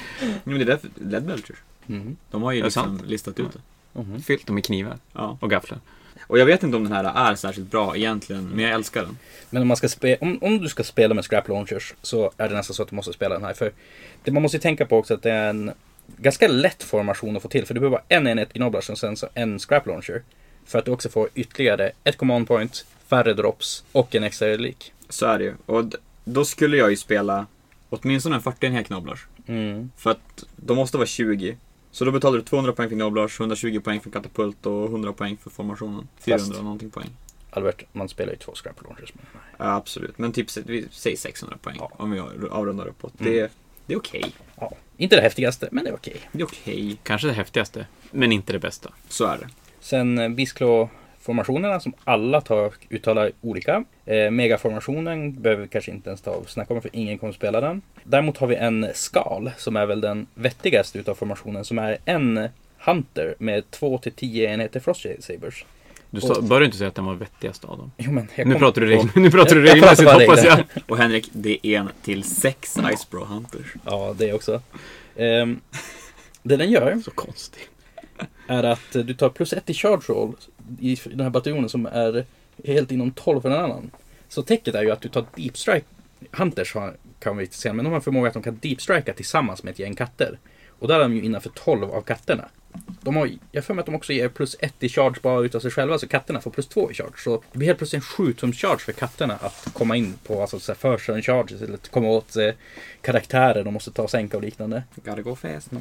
Men 0.43 0.55
det 0.57 0.63
är 0.63 0.65
därför, 0.65 0.89
Lead 0.95 1.25
Belchers. 1.25 1.57
mm. 1.87 2.17
De 2.31 2.43
har 2.43 2.51
ju 2.51 2.63
liksom 2.63 2.99
listat 3.05 3.39
ut 3.39 3.47
det. 3.53 3.61
Mhm. 4.01 4.21
Fyllt 4.21 4.45
dem 4.47 4.55
med 4.55 4.65
knivar 4.65 4.97
Ja. 5.13 5.37
och 5.41 5.49
gafflar. 5.49 5.79
Och 6.27 6.39
jag 6.39 6.45
vet 6.45 6.63
inte 6.63 6.77
om 6.77 6.83
den 6.83 6.93
här 6.93 7.31
är 7.31 7.35
särskilt 7.35 7.71
bra 7.71 7.97
egentligen, 7.97 8.49
men 8.49 8.59
jag 8.59 8.73
älskar 8.73 9.01
den. 9.01 9.17
Men 9.49 9.61
om, 9.61 9.67
man 9.67 9.77
ska 9.77 9.87
spe- 9.87 10.17
om, 10.21 10.37
om 10.41 10.57
du 10.59 10.69
ska 10.69 10.83
spela 10.83 11.13
med 11.13 11.25
Scrap 11.25 11.47
Launchers 11.47 11.93
så 12.01 12.31
är 12.37 12.49
det 12.49 12.55
nästan 12.55 12.73
så 12.73 12.83
att 12.83 12.89
du 12.89 12.95
måste 12.95 13.13
spela 13.13 13.35
den 13.35 13.43
här. 13.43 13.53
För 13.53 13.71
det 14.23 14.31
man 14.31 14.41
måste 14.43 14.59
tänka 14.59 14.85
på 14.85 14.97
också 14.97 15.13
att 15.13 15.23
det 15.23 15.31
är 15.31 15.49
en 15.49 15.71
ganska 16.17 16.47
lätt 16.47 16.83
formation 16.83 17.35
att 17.35 17.41
få 17.41 17.47
till. 17.49 17.65
För 17.65 17.73
du 17.73 17.79
behöver 17.79 17.97
bara 17.97 18.05
en 18.07 18.27
enhet 18.27 18.53
Gnoblars 18.53 18.89
och 18.89 18.97
sen 18.97 19.17
så 19.17 19.27
en 19.33 19.59
Scrap 19.59 19.87
Launcher. 19.87 20.23
För 20.65 20.79
att 20.79 20.85
du 20.85 20.91
också 20.91 21.09
får 21.09 21.29
ytterligare 21.35 21.91
ett 22.03 22.17
command 22.17 22.47
point, 22.47 22.85
färre 23.07 23.33
drops 23.33 23.83
och 23.91 24.15
en 24.15 24.23
extra 24.23 24.47
relik. 24.47 24.93
Så 25.09 25.25
är 25.25 25.37
det 25.37 25.43
ju. 25.43 25.53
Och 25.65 25.85
då 26.23 26.45
skulle 26.45 26.77
jag 26.77 26.89
ju 26.89 26.95
spela 26.95 27.45
åtminstone 27.89 28.35
en 28.35 28.41
40 28.41 28.65
enhet 28.65 28.87
Gnoblars. 28.87 29.27
Mm. 29.47 29.91
För 29.97 30.11
att 30.11 30.43
de 30.55 30.77
måste 30.77 30.97
vara 30.97 31.07
20. 31.07 31.57
Så 31.95 32.05
då 32.05 32.11
betalar 32.11 32.37
du 32.37 32.43
200 32.43 32.73
poäng 32.73 32.89
för 32.89 32.95
Gnoblars, 32.95 33.39
120 33.39 33.79
poäng 33.79 33.99
för 34.01 34.09
katapult 34.09 34.65
och 34.65 34.85
100 34.85 35.13
poäng 35.13 35.37
för 35.43 35.49
formationen. 35.49 36.07
400 36.19 36.45
Fast- 36.47 36.63
någonting 36.63 36.89
poäng. 36.89 37.09
Albert, 37.49 37.83
man 37.93 38.09
spelar 38.09 38.31
ju 38.33 38.37
två 38.37 38.51
Scrap 38.55 38.83
Launchers 38.83 39.13
här. 39.33 39.41
Ja, 39.57 39.75
absolut. 39.75 40.17
Men 40.17 40.31
typ, 40.31 40.57
vi 40.57 40.87
säger 40.91 41.17
600 41.17 41.57
poäng 41.61 41.75
Ja. 41.79 41.91
om 41.97 42.11
vi 42.11 42.19
avrundar 42.51 42.87
uppåt. 42.87 43.19
Mm. 43.19 43.33
Det, 43.33 43.51
det 43.85 43.93
är 43.93 43.97
okej. 43.97 44.25
Ja. 44.55 44.71
Inte 44.97 45.15
det 45.15 45.21
häftigaste, 45.21 45.69
men 45.71 45.83
det 45.83 45.89
är 45.89 45.95
okej. 45.95 46.17
Det 46.31 46.41
är 46.41 46.45
okej. 46.45 46.97
Kanske 47.03 47.27
det 47.27 47.33
häftigaste, 47.33 47.87
men 48.11 48.31
inte 48.31 48.53
det 48.53 48.59
bästa. 48.59 48.91
Så 49.09 49.25
är 49.25 49.37
det. 49.37 49.49
Sen 49.79 50.17
eh, 50.17 50.29
Beastclaw-formationerna 51.25 51.79
som 51.79 51.93
alla 52.03 52.41
tar, 52.41 52.73
uttalar 52.89 53.31
olika. 53.41 53.83
Eh, 54.05 54.31
megaformationen 54.31 55.41
behöver 55.41 55.61
vi 55.63 55.67
kanske 55.67 55.91
inte 55.91 56.09
ens 56.09 56.21
ta 56.21 56.31
och 56.31 56.49
snacka 56.49 56.73
om 56.73 56.81
för 56.81 56.91
ingen 56.93 57.17
kommer 57.17 57.33
spela 57.33 57.61
den. 57.61 57.81
Däremot 58.03 58.37
har 58.37 58.47
vi 58.47 58.55
en 58.55 58.87
skal 58.93 59.51
som 59.57 59.75
är 59.75 59.85
väl 59.85 60.01
den 60.01 60.27
vettigaste 60.33 60.99
utav 60.99 61.15
formationen 61.15 61.65
som 61.65 61.79
är 61.79 61.97
en 62.05 62.49
Hunter 62.85 63.35
med 63.39 63.63
2-10 63.71 64.45
enheter 64.45 64.79
Frost 64.79 65.05
Sabers. 65.19 65.65
Du 66.09 66.21
sa, 66.21 66.33
Och- 66.33 66.43
bör 66.43 66.59
du 66.59 66.65
inte 66.65 66.77
säga 66.77 66.87
att 66.87 66.95
den 66.95 67.05
var 67.05 67.13
vettigast 67.13 67.65
av 67.65 67.77
dem? 67.77 67.91
Jo 67.97 68.11
men 68.11 68.27
jag 68.35 68.47
Nu 68.47 68.55
pratar 68.55 68.81
du 68.81 68.87
regler. 68.87 69.09
Nu 69.19 69.31
pratar 69.31 69.55
du 69.55 69.61
regelmässigt 69.61 70.11
hoppas 70.11 70.43
jag. 70.43 70.59
Och 70.87 70.97
Henrik, 70.97 71.29
det 71.31 71.67
är 71.67 71.79
en 71.79 71.89
till 72.03 72.23
sex 72.23 72.77
Icebro 72.93 73.25
Hunters. 73.25 73.73
Ja, 73.85 74.15
det 74.17 74.33
också. 74.33 74.61
Ehm, 75.15 75.59
det 76.43 76.57
den 76.57 76.71
gör 76.71 77.01
Så 77.05 77.11
konstigt 77.11 77.69
är 78.47 78.63
att 78.63 78.91
du 78.91 79.13
tar 79.13 79.29
plus 79.29 79.53
ett 79.53 79.69
i 79.69 79.73
charge 79.73 80.03
roll 80.07 80.35
i 80.79 80.97
den 81.05 81.19
här 81.19 81.29
bataljonen 81.29 81.69
som 81.69 81.85
är 81.85 82.25
helt 82.63 82.91
inom 82.91 83.11
12 83.11 83.41
för 83.41 83.49
en 83.49 83.63
annan. 83.63 83.91
Så 84.29 84.41
täcket 84.41 84.75
är 84.75 84.83
ju 84.83 84.91
att 84.91 85.01
du 85.01 85.09
tar 85.09 85.25
deep 85.35 85.57
strike. 85.57 85.85
Hunters 86.31 86.73
har, 86.73 86.95
kan 87.19 87.37
vi 87.37 87.43
inte 87.43 87.55
säga, 87.55 87.73
men 87.73 87.85
de 87.85 87.93
har 87.93 87.99
förmåga 87.99 88.27
att 88.27 88.33
de 88.33 88.43
kan 88.43 88.59
deep 88.61 88.81
strika 88.81 89.13
tillsammans 89.13 89.63
med 89.63 89.71
ett 89.71 89.79
gäng 89.79 89.95
katter. 89.95 90.37
Och 90.79 90.87
där 90.87 90.95
är 90.95 91.03
de 91.03 91.15
ju 91.15 91.23
innanför 91.23 91.49
12 91.49 91.91
av 91.91 92.01
katterna. 92.01 92.49
De 93.01 93.15
har, 93.15 93.25
jag 93.51 93.61
har 93.61 93.65
för 93.65 93.73
mig 93.73 93.79
att 93.79 93.85
de 93.85 93.95
också 93.95 94.13
ger 94.13 94.29
plus 94.29 94.55
ett 94.59 94.83
i 94.83 94.89
charge 94.89 95.19
bara 95.21 95.45
utav 95.45 95.59
sig 95.59 95.71
själva, 95.71 95.97
så 95.97 96.07
katterna 96.07 96.41
får 96.41 96.51
plus 96.51 96.67
två 96.67 96.91
i 96.91 96.93
charge. 96.93 97.13
Så 97.17 97.43
det 97.51 97.57
blir 97.57 97.67
helt 97.67 97.77
plötsligt 97.77 98.03
en 98.03 98.25
7 98.25 98.33
charge 98.53 98.79
för 98.79 98.91
katterna 98.91 99.33
att 99.33 99.67
komma 99.73 99.95
in 99.95 100.13
på, 100.27 100.41
alltså 100.41 100.59
så 100.59 100.71
här 100.71 100.97
charges, 101.21 101.61
eller 101.61 101.73
att 101.73 101.91
komma 101.91 102.07
åt 102.07 102.35
eh, 102.35 102.49
karaktärer 103.01 103.63
de 103.63 103.73
måste 103.73 103.91
ta 103.91 104.03
och 104.03 104.11
sänka 104.11 104.37
och 104.37 104.43
liknande. 104.43 104.83
Gotta 104.95 105.21
go 105.21 105.35
fast. 105.35 105.71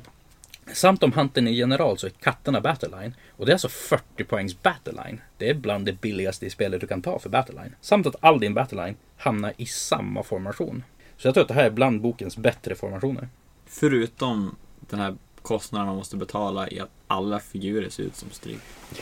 Samt 0.73 1.03
om 1.03 1.12
hunten 1.12 1.49
är 1.49 1.53
general 1.53 1.99
så 1.99 2.07
är 2.07 2.11
katterna 2.11 2.61
battleline. 2.61 3.15
Och 3.31 3.47
det 3.47 3.53
är 3.53 3.55
alltså 3.55 3.69
40 3.69 4.25
poängs 4.25 4.62
battleline. 4.62 5.21
Det 5.39 5.51
är 5.51 5.55
bland 5.55 5.87
det 5.87 6.01
billigaste 6.01 6.47
i 6.47 6.51
spelet 6.51 6.81
du 6.81 6.87
kan 6.87 7.03
ta 7.03 7.19
för 7.19 7.29
battleline. 7.29 7.75
Samt 7.81 8.07
att 8.07 8.17
all 8.21 8.41
din 8.41 8.55
battleline 8.55 8.97
hamnar 9.17 9.53
i 9.57 9.67
samma 9.67 10.23
formation. 10.23 10.85
Så 11.17 11.29
jag 11.29 11.35
tror 11.35 11.43
att 11.43 11.49
det 11.49 11.55
här 11.55 11.65
är 11.65 11.71
bland 11.71 12.01
bokens 12.01 12.37
bättre 12.37 12.75
formationer. 12.75 13.29
Förutom 13.67 14.57
den 14.81 15.01
här 15.01 15.17
kostnaden 15.43 15.87
man 15.87 15.97
måste 15.97 16.17
betala 16.17 16.69
i 16.69 16.81
att 16.81 16.91
alla 17.07 17.41
figurer 17.41 17.89
ser 17.89 18.03
ut 18.03 18.17
som 18.17 18.31
stryk. 18.31 18.59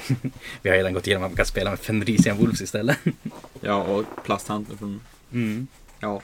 Vi 0.63 0.71
har 0.71 0.77
redan 0.77 0.95
gått 0.95 1.07
igenom 1.07 1.25
att 1.25 1.31
man 1.31 1.37
kan 1.37 1.47
spela 1.47 1.71
med 1.71 1.79
Fenrisian 1.79 2.39
Wolves 2.39 2.61
istället. 2.61 2.99
Ja, 3.61 3.83
och 3.83 4.05
plasthanteln 4.25 4.79
från... 4.79 5.01
Mm. 5.33 5.67
Ja, 6.01 6.23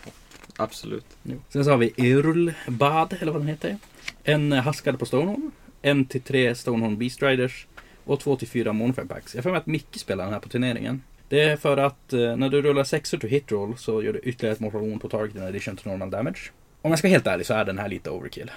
absolut. 0.56 1.06
Jo. 1.22 1.36
Sen 1.48 1.64
så 1.64 1.70
har 1.70 1.78
vi 1.78 1.92
Irlbad, 1.96 3.16
eller 3.20 3.32
vad 3.32 3.40
den 3.40 3.48
heter. 3.48 3.78
En 4.24 4.52
haskad 4.52 4.98
på 4.98 5.06
Stonehorn. 5.06 5.50
En 5.82 6.04
till 6.04 6.20
tre 6.20 6.54
Stonehorn 6.54 6.98
Beast 6.98 7.22
Riders. 7.22 7.66
Och 8.04 8.20
två 8.20 8.36
till 8.36 8.48
fyra 8.48 8.92
Packs. 9.08 9.34
Jag 9.34 9.44
får 9.44 9.50
med 9.50 9.58
att 9.58 9.66
Micke 9.66 9.96
spelar 9.96 10.24
den 10.24 10.32
här 10.32 10.40
på 10.40 10.48
turneringen. 10.48 11.02
Det 11.28 11.42
är 11.42 11.56
för 11.56 11.76
att 11.76 12.12
eh, 12.12 12.36
när 12.36 12.48
du 12.48 12.62
rullar 12.62 12.84
sexor 12.84 13.18
till 13.18 13.28
hit 13.28 13.52
roll 13.52 13.78
så 13.78 14.02
gör 14.02 14.12
du 14.12 14.18
ytterligare 14.18 14.54
ett 14.54 14.60
mortal 14.60 14.80
wound 14.80 15.00
på 15.00 15.08
target 15.08 15.36
in 15.36 15.42
addition 15.42 15.76
to 15.76 15.88
normal 15.88 16.10
damage. 16.10 16.52
Om 16.82 16.90
jag 16.90 16.98
ska 16.98 17.08
vara 17.08 17.12
helt 17.12 17.26
ärlig 17.26 17.46
så 17.46 17.54
är 17.54 17.64
den 17.64 17.78
här 17.78 17.88
lite 17.88 18.10
overkill. 18.10 18.50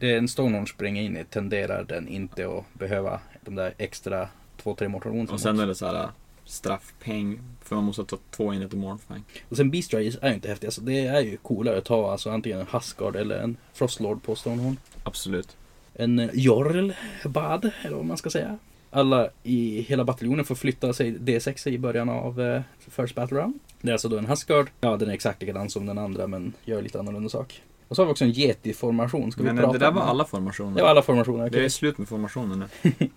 Det 0.00 0.12
är 0.12 0.18
en 0.18 0.28
Stonehorn 0.28 0.66
springer 0.66 1.02
in 1.02 1.16
i 1.16 1.24
tenderar 1.24 1.84
den 1.84 2.08
inte 2.08 2.46
att 2.46 2.74
behöva 2.74 3.20
de 3.40 3.54
där 3.54 3.74
extra 3.78 4.28
två, 4.62 4.74
tre 4.74 4.88
mortal 4.88 5.12
wounds. 5.12 5.32
Och 5.32 5.40
sen 5.40 5.60
är 5.60 5.66
det 5.66 5.74
så 5.74 5.86
här 5.86 6.08
straffpeng, 6.46 7.40
för 7.62 7.76
man 7.76 7.84
måste 7.84 8.04
ta 8.04 8.18
två 8.30 8.54
enheter 8.54 8.76
Mornfang. 8.76 9.22
Och 9.48 9.56
sen 9.56 9.70
Beast 9.70 9.94
Riders 9.94 10.18
är 10.22 10.28
ju 10.28 10.34
inte 10.34 10.48
häftigt. 10.48 10.66
Alltså, 10.66 10.80
det 10.80 11.06
är 11.06 11.20
ju 11.20 11.36
coolare 11.36 11.78
att 11.78 11.84
ta 11.84 12.12
alltså, 12.12 12.30
antingen 12.30 12.60
en 12.60 12.66
Huskard 12.70 13.16
eller 13.16 13.38
en 13.38 13.56
Frostlord 13.72 14.22
på 14.22 14.34
Stonehorn. 14.34 14.76
Absolut. 15.02 15.56
En 15.94 16.18
eh, 16.18 16.30
Jorlbad, 16.32 17.70
eller 17.82 17.96
vad 17.96 18.04
man 18.04 18.16
ska 18.16 18.30
säga. 18.30 18.58
Alla 18.90 19.28
i 19.42 19.80
hela 19.80 20.04
bataljonen 20.04 20.44
får 20.44 20.54
flytta 20.54 20.92
sig 20.92 21.18
D6 21.18 21.68
i 21.68 21.78
början 21.78 22.08
av 22.08 22.40
eh, 22.40 22.62
First 22.78 23.14
Battle 23.14 23.38
Round. 23.38 23.58
Det 23.80 23.88
är 23.88 23.92
alltså 23.92 24.08
då 24.08 24.18
en 24.18 24.26
Huskard. 24.26 24.70
Ja, 24.80 24.96
den 24.96 25.08
är 25.08 25.14
exakt 25.14 25.40
likadan 25.40 25.70
som 25.70 25.86
den 25.86 25.98
andra 25.98 26.26
men 26.26 26.52
gör 26.64 26.82
lite 26.82 26.98
annorlunda 26.98 27.28
sak. 27.28 27.62
Och 27.88 27.96
så 27.96 28.02
har 28.02 28.06
vi 28.06 28.12
också 28.12 28.24
en 28.24 28.32
Yeti-formation. 28.32 29.30
Ska 29.30 29.42
vi 29.42 29.46
Men 29.46 29.56
prata 29.56 29.72
det 29.72 29.78
där 29.78 29.90
var 29.90 30.02
alla 30.02 30.24
formationer. 30.24 30.76
Det 30.76 30.82
var 30.82 30.88
alla 30.88 31.02
formationer. 31.02 31.42
Det 31.42 31.48
okej. 31.48 31.64
är 31.64 31.68
slut 31.68 31.98
med 31.98 32.08
formationen 32.08 32.68
nu. 32.82 32.92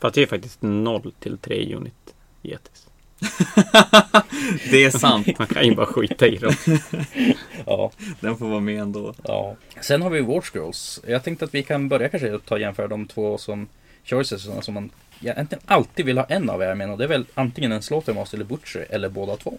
Fast 0.00 0.14
det 0.14 0.22
är 0.22 0.26
faktiskt 0.26 0.62
0 0.62 1.12
till 1.20 1.38
3 1.38 1.74
unit 1.74 2.11
Yetis. 2.42 2.86
det 4.70 4.84
är 4.84 4.90
sant. 4.98 5.38
Man 5.38 5.46
kan 5.48 5.64
ju 5.66 5.74
bara 5.74 5.86
skita 5.86 6.26
i 6.26 6.36
dem. 6.36 6.54
Ja, 7.66 7.90
Den 8.20 8.36
får 8.36 8.46
vara 8.48 8.60
med 8.60 8.80
ändå. 8.82 9.14
ja. 9.24 9.56
Sen 9.80 10.02
har 10.02 10.10
vi 10.10 10.20
War 10.20 10.40
Scrolls. 10.40 11.00
Jag 11.06 11.24
tänkte 11.24 11.44
att 11.44 11.54
vi 11.54 11.62
kan 11.62 11.88
börja 11.88 12.08
kanske 12.08 12.38
ta 12.38 12.54
och 12.54 12.60
jämföra 12.60 12.88
de 12.88 13.06
två 13.06 13.38
som 13.38 13.68
choices 14.04 14.48
som 14.64 14.74
man 14.74 14.90
egentligen 15.20 15.62
alltid 15.66 16.06
vill 16.06 16.18
ha 16.18 16.24
en 16.24 16.50
av 16.50 16.62
er 16.62 16.74
med. 16.74 16.90
Och 16.90 16.98
det 16.98 17.04
är 17.04 17.08
väl 17.08 17.24
antingen 17.34 17.72
en 17.72 17.82
Slaughtermaster 17.82 18.36
eller 18.36 18.44
Butcher 18.44 18.86
eller 18.90 19.08
båda 19.08 19.36
två. 19.36 19.58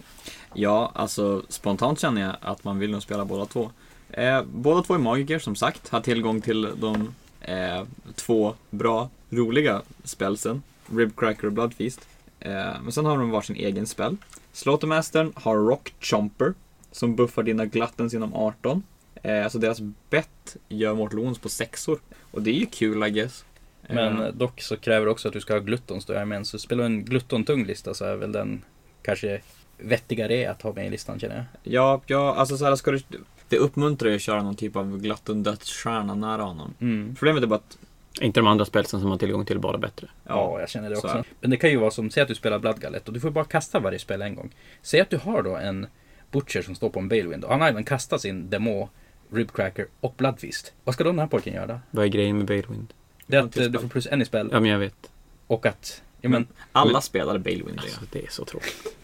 Ja, 0.53 0.91
alltså 0.95 1.43
spontant 1.49 1.99
känner 1.99 2.21
jag 2.21 2.35
att 2.41 2.63
man 2.63 2.79
vill 2.79 2.91
nog 2.91 3.03
spela 3.03 3.25
båda 3.25 3.45
två. 3.45 3.71
Eh, 4.11 4.43
båda 4.53 4.83
två 4.83 4.93
är 4.93 4.97
magiker 4.97 5.39
som 5.39 5.55
sagt, 5.55 5.89
har 5.89 6.01
tillgång 6.01 6.41
till 6.41 6.67
de 6.75 7.15
eh, 7.41 7.83
två 8.15 8.53
bra, 8.69 9.09
roliga 9.29 9.81
spelsen. 10.03 10.61
Ribcracker 10.95 11.45
och 11.47 11.53
Bloodfeast. 11.53 12.07
Eh, 12.43 12.81
men 12.83 12.91
sen 12.91 13.05
har 13.05 13.17
de 13.17 13.31
varsin 13.31 13.55
egen 13.55 13.87
spel. 13.87 14.17
Slaughtermastern 14.51 15.33
har 15.35 15.55
Rock 15.55 15.93
Chomper 15.99 16.53
som 16.91 17.15
buffar 17.15 17.43
dina 17.43 17.65
glattens 17.65 18.13
inom 18.13 18.33
18. 18.33 18.83
Eh, 19.23 19.47
så 19.47 19.57
deras 19.57 19.79
bett 20.09 20.57
gör 20.69 20.95
Mortal 20.95 21.19
Wounds 21.19 21.39
på 21.39 21.49
sexor. 21.49 21.99
Och 22.31 22.41
det 22.41 22.51
är 22.51 22.59
ju 22.59 22.65
kul 22.65 23.03
I 23.07 23.09
guess. 23.09 23.45
Men 23.87 24.21
Eh, 24.21 24.27
dock 24.27 24.61
så 24.61 24.77
kräver 24.77 25.05
det 25.05 25.11
också 25.11 25.27
att 25.27 25.33
du 25.33 25.41
ska 25.41 25.53
ha 25.53 25.59
gluttons 25.59 26.05
då. 26.05 26.13
Jag 26.13 26.27
menar, 26.27 26.43
så 26.43 26.59
spelar 26.59 26.83
du 26.83 26.85
en 26.85 27.05
glutton-tung 27.05 27.65
lista 27.65 27.93
så 27.93 28.05
är 28.05 28.15
väl 28.15 28.31
den 28.31 28.61
kanske 29.01 29.41
vettigare 29.77 30.51
att 30.51 30.61
ha 30.61 30.73
med 30.73 30.87
i 30.87 30.89
listan 30.89 31.19
känner 31.19 31.35
jag. 31.35 31.73
Ja, 31.73 32.01
ja, 32.07 32.35
alltså 32.35 32.57
så 32.57 32.65
här 32.65 32.75
ska 32.75 32.91
du... 32.91 33.01
Det 33.49 33.57
uppmuntrar 33.57 34.09
ju 34.09 34.15
att 34.15 34.21
köra 34.21 34.43
någon 34.43 34.55
typ 34.55 34.75
av 34.75 34.97
glutton 34.99 35.43
dödsstjärna 35.43 36.15
nära 36.15 36.41
honom. 36.41 36.73
Mm. 36.79 37.15
Problemet 37.15 37.43
är 37.43 37.47
bara 37.47 37.55
att... 37.55 37.77
Inte 38.21 38.39
de 38.39 38.47
andra 38.47 38.65
spelsen 38.65 38.99
som 39.01 39.09
har 39.09 39.17
tillgång 39.17 39.45
till 39.45 39.59
bara 39.59 39.77
bättre. 39.77 40.07
Ja, 40.27 40.59
jag 40.59 40.69
känner 40.69 40.89
det 40.89 40.95
så 40.95 41.07
också. 41.07 41.23
Men 41.41 41.49
det 41.49 41.57
kan 41.57 41.69
ju 41.69 41.77
vara 41.77 41.91
som, 41.91 42.09
säg 42.11 42.21
att 42.23 42.27
du 42.29 42.35
spelar 42.35 42.59
Bloodgullet 42.59 43.07
och 43.07 43.13
du 43.13 43.19
får 43.19 43.31
bara 43.31 43.45
kasta 43.45 43.79
varje 43.79 43.99
spel 43.99 44.21
en 44.21 44.35
gång. 44.35 44.55
Säg 44.81 44.99
att 45.01 45.09
du 45.09 45.17
har 45.17 45.43
då 45.43 45.55
en 45.55 45.87
Butcher 46.31 46.61
som 46.61 46.75
står 46.75 46.89
på 46.89 46.99
en 46.99 47.07
Balewind 47.09 47.43
och 47.43 47.51
han 47.51 47.61
har 47.61 47.67
även 47.69 47.83
kastat 47.83 48.21
sin 48.21 48.49
demo 48.49 48.89
Ribcracker 49.31 49.87
och 49.99 50.13
Bloodfist. 50.17 50.73
Vad 50.83 50.95
ska 50.95 51.03
då 51.03 51.09
den 51.09 51.19
här 51.19 51.27
pojken 51.27 51.53
göra? 51.53 51.79
Vad 51.91 52.05
är 52.05 52.09
grejen 52.09 52.37
med 52.37 52.45
Balewind? 52.45 52.93
Det 53.27 53.37
är 53.37 53.41
att 53.41 53.57
eh, 53.57 53.63
du 53.65 53.79
får 53.79 53.87
plus 53.87 54.07
en 54.11 54.21
i 54.21 54.25
spel 54.25 54.49
Ja, 54.51 54.59
men 54.59 54.71
jag 54.71 54.79
vet. 54.79 55.09
och 55.47 55.65
att... 55.65 56.01
Ja, 56.21 56.29
men, 56.29 56.47
Alla 56.71 57.01
spelare 57.01 57.39
Balewind 57.39 57.75
det. 57.77 57.81
Alltså, 57.81 58.01
det 58.11 58.19
är 58.25 58.29
så 58.29 58.45
tråkigt. 58.45 58.95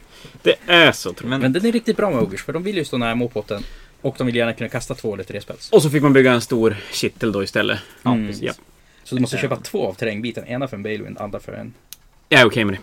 Det 0.42 0.56
är 0.68 0.92
så 0.92 1.10
tråkigt. 1.10 1.30
Men, 1.30 1.42
men 1.42 1.54
den 1.54 1.66
är 1.66 1.72
riktigt 1.72 1.98
bra 1.98 2.10
med 2.10 2.20
Ogers 2.24 2.44
för 2.44 2.54
de 2.54 2.64
vill 2.64 2.78
ju 2.78 2.86
stå 2.86 2.98
nära 2.98 3.16
målpotten. 3.16 3.64
Och 4.02 4.16
de 4.18 4.28
vill 4.28 4.36
gärna 4.36 4.54
kunna 4.54 4.70
kasta 4.70 4.96
två 4.96 5.14
eller 5.14 5.24
tre 5.24 5.42
spels. 5.42 5.70
Och 5.72 5.82
så 5.84 5.90
fick 5.90 6.04
man 6.04 6.14
bygga 6.14 6.34
en 6.34 6.42
stor 6.42 6.78
kittel 6.92 7.32
då 7.32 7.44
istället. 7.44 7.80
ja, 8.04 8.12
Mm. 8.14 8.28
precis. 8.28 8.44
Ja. 8.44 8.54
Så 9.10 9.16
du 9.16 9.22
måste 9.22 9.36
Ja. 9.36 9.42
köpa 9.42 9.56
två 9.56 9.88
av 9.88 9.94
terrängbiten. 9.94 10.46
Ena 10.48 10.68
för 10.68 10.78
en 10.78 10.84
Balewind, 10.84 11.18
andra 11.18 11.40
för 11.40 11.54
en... 11.54 11.74
Jag 12.30 12.42
är 12.42 12.46
okej 12.46 12.66
med 12.66 12.74
det. 12.76 12.80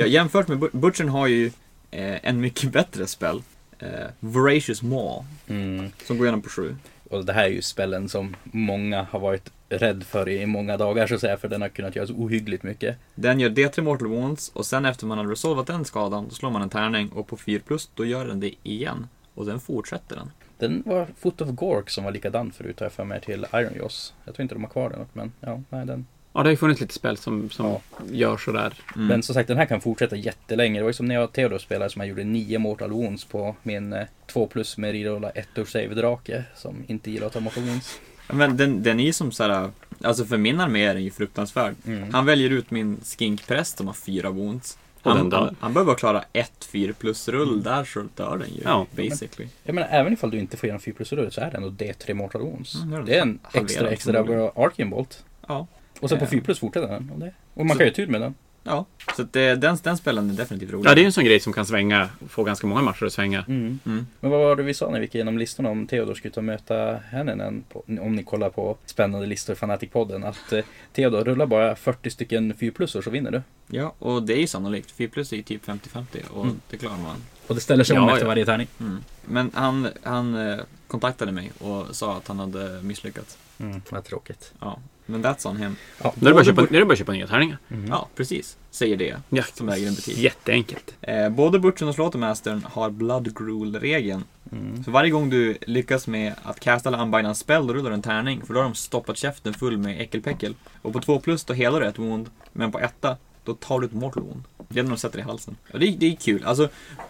Ja, 0.00 0.06
jämfört 0.06 0.48
med 0.48 0.58
Bu- 0.58 0.70
Butchern 0.76 1.08
har 1.08 1.26
ju 1.26 1.46
eh, 1.90 2.28
en 2.28 2.40
mycket 2.40 2.72
bättre 2.72 3.06
spel. 3.06 3.42
Eh, 3.78 3.88
Voracious 4.20 4.82
Maw. 4.82 5.24
Mm. 5.48 5.90
Som 6.06 6.18
går 6.18 6.26
igenom 6.26 6.42
på 6.42 6.48
sju. 6.48 6.76
Och 7.10 7.24
det 7.24 7.32
här 7.32 7.44
är 7.44 7.48
ju 7.48 7.62
spellen 7.62 8.08
som 8.08 8.36
många 8.42 9.02
har 9.10 9.20
varit 9.20 9.50
rädd 9.68 10.04
för 10.04 10.28
i 10.28 10.46
många 10.46 10.76
dagar 10.76 11.06
så 11.06 11.14
att 11.14 11.20
säga. 11.20 11.36
För 11.36 11.48
den 11.48 11.62
har 11.62 11.68
kunnat 11.68 11.96
göra 11.96 12.06
så 12.06 12.12
ohyggligt 12.14 12.62
mycket. 12.62 12.96
Den 13.14 13.40
gör 13.40 13.50
D3 13.50 13.80
Mortal 13.80 14.08
Wounds 14.08 14.48
och 14.48 14.66
sen 14.66 14.84
efter 14.84 15.06
man 15.06 15.18
har 15.18 15.26
resolvat 15.26 15.66
den 15.66 15.84
skadan, 15.84 16.28
då 16.28 16.34
slår 16.34 16.50
man 16.50 16.62
en 16.62 16.68
tärning 16.70 17.08
och 17.08 17.26
på 17.26 17.36
4 17.36 17.60
plus, 17.66 17.90
då 17.94 18.04
gör 18.04 18.26
den 18.26 18.40
det 18.40 18.54
igen. 18.62 19.06
Och 19.34 19.46
sen 19.46 19.60
fortsätter 19.60 20.16
den. 20.16 20.30
Den 20.62 20.82
var 20.86 21.06
Foot 21.18 21.40
of 21.40 21.48
Gork 21.48 21.90
som 21.90 22.04
var 22.04 22.12
likadan 22.12 22.52
förut 22.52 22.80
har 22.80 22.84
jag 22.84 22.92
för 22.92 23.04
mig 23.04 23.20
till 23.20 23.46
Iron 23.54 23.74
Joss. 23.76 24.14
Jag 24.24 24.34
tror 24.34 24.42
inte 24.42 24.54
de 24.54 24.64
har 24.64 24.70
kvar 24.70 24.90
den 24.90 25.06
men 25.12 25.32
ja, 25.40 25.60
nej 25.70 25.86
den. 25.86 26.06
Ja, 26.32 26.40
det 26.42 26.46
har 26.46 26.50
ju 26.50 26.56
funnits 26.56 26.80
lite 26.80 26.94
spel 26.94 27.16
som, 27.16 27.50
som 27.50 27.66
Ja. 27.66 27.80
gör 28.10 28.36
sådär. 28.36 28.72
Mm. 28.94 29.06
Men 29.06 29.22
som 29.22 29.34
sagt 29.34 29.48
den 29.48 29.56
här 29.56 29.66
kan 29.66 29.80
fortsätta 29.80 30.16
jättelänge. 30.16 30.78
Det 30.78 30.82
var 30.82 30.88
ju 30.90 30.94
som 30.94 31.06
när 31.06 31.14
jag 31.14 31.24
och 31.24 31.32
Theodor 31.32 31.58
spelade 31.58 31.90
som 31.90 32.00
jag 32.00 32.08
gjorde 32.08 32.24
nio 32.24 32.58
Mortal 32.58 32.90
Wounds 32.90 33.24
på 33.24 33.56
min 33.62 33.92
eh, 33.92 34.02
2 34.26 34.46
plus 34.46 34.76
med 34.78 34.92
rerolla 34.92 35.30
1 35.30 35.58
och 35.58 35.68
save 35.68 35.94
drake 35.94 36.44
som 36.56 36.84
inte 36.86 37.10
gillar 37.10 37.26
att 37.26 37.32
ta 37.32 37.40
Mortal 37.40 37.62
Wounds. 37.64 38.00
Men 38.32 38.56
den, 38.56 38.82
den 38.82 39.00
är 39.00 39.04
ju 39.04 39.12
som 39.12 39.32
såhär, 39.32 39.70
alltså 40.02 40.24
för 40.24 40.36
min 40.36 40.60
armé 40.60 40.84
är 40.84 40.94
den 40.94 41.04
ju 41.04 41.10
fruktansvärd. 41.10 41.74
Mm. 41.86 42.12
Han 42.12 42.26
väljer 42.26 42.50
ut 42.50 42.70
min 42.70 43.00
skinkpräst 43.18 43.76
som 43.78 43.86
har 43.86 43.94
fyra 43.94 44.30
wounds. 44.30 44.78
Han, 45.02 45.32
han, 45.32 45.56
han 45.60 45.72
behöver 45.74 45.86
bara 45.92 45.96
klara 45.98 46.24
ett 46.32 46.64
4 46.64 46.92
plus 46.92 47.28
rull 47.28 47.62
där 47.62 47.84
så 47.84 48.04
dör 48.16 48.38
den 48.38 48.48
ju. 48.54 48.60
Ja. 48.64 48.86
basically. 48.96 49.48
Jag 49.64 49.74
menar 49.74 49.88
även 49.90 50.12
ifall 50.12 50.30
du 50.30 50.38
inte 50.38 50.56
får 50.56 50.66
igenom 50.66 50.80
4 50.80 50.94
plus 50.96 51.12
rull 51.12 51.32
så 51.32 51.40
är 51.40 51.50
det 51.50 51.56
ändå 51.56 51.68
D3 51.68 52.14
Mortal 52.14 52.42
Wounds. 52.42 52.74
Mm, 52.74 52.90
det 52.90 52.96
är 52.96 53.02
det 53.04 53.16
är 53.18 53.22
en 53.22 53.38
extra 53.52 53.88
extra 53.90 54.20
Arcane 54.56 54.90
Bolt. 54.90 55.24
Ja. 55.48 55.66
Och 56.00 56.08
sen 56.08 56.18
på 56.18 56.24
Eh. 56.24 56.30
4 56.30 56.40
plus 56.44 56.58
fortsätter 56.58 56.88
den. 56.88 57.32
Och, 57.54 57.66
man 57.66 57.74
Så- 57.74 57.78
kan 57.78 57.86
ju 57.86 57.92
tur 57.92 58.06
med 58.06 58.20
den. 58.20 58.34
Ja, 58.64 58.86
så 59.16 59.22
att 59.22 59.32
det, 59.32 59.54
den, 59.54 59.78
den 59.82 59.96
spelen 59.96 60.30
är 60.30 60.34
definitivt 60.34 60.70
rolig. 60.70 60.90
Ja, 60.90 60.94
det 60.94 61.00
är 61.00 61.02
ju 61.02 61.06
en 61.06 61.12
sån 61.12 61.24
grej 61.24 61.40
som 61.40 61.52
kan 61.52 61.66
svänga, 61.66 62.08
få 62.28 62.44
ganska 62.44 62.66
många 62.66 62.82
matcher 62.82 63.04
att 63.04 63.12
svänga. 63.12 63.44
Mm. 63.48 63.78
Men 63.84 64.30
vad 64.30 64.40
var 64.40 64.56
det 64.56 64.62
vi 64.62 64.74
sa 64.74 64.90
när 64.90 64.98
vi 64.98 65.04
gick 65.04 65.14
igenom 65.14 65.38
listorna 65.38 65.68
om 65.70 65.86
Theodor 65.86 66.14
skulle 66.14 66.34
ta 66.34 66.40
och 66.40 66.44
möta 66.44 66.96
Hänninen? 67.10 67.64
På, 67.72 67.84
om 68.00 68.16
ni 68.16 68.22
kollar 68.24 68.50
på 68.50 68.76
spännande 68.86 69.26
listor 69.26 69.52
i 69.56 69.58
Fanatic-podden. 69.58 70.28
Att 70.28 70.52
eh, 70.52 70.64
Theodor 70.92 71.24
rullar 71.24 71.46
bara 71.46 71.76
40 71.76 72.10
stycken 72.10 72.54
4 72.60 72.72
plusor 72.72 73.02
så 73.02 73.10
vinner 73.10 73.30
du. 73.30 73.42
Ja, 73.76 73.94
och 73.98 74.22
det 74.22 74.32
är 74.34 74.40
ju 74.40 74.46
sannolikt. 74.46 74.90
4 74.90 75.08
plus 75.12 75.32
är 75.32 75.36
ju 75.36 75.42
typ 75.42 75.66
50-50 75.66 76.28
och 76.30 76.44
Mm. 76.44 76.60
det 76.70 76.76
klarar 76.76 76.96
man. 76.98 77.16
Och 77.46 77.54
det 77.54 77.60
ställer 77.60 77.84
sig 77.84 77.96
Ja, 77.96 78.02
om 78.02 78.08
efter 78.08 78.20
ja. 78.22 78.26
varje 78.28 78.44
tärning. 78.44 78.66
Mm. 78.80 78.98
Men 79.24 79.50
han, 79.54 79.88
han 80.02 80.34
eh, 80.50 80.58
kontaktade 80.86 81.32
mig 81.32 81.52
och 81.58 81.96
sa 81.96 82.16
att 82.16 82.28
han 82.28 82.38
hade 82.38 82.82
misslyckats. 82.82 83.38
Mm, 83.58 83.82
vad 83.90 84.04
tråkigt. 84.04 84.52
Ja, 84.60 84.78
men 85.12 85.24
that's 85.24 85.48
on 85.50 85.56
him. 85.56 85.76
Ja. 86.02 86.08
Är 86.08 86.12
det 86.14 86.20
bara 86.20 86.30
att 86.30 86.34
Både 86.34 86.44
köpa, 86.44 86.76
är 86.76 86.84
det 86.84 86.92
att 86.92 86.98
köpa 86.98 87.12
nya 87.12 87.26
tärningar. 87.26 87.58
Mm. 87.70 87.86
Ja, 87.88 88.08
precis. 88.16 88.56
Säger 88.70 88.96
det. 88.96 89.16
Ja. 89.28 89.42
Som 89.54 89.68
äger 89.68 89.86
en 89.88 89.94
butik. 89.94 90.18
Jätteenkelt. 90.18 90.94
Eh, 91.00 91.28
både 91.28 91.58
Butchen 91.58 91.88
och 91.88 91.94
Slaughtermastern 91.94 92.66
har 92.70 92.90
Blood 92.90 93.36
Gruel-regeln. 93.38 94.24
Mm. 94.52 94.84
Så 94.84 94.90
varje 94.90 95.10
gång 95.10 95.30
du 95.30 95.56
lyckas 95.66 96.06
med 96.06 96.34
att 96.42 96.60
casta 96.60 96.88
eller 96.88 97.02
unbinda 97.02 97.28
en 97.28 97.34
spell, 97.34 97.66
då 97.66 97.74
rullar 97.74 97.90
du 97.90 97.94
en 97.94 98.02
tärning. 98.02 98.42
För 98.46 98.54
då 98.54 98.60
har 98.60 98.64
de 98.64 98.74
stoppat 98.74 99.16
käften 99.16 99.54
full 99.54 99.78
med 99.78 100.00
äckelpäckel. 100.00 100.54
Och 100.82 100.92
på 100.92 101.00
2 101.00 101.20
plus, 101.20 101.44
då 101.44 101.52
helar 101.54 101.80
du 101.80 101.86
ett 101.86 101.98
wound. 101.98 102.30
Men 102.52 102.72
på 102.72 102.78
etta, 102.80 103.16
då 103.44 103.54
tar 103.54 103.80
du 103.80 103.86
ett 103.86 103.92
mortal 103.92 104.22
wound. 104.22 104.42
Genom 104.68 104.92
att 104.92 105.00
sätta 105.00 105.16
det 105.16 105.20
i 105.20 105.24
halsen. 105.24 105.56
Och 105.72 105.78
det, 105.78 105.86
är- 105.88 105.96
det 105.96 106.06
är 106.06 106.16
kul. 106.16 106.44
Alltså, 106.44 106.68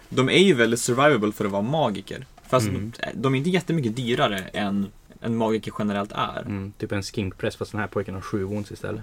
de 0.09 0.29
är 0.29 0.37
ju 0.43 0.53
väldigt 0.53 0.79
survivable 0.79 1.31
för 1.31 1.45
att 1.45 1.51
vara 1.51 1.61
magiker. 1.61 2.25
Fast 2.49 2.67
Mm. 2.67 2.91
de 3.13 3.33
är 3.33 3.37
inte 3.37 3.49
jättemycket 3.49 3.95
dyrare 3.95 4.39
än 4.39 4.87
en 5.23 5.37
magiker 5.37 5.73
generellt 5.79 6.11
är. 6.11 6.41
Mm, 6.41 6.73
typ 6.77 6.91
en 6.91 7.03
skinkpress 7.03 7.55
fast 7.55 7.71
den 7.71 7.81
här 7.81 7.87
pojken 7.87 8.13
har 8.13 8.21
7 8.21 8.43
wounds 8.43 8.71
istället. 8.71 9.01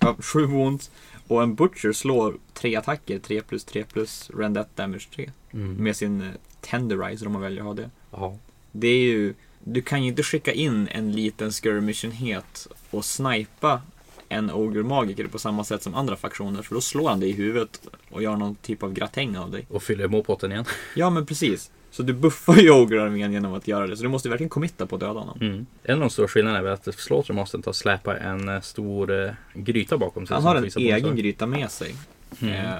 Ja, 0.00 0.16
Sju 0.20 0.46
wounds. 0.46 0.90
Och 1.28 1.42
en 1.42 1.54
butcher 1.54 1.92
slår 1.92 2.38
tre 2.54 2.76
attacker, 2.76 3.18
3 3.18 3.42
plus 3.42 3.64
3 3.64 3.84
plus 3.84 4.30
rend 4.34 4.64
damage 4.74 5.08
3. 5.14 5.30
Mm. 5.52 5.74
Med 5.74 5.96
sin 5.96 6.20
eh, 6.20 6.28
tenderizer 6.60 7.26
om 7.26 7.32
man 7.32 7.42
väljer 7.42 7.60
att 7.60 7.66
ha 7.66 7.74
det. 7.74 7.90
Ja. 8.10 8.36
Det 8.72 8.88
är 8.88 9.02
ju, 9.02 9.34
du 9.64 9.82
kan 9.82 10.02
ju 10.02 10.08
inte 10.08 10.22
skicka 10.22 10.52
in 10.52 10.88
en 10.88 11.12
liten 11.12 11.52
skirmishenhet 11.52 12.66
och 12.90 13.04
snipa 13.04 13.82
en 14.28 14.50
Ogre 14.50 14.82
Magiker 14.82 15.26
på 15.26 15.38
samma 15.38 15.64
sätt 15.64 15.82
som 15.82 15.94
andra 15.94 16.16
faktioner. 16.16 16.62
För 16.62 16.74
då 16.74 16.80
slår 16.80 17.08
han 17.08 17.20
dig 17.20 17.28
i 17.28 17.32
huvudet 17.32 17.80
och 18.10 18.22
gör 18.22 18.36
någon 18.36 18.54
typ 18.54 18.82
av 18.82 18.92
gratäng 18.92 19.36
av 19.36 19.50
dig. 19.50 19.66
Och 19.70 19.82
fyller 19.82 20.08
målpotten 20.08 20.52
igen. 20.52 20.64
Ja 20.94 21.10
men 21.10 21.26
precis. 21.26 21.70
Så 21.90 22.02
du 22.02 22.12
buffar 22.12 22.56
ju 22.56 22.70
Ogre-armén 22.70 23.32
genom 23.32 23.54
att 23.54 23.68
göra 23.68 23.86
det. 23.86 23.96
Så 23.96 24.02
du 24.02 24.08
måste 24.08 24.28
verkligen 24.28 24.48
committa 24.48 24.86
på 24.86 24.94
att 24.94 25.00
döda 25.00 25.18
honom. 25.18 25.38
Mm. 25.40 25.66
En 25.82 25.94
av 25.94 26.00
de 26.00 26.10
stora 26.10 26.28
skillnaderna 26.28 26.68
är 26.68 26.72
att 26.72 26.94
Slaughter 26.94 27.34
måste 27.34 27.62
ta 27.62 27.72
släpa 27.72 28.16
en 28.16 28.48
eh, 28.48 28.60
stor 28.60 29.24
eh, 29.24 29.30
gryta 29.54 29.98
bakom 29.98 30.26
sig. 30.26 30.34
Han 30.34 30.44
har 30.44 30.54
en 30.56 30.64
egen 30.76 31.16
gryta 31.16 31.46
med 31.46 31.70
sig. 31.70 31.94
Mm. 32.42 32.54
Eh, 32.54 32.72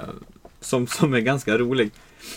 som, 0.60 0.86
som 0.86 1.14
är 1.14 1.20
ganska 1.20 1.58
rolig. 1.58 1.90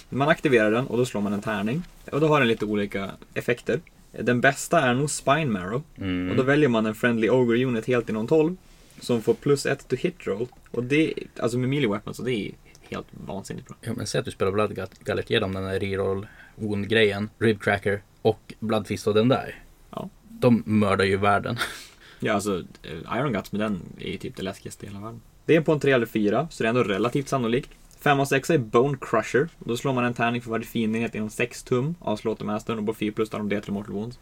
Man 0.09 0.29
aktiverar 0.29 0.71
den 0.71 0.87
och 0.87 0.97
då 0.97 1.05
slår 1.05 1.21
man 1.21 1.33
en 1.33 1.41
tärning. 1.41 1.83
Och 2.11 2.19
då 2.19 2.27
har 2.27 2.39
den 2.39 2.47
lite 2.47 2.65
olika 2.65 3.11
effekter. 3.33 3.79
Den 4.11 4.41
bästa 4.41 4.81
är 4.81 4.93
nog 4.93 5.09
Spine 5.09 5.45
Marrow. 5.45 5.83
Mm. 5.97 6.31
Och 6.31 6.37
då 6.37 6.43
väljer 6.43 6.69
man 6.69 6.85
en 6.85 6.95
Friendly 6.95 7.29
Ogre 7.29 7.65
Unit 7.65 7.85
helt 7.85 8.09
inom 8.09 8.27
12. 8.27 8.55
Som 8.99 9.21
får 9.21 9.33
plus 9.33 9.65
1 9.65 9.87
to 9.87 9.95
hit 9.95 10.27
roll. 10.27 10.47
Och 10.71 10.83
det, 10.83 11.13
alltså 11.39 11.57
med 11.57 11.69
melee 11.69 11.89
weapons, 11.89 12.19
och 12.19 12.25
det 12.25 12.33
är 12.33 12.51
helt 12.81 13.07
vansinnigt 13.11 13.67
bra. 13.67 13.77
Ja, 13.81 13.93
men 13.97 14.07
säg 14.07 14.19
att 14.19 14.25
du 14.25 14.31
spelar 14.31 14.51
Blood 14.51 14.79
Gullet, 14.99 15.29
ge 15.29 15.39
dem 15.39 15.53
den 15.53 15.63
där 15.63 15.79
reroll 15.79 16.27
wound 16.55 16.87
grejen, 16.89 17.29
Ribcracker 17.39 18.01
och 18.21 18.53
Bloodfist 18.59 19.07
och 19.07 19.13
den 19.13 19.27
där. 19.29 19.63
Ja. 19.89 20.09
De 20.29 20.63
mördar 20.65 21.05
ju 21.05 21.17
världen. 21.17 21.57
Ja, 22.25 22.33
alltså 22.33 22.63
eh, 22.83 23.17
Iron 23.19 23.33
Guts 23.33 23.51
med 23.51 23.61
den 23.61 23.81
är 23.99 24.09
ju 24.11 24.17
typ 24.17 24.35
det 24.35 24.43
läskigaste 24.43 24.85
i 24.85 24.89
hela 24.89 24.99
världen. 25.01 25.21
Det 25.45 25.55
är 25.55 25.61
på 25.61 25.71
en 25.71 25.79
3 25.79 25.91
eller 25.91 26.05
4, 26.05 26.47
så 26.51 26.63
det 26.63 26.67
är 26.67 26.69
ändå 26.69 26.83
relativt 26.83 27.29
sannolikt. 27.29 27.69
5 27.99 28.19
och 28.19 28.27
6 28.27 28.49
är 28.49 28.57
Bone 28.57 28.97
Crusher. 29.01 29.49
Och 29.59 29.67
då 29.67 29.77
slår 29.77 29.93
man 29.93 30.05
en 30.05 30.13
tärning 30.13 30.41
för 30.41 30.49
varje 30.51 30.65
fiendenhet 30.65 31.15
inom 31.15 31.29
6 31.29 31.63
tum 31.63 31.95
av 31.99 32.17
Slaughtermastern 32.17 32.79
och 32.79 32.85
på 32.85 32.93
4 32.93 33.11
plus 33.15 33.29
tar 33.29 33.37
de 33.37 33.51
D3 33.51 33.71
Mortal 33.71 33.93
Wounds. 33.93 34.19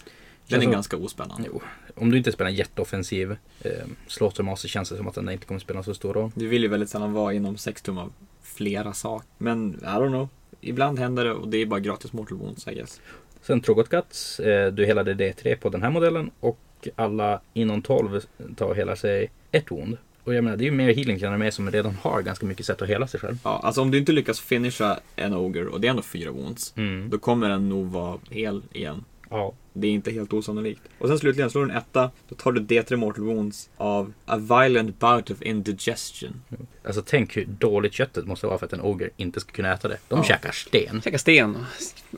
Den 0.47 0.53
är 0.53 0.55
Alltså- 0.57 0.71
ganska 0.71 0.97
ospännande. 0.97 1.47
Jo. 1.53 1.61
Om 1.95 2.11
du 2.11 2.17
inte 2.17 2.32
spelar 2.32 2.49
en 2.49 2.55
jätteoffensiv 2.55 3.32
eh, 3.61 3.71
Slaughtermaster 4.07 4.67
känns 4.67 4.89
det 4.89 4.97
som 4.97 5.07
att 5.07 5.15
den 5.15 5.29
inte 5.29 5.45
kommer 5.45 5.59
spela 5.59 5.84
så 5.84 5.93
stor 5.93 6.13
roll. 6.13 6.32
Du 6.36 6.47
vill 6.47 6.61
ju 6.61 6.67
väldigt 6.67 6.89
sällan 6.89 7.13
vara 7.13 7.34
inom 7.34 7.57
6 7.57 7.82
tum 7.82 7.97
av 7.97 8.13
flera 8.41 8.93
saker. 8.93 9.27
Men 9.38 9.73
I 9.73 9.86
don't 9.86 10.07
know. 10.07 10.29
Ibland 10.62 10.99
händer 10.99 11.26
det 11.26 11.34
och 11.34 11.47
det 11.47 11.57
är 11.57 11.66
bara 11.66 11.80
gratis 11.80 12.14
Mortal 12.14 12.38
Wounds 12.38 12.68
I 12.68 12.76
guess. 12.76 13.01
Sen 13.41 13.62
Trogot 13.62 13.89
Guts, 13.89 14.39
eh, 14.39 14.74
du 14.74 14.86
helade 14.86 15.14
D3 15.14 15.55
på 15.55 15.70
den 15.70 15.82
här 15.82 15.89
modellen 15.89 16.32
och 16.39 16.59
alla 16.95 17.41
inom 17.53 17.82
12 17.82 18.22
tar 18.55 18.76
hela 18.76 18.95
sig 18.95 19.32
ett 19.51 19.72
wound. 19.72 19.97
Och 20.24 20.34
jag 20.34 20.43
menar, 20.43 20.57
det 20.57 20.64
är 20.64 20.66
ju 20.66 20.72
mer 20.72 20.93
healing 20.93 21.18
till 21.18 21.28
armé 21.28 21.51
som 21.51 21.72
redan 21.72 21.95
har 21.95 22.22
ganska 22.22 22.45
mycket 22.45 22.66
sätt 22.66 22.82
att 22.82 22.89
hela 22.89 23.07
sig 23.07 23.20
själv. 23.20 23.38
Ja, 23.43 23.62
alltså 23.64 23.82
om 23.82 23.91
du 23.91 23.97
inte 23.97 24.12
lyckas 24.12 24.39
finisha 24.39 24.99
en 25.16 25.34
Ogre 25.34 25.66
och 25.66 25.82
det 25.82 25.88
är 25.88 25.89
ändå 25.89 26.01
4 26.01 26.32
wounds. 26.32 26.74
Mm. 26.78 27.09
Då 27.09 27.18
kommer 27.18 27.49
den 27.49 27.70
nog 27.70 27.88
vara 27.88 28.20
hel 28.30 28.62
igen. 28.74 29.03
Ja. 29.32 29.53
Det 29.73 29.88
är 29.88 29.91
inte 29.91 30.11
helt 30.11 30.34
osannolikt. 30.34 30.82
Och 30.99 31.07
sen 31.07 31.19
slutligen 31.19 31.49
slår 31.49 31.65
du 31.65 31.71
en 31.71 31.77
etta, 31.77 32.11
då 32.29 32.36
tar 32.36 32.51
du 32.51 32.61
D3 32.61 32.95
Mortal 32.95 33.23
Wounds 33.23 33.69
av 33.77 34.13
A 34.25 34.38
Violent 34.38 34.99
Bout 34.99 35.29
of 35.32 35.41
Indigestion. 35.41 36.41
Alltså 36.86 37.01
tänk 37.05 37.38
hur 37.38 37.45
dåligt 37.45 37.93
köttet 37.93 38.25
måste 38.27 38.47
vara 38.47 38.57
för 38.57 38.65
att 38.65 38.73
en 38.73 38.82
Ogre 38.82 39.09
inte 39.17 39.39
ska 39.39 39.51
kunna 39.51 39.73
äta 39.73 39.88
det. 39.88 39.97
De 40.07 40.19
Ja. 40.19 40.23
käkar 40.23 40.51
sten. 40.51 41.01
Käka 41.01 41.17
sten 41.17 41.55
och 41.55 41.61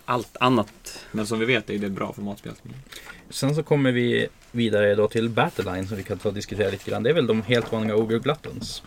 allt 0.05 0.37
annat. 0.39 0.99
Men 1.11 1.27
som 1.27 1.39
vi 1.39 1.45
vet 1.45 1.69
är 1.69 1.77
det 1.79 1.89
bra 1.89 2.13
för 2.13 2.21
matspelsmiljö. 2.21 2.77
Sen 3.29 3.55
så 3.55 3.63
kommer 3.63 3.91
vi 3.91 4.27
vidare 4.51 4.95
då 4.95 5.07
till 5.07 5.29
Battleline 5.29 5.87
som 5.87 5.97
vi 5.97 6.03
kan 6.03 6.17
ta 6.17 6.29
och 6.29 6.35
diskutera 6.35 6.69
lite 6.71 6.91
grann. 6.91 7.03
Det 7.03 7.09
är 7.09 7.13
väl 7.13 7.27
de 7.27 7.41
helt 7.41 7.71
vanliga 7.71 7.95
Ogre 7.95 8.19
Gluttons. 8.19 8.83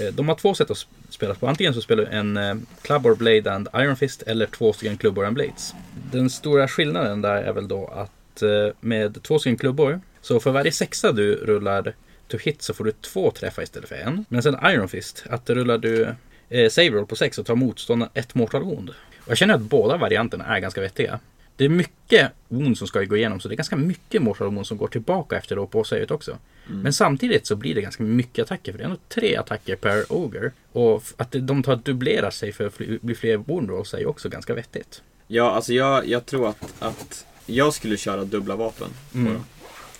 Eh, 0.00 0.14
de 0.14 0.28
har 0.28 0.34
två 0.34 0.54
sätt 0.54 0.70
att 0.70 0.86
spela 1.08 1.34
på. 1.34 1.48
Antingen 1.48 1.74
så 1.74 1.80
spelar 1.80 2.04
du 2.04 2.10
en 2.10 2.36
eh, 2.36 2.54
Club 2.82 3.06
or 3.06 3.14
Blade 3.14 3.52
and 3.52 3.68
Iron 3.74 3.96
Fist 3.96 4.22
eller 4.22 4.46
två 4.46 4.72
stycken 4.72 4.96
klubbor 4.96 5.24
and 5.24 5.34
Blades. 5.34 5.74
Den 6.12 6.30
stora 6.30 6.68
skillnaden 6.68 7.22
där 7.22 7.42
är 7.42 7.52
väl 7.52 7.68
då 7.68 7.86
att 7.86 8.42
eh, 8.42 8.74
med 8.80 9.22
två 9.22 9.38
stycken 9.38 9.58
klubbor 9.58 10.00
så 10.20 10.40
för 10.40 10.50
varje 10.50 10.72
sexa 10.72 11.12
du 11.12 11.34
rullar 11.34 11.94
to 12.28 12.36
hit 12.36 12.62
så 12.62 12.74
får 12.74 12.84
du 12.84 12.92
två 12.92 13.30
träffar 13.30 13.62
istället 13.62 13.88
för 13.88 13.96
en. 13.96 14.24
Men 14.28 14.42
sen 14.42 14.56
Iron 14.64 14.88
Fist, 14.88 15.24
att 15.30 15.50
rullar 15.50 15.78
du 15.78 16.14
eh, 16.48 16.68
save 16.68 16.90
roll 16.90 17.06
på 17.06 17.16
sex 17.16 17.36
så 17.36 17.44
tar 17.44 17.54
motståndaren 17.54 18.12
ett 18.14 18.34
mortal 18.34 18.62
wound. 18.62 18.88
Och 18.90 19.30
jag 19.30 19.38
känner 19.38 19.54
att 19.54 19.60
båda 19.60 19.96
varianterna 19.96 20.56
är 20.56 20.60
ganska 20.60 20.80
vettiga. 20.80 21.20
Det 21.56 21.64
är 21.64 21.68
mycket 21.68 22.32
wound 22.48 22.78
som 22.78 22.86
ska 22.88 23.02
gå 23.02 23.16
igenom 23.16 23.40
så 23.40 23.48
det 23.48 23.54
är 23.54 23.56
ganska 23.56 23.76
mycket 23.76 24.22
wound 24.22 24.66
som 24.66 24.78
går 24.78 24.88
tillbaka 24.88 25.36
efter 25.36 25.56
då 25.56 25.66
på 25.66 25.84
savet 25.84 26.10
också. 26.10 26.38
Men 26.68 26.92
samtidigt 26.92 27.46
så 27.46 27.56
blir 27.56 27.74
det 27.74 27.80
ganska 27.80 28.02
mycket 28.02 28.42
attacker 28.42 28.72
för 28.72 28.78
det 28.78 28.84
är 28.84 28.88
ändå 28.88 29.00
tre 29.08 29.36
attacker 29.36 29.76
per 29.76 30.12
Ogre. 30.12 30.52
Och 30.72 31.02
att 31.16 31.32
de 31.32 31.62
tar 31.62 31.72
att 31.72 31.84
dubblera 31.84 32.30
sig 32.30 32.52
för 32.52 32.66
att 32.66 32.78
bli 32.78 33.14
fler 33.14 33.36
wound 33.36 33.70
rolls 33.70 33.94
är 33.94 33.98
ju 33.98 34.06
också 34.06 34.28
ganska 34.28 34.54
vettigt. 34.54 35.02
Ja, 35.26 35.50
alltså 35.50 35.72
jag, 35.72 36.08
jag 36.08 36.26
tror 36.26 36.48
att, 36.48 36.74
att 36.78 37.26
Jag 37.46 37.74
skulle 37.74 37.96
köra 37.96 38.24
dubbla 38.24 38.56
vapen 38.56 38.88
Mm. 39.14 39.40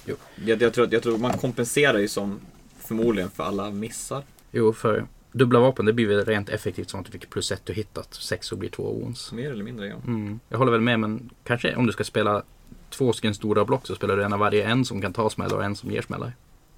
Jo. 0.05 0.17
Jag, 0.45 0.63
jag, 0.63 0.73
tror, 0.75 0.89
jag 0.91 1.03
tror 1.03 1.19
man 1.19 1.39
kompenserar 1.39 1.99
ju 1.99 2.09
som 2.09 2.41
förmodligen 2.79 3.31
för 3.31 3.45
alla 3.45 3.71
missar. 3.71 4.23
Jo, 4.53 4.73
för 4.73 5.07
dubbla 5.37 5.61
vapen 5.61 5.87
det 5.87 5.93
blir 5.93 6.07
väl 6.07 6.25
rent 6.25 6.49
effektivt 6.49 6.91
som 6.91 7.01
att 7.01 7.07
du 7.07 7.13
fick 7.13 7.31
plus 7.31 7.53
ett 7.53 7.69
och 7.69 7.75
hittat. 7.75 8.15
Sex 8.15 8.53
och 8.53 8.59
blir 8.59 8.71
två 8.71 8.83
wounds. 8.83 9.33
Mer 9.33 9.51
eller 9.51 9.65
mindre 9.65 9.87
ja. 9.87 9.97
Mm. 10.07 10.41
Jag 10.49 10.59
håller 10.59 10.73
väl 10.73 10.81
med 10.81 11.01
men 11.01 11.31
kanske 11.45 11.77
om 11.77 11.87
du 11.87 11.93
ska 11.93 12.05
spela 12.05 12.43
två 12.91 13.13
stycken 13.13 13.35
stora 13.35 13.65
block 13.65 13.87
så 13.87 13.95
spelar 13.95 14.17
du 14.17 14.23
en 14.23 14.33
av 14.33 14.39
varje. 14.39 14.65
En 14.65 14.85
som 14.85 15.01
kan 15.03 15.13
ta 15.13 15.31
smällar 15.31 15.57
och 15.57 15.65
en 15.65 15.77
som 15.77 15.91
ger 15.91 16.03
smällar. 16.03 16.33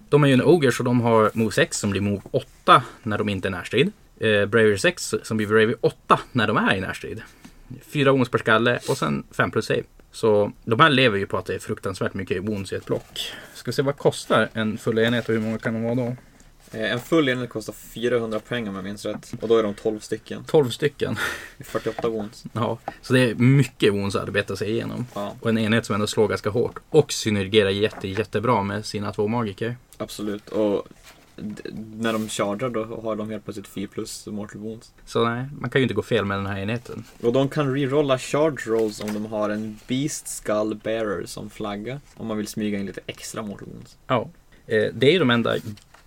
De 0.09 0.25
är 0.25 0.29
ju 0.29 0.35
en 0.35 0.43
Ogre 0.43 0.73
så 0.73 0.83
de 0.83 1.01
har 1.01 1.31
Move 1.35 1.51
6 1.51 1.79
som 1.79 1.91
blir 1.91 2.01
Move 2.01 2.21
8 2.31 2.83
när 3.03 3.19
de 3.19 3.29
inte 3.29 3.49
är 3.49 3.51
närstrid. 3.51 3.93
Eh, 4.17 4.47
Bravery 4.47 4.79
6 4.79 5.15
som 5.23 5.37
blir 5.37 5.47
Bravery 5.47 5.75
8 5.81 6.21
när 6.33 6.47
de 6.47 6.57
är 6.57 6.75
i 6.75 6.81
närstrid. 6.81 7.23
Fyra 7.83 8.13
wounds 8.13 8.31
per 8.31 8.39
skalle 8.39 8.79
och 8.89 8.99
sen 8.99 9.25
5 9.31 9.51
plus 9.51 9.67
save. 9.67 9.83
Så 10.13 10.53
de 10.65 10.81
här 10.81 10.91
lever 10.91 11.19
ju 11.19 11.27
på 11.27 11.39
att 11.39 11.47
det 11.47 11.55
är 11.55 11.59
fruktansvärt 11.59 12.15
mycket 12.15 12.45
wounds 12.45 12.73
i 12.73 12.77
ett 12.77 12.87
block. 12.87 13.33
Ska 13.55 13.73
se 13.73 13.83
vad 13.83 13.97
kostar 13.97 14.49
en 14.53 14.79
full 14.79 14.99
enhet 14.99 15.29
och 15.29 15.35
hur 15.35 15.43
många 15.43 15.59
kan 15.59 15.75
de 15.75 15.83
vara 15.83 15.95
då? 15.95 16.17
Eh, 16.73 16.93
En 16.93 17.01
full 17.01 17.29
enhet 17.29 17.51
kostar 17.51 17.73
400 17.73 18.41
poäng 18.41 18.69
om 18.69 18.75
jag 18.75 18.85
minns 18.85 19.05
rätt. 19.05 19.33
Och 19.41 19.49
då 19.49 19.57
är 19.57 19.63
de 19.63 19.75
12 19.75 20.01
stycken. 20.01 20.45
12 20.45 20.71
stycken. 20.71 21.17
48 21.61 22.09
wounds. 22.09 22.45
Ja, 22.53 22.79
så 23.03 23.13
det 23.13 23.21
är 23.21 23.35
mycket 23.35 23.93
wounds 23.95 24.17
att 24.17 24.23
arbeta 24.23 24.57
sig 24.57 24.71
igenom. 24.71 25.07
Ja, 25.15 25.37
Och 25.41 25.49
en 25.49 25.59
enhet 25.59 25.87
som 25.87 25.95
ändå 25.95 26.07
slår 26.07 26.29
ganska 26.29 26.51
hårt. 26.51 26.79
Och 26.91 27.13
synergerar 27.13 27.71
jätte, 27.71 28.09
jättebra 28.09 28.63
med 28.63 28.85
sina 28.87 29.13
två 29.13 29.27
magiker. 29.29 29.77
absolut. 29.99 30.49
Och 30.49 30.87
när 31.97 32.13
de 32.13 32.29
chargar 32.29 32.69
då 32.71 32.85
har 32.85 33.17
de 33.17 33.31
helt 33.31 33.45
plötsligt 33.45 33.69
4 33.69 33.89
plus 33.93 34.27
mortal 34.27 34.61
wounds. 34.61 34.93
Så 35.07 35.25
nej, 35.29 35.47
man 35.61 35.71
kan 35.71 35.81
ju 35.81 35.83
inte 35.83 35.95
gå 35.95 36.03
fel 36.03 36.25
med 36.25 36.39
den 36.39 36.47
här 36.47 36.59
enheten. 36.59 37.05
Och 37.23 37.33
de 37.33 37.49
kan 37.49 37.75
rerolla 37.75 38.19
charge 38.19 38.63
rolls 38.67 39.01
om 39.01 39.15
de 39.15 39.27
har 39.27 39.51
en 39.51 39.79
Beast 39.87 40.29
Skull 40.29 40.75
Bearer 40.85 41.27
som 41.27 41.51
flagga. 41.51 42.01
Om 42.17 42.27
man 42.27 42.37
vill 42.37 42.47
smyga 42.49 42.79
in 42.79 42.87
lite 42.87 43.01
extra 43.07 43.43
mortal 43.43 43.69
wounds. 43.73 43.99
Ja. 44.07 44.29
Eh, 44.67 44.85
det 44.95 45.07
är 45.07 45.13
ju 45.13 45.19
de 45.19 45.31
enda 45.31 45.57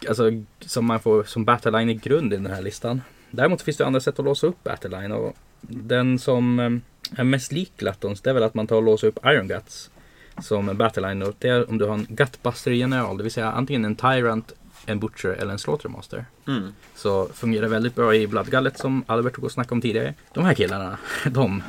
alltså, 0.08 0.32
som 0.60 0.86
man 0.86 1.00
får 1.00 1.24
som 1.24 1.46
battleline 1.46 1.90
i 1.90 1.94
grund 1.94 2.34
i 2.34 2.36
den 2.36 2.46
här 2.46 2.62
listan. 2.62 3.02
Däremot 3.32 3.62
finns 3.62 3.78
det 3.78 3.86
andra 3.86 4.00
sätt 4.00 4.20
att 4.20 4.26
låsa 4.26 4.48
upp 4.48 4.64
battleline. 4.64 5.12
Och 5.12 5.36
den 5.62 6.20
som 6.20 6.60
eh, 6.60 7.20
är 7.20 7.24
mest 7.24 7.52
lik 7.52 7.72
Glattons 7.78 8.22
det 8.22 8.30
är 8.30 8.34
väl 8.34 8.44
att 8.44 8.54
man 8.54 8.68
tar 8.68 8.76
och 8.76 8.84
låser 8.84 9.08
upp 9.08 9.20
Iron 9.26 9.48
Guts 9.48 9.90
som 10.40 10.78
battleline. 10.78 11.22
Och 11.22 11.36
det 11.40 11.50
är 11.50 11.70
om 11.70 11.78
du 11.78 11.86
har 11.86 11.94
en 11.94 12.08
Gutbuster 12.10 12.72
general, 12.72 13.18
det 13.18 13.24
vill 13.24 13.32
säga 13.32 13.52
antingen 13.52 13.86
en 13.86 13.96
Tyrant, 13.96 14.54
en 14.86 15.00
Butcher 15.00 15.30
eller 15.30 15.52
en 15.52 15.60
Slaughtermaster. 15.60 16.26
Mm. 16.48 16.74
Så 16.96 17.28
fungerar 17.34 17.68
väldigt 17.68 17.96
bra 17.96 18.16
i 18.16 18.28
Bloodgullet 18.28 18.78
som 18.78 19.04
Albert 19.08 19.36
tog 19.36 19.44
och 19.44 19.52
snackade 19.52 19.74
om 19.74 19.82
tidigare. 19.82 20.14
De 20.34 20.46
här 20.46 20.54
killarna, 20.54 20.98
de... 21.26 21.64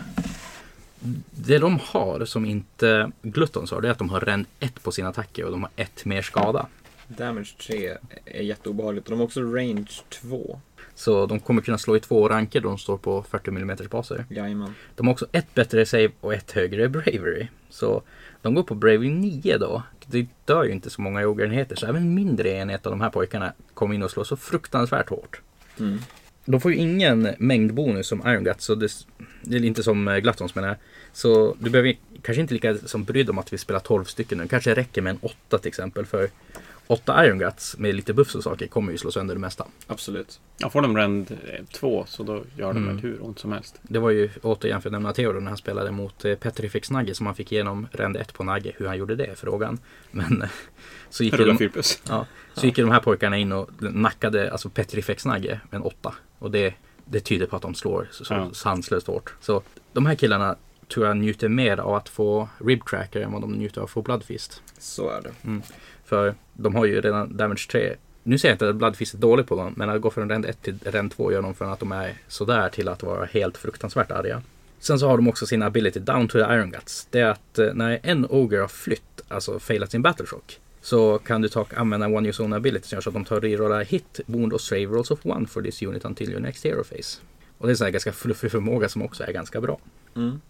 Det 1.30 1.58
de 1.58 1.78
har 1.82 2.24
som 2.24 2.44
inte 2.44 3.10
Gluttons 3.22 3.70
har, 3.70 3.80
det 3.80 3.88
är 3.88 3.92
att 3.92 3.98
de 3.98 4.10
har 4.10 4.20
rend 4.20 4.46
1 4.60 4.82
på 4.82 4.92
sina 4.92 5.08
attacker 5.08 5.44
och 5.44 5.50
de 5.50 5.62
har 5.62 5.70
ett 5.76 6.04
mer 6.04 6.22
skada. 6.22 6.66
Damage 7.16 7.54
3 7.66 7.96
är 8.24 8.42
jätteobehagligt. 8.42 9.06
Och 9.06 9.10
de 9.10 9.18
har 9.18 9.24
också 9.24 9.40
range 9.40 10.02
2. 10.08 10.60
Så 10.94 11.26
de 11.26 11.40
kommer 11.40 11.62
kunna 11.62 11.78
slå 11.78 11.96
i 11.96 12.00
två 12.00 12.28
ranker 12.28 12.60
då 12.60 12.68
de 12.68 12.78
står 12.78 12.98
på 12.98 13.22
40 13.22 13.50
mm 13.50 13.76
baser. 13.90 14.24
Jajamän. 14.28 14.74
De 14.96 15.06
har 15.06 15.12
också 15.12 15.26
ett 15.32 15.54
bättre 15.54 15.86
save 15.86 16.10
och 16.20 16.34
ett 16.34 16.52
högre 16.52 16.88
bravery. 16.88 17.46
Så 17.70 18.02
de 18.42 18.54
går 18.54 18.62
på 18.62 18.74
bravery 18.74 19.10
9 19.10 19.58
då. 19.58 19.82
Det 20.06 20.26
dör 20.44 20.64
ju 20.64 20.72
inte 20.72 20.90
så 20.90 21.00
många 21.00 21.22
joggerenheter 21.22 21.76
så 21.76 21.86
även 21.86 22.14
mindre 22.14 22.50
enheter 22.50 22.90
av 22.90 22.96
de 22.96 23.00
här 23.00 23.10
pojkarna 23.10 23.52
kommer 23.74 23.94
in 23.94 24.02
och 24.02 24.10
slår 24.10 24.24
så 24.24 24.36
fruktansvärt 24.36 25.08
hårt. 25.08 25.40
Mm. 25.78 25.98
De 26.44 26.60
får 26.60 26.72
ju 26.72 26.78
ingen 26.78 27.28
mängdbonus 27.38 28.06
som 28.06 28.22
Iron 28.26 28.44
Guts, 28.44 28.64
så 28.64 28.74
det, 28.74 28.92
det 29.42 29.56
är 29.56 29.64
inte 29.64 29.82
som 29.82 30.08
eh, 30.08 30.16
Glattons 30.16 30.54
menar. 30.54 30.76
Så 31.12 31.56
du 31.58 31.70
behöver 31.70 31.96
kanske 32.22 32.40
inte 32.40 32.54
lika 32.54 32.78
som 32.78 33.04
brydd 33.04 33.30
om 33.30 33.38
att 33.38 33.52
vi 33.52 33.58
spelar 33.58 33.80
12 33.80 34.04
stycken 34.04 34.38
nu. 34.38 34.48
Kanske 34.48 34.74
räcker 34.74 35.02
med 35.02 35.10
en 35.10 35.18
8 35.22 35.58
till 35.58 35.68
exempel. 35.68 36.06
För 36.06 36.28
8 36.86 37.26
Iron 37.26 37.38
Guts 37.38 37.78
med 37.78 37.94
lite 37.94 38.12
buffs 38.14 38.34
och 38.34 38.42
saker 38.42 38.66
kommer 38.66 38.92
ju 38.92 38.98
slå 38.98 39.10
sönder 39.10 39.34
det 39.34 39.40
mesta. 39.40 39.66
Absolut. 39.86 40.40
Ja, 40.58 40.70
får 40.70 40.82
de 40.82 40.96
Rend 40.96 41.38
2 41.72 42.04
så 42.08 42.22
då 42.22 42.44
gör 42.56 42.72
de 42.72 42.82
Mm. 42.82 42.98
hur 42.98 43.24
ont 43.24 43.38
som 43.38 43.52
helst. 43.52 43.78
Det 43.82 43.98
var 43.98 44.10
ju 44.10 44.30
återigen 44.42 44.82
för 44.82 44.88
att 44.88 44.92
nämna 44.92 45.12
Theodor 45.12 45.40
när 45.40 45.48
han 45.48 45.56
spelade 45.56 45.90
mot 45.90 46.24
eh, 46.24 46.34
Petrifix 46.34 46.90
Nagge 46.90 47.14
som 47.14 47.26
han 47.26 47.34
fick 47.34 47.52
igenom 47.52 47.86
rend 47.92 48.16
1 48.16 48.32
på 48.34 48.44
Nagge. 48.44 48.72
Hur 48.76 48.86
han 48.86 48.98
gjorde 48.98 49.16
det 49.16 49.24
är 49.26 49.34
frågan. 49.34 49.78
Men 50.10 50.42
eh, 50.42 50.48
så 51.10 51.24
gick, 51.24 51.36
de, 51.38 51.58
4 51.58 51.68
plus. 51.72 52.02
ja, 52.08 52.26
så 52.54 52.66
gick 52.66 52.78
ju 52.78 52.84
de 52.84 52.90
här 52.90 53.00
pojkarna 53.00 53.36
in 53.38 53.52
och 53.52 53.70
nackade 53.78 54.52
alltså 54.52 54.68
Petrifex 54.68 55.26
Nagge 55.26 55.60
med 55.70 55.76
en 55.78 55.82
8. 55.82 56.14
Och 56.38 56.50
det, 56.50 56.74
det 57.04 57.20
tyder 57.20 57.46
på 57.46 57.56
att 57.56 57.62
de 57.62 57.74
slår 57.74 58.08
så, 58.10 58.24
så 58.24 58.34
Ja. 58.34 58.50
sanslöst 58.52 59.06
hårt. 59.06 59.34
Så 59.40 59.62
de 59.92 60.06
här 60.06 60.14
killarna 60.14 60.56
tror 60.88 61.06
jag 61.06 61.16
njuter 61.16 61.48
mer 61.48 61.76
av 61.78 61.94
att 61.94 62.08
få 62.08 62.48
Rib 62.58 62.84
Tracker 62.86 63.20
än 63.20 63.32
vad 63.32 63.40
de 63.40 63.52
njuter 63.52 63.80
av 63.80 63.84
att 63.84 63.90
få 63.90 64.02
Bloodfist. 64.02 64.62
Så 64.78 65.10
är 65.10 65.22
det. 65.22 65.60
För 66.04 66.34
de 66.52 66.74
har 66.74 66.84
ju 66.84 67.00
redan 67.00 67.36
Damage 67.36 67.66
3. 67.70 67.96
Nu 68.22 68.38
säger 68.38 68.52
jag 68.52 68.54
inte 68.54 68.68
att 68.68 68.76
Bloodfist 68.76 69.14
är 69.14 69.18
dålig 69.18 69.46
på 69.46 69.56
dem, 69.56 69.72
men 69.76 69.90
att 69.90 70.00
gå 70.00 70.10
från 70.10 70.28
rend 70.28 70.46
1 70.46 70.62
till 70.62 70.78
rend 70.84 71.12
2 71.12 71.32
gör 71.32 71.42
de 71.42 71.54
från 71.54 71.72
att 71.72 71.80
de 71.80 71.92
är 71.92 72.14
sådär 72.28 72.68
till 72.68 72.88
att 72.88 73.02
vara 73.02 73.24
helt 73.24 73.56
fruktansvärt 73.56 74.10
arga. 74.10 74.42
Sen 74.78 74.98
så 74.98 75.08
har 75.08 75.16
de 75.16 75.28
också 75.28 75.46
sin 75.46 75.62
ability 75.62 76.00
Down 76.00 76.28
to 76.28 76.32
the 76.32 76.54
Iron 76.54 76.70
Guts. 76.70 77.06
Det 77.10 77.20
är 77.20 77.26
att 77.26 77.58
eh, 77.58 77.74
när 77.74 78.00
en 78.02 78.26
Ogre 78.30 78.60
har 78.60 78.68
flytt, 78.68 79.22
alltså 79.28 79.58
failat 79.58 79.90
sin 79.90 80.02
Battle 80.02 80.26
Shock, 80.26 80.58
så 80.80 81.18
kan 81.18 81.42
du 81.42 81.48
ta 81.48 81.60
och 81.60 81.74
använda 81.74 82.06
One 82.06 82.28
Use 82.28 82.42
Own 82.42 82.52
Ability 82.52 82.88
som 82.88 82.96
gör 82.96 83.00
så 83.00 83.10
att 83.10 83.14
de 83.14 83.24
tar 83.24 83.36
och 83.36 83.42
rerollar 83.42 83.84
hit, 83.84 84.20
wound 84.26 84.52
och 84.52 84.60
save 84.60 84.84
rolls 84.84 85.10
of 85.10 85.26
one 85.26 85.46
for 85.46 85.62
this 85.62 85.82
unit 85.82 86.04
until 86.04 86.30
your 86.30 86.40
next 86.40 86.64
hero 86.64 86.84
phase. 86.84 87.20
Och 87.58 87.66
det 87.66 87.70
är 87.70 87.72
en 87.72 87.76
sån 87.76 87.84
här 87.84 87.92
ganska 87.92 88.12
fluffig 88.12 88.50
förmåga 88.50 88.88
som 88.88 89.02
också 89.02 89.24
är 89.24 89.32
ganska 89.32 89.60
bra. 89.60 89.78
Mm. 90.16 90.40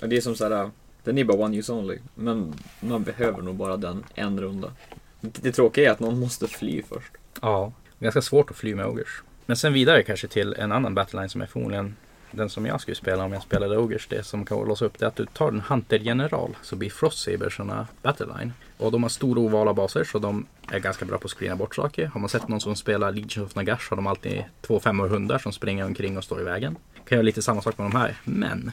Ja, 0.00 0.06
det 0.06 0.16
är 0.16 0.20
som 0.20 0.34
såhär, 0.34 0.70
den 1.04 1.18
är 1.18 1.24
bara 1.24 1.38
one 1.38 1.56
use 1.56 1.72
only. 1.72 1.98
Men 2.14 2.54
man 2.80 3.02
behöver 3.02 3.42
nog 3.42 3.54
bara 3.54 3.76
den 3.76 4.04
en 4.14 4.40
runda. 4.40 4.72
Det, 5.20 5.42
det 5.42 5.52
tråkiga 5.52 5.88
är 5.88 5.92
att 5.92 6.00
någon 6.00 6.20
måste 6.20 6.48
fly 6.48 6.82
först. 6.82 7.12
Ja. 7.42 7.72
Ganska 7.98 8.22
svårt 8.22 8.50
att 8.50 8.56
fly 8.56 8.74
med 8.74 8.86
Ogers. 8.86 9.22
Men 9.46 9.56
sen 9.56 9.72
vidare 9.72 10.02
kanske 10.02 10.28
till 10.28 10.54
en 10.58 10.72
annan 10.72 10.94
battleline 10.94 11.28
som 11.28 11.40
är 11.40 11.46
förmodligen 11.46 11.96
den 12.30 12.50
som 12.50 12.66
jag 12.66 12.80
skulle 12.80 12.94
spela 12.94 13.24
om 13.24 13.32
jag 13.32 13.42
spelade 13.42 13.78
Ogers. 13.78 14.06
Det 14.08 14.22
som 14.22 14.44
kan 14.44 14.58
låsa 14.58 14.84
upp 14.84 14.98
det 14.98 15.04
är 15.04 15.08
att 15.08 15.16
du 15.16 15.26
tar 15.26 15.48
en 15.48 15.60
Hunter 15.60 15.98
General 15.98 16.56
så 16.62 16.76
blir 16.76 16.90
Frostsabersarna 16.90 17.86
battleline. 18.02 18.52
Och 18.76 18.92
de 18.92 19.02
har 19.02 19.10
stora 19.10 19.40
ovala 19.40 19.74
baser 19.74 20.04
så 20.04 20.18
de 20.18 20.46
är 20.70 20.78
ganska 20.78 21.04
bra 21.04 21.18
på 21.18 21.24
att 21.24 21.30
screena 21.30 21.56
bort 21.56 21.74
saker. 21.74 22.06
Har 22.06 22.20
man 22.20 22.28
sett 22.28 22.48
någon 22.48 22.60
som 22.60 22.76
spelar 22.76 23.12
Legion 23.12 23.44
of 23.44 23.54
Nagash 23.54 23.90
har 23.90 23.96
de 23.96 24.06
alltid 24.06 24.44
två 24.60 24.80
femmor 24.80 25.08
hundar 25.08 25.38
som 25.38 25.52
springer 25.52 25.84
omkring 25.84 26.16
och 26.16 26.24
står 26.24 26.40
i 26.40 26.44
vägen. 26.44 26.76
Kan 27.04 27.16
göra 27.16 27.22
lite 27.22 27.42
samma 27.42 27.62
sak 27.62 27.78
med 27.78 27.90
de 27.90 27.96
här. 27.96 28.16
Men 28.24 28.72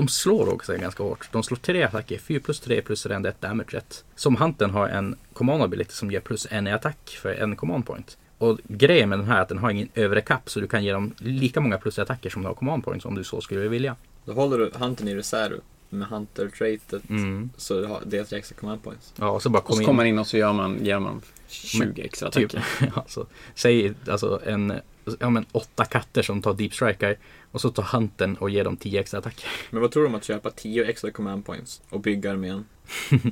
de 0.00 0.08
slår 0.08 0.52
också 0.54 0.76
ganska 0.76 1.02
hårt. 1.02 1.28
De 1.32 1.42
slår 1.42 1.56
tre 1.56 1.82
attacker, 1.82 2.18
4 2.18 2.40
plus 2.40 2.60
3 2.60 2.82
plus 2.82 3.06
rend 3.06 3.26
1 3.26 3.40
damage 3.40 3.74
1. 3.76 4.04
Som 4.14 4.36
Huntern 4.36 4.70
har 4.70 4.88
en 4.88 5.16
command 5.32 5.62
ability 5.62 5.92
som 5.92 6.10
ger 6.10 6.20
plus 6.20 6.46
en 6.50 6.66
i 6.66 6.72
attack 6.72 7.18
för 7.22 7.32
en 7.34 7.56
command 7.56 7.86
point. 7.86 8.16
Och 8.38 8.58
grejen 8.68 9.08
med 9.08 9.18
den 9.18 9.26
här 9.26 9.36
är 9.38 9.40
att 9.42 9.48
den 9.48 9.58
har 9.58 9.70
ingen 9.70 9.88
övre 9.94 10.20
kapp 10.20 10.50
så 10.50 10.60
du 10.60 10.66
kan 10.68 10.84
ge 10.84 10.92
dem 10.92 11.14
lika 11.18 11.60
många 11.60 11.78
plus 11.78 11.98
i 11.98 12.00
attacker 12.00 12.30
som 12.30 12.42
du 12.42 12.48
har 12.48 12.54
command 12.54 12.84
points 12.84 13.04
om 13.04 13.14
du 13.14 13.24
så 13.24 13.40
skulle 13.40 13.68
vilja. 13.68 13.96
Då 14.24 14.32
håller 14.32 14.58
du 14.58 14.70
Huntern 14.74 15.08
i 15.08 15.14
reserv 15.14 15.60
med 15.88 16.08
Hunter-traitet. 16.08 17.02
Mm. 17.10 17.50
Så 17.56 17.80
det 17.80 17.86
har- 17.86 18.02
det 18.06 18.18
är 18.18 18.22
ett 18.22 18.32
extra 18.32 18.56
command 18.56 18.82
points. 18.82 19.12
Ja, 19.16 19.30
och 19.30 19.42
så 19.42 19.48
bara 19.50 19.58
Och 19.58 19.64
kom 19.64 19.76
så 19.76 19.82
in. 19.82 19.86
kommer 19.86 19.96
man 19.96 20.06
in 20.06 20.18
och 20.18 20.26
så 20.26 20.36
gör 20.36 20.52
man, 20.52 20.84
ger 20.84 20.98
man 20.98 21.20
20 21.48 22.02
extra 22.02 22.30
Typ, 22.30 22.50
attacker. 22.54 22.92
alltså, 22.94 23.26
säg 23.54 23.92
alltså 24.08 24.40
en, 24.46 24.72
ja 25.18 25.30
men 25.30 25.46
åtta 25.52 25.84
katter 25.84 26.22
som 26.22 26.42
tar 26.42 26.54
deep 26.54 26.74
striker 26.74 27.18
och 27.52 27.60
så 27.60 27.70
tar 27.70 27.82
Huntern 27.82 28.36
och 28.36 28.50
ger 28.50 28.64
dem 28.64 28.76
10 28.76 29.00
extra 29.00 29.18
attacker. 29.18 29.48
Men 29.70 29.82
vad 29.82 29.90
tror 29.90 30.02
du 30.02 30.08
om 30.08 30.14
att 30.14 30.24
köpa 30.24 30.50
10 30.50 30.84
extra 30.84 31.10
command 31.10 31.46
points 31.46 31.82
och 31.90 32.00
bygga 32.00 32.30
armén 32.30 32.64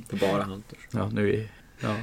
för 0.09 0.17
bara 0.17 0.43
Hunters? 0.43 0.79
Ja, 0.91 1.09
nu 1.09 1.33
är, 1.33 1.47
ja. 1.79 1.95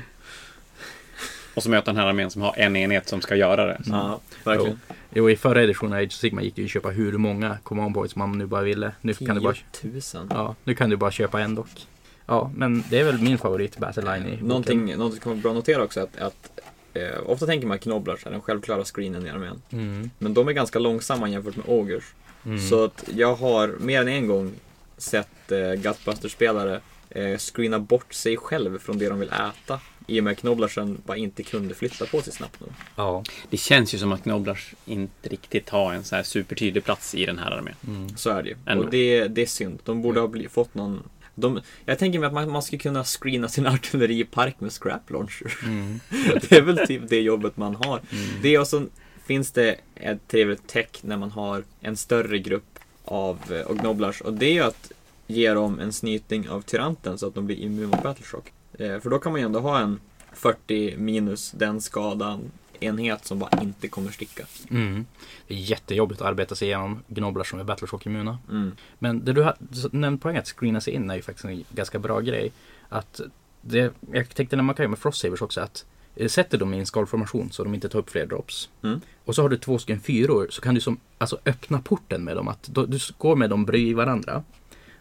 Och 1.55 1.63
så 1.63 1.71
möter 1.71 1.87
den 1.87 1.97
här 1.97 2.07
armén 2.07 2.31
som 2.31 2.43
har 2.43 2.55
en 2.57 2.77
enhet 2.77 3.09
som 3.09 3.21
ska 3.21 3.37
göra 3.37 3.67
det. 3.67 3.81
Ja, 3.87 4.21
verkligen. 4.45 4.81
Jo, 5.11 5.31
i 5.31 5.37
förra 5.37 5.63
editionen 5.63 5.93
av 5.93 5.99
Age 5.99 6.07
of 6.07 6.13
Sigma 6.13 6.43
gick 6.43 6.55
det 6.55 6.63
ju 6.63 6.67
att 6.67 6.71
köpa 6.71 6.89
hur 6.89 7.13
många 7.13 7.59
command 7.63 7.95
points 7.95 8.17
man 8.17 8.39
nu 8.39 8.47
bara 8.47 8.63
ville. 8.63 8.93
Nu 9.01 9.15
kan 9.15 9.37
du 9.37 9.43
bara 9.43 9.55
10 9.73 9.93
000. 10.15 10.27
Ja, 10.31 10.55
nu 10.65 10.75
kan 10.75 10.91
du 10.91 10.97
bara 10.97 11.11
köpa 11.11 11.41
en 11.41 11.55
dock. 11.55 11.87
Ja, 12.27 12.51
men 12.55 12.85
det 12.91 12.99
är 12.99 13.05
väl 13.05 13.21
min 13.23 13.39
favorit 13.39 13.79
Battleline 13.79 14.27
i 14.27 14.31
boken. 14.31 14.49
Någonting, 14.49 14.97
någonting 14.97 15.21
som 15.23 15.33
är 15.33 15.37
bra 15.37 15.51
att 15.51 15.57
notera 15.57 15.83
också 15.83 16.01
är 16.01 16.05
att, 16.05 16.19
att 16.19 16.61
eh, 17.03 17.31
ofta 17.31 17.47
tänker 17.47 17.67
man 17.67 17.79
Knoblars 17.79 18.27
är 18.27 18.31
den 18.31 18.41
självklara 18.41 18.85
screenen 18.85 19.27
i 19.27 19.31
armén. 19.31 19.63
Mm. 19.71 20.11
Men 20.19 20.35
de 20.35 20.49
är 20.49 20.53
ganska 20.53 20.79
långsamma 20.79 21.29
jämfört 21.29 21.57
med 21.57 21.65
Ogers. 21.69 22.05
Mm. 22.47 22.61
Så 22.69 22.85
att 22.85 23.05
jag 23.15 23.35
har 23.35 23.69
mer 23.69 24.01
än 24.01 24.09
en 24.09 24.27
gång 24.27 24.53
sett 24.97 25.53
eh, 25.53 25.73
Gutbuster-spelare 25.73 26.81
eh, 27.11 27.39
screena 27.39 27.79
bort 27.79 28.15
sig 28.15 28.37
själv 28.37 28.79
från 28.79 28.99
det 28.99 29.09
de 29.09 29.19
vill 29.19 29.29
äta. 29.29 29.81
I 30.07 30.21
och 30.21 30.25
med 30.25 30.33
att 30.33 30.39
Knoblarsen 30.39 31.03
bara 31.07 31.17
inte 31.17 31.43
kunde 31.43 31.75
flytta 31.75 32.07
på 32.07 32.23
sig 32.23 32.33
snabbt 32.33 32.61
nog. 32.61 32.71
Ja. 32.97 33.25
Det 33.51 33.57
känns 33.57 33.95
ju 33.95 33.99
som 33.99 34.13
att 34.13 34.23
Knoblars 34.23 34.75
inte 34.85 35.29
riktigt 35.29 35.69
har 35.69 35.93
en 35.93 36.05
så 36.05 36.17
här 36.17 36.23
supertydlig 36.23 36.85
plats 36.85 37.15
i 37.15 37.27
den 37.27 37.39
här 37.39 37.51
armén. 37.51 37.75
Mm. 37.87 38.17
Så 38.17 38.31
är 38.31 38.43
det 38.43 38.49
ju. 38.49 38.57
Ändå. 38.67 38.85
Och 38.85 38.91
det, 38.91 39.29
det 39.29 39.43
är 39.43 39.47
synd. 39.47 39.79
De 39.85 40.03
borde 40.03 40.21
ha 40.21 40.29
bli, 40.29 40.49
fått 40.49 40.75
någon... 40.75 41.03
De, 41.39 41.61
jag 41.85 41.99
tänker 41.99 42.19
mig 42.19 42.27
att 42.27 42.33
man, 42.33 42.51
man 42.51 42.63
skulle 42.63 42.79
kunna 42.79 43.05
screena 43.05 43.49
sin 43.49 43.67
artilleripark 43.75 44.61
med 44.61 44.73
scrap 44.73 45.11
launcher. 45.11 45.59
Mm. 45.65 46.01
det 46.49 46.53
är 46.53 46.63
väl 46.63 46.87
typ 46.87 47.03
det 47.09 47.21
jobbet 47.21 47.57
man 47.57 47.75
har. 47.75 48.01
Mm. 48.11 48.43
Det 48.43 48.59
och 48.59 48.67
så 48.67 48.87
finns 49.27 49.51
det 49.51 49.77
ett 49.95 50.29
trevligt 50.29 50.67
tech 50.67 50.89
när 51.01 51.17
man 51.17 51.31
har 51.31 51.65
en 51.81 51.97
större 51.97 52.39
grupp 52.39 52.79
av 53.05 53.39
eh, 53.53 53.61
och 53.61 53.79
Gnoblars 53.79 54.21
och 54.21 54.33
det 54.33 54.47
är 54.47 54.53
ju 54.53 54.63
att 54.63 54.93
ge 55.27 55.55
dem 55.55 55.81
en 55.81 55.93
snyting 55.93 56.49
av 56.49 56.61
tyranten 56.63 57.19
så 57.19 57.27
att 57.27 57.35
de 57.35 57.47
blir 57.47 57.57
immun 57.57 57.89
mot 57.89 58.03
Battleshock. 58.03 58.53
Eh, 58.79 59.01
för 59.01 59.11
då 59.11 59.19
kan 59.19 59.33
man 59.33 59.41
ju 59.41 59.45
ändå 59.45 59.61
ha 59.61 59.81
en 59.81 60.01
40 60.33 60.97
minus 60.97 61.51
den 61.51 61.81
skadan 61.81 62.51
enhet 62.81 63.25
som 63.25 63.39
bara 63.39 63.63
inte 63.63 63.89
kommer 63.89 64.11
sticka. 64.11 64.47
Mm. 64.71 65.07
Det 65.49 65.55
är 65.55 65.59
jättejobbigt 65.59 66.21
att 66.21 66.27
arbeta 66.27 66.55
sig 66.55 66.69
igenom 66.69 67.03
gnoblar 67.09 67.45
som 67.45 67.61
är 67.61 67.65
Battleshock-immuna. 67.65 68.39
Mm. 68.51 68.73
Men 68.99 69.25
det 69.25 69.33
du 69.33 69.43
har 69.43 69.57
så 69.73 69.89
nämnt 69.93 70.23
poäng 70.23 70.37
att 70.37 70.47
screena 70.47 70.81
sig 70.81 70.95
in 70.95 71.11
är 71.11 71.15
ju 71.15 71.23
faktiskt 71.23 71.45
en 71.45 71.65
ganska 71.71 71.99
bra 71.99 72.21
grej. 72.21 72.53
Att 72.89 73.21
det, 73.61 73.95
jag 74.13 74.29
tänkte 74.29 74.57
när 74.57 74.63
man 74.63 74.75
kan 74.75 74.83
göra 74.83 74.91
med 74.91 74.99
Frost 74.99 75.21
Savers 75.21 75.43
också 75.43 75.61
att 75.61 75.85
eh, 76.17 76.29
sätter 76.29 76.59
dem 76.59 76.75
i 76.75 76.79
en 76.79 76.87
skalformation 76.87 77.51
så 77.53 77.65
de 77.65 77.75
inte 77.75 77.89
tar 77.89 77.99
upp 77.99 78.11
fler 78.11 78.27
drops. 78.27 78.69
Mm. 78.83 79.01
Och 79.25 79.35
så 79.35 79.43
har 79.43 79.49
du 79.49 79.57
två 79.57 79.79
stycken 79.79 80.01
fyror 80.01 80.47
så 80.51 80.61
kan 80.61 80.75
du 80.75 80.81
som, 80.81 81.01
alltså 81.19 81.39
öppna 81.45 81.81
porten 81.81 82.25
med 82.25 82.37
dem. 82.37 82.49
Att 82.49 82.63
då, 82.63 82.87
du 82.87 82.99
går 83.19 83.37
med 83.37 83.51
dem 83.51 83.65
bredvid 83.65 83.97
varandra. 83.97 84.43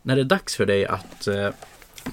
När 0.01 0.15
det 0.15 0.21
är 0.21 0.25
dags 0.25 0.55
för 0.55 0.65
dig 0.65 0.85
att 0.85 1.27
eh, 1.27 1.49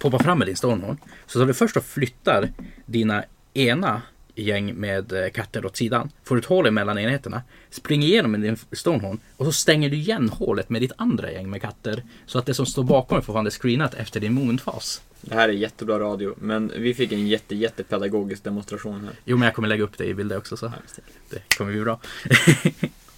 poppa 0.01 0.19
fram 0.19 0.39
med 0.39 0.49
din 0.49 0.57
Stonehorn 0.57 0.97
så 1.27 1.39
tar 1.39 1.47
du 1.47 1.55
först 1.55 1.77
och 1.77 1.85
flyttar 1.85 2.53
dina 2.87 3.25
ena 3.55 4.03
gäng 4.35 4.75
med 4.75 5.13
eh, 5.13 5.31
katter 5.31 5.67
åt 5.67 5.77
sidan. 5.77 6.11
Får 6.25 6.39
ett 6.39 6.45
hål 6.45 6.71
mellan 6.71 6.99
enheterna. 6.99 7.43
Springer 7.71 8.09
igenom 8.09 8.31
med 8.31 8.41
din 8.41 8.57
Stonehorn 8.73 9.21
och 9.37 9.45
så 9.47 9.53
stänger 9.53 9.91
du 9.91 9.97
igen 9.97 10.29
hålet 10.29 10.71
med 10.71 10.83
ditt 10.83 10.93
andra 10.97 11.33
gäng 11.33 11.51
med 11.51 11.63
katter. 11.63 12.03
Så 12.27 12.39
att 12.39 12.47
det 12.47 12.55
som 12.55 12.67
står 12.67 12.83
bakom 12.83 13.19
är 13.19 13.23
fortfarande 13.23 13.51
screenat 13.51 13.95
efter 13.95 14.21
din 14.21 14.33
momentfas. 14.33 15.03
Det 15.21 15.35
här 15.35 15.49
är 15.49 15.53
jättebra 15.53 15.99
radio, 15.99 16.35
men 16.39 16.73
vi 16.79 16.95
fick 16.95 17.13
en 17.13 17.29
jätte, 17.29 17.55
jätte 17.55 17.83
pedagogisk 17.83 18.45
demonstration 18.45 19.05
här. 19.05 19.13
Jo 19.25 19.37
men 19.37 19.47
jag 19.47 19.55
kommer 19.55 19.69
lägga 19.69 19.85
upp 19.85 19.99
det 19.99 20.05
i 20.05 20.15
bilder 20.15 20.39
också 20.39 20.57
så. 20.57 20.73
Det 21.31 21.57
kommer 21.57 21.73
bli 21.73 21.81
bra. 21.81 22.01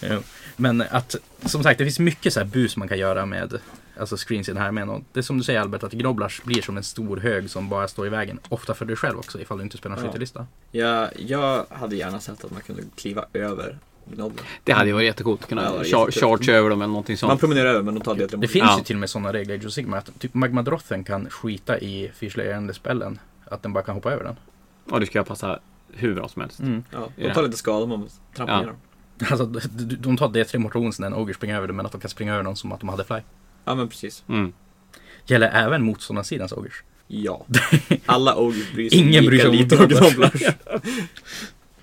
Jo. 0.00 0.20
Men 0.56 0.80
att, 0.90 1.14
som 1.44 1.62
sagt, 1.62 1.78
det 1.78 1.84
finns 1.84 1.98
mycket 1.98 2.32
så 2.32 2.40
här 2.40 2.46
bus 2.46 2.76
man 2.76 2.88
kan 2.88 2.98
göra 2.98 3.26
med 3.26 3.58
alltså 3.98 4.16
screens 4.16 4.48
i 4.48 4.52
den 4.52 4.60
här 4.60 4.68
armén. 4.68 4.88
Och 4.90 5.02
det 5.12 5.20
är 5.20 5.22
som 5.22 5.38
du 5.38 5.44
säger 5.44 5.60
Albert, 5.60 5.82
att 5.82 5.92
Gnoblars 5.92 6.42
blir 6.42 6.62
som 6.62 6.76
en 6.76 6.82
stor 6.82 7.16
hög 7.16 7.50
som 7.50 7.68
bara 7.68 7.88
står 7.88 8.06
i 8.06 8.10
vägen. 8.10 8.38
Ofta 8.48 8.74
för 8.74 8.84
dig 8.84 8.96
själv 8.96 9.18
också, 9.18 9.40
ifall 9.40 9.58
du 9.58 9.64
inte 9.64 9.76
spelar 9.76 9.96
en 9.96 10.02
Ja. 10.02 10.08
skyttelista. 10.08 10.46
Jag, 10.70 11.08
jag 11.16 11.66
hade 11.70 11.96
gärna 11.96 12.20
sett 12.20 12.44
att 12.44 12.50
man 12.50 12.60
kunde 12.60 12.82
kliva 12.96 13.24
över 13.32 13.78
Gnoblar. 14.14 14.46
Det 14.64 14.72
hade 14.72 14.86
ju 14.86 14.92
varit 14.92 15.04
jättegott 15.06 15.42
att 15.42 15.48
kunna 15.48 15.62
Ja, 15.62 15.82
char- 15.84 16.10
charge 16.10 16.52
över 16.52 16.70
dem 16.70 16.82
eller 16.82 16.88
någonting 16.88 17.12
Man 17.12 17.18
sånt. 17.30 17.40
promenerar 17.40 17.68
över, 17.70 17.82
men 17.82 17.94
de 17.94 18.00
tar 18.00 18.14
det 18.14 18.26
Det 18.26 18.48
finns 18.48 18.64
Ja. 18.70 18.78
ju 18.78 18.84
till 18.84 18.96
och 18.96 19.00
med 19.00 19.10
sådana 19.10 19.32
regler 19.32 19.54
i 19.54 19.58
Age 19.58 19.66
of 19.66 19.72
Sigmar 19.72 19.98
att 19.98 20.10
typ 20.20 20.34
Magmadrothen 20.34 21.04
kan 21.04 21.30
skita 21.30 21.78
i 21.78 22.10
fyrslöjande 22.14 22.74
spellen. 22.74 23.18
Att 23.44 23.62
den 23.62 23.72
bara 23.72 23.84
kan 23.84 23.94
hoppa 23.94 24.12
över 24.12 24.24
den. 24.24 24.36
Och 24.90 25.00
det 25.00 25.06
ska 25.06 25.18
jag 25.18 25.26
passa 25.26 25.58
hur 25.92 26.14
bra 26.14 26.28
som 26.28 26.42
helst. 26.42 26.60
Ja, 26.90 27.08
de 27.16 27.24
Ja. 27.24 27.34
tar 27.34 27.42
lite 27.42 27.56
skada 27.56 27.82
om 27.84 27.88
man 27.90 28.08
trampar 28.36 28.54
Ja. 28.54 28.60
ner 28.60 28.66
dem. 28.66 28.76
Alltså 29.30 29.46
de, 29.46 30.16
tar 30.16 30.28
D3 30.28 30.58
mot 30.58 30.74
runes 30.74 30.98
när 30.98 31.06
en 31.06 31.14
Ogre 31.14 31.34
springer 31.34 31.56
över 31.56 31.66
det 31.66 31.72
men 31.72 31.86
att 31.86 31.92
de 31.92 32.00
kan 32.00 32.10
springa 32.10 32.34
över 32.34 32.44
dem 32.44 32.56
som 32.56 32.72
att 32.72 32.80
de 32.80 32.88
hade 32.88 33.04
fly. 33.04 33.20
Ja, 33.64 33.74
men 33.74 33.88
precis. 33.88 34.24
Mm. 34.28 34.52
Gäller 35.26 35.48
även 35.48 35.82
motståndarsidans 35.82 36.52
Ogres. 36.52 36.74
Ja. 37.06 37.46
Alla 38.06 38.36
ogres 38.36 38.72
bryr 38.72 38.90
sig 38.90 38.98
Ingen 38.98 39.26
bryr 39.26 39.38
sig 39.38 39.48
om 39.48 39.54
lite 39.54 39.76
om. 39.76 39.88
Gnoblar. 39.88 40.32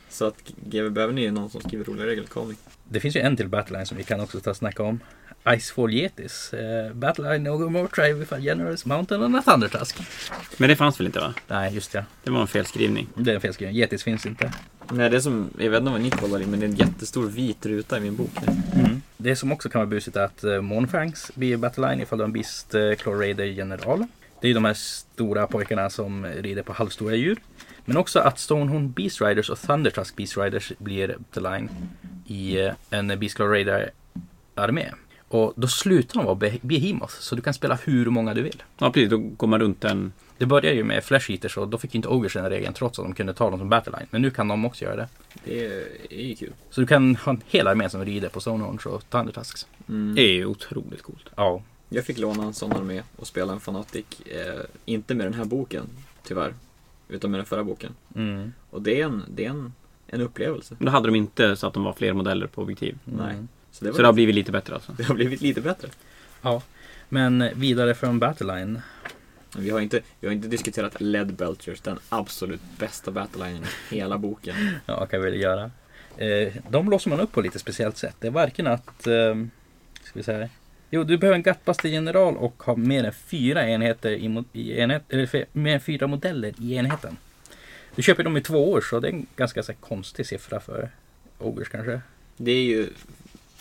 Så 0.10 0.26
att 0.26 0.52
GW 0.66 0.90
behöver 0.90 1.14
ni 1.14 1.32
någon 1.32 1.50
som 1.50 1.62
skriver 1.62 1.86
roliga 1.86 2.06
regler, 2.06 2.26
call 2.26 2.48
me. 2.48 2.54
Det 2.90 3.00
finns 3.00 3.16
ju 3.16 3.20
en 3.20 3.38
till 3.38 3.48
Battleline 3.48 3.86
som 3.86 3.98
vi 3.98 4.04
kan 4.04 4.20
också 4.20 4.40
ta 4.40 4.50
och 4.50 4.58
snacka 4.58 4.84
om. 4.84 5.00
Icefall 5.48 5.94
Yetis. 5.94 6.54
Uh, 6.54 6.94
Battleline 6.94 7.44
No 7.44 7.70
More 7.70 8.14
with 8.14 8.34
a 8.34 8.40
Generous 8.40 8.86
Mountain 8.86 9.24
and 9.24 9.36
a 9.36 9.42
Thundertusk. 9.46 9.98
Men 10.58 10.70
det 10.70 10.76
fanns 10.76 11.00
väl 11.00 11.08
inte 11.08 11.20
va? 11.20 11.34
Nej, 11.48 11.74
just 11.74 11.94
ja. 11.94 12.04
Det 12.24 12.32
var 12.32 12.42
en 12.42 12.48
felskrivning. 12.48 13.08
Det 13.16 13.32
är 13.32 13.36
en 13.36 13.42
felskriven. 13.42 13.76
Yetis 13.76 14.04
finns 14.04 14.26
inte. 14.26 14.54
Nej, 14.92 15.10
det 15.10 15.16
är 15.16 15.22
som, 15.22 15.50
jag 15.58 15.70
vet 15.70 15.80
inte 15.80 15.92
vad 15.92 16.02
ni 16.02 16.10
kollar 16.10 16.42
i, 16.42 16.46
men 16.46 16.60
det 16.60 16.66
är 16.66 16.70
en 16.70 16.76
jättestor 16.76 17.26
vit 17.26 17.66
ruta 17.66 17.98
i 17.98 18.02
min 18.02 18.16
bok. 18.16 18.32
Det 19.18 19.36
som 19.36 19.52
också 19.52 19.70
kan 19.70 19.80
vara 19.80 19.90
busigt 19.90 20.18
är 20.18 20.24
att 20.24 20.44
uh, 20.44 20.62
Monfangs 20.62 21.32
blir 21.36 21.58
Battleline 21.58 22.02
ifall 22.02 22.18
du 22.18 22.24
har 22.24 22.28
en 22.28 22.34
Beast 22.34 22.76
uh, 22.76 22.96
Claw 22.96 23.22
Raider 23.22 23.46
General. 23.46 24.06
Det 24.42 24.48
är 24.48 24.50
ju 24.50 24.54
de 24.54 24.66
här 24.66 24.74
stora 24.74 25.48
pojkarna 25.48 25.90
som 25.90 26.26
rider 26.26 26.64
på 26.64 26.74
halvstora 26.74 27.16
djur. 27.16 27.40
Men 27.86 27.98
också 27.98 28.20
att 28.20 28.40
Stonehorn 28.40 28.92
Beast 28.92 29.22
Riders 29.22 29.50
och 29.50 29.60
Thundertusk 29.60 30.16
Beast 30.16 30.38
Riders 30.38 30.72
blir 30.78 31.16
Battleline 31.18 31.70
i 32.26 32.62
uh, 32.62 32.72
en 32.90 33.08
Beast 33.20 33.36
Claw 33.36 33.54
Raider 33.54 33.90
armé. 34.56 34.86
Och 35.28 35.54
då 35.56 35.68
slutar 35.68 36.16
de 36.16 36.26
vara 36.26 36.36
Beh- 36.36 36.60
Behemoth, 36.62 37.14
så 37.20 37.36
du 37.36 37.42
kan 37.42 37.54
spela 37.54 37.78
hur 37.84 38.06
många 38.06 38.34
du 38.34 38.42
vill. 38.42 38.64
Ja 38.78 38.92
precis, 38.92 39.10
då 39.10 39.18
går 39.18 39.48
man 39.48 39.60
runt 39.60 39.84
en... 39.84 40.14
Det 40.40 40.46
började 40.46 40.76
ju 40.76 40.84
med 40.84 41.04
Flash 41.04 41.32
Eaters 41.32 41.58
och 41.58 41.68
då 41.68 41.78
fick 41.78 41.96
inte 41.96 42.08
Ogres 42.08 42.34
den 42.34 42.50
regeln 42.50 42.74
trots 42.74 43.00
att 43.00 43.06
de 43.06 43.14
kunde 43.14 43.34
ta 43.34 43.50
dem 43.50 43.60
som 43.60 43.70
Battleline. 43.70 44.08
Men 44.12 44.22
nu 44.22 44.32
kan 44.32 44.48
de 44.48 44.66
också 44.66 44.86
göra 44.86 44.96
det. 44.96 45.08
Det 45.44 45.66
är, 45.66 45.88
är 46.10 46.28
ju 46.28 46.36
kul. 46.36 46.54
Så 46.70 46.82
du 46.82 46.88
kan 46.88 47.16
ha 47.16 47.32
en 47.32 47.42
hel 47.48 47.68
armé 47.68 47.90
som 47.90 48.06
rider 48.06 48.30
på 48.30 48.42
Stonehorns 48.42 48.86
och 48.86 49.10
Thundertusks. 49.10 49.68
Mm. 49.90 50.16
Det 50.16 50.22
är 50.22 50.34
ju 50.34 50.46
otroligt 50.46 51.02
coolt. 51.02 51.30
Ja. 51.36 51.62
Jag 51.90 52.06
fick 52.06 52.18
låna 52.18 52.44
en 52.44 52.54
sån 52.54 52.74
armé 52.74 53.04
och 53.16 53.28
spela 53.28 53.54
en 53.54 53.60
Fanatic. 53.60 54.06
Eh, 54.26 54.62
inte 54.86 55.16
med 55.16 55.26
den 55.26 55.34
här 55.34 55.46
boken, 55.46 55.84
tyvärr. 56.24 56.54
Utan 57.10 57.32
med 57.32 57.40
den 57.40 57.46
förra 57.46 57.64
boken. 57.64 57.92
Mm. 58.16 58.54
Och 58.70 58.82
det 58.82 59.02
är 59.02 59.06
en, 59.06 59.24
det 59.28 59.46
är 59.46 59.50
en, 59.50 59.74
en 60.08 60.22
upplevelse. 60.22 60.76
Men 60.78 60.86
då 60.86 60.92
hade 60.92 61.08
de 61.08 61.16
inte 61.16 61.56
så 61.56 61.68
att 61.68 61.74
de 61.74 61.84
var 61.84 61.94
fler 61.94 62.14
modeller 62.14 62.48
på 62.48 62.62
objektiv. 62.62 62.98
Nej. 63.06 63.34
Mm. 63.34 63.48
Så 63.72 63.86
det, 63.86 63.92
var 63.92 63.96
Så 63.96 64.02
det 64.02 64.08
har 64.08 64.14
blivit 64.14 64.36
lite 64.36 64.52
bättre 64.52 64.74
alltså. 64.74 64.92
det 64.98 65.04
har 65.04 65.16
blivit 65.16 65.42
lite 65.42 65.62
bättre. 65.62 65.88
Ja. 66.42 66.62
Men 67.10 67.50
vidare 67.56 67.96
från 67.96 68.20
Battleline. 68.20 68.82
Vi 69.58 69.70
har 69.70 69.80
inte, 69.80 70.02
vi 70.20 70.28
har 70.28 70.34
inte 70.34 70.47
diskuterat 70.47 71.02
Led 71.02 71.34
Belchers, 71.34 71.82
den 71.82 72.00
absolut 72.10 72.62
bästa 72.78 73.12
battlelinen 73.12 73.64
i 73.64 73.95
hela 73.95 74.18
boken. 74.18 74.56
Ja, 74.86 75.06
kan 75.06 75.22
vi 75.22 75.30
väl 75.30 75.41
göra. 75.41 75.72
Eh, 76.18 76.54
de 76.70 76.89
låser 76.89 77.10
man 77.10 77.20
upp 77.20 77.32
på 77.32 77.41
lite 77.41 77.60
speciellt 77.60 77.97
sätt. 77.97 78.16
Det 78.20 78.28
är 78.28 78.32
varken 78.32 78.68
att... 78.68 79.08
Eh, 79.08 79.36
ska 80.04 80.20
vi 80.20 80.24
säga. 80.24 80.50
Jo, 80.89 81.04
du 81.04 81.18
behöver 81.18 81.36
en 81.36 81.43
Gutbuster 81.43 81.89
general 81.89 82.38
och 82.38 82.64
ha 82.64 82.76
mer 82.76 83.04
än 83.04 83.14
fyra 83.14 83.70
enheter 83.70 84.12
i, 84.12 84.43
i 84.54 84.80
enhet, 84.80 85.04
eller 85.10 85.45
mer 85.58 85.74
än 85.74 85.82
fyra 85.82 86.08
modeller 86.08 86.54
i 86.58 86.76
enheten. 86.76 87.18
Du 87.95 88.02
köper 88.04 88.24
dem 88.24 88.38
i 88.38 88.41
två 88.41 88.72
år 88.72 88.82
så 88.82 89.00
det 89.00 89.08
är 89.08 89.12
en 89.12 89.26
ganska 89.36 89.64
så 89.64 89.72
här, 89.72 89.80
konstig 89.80 90.26
siffra 90.26 90.60
för 90.60 90.89
Ogres 91.38 91.70
kanske. 91.70 92.02
Det 92.38 92.52
är 92.52 92.64
ju 92.64 92.89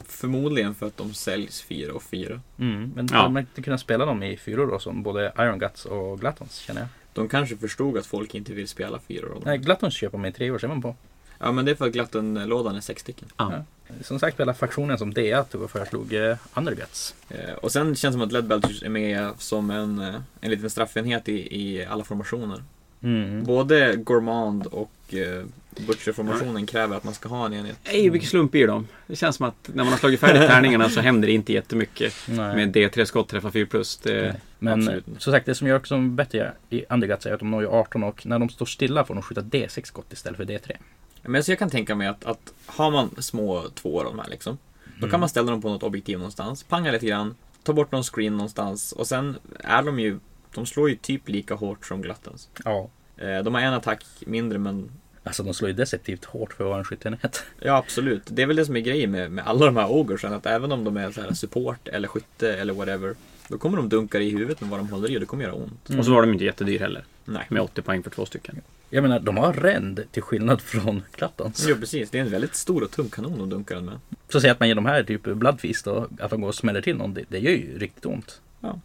förmodligen 0.09 0.75
för 0.75 0.87
att 0.87 0.97
de 0.97 1.15
säljs 1.15 1.63
fyra 1.63 1.93
och 1.95 2.03
fyra. 2.03 2.41
Mm, 2.59 2.93
men 2.97 3.09
Ja. 3.13 3.29
man 3.29 3.41
inte 3.41 3.63
kunnat 3.63 3.81
spela 3.81 4.05
dem 4.07 4.23
i 4.23 4.37
fyror 4.37 4.67
då 4.67 4.79
som 4.79 5.03
både 5.03 5.33
Iron 5.39 5.59
Guts 5.59 5.85
och 5.85 6.21
Glattons 6.21 6.57
känner 6.57 6.81
jag. 6.81 6.89
De 7.13 7.29
kanske 7.29 7.57
förstod 7.57 7.99
att 7.99 8.07
folk 8.07 8.35
inte 8.35 8.53
vill 8.53 8.69
spela 8.69 8.99
fyra 9.09 9.27
av 9.27 9.33
dem. 9.35 9.43
Nej, 9.45 9.59
Glattons 9.59 9.95
köper 9.95 10.19
man 10.19 10.27
i 10.31 10.33
tre 10.33 10.51
år, 10.51 10.59
ser 10.59 10.69
man 10.69 10.83
på. 10.83 10.95
Ja, 11.39 11.53
men 11.53 11.65
det 11.65 11.71
är 11.71 11.75
för 11.75 11.87
att 11.87 11.93
Glatten-lådan 11.93 12.77
är 12.77 12.81
sex 12.81 13.03
stycken. 13.03 13.29
Ja. 13.37 13.53
Ja. 13.87 13.95
Som 14.03 14.19
sagt, 14.19 14.41
hela 14.41 14.55
faktionen 14.55 14.99
som 14.99 15.15
DA 15.15 15.45
tog 15.45 15.63
och 15.63 15.71
föreslog 15.71 16.13
eh, 16.15 16.37
Underguts. 16.55 17.15
Eh, 17.29 17.53
och 17.55 17.73
sen 17.73 17.85
känns 17.87 18.03
det 18.03 18.13
som 18.13 18.23
att 18.23 18.33
Led 18.33 18.45
Belchers 18.47 18.83
är 18.83 18.89
med 18.89 19.31
som 19.39 19.71
en, 19.71 19.99
eh, 19.99 20.15
en 20.41 20.51
liten 20.51 20.71
straffenhet 20.71 21.29
i, 21.29 21.61
i 21.63 21.85
alla 21.85 22.05
formationer. 22.05 22.63
Mm. 23.03 23.45
Både 23.45 23.97
Gourmand 23.97 24.67
och 24.67 24.91
eh, 25.15 25.45
Butcher-formationen 25.87 26.67
kräver 26.67 26.97
att 26.97 27.05
man 27.05 27.15
ska 27.15 27.29
ha 27.29 27.47
en 27.47 27.53
enhet. 27.55 27.79
Ej, 27.85 28.11
vilken 28.11 28.31
slump 28.31 28.55
i 28.55 28.67
dem. 28.67 28.87
Det 29.07 29.17
känns 29.17 29.37
som 29.37 29.47
att 29.47 29.71
när 29.75 29.85
man 29.85 29.93
har 29.93 29.99
slagit 29.99 30.21
färdigt 30.21 30.43
tärningarna 30.49 30.89
så 30.89 31.01
händer 31.01 31.29
det 31.29 31.35
inte 31.35 31.53
jättemycket. 31.53 32.15
Nej. 32.29 32.57
Med 32.57 32.77
D3 32.77 33.05
skott 33.05 33.29
träffa 33.29 33.51
4 33.51 33.67
plus. 33.67 33.97
Det, 33.97 34.23
Nej. 34.23 34.33
Men 34.59 34.73
absolut 34.81 35.09
inte. 35.09 35.21
som 35.21 35.33
sagt, 35.33 35.47
det 35.47 35.55
som 35.55 35.67
gör 35.67 35.77
också 35.77 35.99
bättre 35.99 36.53
i 36.71 36.85
Underguts 36.91 37.27
är 37.27 37.33
att 37.33 37.39
de 37.41 37.51
når 37.51 37.63
ju 37.63 37.69
18 37.69 38.05
och 38.05 38.27
när 38.27 38.39
de 38.39 38.49
står 38.49 38.67
stilla 38.67 39.05
får 39.05 39.15
de 39.15 39.23
skjuta 39.23 39.41
D6 39.41 39.85
skott 39.85 40.13
istället 40.13 40.37
för 40.37 40.45
D3. 40.45 40.77
Men 41.23 41.45
så 41.45 41.51
jag 41.53 41.59
kan 41.59 41.71
tänka 41.71 41.95
mig 41.95 42.07
att, 42.09 42.25
att 42.25 42.53
har 42.67 42.91
man 42.91 43.11
små 43.19 43.65
två 43.75 43.99
av 43.99 44.05
de 44.05 44.19
här 44.19 44.29
liksom. 44.29 44.59
Då 44.85 44.99
Mm. 44.99 45.11
kan 45.11 45.21
man 45.21 45.29
ställa 45.29 45.51
dem 45.51 45.63
på 45.63 45.69
något 45.69 45.83
objektiv 45.83 46.19
någonstans, 46.19 46.63
panga 46.63 46.93
lite 46.93 47.07
grann, 47.07 47.35
ta 47.63 47.73
bort 47.73 47.93
någon 47.93 48.03
screen 48.03 48.33
någonstans 48.37 48.93
och 48.93 49.07
sen 49.07 49.37
är 49.61 49.83
de 49.83 50.01
ju, 50.01 50.19
de 50.55 50.67
slår 50.67 50.91
ju 50.91 50.97
typ 50.97 51.29
lika 51.29 51.55
hårt 51.55 51.87
som 51.87 52.03
Glattens. 52.03 52.49
Ja. 52.65 52.89
Eh, 53.19 53.43
de 53.43 53.55
har 53.55 53.61
en 53.61 53.75
attack 53.75 54.05
mindre 54.21 54.59
men 54.59 54.91
Alltså 55.29 55.43
de 55.43 55.55
slår 55.55 55.71
ju 55.71 55.77
deceptivt 55.77 56.25
hårt 56.25 56.53
för 56.53 56.65
att 56.65 56.69
vara 56.69 56.79
en 56.79 56.85
skytteenhet. 56.85 57.45
Ja 57.61 57.77
absolut, 57.77 58.23
det 58.27 58.43
är 58.43 58.47
väl 58.47 58.57
det 58.57 58.65
som 58.65 58.77
är 58.77 58.81
grejen 58.81 59.11
med, 59.11 59.33
med 59.33 59.47
alla 59.47 59.67
de 59.67 59.77
här 59.77 59.91
Ogresen, 59.91 60.33
att 60.33 60.47
även 60.47 60.73
om 60.73 60.85
de 60.85 60.97
är 60.97 61.11
så 61.11 61.21
här 61.21 61.33
support 61.33 61.89
eller 61.89 62.09
skytte 62.09 62.55
eller 62.55 62.75
whatever 62.75 63.15
Då 63.49 63.59
kommer 63.59 63.77
de 63.77 63.89
dunka 63.89 64.21
i 64.21 64.31
huvudet 64.31 64.61
med 64.61 64.71
vad 64.71 64.81
de 64.81 64.89
håller 64.89 65.11
i 65.11 65.17
och 65.17 65.21
det 65.21 65.27
kommer 65.27 65.45
göra 65.45 65.55
ont. 65.55 65.89
Mm. 65.89 65.99
Och 65.99 66.05
så 66.05 66.13
var 66.13 66.23
de 66.23 66.33
inte 66.33 66.45
jättedyr 66.45 66.79
heller. 66.79 67.05
Nej. 67.25 67.47
Med 67.49 67.63
80 67.63 67.83
poäng 67.83 68.03
för 68.03 68.11
två 68.11 68.27
stycken. 68.27 68.61
Jag 68.91 69.03
menar, 69.03 69.21
de 69.21 69.37
har 69.37 69.53
ränd 69.53 70.03
till 70.11 70.23
skillnad 70.23 70.61
från 70.61 71.03
Glattons. 71.17 71.67
Jo 71.69 71.77
precis, 71.77 72.11
det 72.11 72.19
är 72.19 72.23
en 72.23 72.31
väldigt 72.31 72.55
stor 72.55 72.83
och 72.83 72.91
tung 72.91 73.09
kanon 73.09 73.39
de 73.39 73.51
dunkar 73.51 73.75
den 73.75 73.85
med. 73.85 73.99
Så 74.29 74.41
säg 74.41 74.51
att 74.51 74.61
man 74.61 74.69
ger 74.69 74.75
de 74.75 74.87
här 74.87 75.03
typ 75.03 75.23
Bloodfeast 75.23 75.87
och 75.87 76.09
att 76.21 76.31
de 76.31 76.41
går 76.41 76.49
och 76.49 76.55
smäller 76.55 76.81
till 76.81 76.97
någon, 76.97 77.15
det, 77.15 77.25
det 77.29 77.39
gör 77.39 77.53
ju 77.53 77.79
riktigt 77.79 78.07
ont. 78.07 78.41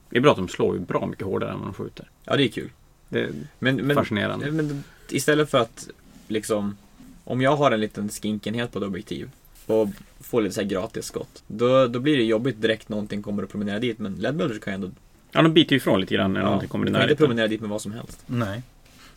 Det 0.10 0.18
är 0.18 0.22
bra 0.22 0.32
att 0.32 0.38
de 0.38 0.48
slår 0.48 0.76
ju 0.76 0.82
bra 0.82 1.06
mycket 1.06 1.26
hårdare 1.26 1.52
än 1.52 1.60
vad 1.60 1.68
de 1.68 1.74
skjuter. 1.74 2.10
Ja 2.26 2.36
det 2.36 2.44
är 2.44 2.48
kul. 2.48 2.70
Det 3.14 3.20
är 3.22 3.32
Men, 3.60 3.76
men, 3.76 3.96
fascinerande. 3.96 4.52
men 4.52 4.84
istället 5.10 5.50
för 5.50 5.58
att 5.58 5.90
liksom 6.28 6.78
Om 7.24 7.42
jag 7.42 7.56
har 7.56 7.72
en 7.72 7.80
liten 7.80 8.10
skinkenhet 8.10 8.72
på 8.72 8.80
ett 8.80 8.86
objektiv 8.86 9.30
och 9.66 9.90
får 10.22 10.42
lite 10.42 10.56
så 10.56 10.62
här 10.62 10.68
gratis 10.68 11.06
skott 11.06 11.44
Då, 11.48 11.88
då 11.88 12.00
blir 12.00 12.18
det 12.18 12.24
jobbigt 12.24 12.62
direkt 12.62 12.90
någonting 12.90 13.22
kommer 13.22 13.44
att 13.44 13.50
promenera 13.50 13.80
dit 13.80 14.00
men 14.00 14.16
Leadbuilders 14.16 14.60
kan 14.60 14.74
ju 14.74 14.76
ändå 14.76 14.92
Ja, 15.32 15.42
de 15.42 15.54
biter 15.54 15.72
ju 15.72 15.78
ifrån 15.78 16.02
lite 16.02 16.14
grann 16.16 16.34
när 16.34 16.42
någonting 16.44 16.70
kommer 16.70 16.86
i 16.88 16.90
du 16.90 16.94
kan 16.96 17.04
inte 17.04 17.16
promenera 17.16 17.48
dit 17.48 17.62
med 17.62 17.70
vad 17.70 17.82
som 17.82 17.92
helst. 17.92 18.24
Nej. 18.26 18.62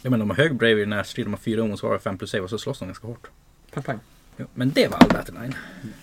Jag 0.02 0.10
menar, 0.10 0.22
de 0.26 0.30
har 0.30 0.36
hög 0.36 0.54
bravery 0.54 0.82
i 0.82 0.86
närstrid, 0.86 1.26
de 1.26 1.30
har 1.32 1.38
fyra 1.38 1.62
omotsvarare, 1.62 1.98
fem 1.98 2.18
plus 2.18 2.30
save 2.30 2.44
och 2.44 2.50
så 2.50 2.58
slåss 2.58 2.78
de 2.78 2.84
ganska 2.88 3.06
hårt. 3.06 3.26
Pang, 3.72 3.82
pang. 3.82 3.98
Jo, 4.36 4.46
men 4.54 4.70
det 4.70 4.88
var 4.88 4.98
all 4.98 5.08
Battleline. 5.08 5.54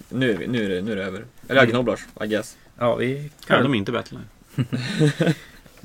Nu 0.10 0.32
är, 0.32 0.38
vi, 0.38 0.48
nu, 0.48 0.66
är 0.66 0.70
det, 0.70 0.82
nu 0.82 0.92
är 0.92 0.96
det 0.96 1.04
över. 1.04 1.26
Eller 1.48 1.62
ja, 1.62 1.70
Gnoblars, 1.72 2.00
I 2.24 2.28
guess. 2.28 2.58
Ja, 2.78 2.96
vi 2.96 3.32
Ja, 3.48 3.56
kan... 3.56 3.64
de 3.64 3.74
är 3.74 3.78
inte 3.78 3.92
Battleline. 3.92 4.28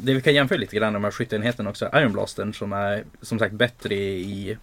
Det 0.01 0.15
vi 0.15 0.20
kan 0.20 0.35
jämföra 0.35 0.59
lite 0.59 0.77
grann 0.77 1.01
med 1.03 1.15
skytteenheten 1.15 1.66
också, 1.66 1.91
Iron 1.95 2.12
Blastern 2.12 2.55
som 2.55 2.73
är 2.73 3.05
som 3.23 3.39
sagt 3.39 3.55
bättre 3.55 3.95
i, 3.95 4.57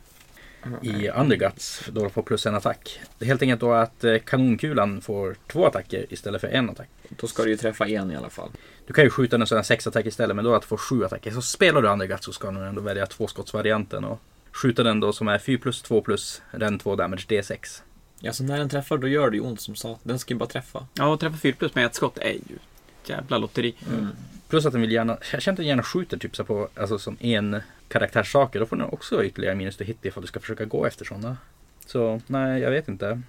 i 0.81 1.09
Underguts 1.09 1.83
då 1.91 2.01
de 2.01 2.09
får 2.09 2.21
plus 2.21 2.45
en 2.45 2.55
attack. 2.55 2.99
Det 3.17 3.25
är 3.25 3.27
helt 3.27 3.41
enkelt 3.41 3.61
då 3.61 3.73
att 3.73 4.03
eh, 4.03 4.17
kanonkulan 4.17 5.01
får 5.01 5.35
två 5.47 5.65
attacker 5.65 6.05
istället 6.09 6.41
för 6.41 6.47
en 6.47 6.69
attack. 6.69 6.89
Då 7.09 7.27
ska 7.27 7.43
du 7.43 7.49
ju 7.49 7.57
träffa 7.57 7.87
en 7.87 8.11
i 8.11 8.15
alla 8.15 8.29
fall. 8.29 8.49
Du 8.87 8.93
kan 8.93 9.03
ju 9.03 9.09
skjuta 9.09 9.35
en 9.35 9.47
sån 9.47 9.55
här 9.55 9.63
sex 9.63 9.87
attack 9.87 10.05
istället 10.05 10.35
men 10.35 10.45
då 10.45 10.55
att 10.55 10.61
du 10.61 10.67
får 10.67 10.77
sju 10.77 11.05
attacker. 11.05 11.31
Så 11.31 11.41
spelar 11.41 11.81
du 11.81 11.87
Underguts 11.87 12.25
så 12.25 12.33
ska 12.33 12.51
du 12.51 12.59
ändå 12.59 12.81
välja 12.81 13.05
tvåskottsvarianten 13.05 14.03
och 14.03 14.21
skjuta 14.51 14.83
den 14.83 14.99
då 14.99 15.13
som 15.13 15.27
är 15.27 15.39
4 15.39 15.59
plus 15.61 15.81
2 15.81 16.01
plus 16.01 16.41
ren 16.51 16.79
2 16.79 16.95
damage 16.95 17.25
D6. 17.27 17.81
Ja, 18.19 18.33
så 18.33 18.43
när 18.43 18.57
den 18.57 18.69
träffar 18.69 18.97
då 18.97 19.07
gör 19.07 19.29
det 19.29 19.37
ju 19.37 19.43
ont 19.43 19.61
som 19.61 19.75
sa. 19.75 19.99
Den 20.03 20.19
ska 20.19 20.33
ju 20.33 20.37
bara 20.37 20.49
träffa. 20.49 20.87
Ja, 20.93 21.07
och 21.07 21.19
träffa 21.19 21.37
4 21.37 21.55
plus 21.59 21.75
med 21.75 21.85
ett 21.85 21.95
skott 21.95 22.17
är 22.17 22.33
ju 22.33 22.57
jävla 23.05 23.37
lotteri. 23.37 23.75
Mm. 23.89 24.07
Plus 24.49 24.65
att 24.65 24.71
den 24.71 24.81
vill 24.81 24.91
gärna, 24.91 25.17
jag 25.31 25.41
känner 25.41 25.53
att 25.53 25.57
den 25.57 25.65
gärna 25.67 25.83
skjuter 25.83 26.17
typ 26.17 26.35
så 26.35 26.43
på, 26.43 26.67
alltså 26.75 26.99
som 26.99 27.17
en 27.19 27.59
karaktärssaker. 27.87 28.59
Då 28.59 28.65
får 28.65 28.75
den 28.75 28.85
också 28.89 29.23
ytterligare 29.23 29.55
minus 29.55 29.77
till 29.77 29.85
hit 29.87 29.97
ifall 30.01 30.21
du 30.21 30.27
ska 30.27 30.39
försöka 30.39 30.65
gå 30.65 30.85
efter 30.85 31.05
sådana. 31.05 31.37
Så 31.85 32.21
nej, 32.27 32.61
jag 32.61 32.71
vet 32.71 32.87
inte. 32.87 33.21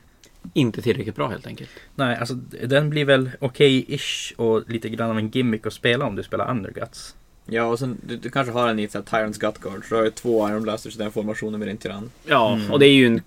Inte 0.52 0.82
tillräckligt 0.82 1.16
bra 1.16 1.28
helt 1.28 1.46
enkelt. 1.46 1.70
Nej, 1.94 2.16
alltså 2.16 2.34
den 2.64 2.90
blir 2.90 3.04
väl 3.04 3.30
okej-ish 3.40 4.32
och 4.36 4.70
lite 4.70 4.88
grann 4.88 5.10
av 5.10 5.18
en 5.18 5.28
gimmick 5.28 5.66
att 5.66 5.72
spela 5.72 6.04
om 6.06 6.16
du 6.16 6.22
spelar 6.22 6.50
Underguts. 6.50 7.14
Ja, 7.46 7.64
och 7.64 7.78
sen 7.78 7.98
du, 8.06 8.16
du 8.16 8.30
kanske 8.30 8.52
har 8.52 8.68
en 8.68 8.78
i 8.78 8.88
Tyrants 8.88 9.38
Gutguard. 9.38 9.84
Så 9.84 9.88
du 9.88 9.94
har 9.94 10.04
ju 10.04 10.10
två 10.10 10.48
Iron 10.48 10.62
Blasters 10.62 10.94
i 10.94 10.98
den 10.98 11.12
formationen 11.12 11.58
med 11.60 11.68
din 11.68 11.76
tyrann. 11.76 12.10
Ja, 12.26 12.54
Mm. 12.54 12.70
och 12.72 12.78
det 12.78 12.86
är 12.86 12.92
ju 12.92 13.06
en 13.06 13.22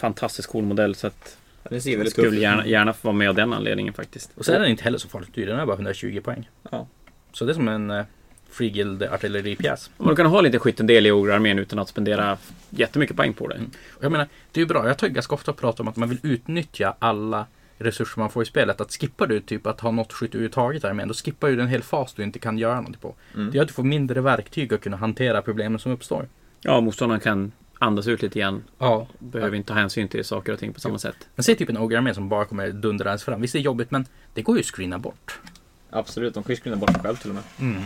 fantastiskt 0.00 0.48
cool 0.48 0.64
modell 0.64 0.94
så 0.94 1.06
att 1.06 1.36
Den 1.70 1.82
ser 1.82 1.90
jag 1.90 1.98
väldigt 1.98 2.14
tuff 2.14 2.24
skulle 2.24 2.40
gärna, 2.40 2.66
gärna 2.66 2.92
få 2.92 3.08
vara 3.08 3.16
med 3.16 3.28
av 3.28 3.34
den 3.34 3.52
anledningen 3.52 3.94
faktiskt. 3.94 4.30
Och 4.34 4.44
sen 4.44 4.54
är 4.54 4.60
den 4.60 4.70
inte 4.70 4.84
heller 4.84 4.98
så 4.98 5.08
farligt 5.08 5.34
dyr, 5.34 5.46
den 5.46 5.58
är 5.58 5.66
bara 5.66 5.76
120 5.76 6.20
poäng. 6.24 6.48
Ja. 6.70 6.86
Så 7.32 7.44
det 7.44 7.52
är 7.52 7.54
som 7.54 7.68
en 7.68 8.04
Free 8.50 8.70
Guild 8.70 9.02
artilleripjäs. 9.02 9.90
Man 9.96 10.16
kan 10.16 10.26
ha 10.26 10.40
lite 10.40 10.58
skyttendel 10.58 11.06
i 11.06 11.10
ogrearmén 11.10 11.58
utan 11.58 11.78
att 11.78 11.88
spendera 11.88 12.38
jättemycket 12.70 13.16
poäng 13.16 13.34
på 13.34 13.48
det. 13.48 13.54
Mm. 13.54 13.70
Jag 14.00 14.12
menar, 14.12 14.28
det 14.52 14.60
är 14.60 14.62
ju 14.62 14.68
bra. 14.68 14.86
Jag 14.86 14.96
ju 15.02 15.08
ganska 15.08 15.34
ofta 15.34 15.50
och 15.50 15.56
pratar 15.56 15.84
om 15.84 15.88
att 15.88 15.96
man 15.96 16.08
vill 16.08 16.18
utnyttja 16.22 16.94
alla 16.98 17.46
resurser 17.78 18.20
man 18.20 18.30
får 18.30 18.42
i 18.42 18.46
spelet. 18.46 18.80
Att 18.80 18.92
skippar 18.92 19.26
du 19.26 19.40
typ 19.40 19.66
att 19.66 19.80
ha 19.80 19.90
något 19.90 20.12
skytte 20.12 20.36
överhuvudtaget 20.36 20.84
i 20.84 20.86
armén, 20.86 21.08
då 21.08 21.14
skippar 21.14 21.48
du 21.48 21.60
en 21.60 21.68
hel 21.68 21.82
fas 21.82 22.14
du 22.14 22.22
inte 22.22 22.38
kan 22.38 22.58
göra 22.58 22.74
någonting 22.74 23.00
på. 23.00 23.14
Mm. 23.34 23.50
Det 23.50 23.56
gör 23.56 23.62
att 23.62 23.68
du 23.68 23.74
får 23.74 23.82
mindre 23.82 24.20
verktyg 24.20 24.74
att 24.74 24.80
kunna 24.80 24.96
hantera 24.96 25.42
problemen 25.42 25.78
som 25.78 25.92
uppstår. 25.92 26.28
Ja, 26.60 26.80
motståndaren 26.80 27.20
kan 27.20 27.52
andas 27.78 28.06
ut 28.06 28.22
lite 28.22 28.38
grann. 28.38 28.62
Ja. 28.78 29.06
Behöver 29.18 29.56
inte 29.56 29.68
ta 29.68 29.74
hänsyn 29.74 30.08
till 30.08 30.24
saker 30.24 30.52
och 30.52 30.58
ting 30.58 30.72
på 30.72 30.80
samma 30.80 30.98
sätt. 30.98 31.16
Men 31.34 31.44
säg 31.44 31.56
typ 31.56 31.68
en 31.68 31.78
ogre-armé 31.78 32.14
som 32.14 32.28
bara 32.28 32.44
kommer 32.44 32.70
dundrandes 32.70 33.24
fram. 33.24 33.40
Visst 33.40 33.52
det 33.52 33.58
är 33.58 33.60
jobbigt 33.62 33.90
men 33.90 34.06
det 34.34 34.42
går 34.42 34.56
ju 34.56 34.60
att 34.60 34.66
screena 34.66 34.98
bort. 34.98 35.40
Absolut, 35.90 36.34
de 36.34 36.42
kan 36.42 36.54
ju 36.54 36.60
screena 36.60 36.76
bort 36.76 36.90
sig 36.92 37.00
själv 37.00 37.16
till 37.16 37.30
och 37.30 37.36
med. 37.36 37.44
Mm. 37.60 37.82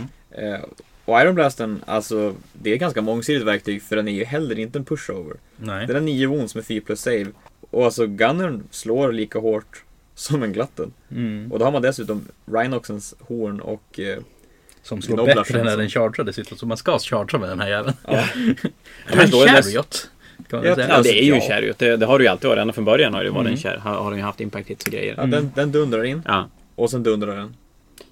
Eh, 0.54 0.60
och 1.04 1.20
Iron 1.20 1.34
Blasten, 1.34 1.82
alltså 1.86 2.34
det 2.52 2.70
är 2.70 2.74
ett 2.74 2.80
ganska 2.80 3.02
mångsidigt 3.02 3.46
verktyg 3.46 3.82
för 3.82 3.96
den 3.96 4.08
är 4.08 4.12
ju 4.12 4.24
heller 4.24 4.58
inte 4.58 4.78
en 4.78 4.84
pushover. 4.84 5.36
Nej. 5.56 5.86
Den 5.86 5.96
har 5.96 6.02
9 6.02 6.26
wounds 6.26 6.54
med 6.54 6.64
4 6.64 6.82
plus 6.86 7.00
save. 7.00 7.26
Och 7.70 7.84
alltså 7.84 8.06
gunnern 8.06 8.62
slår 8.70 9.12
lika 9.12 9.38
hårt 9.38 9.82
som 10.14 10.42
en 10.42 10.52
glatten. 10.52 10.92
Mm. 11.10 11.52
Och 11.52 11.58
då 11.58 11.64
har 11.64 11.72
man 11.72 11.82
dessutom 11.82 12.28
Rhinoxens 12.52 13.14
horn 13.20 13.60
och... 13.60 14.00
Eh, 14.00 14.18
Som 14.82 15.02
slår 15.02 15.16
Noblar 15.16 15.34
bättre 15.34 15.64
när 15.64 15.76
den 15.76 15.88
chargear 15.90 16.24
dessutom. 16.24 16.58
Så 16.58 16.66
man 16.66 16.76
ska 16.76 16.98
chargea 16.98 17.40
med 17.40 17.48
den 17.48 17.60
här 17.60 17.68
jäveln. 17.68 17.96
ja, 18.08 18.24
Det 19.08 19.14
är 19.18 19.24
en 19.24 19.30
då 19.30 19.42
är 19.42 19.46
det- 19.46 19.62
chariot. 19.62 20.10
Kan 20.50 20.58
man 20.58 20.68
Ja, 20.68 20.74
väl 20.74 20.76
säga. 20.76 20.88
Ja, 20.88 20.94
Alltså, 20.94 21.12
det 21.12 21.18
är 21.20 21.24
ju 21.24 21.32
en 21.32 21.38
ja. 21.40 21.48
chariot. 21.48 21.78
Det, 21.78 21.96
det 21.96 22.06
har 22.06 22.18
du 22.18 22.24
ju 22.24 22.28
alltid 22.30 22.48
varit. 22.48 22.60
Ända 22.60 22.72
från 22.72 22.84
början 22.84 23.14
har 23.14 23.24
det 23.24 23.30
varit 23.30 23.40
Mm. 23.40 23.52
en 23.52 23.58
chariot. 23.58 23.82
Har, 23.82 23.94
har 23.94 24.10
den 24.10 24.18
ju 24.18 24.24
haft 24.24 24.40
impact 24.40 24.68
hits 24.68 24.84
och 24.86 24.92
grejer. 24.92 25.14
ja 25.16 25.26
den, 25.26 25.52
den 25.54 25.72
dundrar 25.72 26.04
in 26.04 26.22
Ja. 26.26 26.48
och 26.74 26.90
sen 26.90 27.02
dundrar 27.02 27.36
den. 27.36 27.56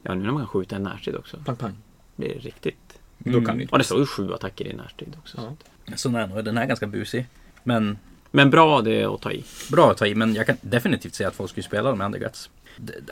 Ja, 0.02 0.14
nu 0.14 0.22
när 0.22 0.32
man 0.32 0.42
kan 0.42 0.48
skjuta 0.48 0.76
i 0.76 0.78
närstrid 0.78 1.16
också. 1.16 1.36
Pang 1.44 1.56
pang. 1.56 1.74
Det 2.16 2.34
är 2.34 2.38
riktigt. 2.38 2.98
Då 3.18 3.40
kan 3.40 3.58
du 3.58 3.66
Och 3.70 3.78
det 3.78 3.84
står 3.84 3.98
ju 3.98 4.06
sju 4.06 4.32
attacker 4.32 4.66
i 4.66 4.72
närstrid 4.72 5.16
också. 5.18 5.56
Ja. 5.86 5.96
Så 5.96 6.10
nog, 6.10 6.44
den 6.44 6.56
här 6.56 6.64
är 6.64 6.68
ganska 6.68 6.86
busig. 6.86 7.26
Men 7.64 7.98
Men 8.30 8.50
bra 8.50 8.80
det 8.82 9.00
är 9.00 9.14
att 9.14 9.20
ta 9.20 9.32
i. 9.32 9.44
bra 9.70 9.90
att 9.90 9.96
ta 9.96 10.06
i. 10.06 10.14
Men 10.14 10.34
jag 10.34 10.46
kan 10.46 10.56
definitivt 10.60 11.14
säga 11.14 11.28
att 11.28 11.34
folk 11.34 11.50
skulle 11.50 11.64
spela 11.64 11.94
med 11.94 12.04
Underguts. 12.06 12.50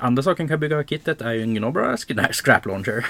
Andra 0.01 0.23
saken 0.23 0.49
kan 0.49 0.61
bygga 0.61 0.75
över 0.75 0.85
kittet 0.85 1.21
är 1.21 1.33
ju 1.33 1.43
en 1.43 1.55
Gnobra 1.55 1.97
Scrap 2.33 2.67
Launcher. 2.67 3.07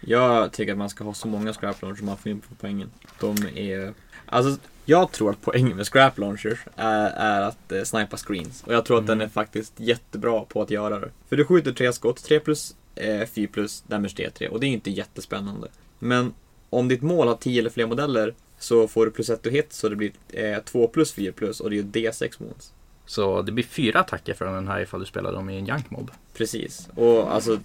Jag 0.00 0.52
tycker 0.52 0.72
att 0.72 0.78
man 0.78 0.90
ska 0.90 1.04
ha 1.04 1.14
så 1.14 1.28
många 1.28 1.52
scrap 1.52 1.82
launchers 1.82 1.98
som 1.98 2.06
man 2.06 2.16
får 2.16 2.32
in 2.32 2.40
på 2.40 2.54
poängen. 2.60 2.90
De 3.20 3.36
är... 3.54 3.94
Alltså, 4.26 4.60
jag 4.84 5.12
tror 5.12 5.30
att 5.30 5.40
poängen 5.42 5.76
med 5.76 5.86
scrap 5.86 6.18
launchers 6.18 6.58
är, 6.76 7.10
är 7.10 7.40
att 7.40 7.72
eh, 7.72 7.82
snipa 7.82 8.16
screens. 8.16 8.62
Och 8.62 8.74
jag 8.74 8.84
tror 8.84 8.98
att 8.98 9.06
den 9.06 9.20
är 9.20 9.28
faktiskt 9.28 9.72
jättebra 9.76 10.40
på 10.40 10.62
att 10.62 10.70
göra 10.70 10.98
det. 10.98 11.08
För 11.28 11.36
du 11.36 11.44
skjuter 11.44 11.72
tre 11.72 11.92
skott, 11.92 12.24
3 12.24 12.40
plus, 12.40 12.74
eh, 13.00 13.26
4 13.26 13.48
plus, 13.52 13.82
damage 13.86 14.14
D3. 14.16 14.48
Och 14.48 14.60
det 14.60 14.66
är 14.66 14.68
inte 14.68 14.90
jättespännande. 14.90 15.68
Men 15.98 16.34
om 16.70 16.88
ditt 16.88 17.02
mål 17.02 17.28
har 17.28 17.34
10 17.34 17.60
eller 17.60 17.70
fler 17.70 17.86
modeller 17.86 18.34
så 18.58 18.88
får 18.88 19.04
du 19.06 19.12
plus 19.12 19.30
1 19.30 19.46
och 19.46 19.52
hit 19.52 19.72
så 19.72 19.88
det 19.88 19.96
blir 19.96 20.12
eh, 20.32 20.58
2 20.58 20.88
plus 20.88 21.12
4 21.12 21.32
plus 21.32 21.60
och 21.60 21.70
det 21.70 21.76
är 21.76 21.78
ju 21.78 21.82
D6 21.82 22.32
wounds. 22.38 22.72
Så 23.06 23.42
det 23.42 23.52
blir 23.52 23.64
fyra 23.64 24.00
attacker 24.00 24.34
från 24.34 24.54
den 24.54 24.68
här 24.68 24.80
ifall 24.80 25.00
du 25.00 25.06
spelar 25.06 25.32
dem 25.32 25.50
i 25.50 25.58
en 25.58 25.66
Junk 25.66 25.90
Mob. 25.90 26.10
Precis. 26.34 26.88
Och 26.94 27.34
alltså, 27.34 27.58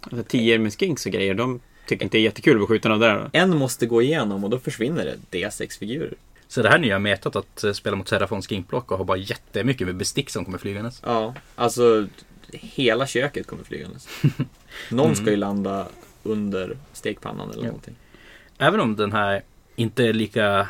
Alltså, 0.00 0.22
tior 0.22 0.58
med 0.58 0.72
skinks 0.78 1.06
och 1.06 1.12
grejer, 1.12 1.34
de 1.34 1.60
tycker 1.86 2.04
inte 2.04 2.16
det 2.16 2.20
är 2.20 2.24
jättekul 2.24 2.52
att 2.52 2.58
bli 2.58 2.66
skjuten 2.66 2.92
av 2.92 2.98
där. 2.98 3.30
en 3.32 3.56
måste 3.56 3.86
gå 3.86 4.02
igenom 4.02 4.44
och 4.44 4.50
då 4.50 4.58
försvinner 4.58 5.14
det 5.30 5.38
D6-figurer. 5.38 6.14
Så 6.48 6.62
det 6.62 6.68
här 6.68 6.78
nya 6.78 6.98
metat 6.98 7.36
att 7.36 7.64
eh, 7.64 7.72
spela 7.72 7.96
mot 7.96 8.08
Serafon 8.08 8.42
Skinkblock 8.42 8.92
och 8.92 8.98
ha 8.98 9.04
bara 9.04 9.16
jättemycket 9.16 9.86
med 9.86 9.96
bestick 9.96 10.30
som 10.30 10.44
kommer 10.44 10.58
flygandes. 10.58 11.02
Ja, 11.04 11.34
alltså 11.54 12.06
hela 12.52 13.06
köket 13.06 13.46
kommer 13.46 13.64
flygandes. 13.64 14.08
Någon 14.90 15.16
ska 15.16 15.30
ju 15.30 15.36
landa 15.36 15.88
under 16.22 16.76
stekpannan 16.92 17.50
eller 17.50 17.62
Ja. 17.62 17.66
någonting. 17.66 17.94
Även 18.58 18.80
om 18.80 18.96
den 18.96 19.12
här 19.12 19.42
inte 19.76 20.04
är 20.04 20.12
lika 20.12 20.68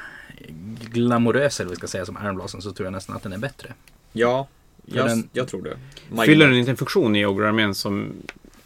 glamorös 0.80 1.60
eller 1.60 1.70
vi 1.70 1.76
ska 1.76 1.86
säga 1.86 2.06
som 2.06 2.18
Iron 2.24 2.36
Blasten 2.36 2.62
så 2.62 2.72
tror 2.72 2.86
jag 2.86 2.92
nästan 2.92 3.16
att 3.16 3.22
den 3.22 3.32
är 3.32 3.38
bättre. 3.38 3.72
Ja, 4.12 4.48
jag, 4.86 5.06
den- 5.06 5.28
jag 5.32 5.48
tror 5.48 5.62
det. 5.62 6.24
Fyller 6.26 6.46
den 6.48 6.56
inte 6.56 6.70
en 6.70 6.76
funktion 6.76 7.16
i 7.16 7.26
Ogre-armén 7.26 7.74
som 7.74 8.12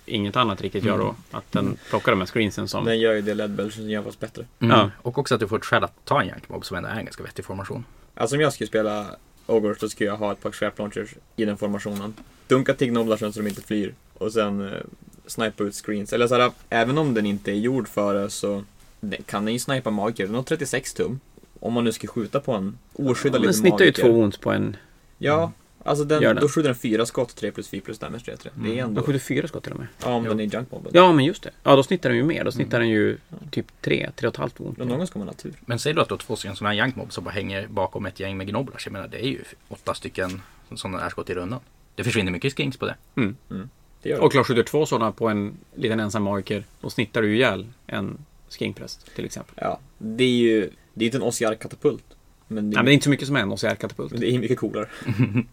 inget 0.06 0.36
annat 0.36 0.60
riktigt 0.60 0.84
gör 0.84 0.94
Mm. 0.94 1.06
då? 1.06 1.14
Att 1.38 1.52
den 1.52 1.76
plockar 1.90 2.12
de 2.12 2.18
här 2.20 2.26
screensen 2.26 2.68
som... 2.68 2.84
Den 2.84 3.00
gör 3.00 3.12
ju 3.14 3.20
det 3.22 3.34
Ledbelchen 3.34 3.90
gör 3.90 4.02
fast 4.02 4.20
bättre. 4.20 4.46
Ja. 4.58 4.90
Och 5.02 5.18
också 5.18 5.34
att 5.34 5.40
du 5.40 5.48
får 5.48 5.56
ett 5.58 5.64
skäl 5.64 5.84
att 5.84 6.04
ta 6.04 6.20
en 6.22 6.28
Junk 6.28 6.48
Mob 6.48 6.64
som 6.64 6.76
ändå 6.76 6.88
är 6.88 6.96
en 6.98 7.04
ganska 7.04 7.22
vettig 7.22 7.44
formation. 7.44 7.84
Alltså 8.14 8.36
om 8.36 8.42
jag 8.42 8.52
skulle 8.52 8.68
spela 8.68 9.06
Ogre 9.46 9.74
så 9.74 9.88
skulle 9.88 10.10
jag 10.10 10.16
ha 10.16 10.32
ett 10.32 10.40
par 10.42 10.50
scrap 10.52 10.78
launchers 10.78 11.14
i 11.36 11.44
den 11.44 11.56
formationen. 11.56 12.14
Dunka 12.48 12.74
till 12.74 12.88
Gnoblarsen 12.88 13.32
så 13.32 13.40
de 13.40 13.48
inte 13.48 13.62
flyr. 13.62 13.94
Och 14.14 14.32
sen 14.32 14.68
eh, 14.72 14.80
snipa 15.26 15.64
ut 15.64 15.74
screens. 15.74 16.12
Eller 16.12 16.26
såhär, 16.26 16.50
även 16.70 16.98
om 16.98 17.14
den 17.14 17.26
inte 17.26 17.50
är 17.50 17.54
gjord 17.56 17.88
för 17.88 18.14
det 18.14 18.30
så 18.30 18.64
den, 19.00 19.22
kan 19.22 19.44
den 19.44 19.52
ju 19.54 19.58
snipa 19.60 19.90
magiker. 19.90 20.26
Den 20.26 20.34
har 20.34 20.42
36 20.42 20.94
tum. 20.94 21.20
Om 21.60 21.72
man 21.72 21.84
nu 21.84 21.92
ska 21.92 22.06
skjuta 22.08 22.40
på 22.40 22.52
en 22.52 22.78
oskyddad 22.92 23.32
den 23.40 23.42
liten 23.42 23.54
snittar 23.54 23.78
ju 23.78 23.84
magiker. 23.86 24.02
två 24.02 24.12
wounds 24.12 24.36
på 24.38 24.50
en... 24.50 24.76
Ja, 25.18 25.52
alltså 25.84 26.04
den, 26.04 26.22
den. 26.22 26.36
då 26.36 26.48
skjuter 26.48 26.68
den 26.68 26.78
fyra 26.78 27.06
skott, 27.06 27.36
3 27.36 27.50
plus 27.52 27.68
4 27.68 27.80
plus 27.84 27.98
damage 27.98 28.24
3 28.24 28.36
3. 28.36 28.50
Det 28.54 28.68
är 28.68 28.72
Mm. 28.72 28.84
ändå... 28.84 28.94
Den 28.94 29.04
skjuter 29.04 29.18
fyra 29.20 29.48
skott 29.48 29.62
till 29.62 29.72
och 29.72 29.78
med. 29.78 29.88
Ja, 30.04 30.08
om 30.14 30.24
Jo. 30.24 30.28
den 30.30 30.40
är 30.40 30.44
junk 30.54 30.70
bomben. 30.70 30.92
Ja, 30.94 31.12
men 31.12 31.24
just 31.24 31.42
det. 31.42 31.50
Ja, 31.62 31.76
då 31.76 31.82
snittar 31.82 32.08
den 32.08 32.18
ju 32.18 32.24
mer. 32.24 32.44
Då 32.44 32.52
snittar 32.52 32.78
den 32.80 32.88
ju 32.88 33.18
typ 33.50 33.66
tre, 33.80 34.10
tre 34.16 34.28
och 34.28 34.34
ett 34.34 34.38
halvt 34.38 34.60
wound. 34.60 34.74
Men 34.78 34.88
någon 34.88 34.98
gång 34.98 35.06
ska 35.06 35.18
man 35.18 35.28
ha 35.28 35.34
tur. 35.34 35.52
Men 35.66 35.78
säg 35.78 35.92
då 35.94 36.00
att 36.02 36.08
du 36.08 36.12
har 36.14 36.18
två 36.18 36.36
stycken 36.36 36.56
sådana 36.56 36.74
här 36.74 36.84
Junk 36.84 36.96
Mob 36.96 37.12
som 37.12 37.24
bara 37.24 37.30
hänger 37.30 37.66
bakom 37.66 38.06
ett 38.06 38.20
gäng 38.20 38.36
med 38.36 38.46
Gnoblars. 38.48 38.86
Jag 38.86 38.92
menar 38.92 39.08
det 39.08 39.24
är 39.24 39.28
ju 39.28 39.42
åtta 39.68 39.94
stycken 39.94 40.42
sådana 40.74 40.98
här 40.98 41.10
skott 41.10 41.30
i 41.30 41.34
rundan. 41.34 41.60
Det 42.02 42.04
försvinner 42.04 42.32
mycket 42.32 42.56
skinks 42.56 42.76
på 42.76 42.86
det. 42.86 42.94
Det 43.14 44.08
gör 44.08 44.16
det. 44.16 44.18
Och 44.18 44.32
klart 44.32 44.46
skjuter 44.46 44.62
två 44.62 44.86
sådana 44.86 45.12
på 45.12 45.28
en 45.28 45.54
liten 45.74 46.00
ensam 46.00 46.22
magiker, 46.22 46.64
då 46.80 46.90
snittar 46.90 47.22
du 47.22 47.28
ju 47.28 47.36
ihjäl 47.36 47.66
en 47.86 48.18
skinkpräst 48.50 49.14
till 49.14 49.24
exempel. 49.24 49.54
Ja, 49.60 49.78
det 49.98 50.24
är 50.24 50.28
ju... 50.30 50.70
Det 50.94 51.04
är 51.04 51.06
inte 51.06 51.18
en 51.18 51.22
Ossiar-katapult. 51.22 52.04
Men 52.48 52.56
det 52.56 52.62
Nej, 52.62 52.72
är, 52.72 52.76
men 52.76 52.84
det 52.84 52.90
är 52.90 52.94
inte 52.94 53.04
så 53.04 53.10
mycket 53.10 53.26
som 53.26 53.36
en 53.36 53.52
OCR-katapult. 53.52 54.12
men 54.12 54.20
det 54.20 54.30
är 54.30 54.38
mycket 54.38 54.58
coolare. 54.58 54.88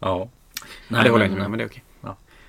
Ja. 0.00 0.28
Nej, 0.88 1.04
det 1.04 1.10
håller 1.10 1.24
jag 1.24 1.30
inte 1.32 1.40
med, 1.40 1.50
men 1.50 1.58
det 1.58 1.64
är 1.64 1.68
okej. 1.68 1.82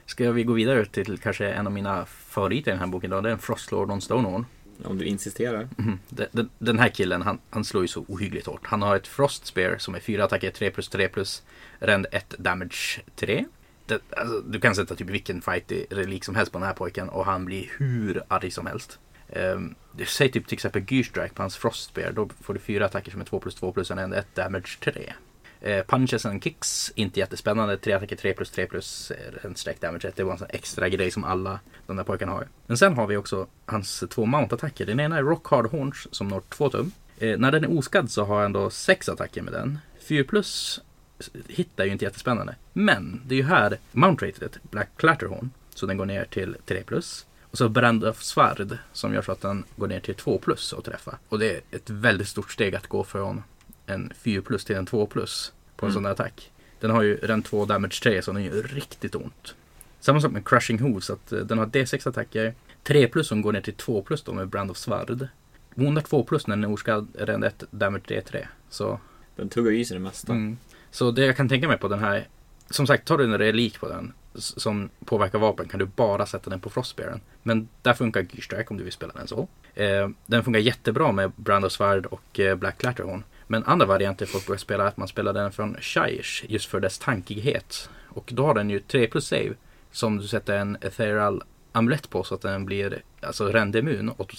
Ska 0.05 0.31
vi 0.31 0.43
gå 0.43 0.53
vidare 0.53 0.85
till 0.85 1.17
kanske 1.17 1.49
en 1.51 1.67
av 1.67 1.73
mina 1.73 2.05
favoriter 2.05 2.71
i 2.71 2.73
den 2.73 2.79
här 2.79 2.87
boken 2.87 3.09
då? 3.09 3.21
Det 3.21 3.29
är 3.29 3.33
en 3.33 3.39
Frostlord 3.39 3.91
on 3.91 4.01
Stonehorn. 4.01 4.45
Om 4.84 4.97
du 4.97 5.06
insisterar. 5.06 5.68
Mm. 5.77 5.99
Den, 6.10 6.27
den, 6.31 6.49
den 6.57 6.80
här 6.80 6.89
killen, 6.89 7.22
han, 7.22 7.39
han 7.49 7.65
slår 7.65 7.84
ju 7.84 7.88
så 7.88 8.06
ohyggligt 8.07 8.47
hårt. 8.47 8.68
Han 8.68 8.81
har 8.81 8.95
ett 8.95 9.07
Frost 9.07 9.45
Spear 9.45 9.77
som 9.77 9.95
är 9.95 9.99
fyra 9.99 10.23
attacker, 10.23 10.51
3 10.51 10.72
plus 10.72 10.89
3 10.89 11.07
plus 11.07 11.43
rend 11.80 12.06
1 12.11 12.35
damage 12.38 13.01
3. 13.15 13.45
Det, 13.85 14.01
alltså, 14.18 14.41
du 14.41 14.60
kan 14.60 14.76
sätta 14.76 14.95
typ 14.95 15.10
vilken 15.10 15.41
fight 15.41 15.72
relik 15.89 16.23
som 16.23 16.35
helst 16.35 16.51
på 16.51 16.60
den 16.60 16.68
här 16.68 16.73
pojken 16.73 17.10
och 17.10 17.26
han 17.26 17.45
blir 17.45 17.72
hur 17.77 18.23
arg 18.27 18.51
som 18.51 18.65
helst. 18.65 18.99
Um, 19.35 19.76
säg 20.07 20.31
typ 20.31 20.47
till 20.47 20.56
exempel 20.56 20.84
Gyrstrike 20.88 21.34
på 21.34 21.43
hans 21.43 21.57
Frost 21.57 21.89
Spear. 21.89 22.11
Då 22.11 22.30
får 22.41 22.53
du 22.53 22.60
fyra 22.60 22.85
attacker 22.85 23.11
som 23.11 23.22
är 23.22 23.26
2 23.26 23.39
plus 23.39 23.56
2 23.56 23.72
plus 23.72 23.91
en 23.91 24.14
1 24.14 24.35
damage 24.35 24.77
3. 24.80 25.14
Eh, 25.61 25.84
punches 25.86 26.26
and 26.26 26.44
kicks, 26.44 26.91
inte 26.95 27.19
jättespännande. 27.19 27.77
Tre 27.77 27.94
attacker 27.94 28.15
3 28.15 28.34
plus 28.34 28.52
3 28.52 28.65
plus 28.65 29.11
eh, 29.11 29.45
en 29.45 29.56
streck 29.56 29.81
damage 29.81 30.11
Det 30.15 30.23
var 30.23 30.31
en 30.31 30.38
sån 30.38 30.48
extra 30.49 30.90
grej 30.90 31.11
som 31.11 31.23
alla 31.23 31.60
de 31.88 31.98
där 31.98 32.03
pojkarna 32.03 32.31
har. 32.31 32.48
Men 32.68 32.77
sen 32.77 32.94
har 32.94 33.07
vi 33.07 33.18
också 33.18 33.48
hans 33.65 34.03
två 34.10 34.26
mount-attacker. 34.26 34.86
Den 34.86 34.99
ena 34.99 35.18
är 35.18 35.23
Rock 35.23 35.48
Hard 35.48 35.65
Horns 35.65 36.07
som 36.11 36.27
når 36.27 36.41
2 36.49 36.69
tum. 36.69 36.91
Eh, 37.19 37.38
när 37.38 37.52
den 37.52 37.64
är 37.64 37.77
oskadd 37.77 38.11
så 38.11 38.23
har 38.23 38.41
han 38.41 38.53
då 38.53 38.69
sex 38.69 39.10
attacker 39.10 39.41
med 39.41 39.53
den. 39.53 39.80
4 39.99 40.23
plus 40.23 40.81
eh, 41.19 41.41
hittar 41.48 41.86
ju 41.86 41.91
inte 41.91 42.06
jättespännande. 42.06 42.56
Men 42.73 43.22
det 43.26 43.36
är 43.36 43.38
ju 43.38 43.45
här 43.45 43.77
Mount 43.91 44.27
Rated 44.27 44.57
Black 44.61 44.90
Clatterhorn. 44.95 45.52
Så 45.76 45.86
den 45.86 45.98
går 45.98 46.06
ner 46.06 46.26
till 46.26 46.56
3 46.65 46.84
plus. 46.84 47.26
Och 47.52 47.57
så 47.57 47.69
Brand 47.69 48.03
of 48.03 48.23
Svärd 48.23 48.77
som 48.94 49.14
gör 49.14 49.22
så 49.22 49.31
att 49.31 49.41
den 49.41 49.64
går 49.76 49.88
ner 49.88 49.99
till 49.99 50.15
2 50.15 50.38
plus 50.38 50.73
och 50.73 50.84
träffa. 50.84 51.18
Och 51.30 51.40
det 51.40 51.56
är 51.56 51.61
ett 51.72 51.90
väldigt 51.90 52.27
stort 52.27 52.52
steg 52.52 52.76
att 52.76 52.88
gå 52.88 53.03
från 53.03 53.44
en 53.89 54.13
4 54.21 54.41
plus 54.41 54.65
till 54.65 54.75
en 54.75 54.85
2 54.85 55.05
plus 55.05 55.53
på 55.75 55.85
en 55.85 55.89
Mm. 55.91 55.93
sån 55.93 56.03
där 56.03 56.11
attack. 56.11 56.51
Den 56.79 56.91
har 56.91 57.01
ju 57.01 57.17
den 57.17 57.41
2 57.43 57.65
damage 57.65 57.99
3 58.03 58.21
så 58.21 58.31
den 58.31 58.43
gör 58.43 58.63
riktigt 58.63 59.15
ont. 59.15 59.55
Samma 59.99 60.21
sak 60.21 60.31
med 60.31 60.47
Crushing 60.47 60.79
Hooves 60.79 61.09
att 61.09 61.31
eh, 61.31 61.39
den 61.39 61.57
har 61.57 61.65
D6 61.65 62.09
attacker. 62.09 62.53
3 62.83 63.07
plus 63.07 63.27
som 63.27 63.41
går 63.41 63.51
ner 63.53 63.61
till 63.61 63.73
2 63.73 64.01
plus 64.01 64.23
då 64.23 64.33
med 64.33 64.47
Brand 64.47 64.71
of 64.71 64.77
Svärd. 64.77 65.27
Onda 65.75 66.01
2 66.01 66.23
plus 66.23 66.47
när 66.47 66.55
den 66.55 66.63
är 66.63 66.73
oskadd 66.73 67.07
den 67.25 67.43
1 67.43 67.63
damage 67.71 68.03
D3. 68.07 68.45
Så 68.69 68.99
Den 69.35 69.49
tuggar 69.49 69.71
i 69.71 69.85
sig 69.85 69.97
det 69.97 70.03
mesta. 70.03 70.31
Mm. 70.33 70.57
Så 70.91 71.11
det 71.11 71.25
jag 71.25 71.37
kan 71.37 71.49
tänka 71.49 71.67
mig 71.67 71.77
på 71.77 71.87
den 71.87 71.99
här. 71.99 72.27
Som 72.69 72.87
sagt, 72.87 73.07
tar 73.07 73.17
du 73.17 73.23
en 73.23 73.37
relik 73.37 73.79
på 73.79 73.87
den 73.89 74.13
som 74.33 74.89
påverkar 75.05 75.39
vapen 75.39 75.67
kan 75.67 75.79
du 75.79 75.85
bara 75.85 76.25
sätta 76.25 76.49
den 76.49 76.59
på 76.59 76.69
Frostbearen. 76.69 77.21
Men 77.43 77.67
där 77.81 77.93
funkar 77.93 78.21
Gyrstrike 78.21 78.65
om 78.69 78.77
du 78.77 78.83
vill 78.83 78.93
spela 78.93 79.13
den 79.13 79.27
så. 79.27 79.47
Eh, 79.75 80.09
den 80.25 80.43
funkar 80.43 80.59
jättebra 80.59 81.11
med 81.11 81.31
Brand 81.35 81.65
of 81.65 81.71
Svärd 81.71 82.05
och 82.05 82.39
eh, 82.39 82.55
Black 82.55 82.77
Clatterhorn. 82.77 83.23
Men 83.51 83.63
andra 83.63 83.85
varianter 83.85 84.26
folk 84.26 84.47
börjar 84.47 84.57
spela 84.57 84.84
är 84.84 84.88
att 84.88 84.97
man 84.97 85.07
spelar 85.07 85.34
den 85.34 85.51
från 85.51 85.77
Shires 85.81 86.43
just 86.47 86.65
för 86.65 86.80
dess 86.80 86.99
tankighet. 86.99 87.89
Och 88.07 88.30
då 88.34 88.45
har 88.45 88.53
den 88.53 88.69
ju 88.69 88.80
3 88.80 89.07
plus 89.07 89.27
save 89.27 89.53
som 89.91 90.17
du 90.17 90.27
sätter 90.27 90.57
en 90.57 90.77
ethereal 90.81 91.43
amulett 91.71 92.09
på 92.09 92.23
så 92.23 92.35
att 92.35 92.41
den 92.41 92.65
blir 92.65 93.01
alltså 93.21 93.47
rendimmun. 93.47 94.09
Och, 94.09 94.35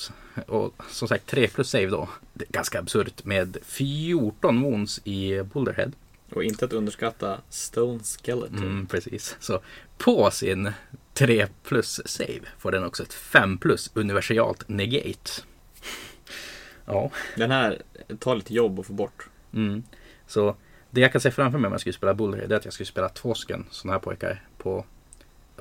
och 0.46 0.74
som 0.88 1.08
sagt 1.08 1.26
3 1.26 1.48
plus 1.48 1.70
save 1.70 1.86
då. 1.86 2.08
Det 2.32 2.44
är 2.48 2.52
ganska 2.52 2.78
absurt 2.78 3.24
med 3.24 3.56
14 3.62 4.62
wounds 4.62 5.00
i 5.04 5.42
Boulderhead. 5.42 5.90
Och 6.32 6.44
inte 6.44 6.64
att 6.64 6.72
underskatta 6.72 7.38
Stone 7.48 8.00
Skeleton. 8.04 8.58
Mm, 8.58 8.86
precis. 8.86 9.36
Så 9.40 9.60
på 9.98 10.30
sin 10.30 10.72
3 11.14 11.46
plus 11.62 12.00
save 12.04 12.40
får 12.58 12.72
den 12.72 12.84
också 12.84 13.02
ett 13.02 13.14
5 13.14 13.58
plus 13.58 13.90
universalt 13.94 14.68
negate. 14.68 15.30
Ja, 16.92 17.10
Den 17.36 17.50
här 17.50 17.82
tar 18.18 18.34
lite 18.34 18.54
jobb 18.54 18.80
att 18.80 18.86
få 18.86 18.92
bort. 18.92 19.28
mm. 19.52 19.82
så 20.26 20.56
det 20.90 21.00
jag 21.00 21.12
kan 21.12 21.20
se 21.20 21.30
framför 21.30 21.58
mig 21.58 21.66
om 21.66 21.72
jag 21.72 21.80
skulle 21.80 21.92
spela 21.92 22.14
Bullhead 22.14 22.46
det 22.46 22.54
är 22.54 22.58
att 22.58 22.64
jag 22.64 22.74
skulle 22.74 22.86
spela 22.86 23.08
två 23.08 23.34
stycken 23.34 23.66
sådana 23.70 23.92
här 23.92 24.00
pojkar 24.00 24.42
på 24.58 24.84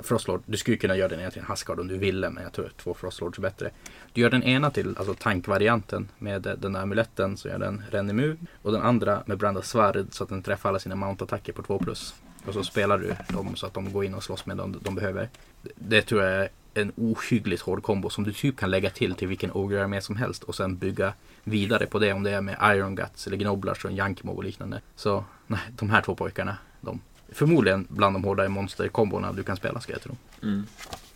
Frostlord. 0.04 0.42
Du 0.46 0.58
skulle 0.58 0.78
kunna 0.78 0.96
göra 0.96 1.08
den 1.08 1.20
ena 1.20 1.32
till 1.32 1.40
en 1.40 1.46
Haskard 1.46 1.80
om 1.80 1.88
du 1.88 1.98
ville 1.98 2.30
men 2.30 2.44
jag 2.44 2.54
tror 2.54 2.72
två 2.78 2.94
Frostlords 2.94 3.38
är 3.38 3.42
bättre. 3.42 3.72
Du 4.14 4.22
gör 4.22 4.30
den 4.30 4.44
ena 4.44 4.72
till 4.72 4.96
alltså 4.98 5.14
tankvarianten 5.14 6.10
med 6.18 6.42
den 6.42 6.74
där 6.74 6.82
amuletten 6.82 7.38
så 7.38 7.48
gör 7.48 7.60
den 7.60 7.84
Renimu 7.92 8.38
och 8.62 8.72
den 8.72 8.82
andra 8.82 9.24
med 9.26 9.38
Brand 9.38 9.58
of 9.58 9.66
Svärd 9.66 10.06
så 10.12 10.24
att 10.24 10.30
den 10.30 10.44
träffar 10.44 10.70
alla 10.70 10.80
sina 10.80 10.96
mount-attacker 10.96 11.54
på 11.54 11.62
2 11.64 11.80
plus. 11.80 12.16
Och 12.46 12.54
så 12.54 12.64
spelar 12.64 12.98
du 12.98 13.16
dem 13.28 13.56
så 13.56 13.66
att 13.66 13.74
de 13.74 13.94
går 13.94 14.06
in 14.06 14.14
och 14.14 14.24
slåss 14.24 14.46
med 14.46 14.58
dem 14.58 14.80
de 14.82 14.96
behöver. 14.96 15.30
Det- 15.76 16.02
tror 16.02 16.24
jag 16.24 16.34
är 16.44 16.50
en 16.74 16.92
ohyggligt 16.96 17.62
hård 17.62 17.84
kombo 17.84 18.10
som 18.10 18.24
du 18.24 18.34
typ 18.34 18.58
kan 18.58 18.72
lägga 18.72 18.90
till 18.90 19.16
till 19.16 19.28
vilken 19.28 19.52
ogre-armé 19.52 20.02
som 20.02 20.16
helst 20.16 20.44
och 20.44 20.56
sen 20.56 20.78
bygga 20.78 21.14
vidare 21.44 21.86
på 21.86 22.00
det 22.00 22.14
om 22.14 22.24
det 22.24 22.32
är 22.32 22.42
med 22.42 22.58
Iron 22.76 22.96
Guts 22.96 23.28
eller 23.28 23.38
Gnoblars 23.38 23.86
och 23.86 23.92
Yankimo 23.92 24.32
och 24.32 24.44
liknande. 24.44 24.82
Så 24.96 25.24
nej, 25.48 25.60
de 25.70 25.90
här 25.90 26.02
två 26.02 26.16
pojkarna, 26.16 26.58
de 26.82 27.00
förmodligen 27.32 27.88
bland 27.90 28.16
de 28.16 28.24
hårdare 28.24 28.50
monsterkombona 28.50 29.32
du 29.34 29.44
kan 29.44 29.56
spela 29.58 29.80
ska 29.82 29.92
jag 29.94 30.02
tro. 30.02 30.16
Mm. 30.44 30.66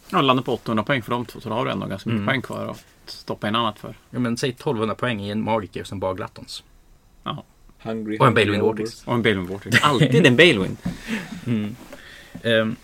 Ja, 0.09 0.21
landar 0.21 0.43
på 0.43 0.53
800 0.53 0.83
poäng 0.83 1.01
för 1.01 1.11
de 1.11 1.25
två 1.25 1.39
så 1.39 1.49
då 1.49 1.55
har 1.55 1.65
du 1.65 1.71
ändå 1.71 1.87
ganska 1.87 2.09
mycket 2.09 2.17
Mm. 2.21 2.27
poäng 2.27 2.41
kvar 2.41 2.67
att 2.67 2.83
stoppa 3.05 3.47
in 3.47 3.55
annat 3.55 3.79
för. 3.79 3.95
Ja, 4.09 4.19
men 4.19 4.37
säg 4.37 4.49
1200 4.49 4.95
poäng 4.95 5.21
i 5.21 5.29
en 5.31 5.41
magiker 5.43 5.83
som 5.83 5.99
bara 5.99 6.13
Glattons. 6.13 6.63
Hungry, 7.83 8.17
Och 8.19 8.27
en 8.27 8.33
ogres. 8.33 8.61
Vortex. 8.61 9.03
Och 9.07 9.13
en 9.13 9.21
Balewind 9.21 9.47
Vortex. 9.49 9.77
Alltid 9.83 10.25
en 10.25 10.35
Balewind. 10.35 10.77
Mm. 11.45 11.75
Um, 12.43 12.75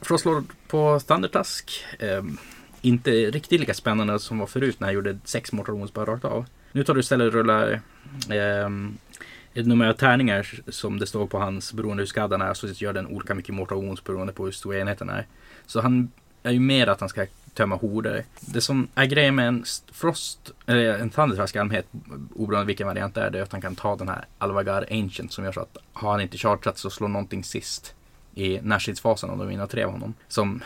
Frostlord 0.00 0.44
på 0.72 1.00
Thundertusk. 1.00 1.84
Um, 2.00 2.08
ehm, 2.08 2.38
inte 2.80 3.10
riktigt 3.10 3.60
lika 3.60 3.74
spännande 3.74 4.18
som 4.18 4.38
var 4.38 4.46
förut 4.46 4.80
när 4.80 4.88
jag 4.88 4.94
gjorde 4.94 5.18
sex 5.24 5.52
Mortal 5.52 5.74
Wounds 5.74 5.92
bara 5.92 6.04
rakt 6.04 6.24
av. 6.24 6.44
Nu 6.72 6.84
tar 6.84 6.94
du 6.94 7.00
istället 7.00 7.26
och 7.26 7.32
rullar 7.32 7.80
um, 8.64 8.98
ett 9.54 9.66
nummer 9.66 9.88
av 9.88 9.92
tärningar 9.92 10.60
som 10.68 10.98
det 10.98 11.06
står 11.06 11.26
på 11.26 11.38
hans 11.38 11.72
beroende 11.72 12.00
hur 12.00 12.06
skadan 12.06 12.40
han 12.40 12.50
är. 12.50 12.54
Så 12.54 12.66
gör 12.66 12.92
den 12.92 13.06
olika 13.06 13.34
mycket 13.34 13.54
Mortal 13.54 13.78
Wounds 13.78 14.04
beroende 14.04 14.32
på 14.32 14.44
hur 14.44 14.52
stor 14.52 14.74
enheten 14.74 15.10
är. 15.10 15.26
Så 15.66 15.80
han 15.80 16.10
är 16.42 16.52
ju 16.52 16.60
mer 16.60 16.86
att 16.86 17.00
han 17.00 17.08
ska 17.08 17.26
tömma 17.54 17.76
horder. 17.76 18.24
Det 18.40 18.60
som 18.60 18.88
är 18.94 19.06
grejen 19.06 19.34
med 19.34 19.48
en 19.48 19.64
Frost, 19.92 20.50
eller 20.66 20.98
en 20.98 21.10
Thundertusk 21.10 21.56
i 21.56 21.58
allmänhet, 21.58 21.86
oberoende 22.34 22.66
vilken 22.66 22.86
variant 22.86 23.14
det 23.14 23.20
är, 23.20 23.30
det 23.30 23.38
är 23.38 23.42
att 23.42 23.52
han 23.52 23.60
kan 23.60 23.76
ta 23.76 23.96
den 23.96 24.08
här 24.08 24.24
Alvagar 24.38 24.86
Ancient 24.90 25.32
som 25.32 25.44
gör 25.44 25.52
så 25.52 25.60
att 25.60 25.76
har 25.92 26.10
han 26.10 26.20
inte 26.20 26.38
chartrat 26.38 26.78
så 26.78 26.90
slår 26.90 27.08
någonting 27.08 27.44
sist 27.44 27.94
i 28.34 28.60
närstridsfasen 28.62 29.30
om 29.30 29.38
de 29.38 29.48
vinner 29.48 29.66
tre 29.66 29.82
av 29.82 29.92
honom. 29.92 30.14
Som, 30.28 30.62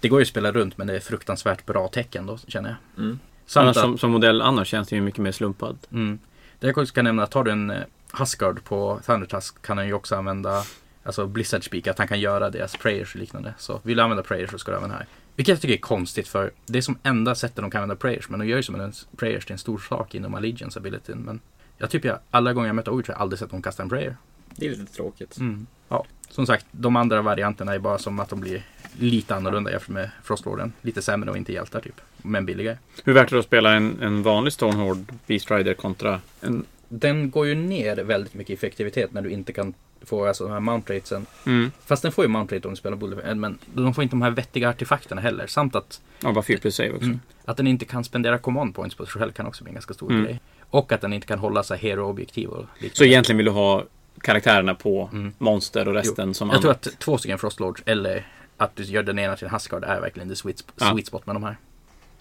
det 0.00 0.08
går 0.08 0.20
ju 0.20 0.22
att 0.22 0.28
spela 0.28 0.52
runt 0.52 0.78
men 0.78 0.86
det 0.86 0.96
är 0.96 1.00
fruktansvärt 1.00 1.66
bra 1.66 1.88
tecken 1.88 2.26
då 2.26 2.38
känner 2.46 2.68
jag. 2.68 3.04
Mm. 3.04 3.18
Annars, 3.56 3.76
att, 3.76 3.82
som, 3.82 3.98
som 3.98 4.10
modell 4.10 4.42
annars 4.42 4.68
känns 4.68 4.88
det 4.88 4.96
ju 4.96 5.02
mycket 5.02 5.20
mer 5.20 5.32
slumpad. 5.32 5.78
mm, 5.92 6.18
det 6.58 6.66
jag 6.66 6.78
också 6.78 6.94
kan 6.94 7.04
nämna, 7.04 7.26
tar 7.26 7.44
du 7.44 7.50
en 7.50 7.70
eh, 7.70 7.82
Huskard 8.12 8.64
på 8.64 9.00
Thundertusk 9.06 9.62
kan 9.62 9.78
han 9.78 9.86
ju 9.86 9.92
också 9.92 10.16
använda 10.16 10.64
Alltså 11.04 11.26
Blizzard 11.26 11.64
Speak, 11.64 11.86
att 11.86 11.98
han 11.98 12.08
kan 12.08 12.20
göra 12.20 12.50
deras 12.50 12.76
prayers 12.76 13.14
och 13.14 13.20
liknande. 13.20 13.54
Så 13.58 13.80
vill 13.82 13.96
du 13.96 14.02
använda 14.02 14.22
prayers 14.22 14.50
så 14.50 14.58
ska 14.58 14.70
du 14.70 14.76
använda 14.76 14.96
här. 14.96 15.06
Vilket 15.36 15.52
jag 15.52 15.60
tycker 15.60 15.74
är 15.74 15.78
konstigt 15.78 16.28
för 16.28 16.52
det 16.66 16.78
är 16.78 16.82
som 16.82 16.98
enda 17.02 17.34
sättet 17.34 17.56
de 17.56 17.70
kan 17.70 17.82
använda 17.82 18.00
prayers. 18.00 18.28
Men 18.28 18.40
de 18.40 18.46
gör 18.46 18.56
ju 18.56 18.62
som 18.62 18.80
en 18.80 18.92
prayers 19.16 19.44
till 19.44 19.52
en 19.52 19.58
stor 19.58 19.78
sak 19.78 20.14
inom 20.14 20.34
Allegiance 20.34 20.78
abilityn. 20.78 21.18
Men 21.18 21.40
jag 21.78 21.90
tycker 21.90 22.08
jag, 22.08 22.18
alla 22.30 22.52
gånger 22.52 22.68
jag 22.68 22.76
mött 22.76 22.88
Ogre 22.88 23.04
har 23.06 23.14
jag 23.14 23.22
aldrig 23.22 23.38
sett 23.38 23.50
dem 23.50 23.62
kasta 23.62 23.82
en 23.82 23.88
prayer. 23.88 24.16
Det 24.56 24.66
är 24.66 24.70
lite 24.70 24.92
tråkigt. 24.92 25.38
Mm. 25.38 25.66
Ja, 25.88 26.04
som 26.34 26.46
sagt, 26.46 26.66
de 26.70 26.96
andra 26.96 27.22
varianterna 27.22 27.74
är 27.74 27.78
bara 27.78 27.98
som 27.98 28.20
att 28.20 28.28
de 28.28 28.40
blir 28.40 28.62
lite 28.98 29.34
annorlunda 29.34 29.70
jämfört 29.70 29.88
med 29.88 30.10
Frostlorden. 30.24 30.72
Lite 30.82 31.02
sämre 31.02 31.30
och 31.30 31.36
inte 31.36 31.52
hjältar 31.52 31.80
typ. 31.80 32.00
Men 32.16 32.46
billigare. 32.46 32.76
Hur 33.04 33.12
värt 33.12 33.30
är 33.30 33.36
det 33.36 33.40
att 33.40 33.46
spela 33.46 33.72
en, 33.74 34.02
en 34.02 34.22
vanlig 34.22 34.52
Stonehord 34.52 34.98
Beast 35.26 35.50
Rider 35.50 35.74
kontra 35.74 36.20
en... 36.40 36.64
Den 36.88 37.30
går 37.30 37.46
ju 37.46 37.54
ner 37.54 37.96
väldigt 37.96 38.34
mycket 38.34 38.50
i 38.50 38.54
effektivitet 38.54 39.12
när 39.12 39.22
du 39.22 39.30
inte 39.30 39.52
kan 39.52 39.74
få 40.02 40.26
alltså, 40.26 40.44
de 40.44 40.52
här 40.52 40.60
mount 40.60 40.94
ratesen. 40.94 41.26
Mm. 41.46 41.70
Fast 41.86 42.02
den 42.02 42.12
får 42.12 42.24
ju 42.24 42.28
mount 42.28 42.56
rate 42.56 42.68
om 42.68 42.74
du 42.74 42.78
spelar 42.78 42.96
Bullet, 42.96 43.36
men 43.36 43.58
de 43.74 43.94
får 43.94 44.02
inte 44.04 44.12
de 44.12 44.22
här 44.22 44.30
vettiga 44.30 44.68
artefakterna 44.68 45.20
heller. 45.20 45.46
Samt 45.46 45.76
att, 45.76 46.00
Ja, 46.22 46.32
bara 46.32 46.42
4 46.42 46.58
plus 46.58 46.74
save 46.76 46.90
också. 46.90 47.04
mm, 47.04 47.20
att 47.44 47.56
den 47.56 47.66
inte 47.66 47.84
kan 47.84 48.04
spendera 48.04 48.38
command 48.38 48.74
points 48.74 48.96
på 48.96 49.06
sig 49.06 49.12
själv 49.20 49.32
kan 49.32 49.46
också 49.46 49.64
bli 49.64 49.70
en 49.70 49.74
ganska 49.74 49.94
stor 49.94 50.10
Mm. 50.10 50.24
grej. 50.24 50.40
Och 50.70 50.92
att 50.92 51.00
den 51.00 51.12
inte 51.12 51.26
kan 51.26 51.38
hålla 51.38 51.62
sig 51.62 51.78
hero-objektiv. 51.78 52.48
Så 52.92 53.04
egentligen 53.04 53.36
vill 53.36 53.46
du 53.46 53.52
ha 53.52 53.84
karaktärerna 54.20 54.74
på 54.74 55.10
Mm. 55.12 55.32
monster 55.38 55.88
och 55.88 55.94
resten 55.94 56.34
som 56.34 56.50
Jag 56.50 56.60
tror 56.60 56.70
annat. 56.70 56.86
att 56.86 56.98
två 56.98 57.18
stycken 57.18 57.38
Frostlords 57.38 57.82
eller 57.86 58.26
att 58.56 58.76
du 58.76 58.82
gör 58.82 59.02
den 59.02 59.18
ena 59.18 59.36
till 59.36 59.46
en 59.46 59.52
Huskard 59.52 59.84
är 59.84 60.00
verkligen 60.00 60.28
the 60.28 60.36
sweet, 60.36 60.64
Ja. 60.76 60.90
sweet 60.92 61.06
spot 61.06 61.26
med 61.26 61.34
de 61.36 61.42
här. 61.42 61.56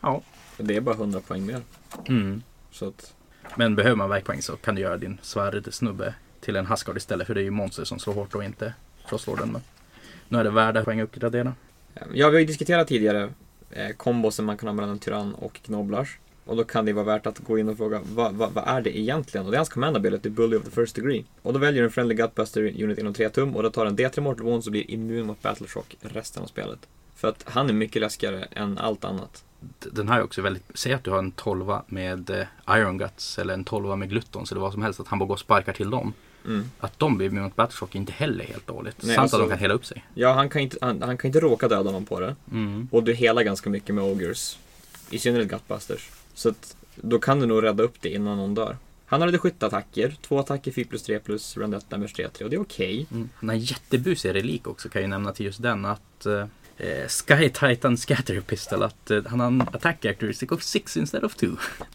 Ja. 0.02 0.22
Det 0.58 0.76
är 0.76 0.82
bara 0.82 0.96
100 0.96 1.20
poäng 1.28 1.46
mer. 1.46 1.62
Mm. 2.08 2.44
Så 2.72 2.88
att, 2.88 3.14
Men 3.56 3.76
behöver 3.76 3.96
man 3.96 4.10
verkpoäng 4.10 4.42
så 4.42 4.56
kan 4.56 4.76
du 4.76 4.82
göra 4.82 4.98
din 4.98 5.18
svärdsnubbe 5.22 6.14
till 6.42 6.56
en 6.56 6.66
Huskard 6.66 6.98
istället. 6.98 7.28
För 7.28 7.34
det 7.36 7.42
är 7.42 7.44
ju 7.44 7.50
monster 7.52 7.84
som 7.84 8.00
slår 8.00 8.14
hårt 8.14 8.36
och 8.36 8.44
inte 8.44 8.74
Frostlorden. 9.06 9.52
Men 9.52 9.62
nu 10.30 10.40
är 10.40 10.44
det 10.44 10.50
värda 10.50 10.84
poäng 10.84 11.00
att 11.00 11.04
uppgradera. 11.04 11.54
ja, 11.96 12.04
vi 12.12 12.22
har 12.22 12.32
ju 12.32 12.46
diskuterat 12.46 12.88
tidigare 12.88 13.30
eh, 13.72 13.90
kombosen 13.98 14.46
man 14.46 14.58
kan 14.58 14.68
ha 14.68 14.74
mellan 14.74 14.90
en 14.92 15.00
tyrann 15.00 15.34
och 15.34 15.60
gnoblars. 15.66 16.18
Och 16.52 16.58
då 16.58 16.64
kan 16.64 16.86
det 16.86 16.94
vara 16.94 17.06
värt 17.06 17.28
att 17.28 17.40
gå 17.40 17.60
in 17.60 17.70
och 17.70 17.78
fråga 17.78 18.02
vad, 18.04 18.36
vad, 18.36 18.52
vad 18.52 18.68
är 18.68 18.82
det 18.82 19.00
egentligen? 19.00 19.46
Och 19.46 19.52
det 19.52 19.56
är 19.56 19.60
hans 19.60 19.70
command 19.70 19.98
ability, 19.98 20.30
Bully 20.30 20.58
of 20.58 20.64
the 20.64 20.72
First 20.72 20.96
Degree. 20.96 21.26
Och 21.42 21.54
då 21.54 21.60
väljer 21.60 21.82
du 21.82 21.86
en 21.86 21.92
Friendly 21.92 22.16
Gutbuster 22.16 22.84
Unit 22.84 22.98
inom 22.98 23.14
3 23.14 23.30
tum 23.30 23.56
och 23.56 23.64
då 23.64 23.70
tar 23.70 23.86
den 23.86 23.98
D3 23.98 24.22
Mortal 24.22 24.46
Wounds 24.46 24.68
och 24.68 24.72
blir 24.72 24.92
immun 24.92 25.28
mot 25.28 25.42
Battle 25.42 25.68
Shock 25.68 25.98
resten 26.02 26.44
av 26.44 26.48
spelet. 26.48 26.80
För 27.16 27.28
att 27.28 27.44
han 27.48 27.70
är 27.70 27.74
mycket 27.74 28.02
läskigare 28.02 28.44
än 28.52 28.78
allt 28.78 29.06
annat. 29.06 29.44
Den 29.92 30.08
här 30.08 30.20
är 30.20 30.24
också 30.24 30.42
väldigt, 30.42 30.64
säg 30.74 30.94
att 30.94 31.04
du 31.04 31.12
har 31.12 31.20
en 31.20 31.32
12 31.32 31.66
med 31.88 32.30
eh, 32.30 32.78
Iron 32.78 32.98
Guts 32.98 33.40
eller 33.40 33.54
en 33.54 33.64
12 33.64 33.98
med 33.98 34.10
Gluttons 34.10 34.52
eller 34.52 34.62
vad 34.62 34.74
som 34.74 34.82
helst. 34.82 35.00
Att 35.00 35.08
han 35.08 35.20
bara 35.20 35.26
går 35.26 35.34
och 35.34 35.40
sparkar 35.40 35.74
till 35.74 35.90
dem. 35.90 36.14
Mm. 36.46 36.72
Att 36.80 37.00
de 37.00 37.18
blir 37.18 37.28
immun 37.28 37.44
mot 37.44 37.56
Battleshock 37.56 37.96
är 37.96 38.00
inte 38.00 38.14
heller 38.14 38.46
helt 38.46 38.68
dåligt. 38.68 38.96
Nej, 39.02 39.16
Samt 39.16 39.24
alltså- 39.24 39.38
att 39.38 39.44
de 39.44 39.50
kan 39.50 39.60
hela 39.60 39.74
upp 39.74 39.86
sig. 39.86 40.06
Ja, 40.14 40.34
han 40.34 40.50
kan, 40.50 40.62
inte, 40.62 40.78
han, 40.82 41.02
han 41.02 41.18
kan 41.18 41.30
inte 41.30 41.40
råka 41.40 41.68
döda 41.68 41.92
någon 41.92 42.06
på 42.06 42.20
det. 42.20 42.36
Mm. 42.52 42.88
Och 42.92 43.04
du 43.04 43.14
helar 43.14 43.44
ganska 43.44 43.70
mycket 43.70 43.96
med 43.96 44.04
Ogres. 44.04 44.58
I 45.10 45.20
synnerhet 45.20 45.50
Gutbusters. 45.50 46.10
Så 46.34 46.50
att 46.50 46.76
då 46.96 47.20
kan 47.20 47.40
du 47.40 47.46
nog 47.46 47.64
rädda 47.64 47.84
upp 47.84 47.96
det 48.02 48.10
innan 48.10 48.38
någon 48.38 48.54
dör. 48.56 48.78
Han 49.06 49.22
hade 49.22 49.38
skyttattacker, 49.38 50.16
två 50.22 50.40
attacker 50.40 50.72
4 50.72 50.86
plus 50.90 51.04
3 51.04 51.20
plus 51.20 51.58
randett 51.58 51.90
damage 51.90 52.14
3 52.16 52.30
3 52.30 52.44
och 52.44 52.50
det 52.50 52.56
är 52.56 52.62
okej. 52.62 53.08
Mm. 53.12 53.30
Den 53.40 53.50
här 53.50 53.58
jättebusig 53.58 54.36
relik 54.36 54.68
också 54.68 54.90
kan 54.90 55.02
jag 55.02 55.08
ju 55.08 55.10
nämna 55.10 55.32
till 55.34 55.46
just 55.46 55.62
den 55.62 55.86
att 55.86 56.26
eh, 56.26 56.46
eh, 56.78 57.08
Sky 57.08 57.50
Titan 57.50 57.98
Scatter 57.98 58.42
Pistol 58.42 58.84
att 58.84 59.12
eh, 59.12 59.22
han 59.26 59.40
har 59.40 59.48
en 59.48 59.62
attack 59.62 59.98
characteristic 60.02 60.52
of 60.52 60.64
6 60.64 60.98
instead 60.98 61.24
of 61.24 61.36
2. 61.36 61.48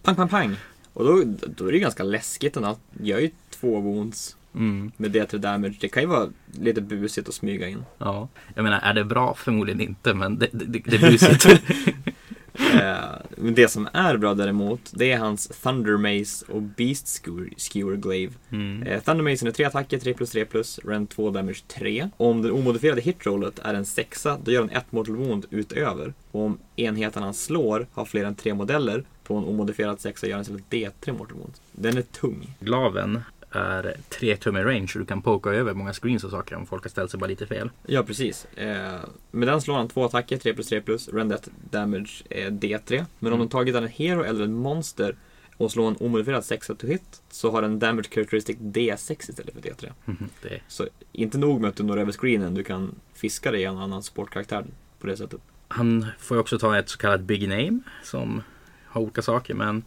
Pang, 0.03 0.17
pang, 0.17 0.29
pang! 0.29 0.57
Och 0.93 1.05
då, 1.05 1.25
då 1.47 1.69
är 1.69 1.73
det 1.73 1.79
ganska 1.79 2.03
läskigt 2.03 2.57
ändå. 2.57 2.79
Gör 3.03 3.19
ju 3.19 3.31
två 3.51 3.81
wounds 3.81 4.37
Mm. 4.55 4.93
med 4.97 5.11
D3 5.17 5.39
damage. 5.39 5.75
Det 5.81 5.89
kan 5.89 6.03
ju 6.03 6.09
vara 6.09 6.29
lite 6.61 6.81
busigt 6.81 7.29
att 7.29 7.35
smyga 7.35 7.69
in. 7.69 7.85
Ja, 7.99 8.29
jag 8.55 8.63
menar 8.63 8.81
är 8.81 8.95
det 8.95 9.05
bra? 9.05 9.35
Förmodligen 9.35 9.81
inte 9.81 10.15
men 10.15 10.39
det, 10.39 10.49
det, 10.53 10.65
det, 10.65 10.79
det 10.79 10.97
är 10.97 11.11
busigt. 11.11 11.47
Eh, 12.61 13.53
det 13.53 13.69
som 13.69 13.89
är 13.93 14.16
bra 14.16 14.35
däremot, 14.35 14.81
det 14.91 15.12
är 15.12 15.19
hans 15.19 15.49
Thunder 15.49 15.97
Mace 15.97 16.53
och 16.53 16.62
Beast 16.62 17.09
Skewer, 17.09 17.51
Skewer 17.57 17.97
Glaive. 17.97 18.33
Mm. 18.53 18.83
Eh, 18.83 19.01
Thunder 19.03 19.24
Mace 19.24 19.47
är 19.47 19.51
3 19.51 19.65
attacker, 19.65 19.99
3 19.99 20.15
plus 20.15 20.31
3 20.31 20.45
plus, 20.45 20.81
rend 20.85 21.11
2 21.11 21.31
damage 21.31 21.65
3. 21.69 22.09
Om 22.16 22.43
det 22.43 22.51
omodifierade 22.51 23.01
hitrollet 23.01 23.59
är 23.59 23.74
en 23.74 23.87
sexa, 23.87 24.39
då 24.45 24.53
gör 24.53 24.61
den 24.61 24.70
ett 24.70 24.93
mortal 24.93 25.16
wound 25.16 25.47
utöver. 25.51 26.15
Och 26.31 26.43
om 26.43 26.59
enheten 26.77 27.23
han 27.23 27.35
slår 27.35 27.87
har 27.93 28.05
fler 28.05 28.24
än 28.24 28.35
tre 28.35 28.55
modeller, 28.55 29.05
på 29.24 29.35
en 29.35 29.45
omodifierad 29.45 30.01
sexa 30.01 30.27
gör 30.27 30.35
den 30.35 30.43
istället 30.43 30.70
D3 30.70 31.19
mortal 31.19 31.39
wound. 31.39 31.55
Den 31.73 31.97
är 31.97 32.03
tung. 32.03 32.57
Glaven 32.61 33.20
är 33.57 33.97
3 34.09 34.37
tum 34.37 34.57
i 34.57 34.62
range 34.65 34.91
och 34.95 35.01
du 35.01 35.05
kan 35.07 35.23
poka 35.23 35.51
över 35.51 35.74
många 35.74 35.93
screens 35.93 36.24
och 36.24 36.31
saker 36.31 36.57
om 36.57 36.66
folk 36.66 36.83
har 36.85 36.89
ställt 36.91 37.11
sig 37.11 37.20
bara 37.20 37.27
lite 37.27 37.47
fel. 37.47 37.70
Ja, 37.87 38.03
precis. 38.03 38.45
Eh, 38.57 38.99
med 39.31 39.49
den 39.49 39.61
slår 39.61 39.74
han 39.77 39.89
två 39.89 40.05
attacker, 40.05 40.37
3 40.37 40.55
plus 40.55 40.69
3 40.69 40.81
plus, 40.81 41.09
rend 41.09 41.33
1 41.33 41.49
damage 41.70 42.23
är 42.31 42.51
D3. 42.51 43.05
Men 43.19 43.33
om 43.33 43.39
Mm. 43.39 43.49
de 43.49 43.53
tagit 43.53 43.74
en 43.74 43.87
hero 43.89 44.23
eller 44.24 44.45
en 44.45 44.55
monster 44.55 45.16
och 45.57 45.73
slår 45.73 45.89
en 45.89 45.97
omodifierad 46.01 46.45
sexa 46.45 46.74
to 46.74 46.87
hit, 46.87 47.23
så 47.31 47.51
har 47.51 47.62
den 47.62 47.78
damage 47.78 48.09
characteristic 48.11 48.57
D6 48.61 49.31
istället 49.31 49.55
för 49.55 49.61
D3. 49.61 49.93
Mhm, 50.05 50.28
Det, 50.43 50.61
Så 50.69 50.87
inte 51.12 51.39
nog 51.39 51.61
med 51.61 51.69
att 51.70 51.77
du 51.77 51.83
når 51.83 52.01
över 52.01 52.12
screenen, 52.12 52.55
du 52.55 52.62
kan 52.65 52.95
fiska 53.15 53.51
dig 53.51 53.61
i 53.61 53.65
en 53.65 53.78
annan 53.78 54.03
sportkaraktär 54.03 54.65
på 54.99 55.07
det 55.07 55.16
sättet. 55.16 55.41
han 55.69 56.07
får 56.19 56.37
ju 56.37 56.41
också 56.41 56.59
ta 56.59 56.78
ett 56.78 56.89
så 56.89 56.99
kallat 56.99 57.20
big 57.20 57.49
name 57.49 57.78
som 58.05 58.43
har 58.87 59.01
olika 59.01 59.23
saker 59.23 59.55
men 59.55 59.83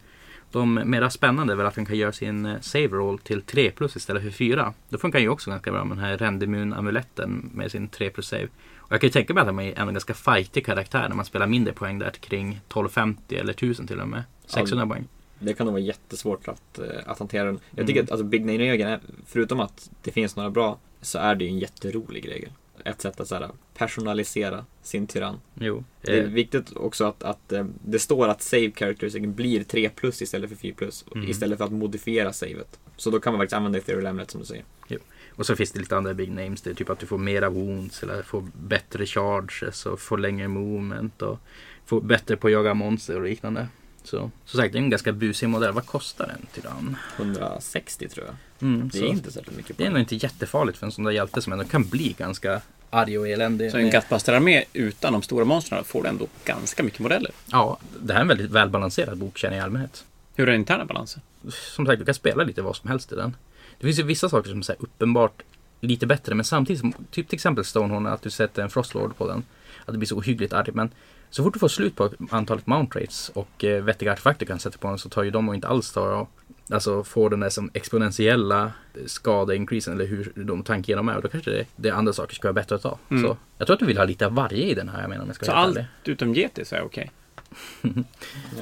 de 0.52 0.74
mera 0.74 1.10
spännande 1.10 1.52
är 1.52 1.56
väl 1.56 1.66
att 1.66 1.76
han 1.76 1.86
kan 1.86 1.96
göra 1.96 2.12
sin 2.12 2.46
eh, 2.46 2.60
save 2.60 2.86
roll 2.88 3.18
till 3.18 3.42
3 3.42 3.70
plus 3.70 3.96
istället 3.96 4.22
för 4.22 4.30
4. 4.30 4.72
Då 4.88 4.98
funkar 4.98 5.18
ju 5.18 5.28
också 5.28 5.50
ganska 5.50 5.72
bra 5.72 5.84
med 5.84 5.96
den 5.96 6.04
här 6.04 6.16
Rendemun-amuletten 6.18 7.50
med 7.54 7.70
sin 7.70 7.88
3 7.88 8.10
plus 8.10 8.26
save. 8.28 8.48
Och 8.76 8.92
jag 8.92 9.00
kan 9.00 9.08
ju 9.08 9.12
tänka 9.12 9.34
mig 9.34 9.40
att 9.40 9.46
han 9.46 9.58
är 9.60 9.78
en 9.80 9.94
ganska 9.94 10.14
fightig 10.14 10.66
karaktär 10.66 11.08
när 11.08 11.16
man 11.16 11.24
spelar 11.24 11.46
mindre 11.46 11.72
poäng 11.72 11.98
där 11.98 12.10
kring 12.10 12.48
1250 12.50 13.36
eller 13.36 13.52
1000 13.52 13.86
till 13.86 14.00
och 14.00 14.08
med. 14.08 14.22
600 14.46 14.86
poäng. 14.86 15.04
Det 15.38 15.54
kan 15.54 15.66
nog 15.66 15.72
vara 15.72 15.82
jättesvårt 15.82 16.48
att, 16.48 16.78
eh, 16.78 16.84
att 17.06 17.18
hantera 17.18 17.44
den. 17.44 17.58
Jag 17.70 17.78
Mm. 17.78 17.86
tycker 17.86 18.02
att 18.02 18.10
alltså, 18.10 18.24
Big 18.24 18.40
Name-regeln, 18.46 19.00
förutom 19.26 19.60
att 19.60 19.90
det 20.02 20.10
finns 20.10 20.36
några 20.36 20.50
bra, 20.50 20.78
så 21.00 21.18
är 21.18 21.34
det 21.34 21.44
ju 21.44 21.50
en 21.50 21.58
jätterolig 21.58 22.28
regel. 22.28 22.50
Ett 22.84 23.00
sätt 23.00 23.20
att 23.20 23.28
så 23.28 23.34
här, 23.34 23.50
personalisera 23.74 24.64
sin 24.82 25.06
tyrann. 25.06 25.40
Jo. 25.54 25.84
Det 26.02 26.18
är 26.18 26.22
Eh, 26.22 26.28
viktigt 26.28 26.76
också 26.76 27.04
att, 27.04 27.22
att 27.22 27.52
eh, 27.52 27.64
det 27.84 27.98
står 27.98 28.28
att 28.28 28.42
save 28.42 28.72
characteristic 28.76 29.26
blir 29.26 29.64
3 29.64 29.88
plus 29.88 30.22
istället 30.22 30.50
för 30.50 30.56
4 30.56 30.74
plus. 30.76 31.04
Mm. 31.14 31.30
Istället 31.30 31.58
för 31.58 31.64
att 31.64 31.72
modifiera 31.72 32.32
savet. 32.32 32.78
Så 32.96 33.10
då 33.10 33.20
kan 33.20 33.32
man 33.32 33.40
faktiskt 33.40 33.56
använda 33.56 33.78
Ethereal 33.78 34.06
Amulet 34.06 34.30
som 34.30 34.40
du 34.40 34.46
säger. 34.46 34.64
och 35.30 35.46
så 35.46 35.56
finns 35.56 35.72
det 35.72 35.80
lite 35.80 35.96
andra 35.96 36.14
big 36.14 36.30
names. 36.30 36.62
Det 36.62 36.70
är 36.70 36.74
typ 36.74 36.90
att 36.90 36.98
du 36.98 37.06
får 37.06 37.18
mera 37.18 37.50
wounds 37.50 38.02
eller 38.02 38.22
får 38.22 38.44
bättre 38.54 39.06
charges 39.06 39.86
och 39.86 40.00
får 40.00 40.18
längre 40.18 40.48
movement 40.48 41.22
och 41.22 41.38
får 41.86 42.00
bättre 42.00 42.36
på 42.36 42.46
att 42.46 42.52
jaga 42.52 42.74
monster 42.74 43.16
och 43.16 43.22
liknande. 43.22 43.68
Så, 44.10 44.30
så 44.44 44.56
sagt, 44.56 44.72
det 44.72 44.78
är 44.78 44.82
en 44.82 44.90
ganska 44.90 45.12
busig 45.12 45.48
modell. 45.48 45.72
Vad 45.72 45.86
kostar 45.86 46.26
den 46.26 46.46
tyrann? 46.54 46.96
160 47.16 48.08
tror 48.08 48.26
jag. 48.26 48.34
Mm, 48.68 48.88
Det 48.92 48.98
är 48.98 49.04
inte 49.04 49.32
särskilt 49.32 49.56
mycket 49.56 49.78
Det 49.78 49.86
är 49.86 49.90
nog 49.90 50.00
inte 50.00 50.16
jättefarligt 50.16 50.78
för 50.78 50.86
en 50.86 50.92
sån 50.92 51.04
där 51.04 51.12
hjälte 51.12 51.42
som 51.42 51.52
ändå 51.52 51.64
kan 51.64 51.88
bli 51.88 52.14
ganska 52.18 52.60
arg 52.90 53.18
och 53.18 53.28
eländig. 53.28 53.70
Så 53.70 53.76
en 53.76 53.82
med- 53.84 53.92
Gutbuster-armé 53.92 54.64
utan 54.72 55.12
de 55.12 55.22
stora 55.22 55.44
monstren 55.44 55.84
får 55.84 56.02
du 56.02 56.08
ändå 56.08 56.26
ganska 56.44 56.82
mycket 56.82 57.00
modeller. 57.00 57.30
Ja, 57.46 57.78
det 58.00 58.12
här 58.12 58.20
är 58.20 58.22
en 58.22 58.28
väldigt 58.28 58.50
välbalanserad 58.50 59.18
bok 59.18 59.38
känner 59.38 59.56
jag 59.56 59.62
i 59.62 59.64
allmänhet. 59.64 60.04
Hur 60.34 60.48
är 60.48 60.52
den 60.52 60.60
interna 60.60 60.84
balansen? 60.84 61.22
Som 61.76 61.86
sagt, 61.86 61.98
du 61.98 62.04
kan 62.04 62.14
spela 62.14 62.42
lite 62.44 62.62
vad 62.62 62.76
som 62.76 62.90
helst 62.90 63.12
i 63.12 63.14
den. 63.14 63.36
Det 63.80 63.86
finns 63.86 63.98
ju 63.98 64.02
vissa 64.02 64.28
saker 64.28 64.50
som 64.50 64.58
är 64.58 64.76
uppenbart 64.78 65.42
lite 65.80 66.06
bättre, 66.06 66.34
men 66.34 66.44
samtidigt, 66.44 66.80
som, 66.80 66.92
typ 67.10 67.28
till 67.28 67.36
exempel 67.36 67.64
Stonehorn, 67.64 68.06
att 68.06 68.22
du 68.22 68.30
sätter 68.30 68.62
en 68.62 68.70
Frostlord 68.70 69.16
på 69.16 69.28
den. 69.28 69.44
Att 69.86 69.92
det 69.92 69.98
blir 69.98 70.06
så 70.08 70.16
ohyggligt 70.16 70.52
arg. 70.52 70.70
Men 70.72 70.90
så 71.30 71.42
fort 71.42 71.52
du 71.52 71.58
får 71.58 71.68
slut 71.68 71.96
på 71.96 72.10
antalet 72.30 72.66
mount 72.66 72.98
rates 72.98 73.28
och 73.34 73.64
eh, 73.64 73.82
vettiga 73.82 74.12
artefakter 74.12 74.46
kan 74.46 74.58
sätta 74.58 74.78
på 74.78 74.88
den 74.88 74.98
så 74.98 75.08
tar 75.08 75.22
ju 75.22 75.30
de 75.30 75.48
och 75.48 75.54
inte 75.54 75.68
alls 75.68 75.92
tar 75.92 76.12
och 76.12 76.30
Alltså 76.72 77.04
får 77.04 77.30
den 77.30 77.40
där 77.40 77.48
som 77.48 77.70
exponentiella 77.74 78.72
skadeincreasen 79.06 79.94
eller 79.94 80.06
hur 80.06 80.32
de 80.34 80.62
tanken 80.62 80.96
de 80.96 81.08
är. 81.08 81.16
Och 81.16 81.22
då 81.22 81.28
kanske 81.28 81.50
det, 81.50 81.66
det 81.76 81.88
är 81.88 81.92
andra 81.92 82.12
saker 82.12 82.34
ska 82.34 82.48
vara 82.48 82.52
bättre 82.52 82.76
att 82.76 82.82
ta. 82.82 82.98
Mm. 83.08 83.22
Så 83.22 83.36
jag 83.58 83.66
tror 83.66 83.74
att 83.74 83.80
du 83.80 83.86
vill 83.86 83.98
ha 83.98 84.04
lite 84.04 84.26
av 84.26 84.34
varje 84.34 84.64
i 84.64 84.74
den 84.74 84.88
här. 84.88 85.00
Jag 85.00 85.08
menar 85.08 85.22
om 85.22 85.28
jag 85.28 85.36
ska 85.36 85.46
Så 85.46 85.52
allt 85.52 85.78
utom 86.04 86.34
Getis 86.34 86.72
är 86.72 86.82
okej? 86.82 87.10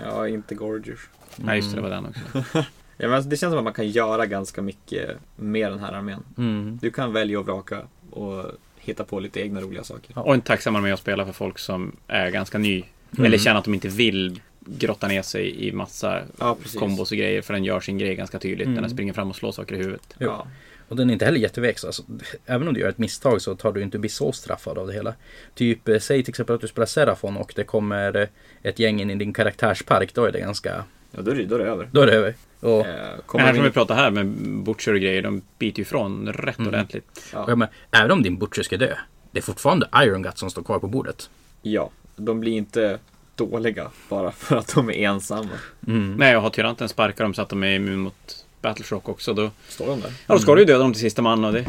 Ja, 0.04 0.28
inte 0.28 0.54
Gorgeous. 0.54 1.00
Nej, 1.36 1.56
just 1.56 1.70
det, 1.70 1.76
det 1.76 1.82
var 1.82 1.90
den 1.90 2.06
också. 2.06 2.44
Ja, 3.00 3.08
men 3.08 3.16
alltså, 3.16 3.30
det 3.30 3.36
känns 3.36 3.50
som 3.50 3.58
att 3.58 3.64
man 3.64 3.72
kan 3.72 3.88
göra 3.88 4.26
ganska 4.26 4.62
mycket 4.62 5.18
med 5.36 5.72
den 5.72 5.78
här 5.78 5.92
armén. 5.92 6.24
Mm. 6.38 6.78
Du 6.82 6.90
kan 6.90 7.12
välja 7.12 7.38
och 7.38 7.46
vraka 7.46 7.82
och 8.10 8.44
hitta 8.88 9.04
på 9.04 9.20
lite 9.20 9.40
egna 9.40 9.60
roliga 9.60 9.84
saker. 9.84 10.12
Ja. 10.14 10.22
Och 10.22 10.34
en 10.34 10.40
tacksam 10.40 10.76
armé 10.76 10.92
att 10.92 11.00
spela 11.00 11.26
för 11.26 11.32
folk 11.32 11.58
som 11.58 11.96
är 12.08 12.30
ganska 12.30 12.58
ny. 12.58 12.84
Mm. 13.12 13.26
Eller 13.26 13.38
känner 13.38 13.58
att 13.58 13.64
de 13.64 13.74
inte 13.74 13.88
vill 13.88 14.40
grotta 14.60 15.08
ner 15.08 15.22
sig 15.22 15.68
i 15.68 15.72
massa 15.72 16.22
Ja, 16.38 16.56
kombos 16.78 17.10
och 17.10 17.18
grejer. 17.18 17.42
För 17.42 17.54
den 17.54 17.64
gör 17.64 17.80
sin 17.80 17.98
grej 17.98 18.14
ganska 18.14 18.38
tydligt. 18.38 18.66
Mm. 18.66 18.82
Den 18.82 18.90
springer 18.90 19.12
fram 19.12 19.30
och 19.30 19.36
slår 19.36 19.52
saker 19.52 19.74
i 19.74 19.78
huvudet. 19.78 20.14
Ja. 20.18 20.46
Och 20.88 20.96
den 20.96 21.10
är 21.10 21.12
inte 21.12 21.24
heller 21.24 21.38
jätteväxt. 21.38 21.84
Alltså, 21.84 22.02
även 22.46 22.68
om 22.68 22.74
du 22.74 22.80
gör 22.80 22.88
ett 22.88 22.98
misstag 22.98 23.42
så 23.42 23.56
tar 23.56 23.72
du 23.72 23.82
inte 23.82 23.98
bli 23.98 24.08
så 24.08 24.32
straffad 24.32 24.78
av 24.78 24.86
det 24.86 24.92
hela. 24.92 25.14
Typ, 25.54 25.88
eh, 25.88 25.98
säg 25.98 26.22
till 26.22 26.32
exempel 26.32 26.54
att 26.54 26.60
du 26.60 26.68
spelar 26.68 26.86
Serafon 26.86 27.36
och 27.36 27.52
det 27.56 27.64
kommer 27.64 28.16
eh, 28.16 28.28
ett 28.62 28.78
gäng 28.78 29.00
in 29.00 29.10
i 29.10 29.14
din 29.14 29.32
karaktärspark. 29.32 30.14
Då 30.14 30.24
är 30.24 30.32
det 30.32 30.40
ganska... 30.40 30.84
ja, 31.10 31.22
då 31.22 31.30
är 31.30 31.34
det, 31.34 31.44
då 31.44 31.54
är 31.54 31.58
det 31.58 31.64
över. 31.64 31.88
Då 31.92 32.00
är 32.00 32.06
det 32.06 32.12
över. 32.12 32.34
Och, 32.60 32.86
Eh, 32.86 33.08
Men 33.10 33.20
kommer 33.26 33.44
här 33.44 33.54
som 33.54 33.64
vi 33.64 33.70
pratar 33.70 33.94
här 33.94 34.10
med 34.10 34.26
Butcher 34.64 34.94
och 34.94 35.00
grejer. 35.00 35.22
De 35.22 35.42
biter 35.58 35.78
ju 35.78 35.82
ifrån 35.82 36.28
rätt 36.28 36.58
Mm. 36.58 36.68
ordentligt. 36.68 37.04
och 37.34 37.50
ja, 37.50 37.56
menar, 37.56 37.68
även 37.90 38.10
om 38.10 38.22
din 38.22 38.38
Butcher 38.38 38.62
ska 38.62 38.76
dö. 38.76 38.94
Det 39.30 39.38
är 39.38 39.42
fortfarande 39.42 39.88
Iron 39.96 40.22
Gut 40.22 40.38
som 40.38 40.50
står 40.50 40.62
kvar 40.62 40.78
på 40.78 40.86
bordet. 40.86 41.30
ja, 41.62 41.90
de 42.16 42.40
blir 42.40 42.52
inte 42.52 42.98
dåliga 43.36 43.90
bara 44.08 44.30
för 44.32 44.56
att 44.56 44.74
de 44.74 44.88
är 44.90 44.94
ensamma. 44.94 45.48
Mm. 45.86 46.14
Nej, 46.14 46.36
och 46.36 46.42
har 46.42 46.50
tyranten 46.50 46.88
sparkar 46.88 47.24
dem 47.24 47.34
så 47.34 47.42
att 47.42 47.48
de 47.48 47.62
är 47.64 47.74
immun 47.76 47.98
mot 47.98 48.44
Battleshock 48.62 49.08
också. 49.08 49.34
Då, 49.34 49.50
Står 49.68 49.86
de 49.86 50.00
där? 50.00 50.12
ja, 50.26 50.34
då 50.34 50.40
ska 50.40 50.54
du 50.54 50.60
ju 50.60 50.66
döda 50.66 50.78
dem 50.78 50.92
till 50.92 51.00
sista 51.00 51.22
man 51.22 51.44
och 51.44 51.52
det 51.52 51.66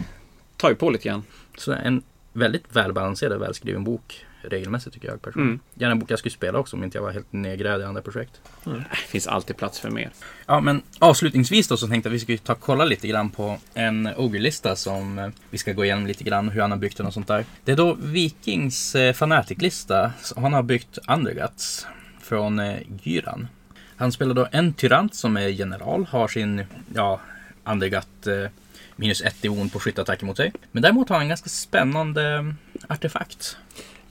tar 0.57 0.69
ju 0.69 0.75
på 0.75 0.89
lite 0.89 1.07
grann. 1.07 1.23
Så 1.57 1.71
en 1.71 2.01
väldigt 2.33 2.63
välbalanserad 2.75 3.33
och 3.33 3.41
välskriven 3.41 3.83
bok. 3.83 4.25
Regelmässigt 4.41 4.93
tycker 4.93 5.07
jag 5.07 5.21
personligen. 5.21 5.49
Mm. 5.49 5.59
Gärna 5.73 5.91
en 5.91 5.99
bok 5.99 6.11
jag 6.11 6.19
skulle 6.19 6.33
spela 6.33 6.59
också 6.59 6.75
om 6.75 6.83
inte 6.83 6.97
jag 6.97 7.03
var 7.03 7.11
helt 7.11 7.33
nedgrävd 7.33 7.81
i 7.81 7.85
andra 7.85 8.01
projekt. 8.01 8.41
Det 8.63 8.95
finns 9.07 9.27
alltid 9.27 9.57
plats 9.57 9.79
för 9.79 9.89
mer. 9.89 10.09
Ja, 10.45 10.59
men 10.59 10.81
avslutningsvis 10.99 11.67
då 11.67 11.77
så 11.77 11.87
tänkte 11.87 12.09
jag 12.09 12.11
att 12.11 12.15
vi 12.15 12.19
skulle 12.19 12.37
ta 12.37 12.53
och 12.53 12.59
kolla 12.59 12.85
lite 12.85 13.07
grann 13.07 13.29
på 13.29 13.57
en 13.73 14.09
Ogre-lista 14.17 14.75
som 14.75 15.19
eh, 15.19 15.29
vi 15.49 15.57
ska 15.57 15.73
gå 15.73 15.85
igenom 15.85 16.07
lite 16.07 16.23
grann 16.23 16.49
hur 16.49 16.61
han 16.61 16.71
har 16.71 16.77
byggt 16.77 16.97
den 16.97 17.05
och 17.05 17.13
sånt 17.13 17.27
där. 17.27 17.45
Det 17.63 17.71
är 17.71 17.75
då 17.75 17.93
Vikings 17.93 18.95
eh, 18.95 19.13
Fanatic-lista. 19.13 20.11
Han 20.35 20.53
har 20.53 20.63
byggt 20.63 20.97
Underguts 21.07 21.87
från 22.21 22.59
eh, 22.59 22.77
Gyran. 23.03 23.47
Han 23.95 24.11
spelar 24.11 24.33
då 24.33 24.47
en 24.51 24.73
tyrant 24.73 25.15
som 25.15 25.37
är 25.37 25.47
general, 25.47 26.05
har 26.05 26.27
sin, 26.27 26.65
ja, 26.93 27.21
Undergut 27.63 28.27
minus 28.99 29.21
ett 29.21 29.45
i 29.45 29.49
on 29.49 29.69
på 29.69 29.79
skyttattacker 29.79 30.25
mot 30.25 30.37
sig. 30.37 30.53
Men 30.71 30.83
däremot 30.83 31.09
har 31.09 31.15
han 31.15 31.23
en 31.23 31.29
ganska 31.29 31.49
spännande 31.49 32.55
artefakt. 32.87 33.57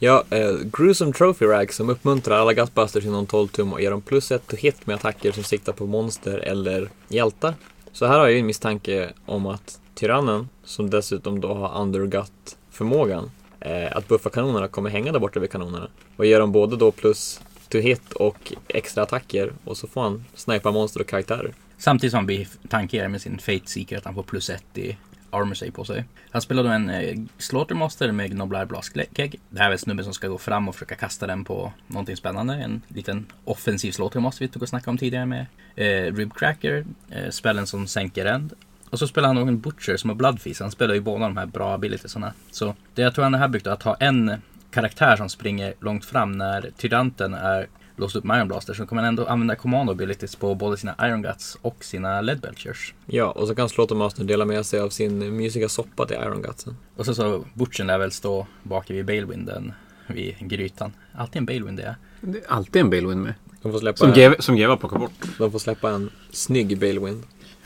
Ja, 0.00 0.24
eh, 0.30 0.56
Gruesome 0.72 1.12
Trophy 1.12 1.46
Rag 1.46 1.72
som 1.72 1.90
uppmuntrar 1.90 2.38
alla 2.38 2.54
Gutbusters 2.54 3.04
inom 3.04 3.26
12 3.26 3.48
tum 3.48 3.72
och 3.72 3.80
ger 3.80 3.90
dem 3.90 4.00
plus 4.00 4.32
ett 4.32 4.54
hit 4.54 4.86
med 4.86 4.96
attacker 4.96 5.32
som 5.32 5.44
siktar 5.44 5.72
på 5.72 5.86
monster 5.86 6.38
eller 6.38 6.90
hjältar. 7.08 7.54
Så 7.92 8.06
här 8.06 8.18
har 8.18 8.24
jag 8.24 8.32
ju 8.32 8.38
en 8.38 8.46
misstanke 8.46 9.12
om 9.26 9.46
att 9.46 9.80
tyrannen, 9.94 10.48
som 10.64 10.90
dessutom 10.90 11.40
då 11.40 11.54
har 11.54 11.80
undergut-förmågan, 11.82 13.30
eh, 13.60 13.96
att 13.96 14.08
buffa 14.08 14.30
kanonerna 14.30 14.68
kommer 14.68 14.90
hänga 14.90 15.12
där 15.12 15.18
borta 15.18 15.40
vid 15.40 15.50
kanonerna. 15.50 15.88
Och 16.16 16.26
ger 16.26 16.40
dem 16.40 16.52
både 16.52 16.76
då 16.76 16.90
plus 16.90 17.40
to 17.68 17.78
hit 17.78 18.12
och 18.12 18.52
extra 18.68 19.02
attacker 19.02 19.52
och 19.64 19.76
så 19.76 19.86
får 19.86 20.00
han 20.02 20.24
snipa 20.34 20.70
monster 20.70 21.00
och 21.00 21.06
karaktärer. 21.06 21.52
Samtidigt 21.78 22.10
som 22.10 22.18
han 22.18 22.26
blir 22.26 22.48
tankigare 22.68 23.08
med 23.08 23.22
sin 23.22 23.38
Fate 23.38 23.66
Seeker 23.66 23.98
att 23.98 24.04
han 24.04 24.14
får 24.14 24.22
plus 24.22 24.50
ett 24.50 24.78
i 24.78 24.96
armor 25.30 25.54
save 25.54 25.70
på 25.70 25.84
sig. 25.84 26.04
Han 26.30 26.42
spelar 26.42 26.62
då 26.62 26.68
en 26.68 26.90
eh, 26.90 27.18
Slaughtermaster 27.38 28.12
med 28.12 28.30
Gnoblar 28.30 28.64
Blaskeg. 28.64 29.40
Det 29.50 29.60
här 29.60 29.70
är 29.70 29.76
snubben 29.76 30.04
som 30.04 30.14
ska 30.14 30.28
gå 30.28 30.38
fram 30.38 30.68
och 30.68 30.74
försöka 30.74 30.94
kasta 30.94 31.26
den 31.26 31.44
på 31.44 31.72
någonting 31.86 32.16
spännande. 32.16 32.54
En 32.54 32.82
liten 32.88 33.26
offensiv 33.44 33.92
Slaughtermaster 33.92 34.44
vi 34.44 34.48
tog 34.48 34.62
och 34.62 34.68
snackade 34.68 34.90
om 34.90 34.98
tidigare 34.98 35.26
med 35.26 35.46
eh, 35.76 36.14
Ribcracker, 36.14 36.84
eh, 37.10 37.30
spelen 37.30 37.66
som 37.66 37.86
sänker 37.86 38.26
end. 38.26 38.52
Och 38.90 38.98
så 38.98 39.08
spelar 39.08 39.28
han 39.28 39.36
nog 39.36 39.48
en 39.48 39.60
Butcher 39.60 39.96
som 39.96 40.10
har 40.10 40.14
Bloodfeast. 40.14 40.60
Han 40.60 40.70
spelar 40.70 40.94
ju 40.94 41.00
båda 41.00 41.24
de 41.24 41.36
här 41.36 41.46
bra 41.46 41.74
abilitiesarna. 41.74 42.32
Så 42.50 42.74
det 42.94 43.02
jag 43.02 43.14
tror 43.14 43.22
han 43.22 43.34
har 43.34 43.48
byggt 43.48 43.66
är 43.66 43.70
att 43.70 43.82
ha 43.82 43.94
en 43.94 44.34
karaktär 44.70 45.16
som 45.16 45.28
springer 45.28 45.74
långt 45.80 46.04
fram 46.04 46.32
när 46.32 46.70
tyranten 46.76 47.34
är 47.34 47.66
låst 47.98 48.16
upp 48.16 48.24
med 48.24 48.36
Iron 48.38 48.48
Blaster 48.48 48.74
så 48.74 48.86
kommer 48.86 49.02
han 49.02 49.08
ändå 49.08 49.26
använda 49.26 49.54
commando 49.56 49.92
abilities 49.92 50.36
på 50.36 50.54
både 50.54 50.76
sina 50.76 50.94
Iron 51.02 51.22
Guts 51.22 51.58
och 51.62 51.84
sina 51.84 52.20
Lead 52.20 52.40
Belchers. 52.40 52.94
Ja, 53.06 53.24
och 53.30 53.48
så 53.48 53.54
kan 53.54 53.68
Slaughtermaster 53.68 54.24
dela 54.24 54.44
med 54.44 54.66
sig 54.66 54.80
av 54.80 54.88
sin 54.90 55.36
mysiga 55.36 55.68
soppa 55.68 56.06
till 56.06 56.16
Iron 56.16 56.42
Gutsen. 56.42 56.76
Och 56.96 57.06
så 57.06 57.14
så 57.14 57.44
Butchen 57.54 57.86
lär 57.86 57.98
väl 57.98 58.12
stå 58.12 58.46
bak 58.62 58.90
vid 58.90 59.06
Balewinden 59.06 59.72
vid 60.06 60.34
grytan. 60.40 60.92
Alltid 61.14 61.36
en 61.36 61.46
Balewind 61.46 61.76
det 61.78 61.82
är. 61.82 61.94
Det 62.20 62.38
är 62.38 62.44
alltid 62.52 62.82
en 62.82 62.90
Balewind 62.90 63.22
med. 63.22 63.34
De 63.62 63.72
får 63.72 63.78
släppa, 63.78 63.96
Som 63.96 64.08
en, 64.08 64.14
GW 64.14 64.34
som 64.38 64.56
GW 64.56 64.66
har 64.70 64.76
plockat 64.76 65.00
bort. 65.00 65.12
de 65.38 65.52
får 65.52 65.58
släppa 65.58 65.90
en 65.90 66.10
snygg 66.30 66.78
Balewind. 66.78 67.22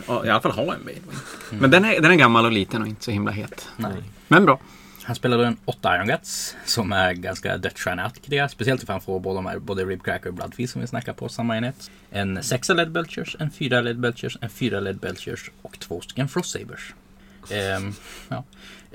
Ja, 0.06 0.26
I 0.26 0.28
alla 0.30 0.40
fall 0.40 0.52
ha 0.52 0.62
en 0.62 0.80
Balewind. 0.84 1.12
Men 1.50 1.70
den 1.70 1.84
är, 1.84 2.00
den 2.00 2.10
är 2.12 2.16
gammal 2.16 2.44
och 2.44 2.52
liten 2.52 2.82
och 2.82 2.88
inte 2.88 3.04
så 3.04 3.10
himla 3.10 3.30
het. 3.32 3.68
Nej. 3.76 3.92
Men 4.28 4.44
bra. 4.44 4.59
Han 5.04 5.16
spelar 5.16 5.38
då 5.38 5.44
en 5.44 5.56
8 5.64 5.96
Iron 5.96 6.06
Guts 6.06 6.56
som 6.64 6.92
är 6.92 7.12
ganska 7.12 7.56
dödsstjärneaktiga. 7.56 8.48
Speciellt 8.48 8.82
ifall 8.82 8.94
han 8.94 9.00
får 9.00 9.20
både, 9.20 9.38
de 9.38 9.46
här, 9.46 9.58
både 9.58 9.84
Ribcracker 9.84 10.28
och 10.28 10.34
Bloodfeast 10.34 10.72
som 10.72 10.80
vi 10.80 10.86
snackar 10.86 11.12
på 11.12 11.28
samma 11.28 11.56
enhet. 11.56 11.90
En 12.10 12.42
6 12.42 12.68
Led 12.68 12.92
Belchers, 12.92 13.36
en 13.38 13.50
4 13.50 13.80
Led 13.80 13.98
Belchers, 13.98 14.38
en 14.40 14.50
4 14.50 14.80
Led 14.80 14.96
Belchers 14.98 15.50
och 15.62 15.78
två 15.78 16.00
stycken 16.00 16.28
Frost 16.28 16.50
Sabers. 16.50 16.94
Ehm, 17.50 17.92
ja. 18.28 18.44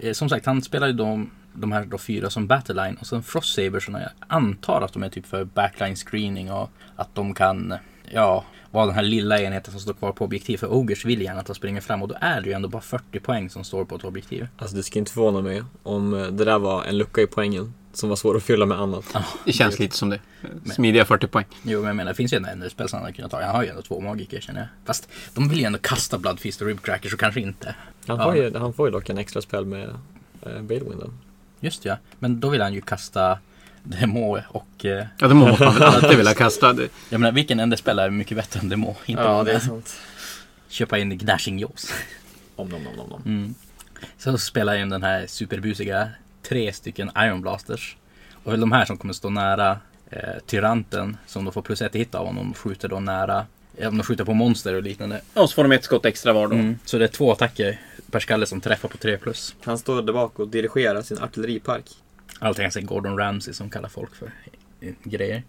ehm, 0.02 0.14
Som 0.14 0.30
sagt, 0.30 0.46
han 0.46 0.62
spelar 0.62 0.88
ju 0.88 0.94
de, 0.94 1.32
de 1.54 1.72
här 1.72 1.86
då 1.86 1.98
fyra 1.98 2.30
som 2.30 2.48
Battleline 2.48 2.96
och 2.96 3.08
sen 3.08 3.24
Frost 3.24 3.56
Sabers. 3.56 3.88
Jag 3.88 4.10
antar 4.28 4.82
att 4.82 4.94
de 4.94 5.04
är 5.04 5.10
typ 5.10 5.26
för 5.26 5.44
backline 5.44 5.96
screening 5.96 6.52
och 6.52 6.72
att 6.96 7.16
de 7.16 7.34
kan 7.34 7.74
ja, 8.12 8.46
vara 8.78 8.86
den 8.86 8.96
här 8.96 9.04
lilla 9.04 9.42
enheten 9.42 9.72
som 9.72 9.82
står 9.82 9.94
kvar 9.94 10.12
på 10.12 10.26
objektiv. 10.26 10.58
För 10.58 10.68
Ogers 10.74 11.06
vill 11.06 11.22
gärna 11.22 11.40
att 11.40 11.46
de 11.46 11.56
springer 11.56 11.82
fram 11.82 12.02
och 12.02 12.08
då 12.08 12.16
är 12.22 12.42
det 12.42 12.48
ju 12.48 12.54
ändå 12.54 12.70
bara 12.70 12.82
40 12.82 13.20
poäng 13.20 13.50
som 13.50 13.64
står 13.64 13.86
på 13.86 13.96
ett 13.96 14.04
objektiv. 14.04 14.48
Alltså 14.58 14.76
det 14.76 14.84
skulle 14.84 15.00
inte 15.00 15.12
förvåna 15.12 15.42
mig 15.42 15.64
om 15.84 16.14
eh, 16.14 16.28
det 16.28 16.46
där 16.46 16.60
var 16.60 16.84
en 16.84 16.98
lucka 16.98 17.22
i 17.22 17.28
poängen 17.28 17.74
som 17.94 18.10
var 18.10 18.16
svår 18.16 18.38
att 18.38 18.44
fylla 18.44 18.66
med 18.66 18.80
annat. 18.80 19.06
Det 19.46 19.52
känns 19.54 19.80
lite 19.80 19.96
som 19.96 20.10
det. 20.10 20.20
Smidiga 20.76 21.06
40 21.06 21.28
poäng. 21.28 21.46
Jo, 21.64 21.80
men 21.80 21.88
jag 21.88 21.96
menar, 21.96 22.12
det 22.12 22.16
finns 22.16 22.34
ju 22.34 22.38
ändå 22.38 22.50
ännu 22.50 22.70
spel 22.70 22.90
som 22.90 22.98
han 22.98 23.04
hade 23.06 23.16
kunnat 23.16 23.32
ta. 23.32 23.42
Han 23.42 23.56
har 23.56 23.64
ju 23.64 23.70
ändå 23.70 23.82
två 23.82 24.00
magiker 24.00 24.40
känner 24.42 24.60
jag. 24.60 24.70
Fast 24.86 25.10
de 25.34 25.50
vill 25.50 25.60
ju 25.60 25.66
ändå 25.66 25.80
kasta 25.80 26.18
Bloodfeast 26.18 26.62
och 26.62 26.68
Ribcracker 26.68 27.10
så 27.10 27.18
kanske 27.18 27.40
inte. 27.42 27.76
Han 28.08 28.18
Ja. 28.18 28.24
får, 28.24 28.36
ju, 28.36 28.58
han 28.58 28.74
får 28.74 28.88
ju 28.88 28.92
dock 28.92 29.10
en 29.10 29.18
extra 29.18 29.42
spel 29.42 29.66
med 29.66 29.90
eh. 30.42 30.82
Just 31.60 31.86
ja, 31.86 31.98
men 32.20 32.40
då 32.40 32.50
vill 32.50 32.62
han 32.62 32.74
ju 32.74 32.82
kasta 32.82 33.40
Demo 33.84 34.40
och... 34.50 34.86
Eh, 34.86 35.06
Ja, 35.20 35.28
det 35.28 35.34
måste 35.34 35.64
man 35.66 35.74
väl 35.74 35.84
alltid 35.84 36.18
vilja 36.18 36.34
kasta. 36.34 36.74
Det, 36.74 36.90
jag 37.10 37.20
menar, 37.22 37.32
vilken 37.32 37.60
enda 37.60 37.78
spel 37.78 38.00
är 38.00 38.10
mycket 38.10 38.38
bättre 38.38 38.60
än 38.60 38.70
Demo? 38.70 38.96
Inte 39.06 39.22
Ja, 39.24 39.44
det 39.44 39.52
är 39.52 39.60
sant. 39.60 39.96
köpa 40.70 40.98
in 40.98 41.18
Gnashing 41.18 41.60
Jaws. 41.60 41.94
Om 42.56 42.70
nom, 42.70 42.84
nom, 42.84 42.96
nom, 42.96 43.10
nom. 43.10 43.22
Mm. 43.26 43.56
Så 44.18 44.38
spelar 44.38 44.74
jag 44.74 44.82
in 44.82 44.90
den 44.90 45.04
här 45.04 45.26
superbusiga 45.28 46.10
tre 46.44 46.74
stycken 46.74 47.12
Iron 47.18 47.42
Blasters. 47.42 47.98
Och 48.44 48.60
de 48.60 48.72
här 48.72 48.86
som 48.86 48.98
kommer 48.98 49.14
stå 49.14 49.30
nära 49.30 49.80
eh, 50.10 50.20
Tyranten 50.46 51.18
som 51.28 51.46
då 51.46 51.52
får 51.52 51.62
plus 51.62 51.82
ett 51.82 51.96
hit 51.96 52.16
av 52.16 52.26
honom 52.26 52.54
skjuter 52.54 52.88
då 52.88 53.00
nära 53.00 53.46
om 53.86 53.98
de 53.98 54.04
skjuter 54.04 54.24
på 54.24 54.34
monster 54.34 54.74
och 54.76 54.84
liknande. 54.84 55.22
och 55.34 55.50
så 55.50 55.56
får 55.56 55.64
de 55.64 55.72
ett 55.72 55.84
skott 55.84 56.06
extra 56.06 56.34
var 56.34 56.48
då. 56.48 56.56
Mm. 56.56 56.80
Så 56.86 56.98
det 56.98 57.04
är 57.04 57.08
två 57.08 57.32
attacker 57.32 57.80
per 58.12 58.20
skalle 58.20 58.46
som 58.46 58.62
träffar 58.62 58.90
på 58.90 58.98
3 58.98 59.18
plus. 59.18 59.56
Han 59.64 59.78
står 59.78 60.02
där 60.02 60.14
bak 60.14 60.40
och 60.40 60.48
dirigerar 60.48 61.02
sin 61.02 61.18
artilleripark. 61.20 61.86
Alltid 62.40 62.64
ganska 62.64 62.82
Gordon 62.82 63.18
Ramsay 63.18 63.54
som 63.54 63.70
kallar 63.70 63.90
folk 63.90 64.16
för 64.16 64.32
eh, 64.82 64.94
grejer. 65.04 65.44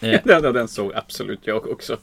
Eh, 0.00 0.20
Ja, 0.24 0.40
den 0.40 0.68
såg 0.68 0.94
absolut 0.94 1.40
jag 1.42 1.66
också. 1.70 1.96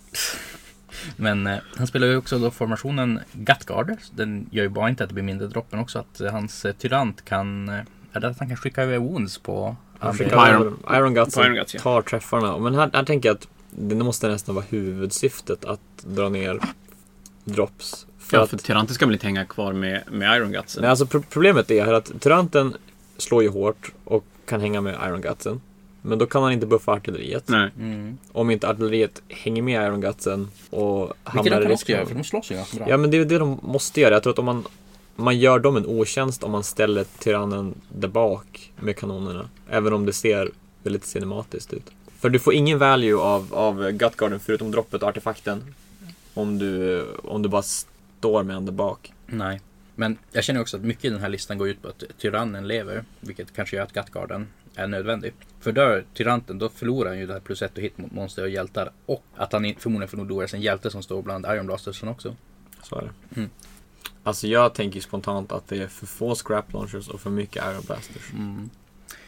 Men 1.16 1.48
eh, 1.48 1.58
han 1.76 1.88
spelar 1.88 2.08
ju 2.08 2.18
också 2.18 2.40
då 2.40 2.52
formationen 2.52 3.20
Gutguard. 3.32 3.98
Den 4.16 4.50
gör 4.52 4.64
ju 4.64 4.70
bara 4.70 4.90
inte 4.90 5.04
att 5.04 5.10
det 5.10 5.14
blir 5.14 5.24
mindre 5.24 5.48
droppen 5.48 5.80
också 5.80 6.00
att 6.00 6.22
eh, 6.22 6.32
hans 6.32 6.66
eh, 6.66 6.74
tyrant 6.74 7.26
kan... 7.26 7.70
Eh, 7.70 7.80
är 8.14 8.20
det 8.20 8.28
att 8.28 8.40
han 8.40 8.48
kan 8.48 8.58
skicka 8.58 8.84
över 8.84 8.98
wounds 8.98 9.38
på... 9.38 9.76
Han 10.00 10.14
skickar 10.14 10.38
På 10.38 10.48
Iron, 10.48 10.78
Iron- 10.84 10.98
Iron 10.98 11.14
Guts 11.14 11.36
på 11.36 11.44
Iron 11.44 11.56
Guts, 11.56 11.74
ja. 11.74 11.80
tar 11.82 12.02
träffarna. 12.02 12.58
Men 12.58 12.76
här, 12.76 12.90
här 12.94 13.04
tänker 13.04 13.30
jag 13.30 13.36
att 13.36 13.48
det 13.70 13.96
måste 13.96 14.28
nästan 14.28 14.56
vara 14.56 14.66
huvudsyftet 14.70 15.66
att 15.66 15.80
dra 16.06 16.30
ner 16.30 16.60
drops. 17.44 18.06
För 18.30 18.38
Ja, 18.38 18.44
att, 18.44 18.50
för 18.50 18.58
Tyranten 18.58 18.96
ska 18.96 19.06
väl 19.06 19.14
inte 19.16 19.26
hänga 19.28 19.46
kvar 19.46 19.74
med, 19.74 20.04
med 20.12 20.38
Iron 20.38 20.52
Gutsen. 20.52 20.82
nej, 20.82 20.90
alltså 20.90 21.06
pro- 21.06 21.24
problemet 21.30 21.72
är 21.72 21.94
att 21.94 22.22
Tyranten 22.22 22.76
slår 23.18 23.44
ju 23.44 23.50
hårt 23.50 23.92
och 24.04 24.26
kan 24.46 24.62
hänga 24.62 24.82
med 24.82 24.96
Iron 25.08 25.22
Gutsen. 25.22 25.62
Men 26.02 26.18
då 26.20 26.26
kan 26.26 26.44
han 26.44 26.52
inte 26.52 26.66
buffa 26.66 26.92
artilleriet. 26.92 27.44
Nej. 27.48 27.70
Mm. 27.78 28.18
Om 28.32 28.50
inte 28.52 28.70
artilleriet 28.70 29.22
hänger 29.30 29.62
med 29.62 29.84
Iron 29.88 30.02
Gutsen 30.02 30.48
och 30.70 31.00
Vilket 31.02 31.14
hamnar 31.24 31.44
de 31.52 31.58
i 31.62 31.64
kan 31.64 31.72
också 31.74 31.92
göra 31.92 32.06
för 32.06 32.16
de 32.16 32.24
slåss 32.24 32.52
ju 32.52 32.56
ganska 32.56 32.78
bra. 32.78 32.90
Ja 32.90 32.98
men 32.98 33.12
det 33.12 33.18
är 33.18 33.26
det 33.26 33.38
de 33.38 33.60
måste 33.64 34.02
göra. 34.02 34.14
Jag 34.14 34.24
tror 34.24 34.34
att 34.34 34.40
om 34.40 34.46
man, 34.46 34.64
man 35.16 35.40
gör 35.40 35.60
dem 35.60 35.78
en 35.78 35.86
otjänst 35.86 36.44
om 36.44 36.52
man 36.52 36.64
ställer 36.64 37.06
tyrannen 37.20 37.74
där 37.90 38.08
bak 38.08 38.72
med 38.80 38.98
kanonerna. 38.98 39.50
Även 39.70 39.94
om 39.94 40.06
det 40.06 40.14
ser 40.14 40.52
väldigt 40.84 41.06
cinematiskt 41.06 41.74
ut. 41.74 41.86
För 42.20 42.30
du 42.30 42.40
får 42.40 42.54
ingen 42.54 42.80
value 42.80 43.16
av, 43.16 43.48
av 43.54 43.92
Gutgarden 43.92 44.40
förutom 44.40 44.72
droppet 44.72 45.04
och 45.04 45.10
artefakten. 45.10 45.64
Om 46.34 46.58
du, 46.60 47.06
om 47.24 47.42
du 47.42 47.50
bara 47.50 47.64
står 48.20 48.44
med 48.44 48.56
en 48.56 48.66
där 48.66 48.74
bak. 48.74 49.14
Nej. 49.26 49.62
Men 49.96 50.18
jag 50.32 50.44
känner 50.44 50.62
också 50.62 50.78
att 50.78 50.84
mycket 50.84 51.06
i 51.06 51.10
den 51.10 51.20
här 51.20 51.30
listan 51.30 51.58
går 51.58 51.68
ut 51.70 51.82
på 51.82 51.88
att 51.88 52.04
tyrannen 52.18 52.68
lever. 52.68 53.04
Vilket 53.20 53.54
kanske 53.54 53.76
gör 53.76 53.84
att 53.84 53.94
Gutgarden 53.94 54.48
är 54.76 54.88
nödvändig. 54.88 55.34
För 55.60 55.72
dör 55.72 56.06
tyranten 56.14 56.60
då 56.60 56.70
förlorar 56.70 57.10
han 57.10 57.20
ju 57.20 57.28
det 57.28 57.34
här 57.34 57.40
plus 57.40 57.62
ett 57.62 57.78
och 57.78 57.84
hit 57.84 57.98
mot 57.98 58.12
monster 58.12 58.44
och 58.44 58.50
hjältar. 58.50 58.92
Och 59.06 59.24
att 59.36 59.54
han 59.54 59.74
förmodligen 59.78 60.10
förlorar 60.10 60.48
sin 60.48 60.62
hjälte 60.62 60.92
som 60.92 61.04
står 61.04 61.22
bland 61.22 61.46
Iron 61.46 61.66
Blastersen 61.66 62.10
också. 62.10 62.36
Så 62.84 62.96
är 62.96 63.02
det. 63.02 63.40
Mm. 63.40 63.50
Alltså 64.24 64.48
jag 64.48 64.74
tänker 64.74 65.00
spontant 65.00 65.52
att 65.52 65.68
det 65.68 65.78
är 65.78 65.88
för 65.88 66.06
få 66.06 66.36
scrap 66.36 66.74
launchers 66.74 67.08
och 67.08 67.22
för 67.22 67.30
mycket 67.30 67.64
Iron 67.66 67.84
Blasters. 67.86 68.32
Mm. 68.34 68.70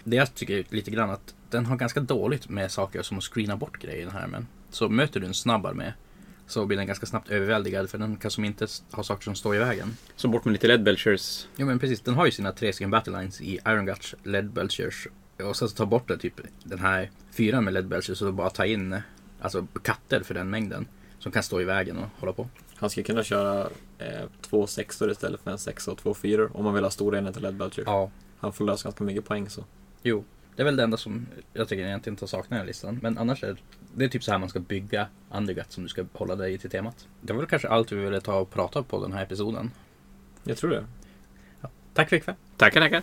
Det 0.03 0.15
jag 0.15 0.35
tycker 0.35 0.57
är 0.57 0.65
lite 0.69 0.91
grann 0.91 1.09
att 1.09 1.35
den 1.49 1.65
har 1.65 1.75
ganska 1.75 1.99
dåligt 1.99 2.49
med 2.49 2.71
saker 2.71 3.01
som 3.01 3.17
att 3.17 3.23
screena 3.23 3.55
bort 3.55 3.81
grejer 3.81 4.01
i 4.01 4.05
den 4.05 4.13
här 4.13 4.23
armén. 4.23 4.47
Så 4.69 4.89
möter 4.89 5.19
du 5.19 5.27
en 5.27 5.33
snabb 5.33 5.65
armé 5.65 5.93
så 6.51 6.65
blir 6.65 6.77
den 6.77 6.87
ganska 6.87 7.05
snabbt 7.05 7.29
överväldigad 7.29 7.89
för 7.89 7.97
den 7.97 8.17
kan 8.17 8.31
som 8.31 8.45
inte 8.45 8.67
ha 8.91 9.03
saker 9.03 9.23
som 9.23 9.35
står 9.35 9.55
i 9.55 9.59
vägen. 9.59 9.97
Så 10.15 10.27
bort 10.27 10.45
med 10.45 10.51
lite 10.51 10.67
Lead 10.67 10.83
Belchers. 10.83 11.47
Jo 11.55 11.65
men 11.65 11.79
precis, 11.79 12.01
den 12.01 12.13
har 12.13 12.25
ju 12.25 12.31
sina 12.31 12.51
tre 12.51 12.73
stycken 12.73 12.91
battlelines 12.91 13.41
i 13.41 13.59
Iron 13.67 13.85
Guts, 13.85 14.15
Lead 14.23 14.51
Belchers 14.51 15.07
och 15.43 15.55
sen 15.55 15.69
så 15.69 15.75
ta 15.75 15.85
bort 15.85 16.07
det, 16.07 16.17
typ 16.17 16.33
den 16.63 16.79
här 16.79 17.11
fyran 17.31 17.63
med 17.63 17.73
Lead 17.73 17.87
Belchers 17.87 18.21
och 18.21 18.33
bara 18.33 18.49
ta 18.49 18.65
in 18.65 19.01
alltså 19.41 19.67
katter 19.83 20.23
för 20.23 20.33
den 20.33 20.49
mängden 20.49 20.87
som 21.19 21.31
kan 21.31 21.43
stå 21.43 21.61
i 21.61 21.63
vägen 21.63 21.97
och 21.97 22.07
hålla 22.19 22.33
på. 22.33 22.47
Han 22.75 22.89
skulle 22.89 23.03
kunna 23.03 23.23
köra 23.23 23.69
eh, 23.97 24.29
två 24.41 24.67
sexor 24.67 25.11
istället 25.11 25.41
för 25.41 25.51
en 25.51 25.57
sexa 25.57 25.91
och 25.91 25.97
två 25.97 26.13
fyror 26.13 26.51
om 26.57 26.63
man 26.63 26.73
vill 26.73 26.83
ha 26.83 26.91
stora 26.91 27.17
enheter 27.17 27.41
Lead 27.41 27.55
Belcher. 27.55 27.83
Ja, 27.85 28.11
Han 28.39 28.53
får 28.53 28.65
lösa 28.65 28.83
ganska 28.83 29.03
mycket 29.03 29.25
poäng 29.25 29.49
så. 29.49 29.65
jo. 30.03 30.23
Det 30.55 30.61
är 30.61 30.65
väl 30.65 30.75
det 30.75 30.83
enda 30.83 30.97
som 30.97 31.25
jag 31.53 31.67
tycker 31.67 31.83
egentligen 31.85 32.13
inte 32.13 32.27
saknar 32.27 32.63
i 32.63 32.67
listan. 32.67 32.99
Men 33.01 33.17
annars 33.17 33.43
är 33.43 33.47
det 33.47 33.57
är 33.97 34.07
typ 34.07 34.23
så 34.23 34.31
här 34.31 34.39
man 34.39 34.49
ska 34.49 34.59
bygga 34.59 35.07
Undergut 35.31 35.71
som 35.71 35.83
du 35.83 35.89
ska 35.89 36.05
hålla 36.13 36.35
dig 36.35 36.57
till 36.57 36.69
temat. 36.69 37.07
Det 37.21 37.33
var 37.33 37.39
väl 37.39 37.49
kanske 37.49 37.67
allt 37.67 37.91
vi 37.91 37.95
ville 37.95 38.21
ta 38.21 38.35
och 38.39 38.49
prata 38.49 38.83
på 38.83 39.01
den 39.01 39.13
här 39.13 39.23
episoden. 39.23 39.71
Jag 40.43 40.57
tror 40.57 40.69
det. 40.69 40.85
Tack 41.93 42.09
för 42.09 42.15
ikväll. 42.15 42.35
Tackar, 42.57 42.81
tackar. 42.81 43.01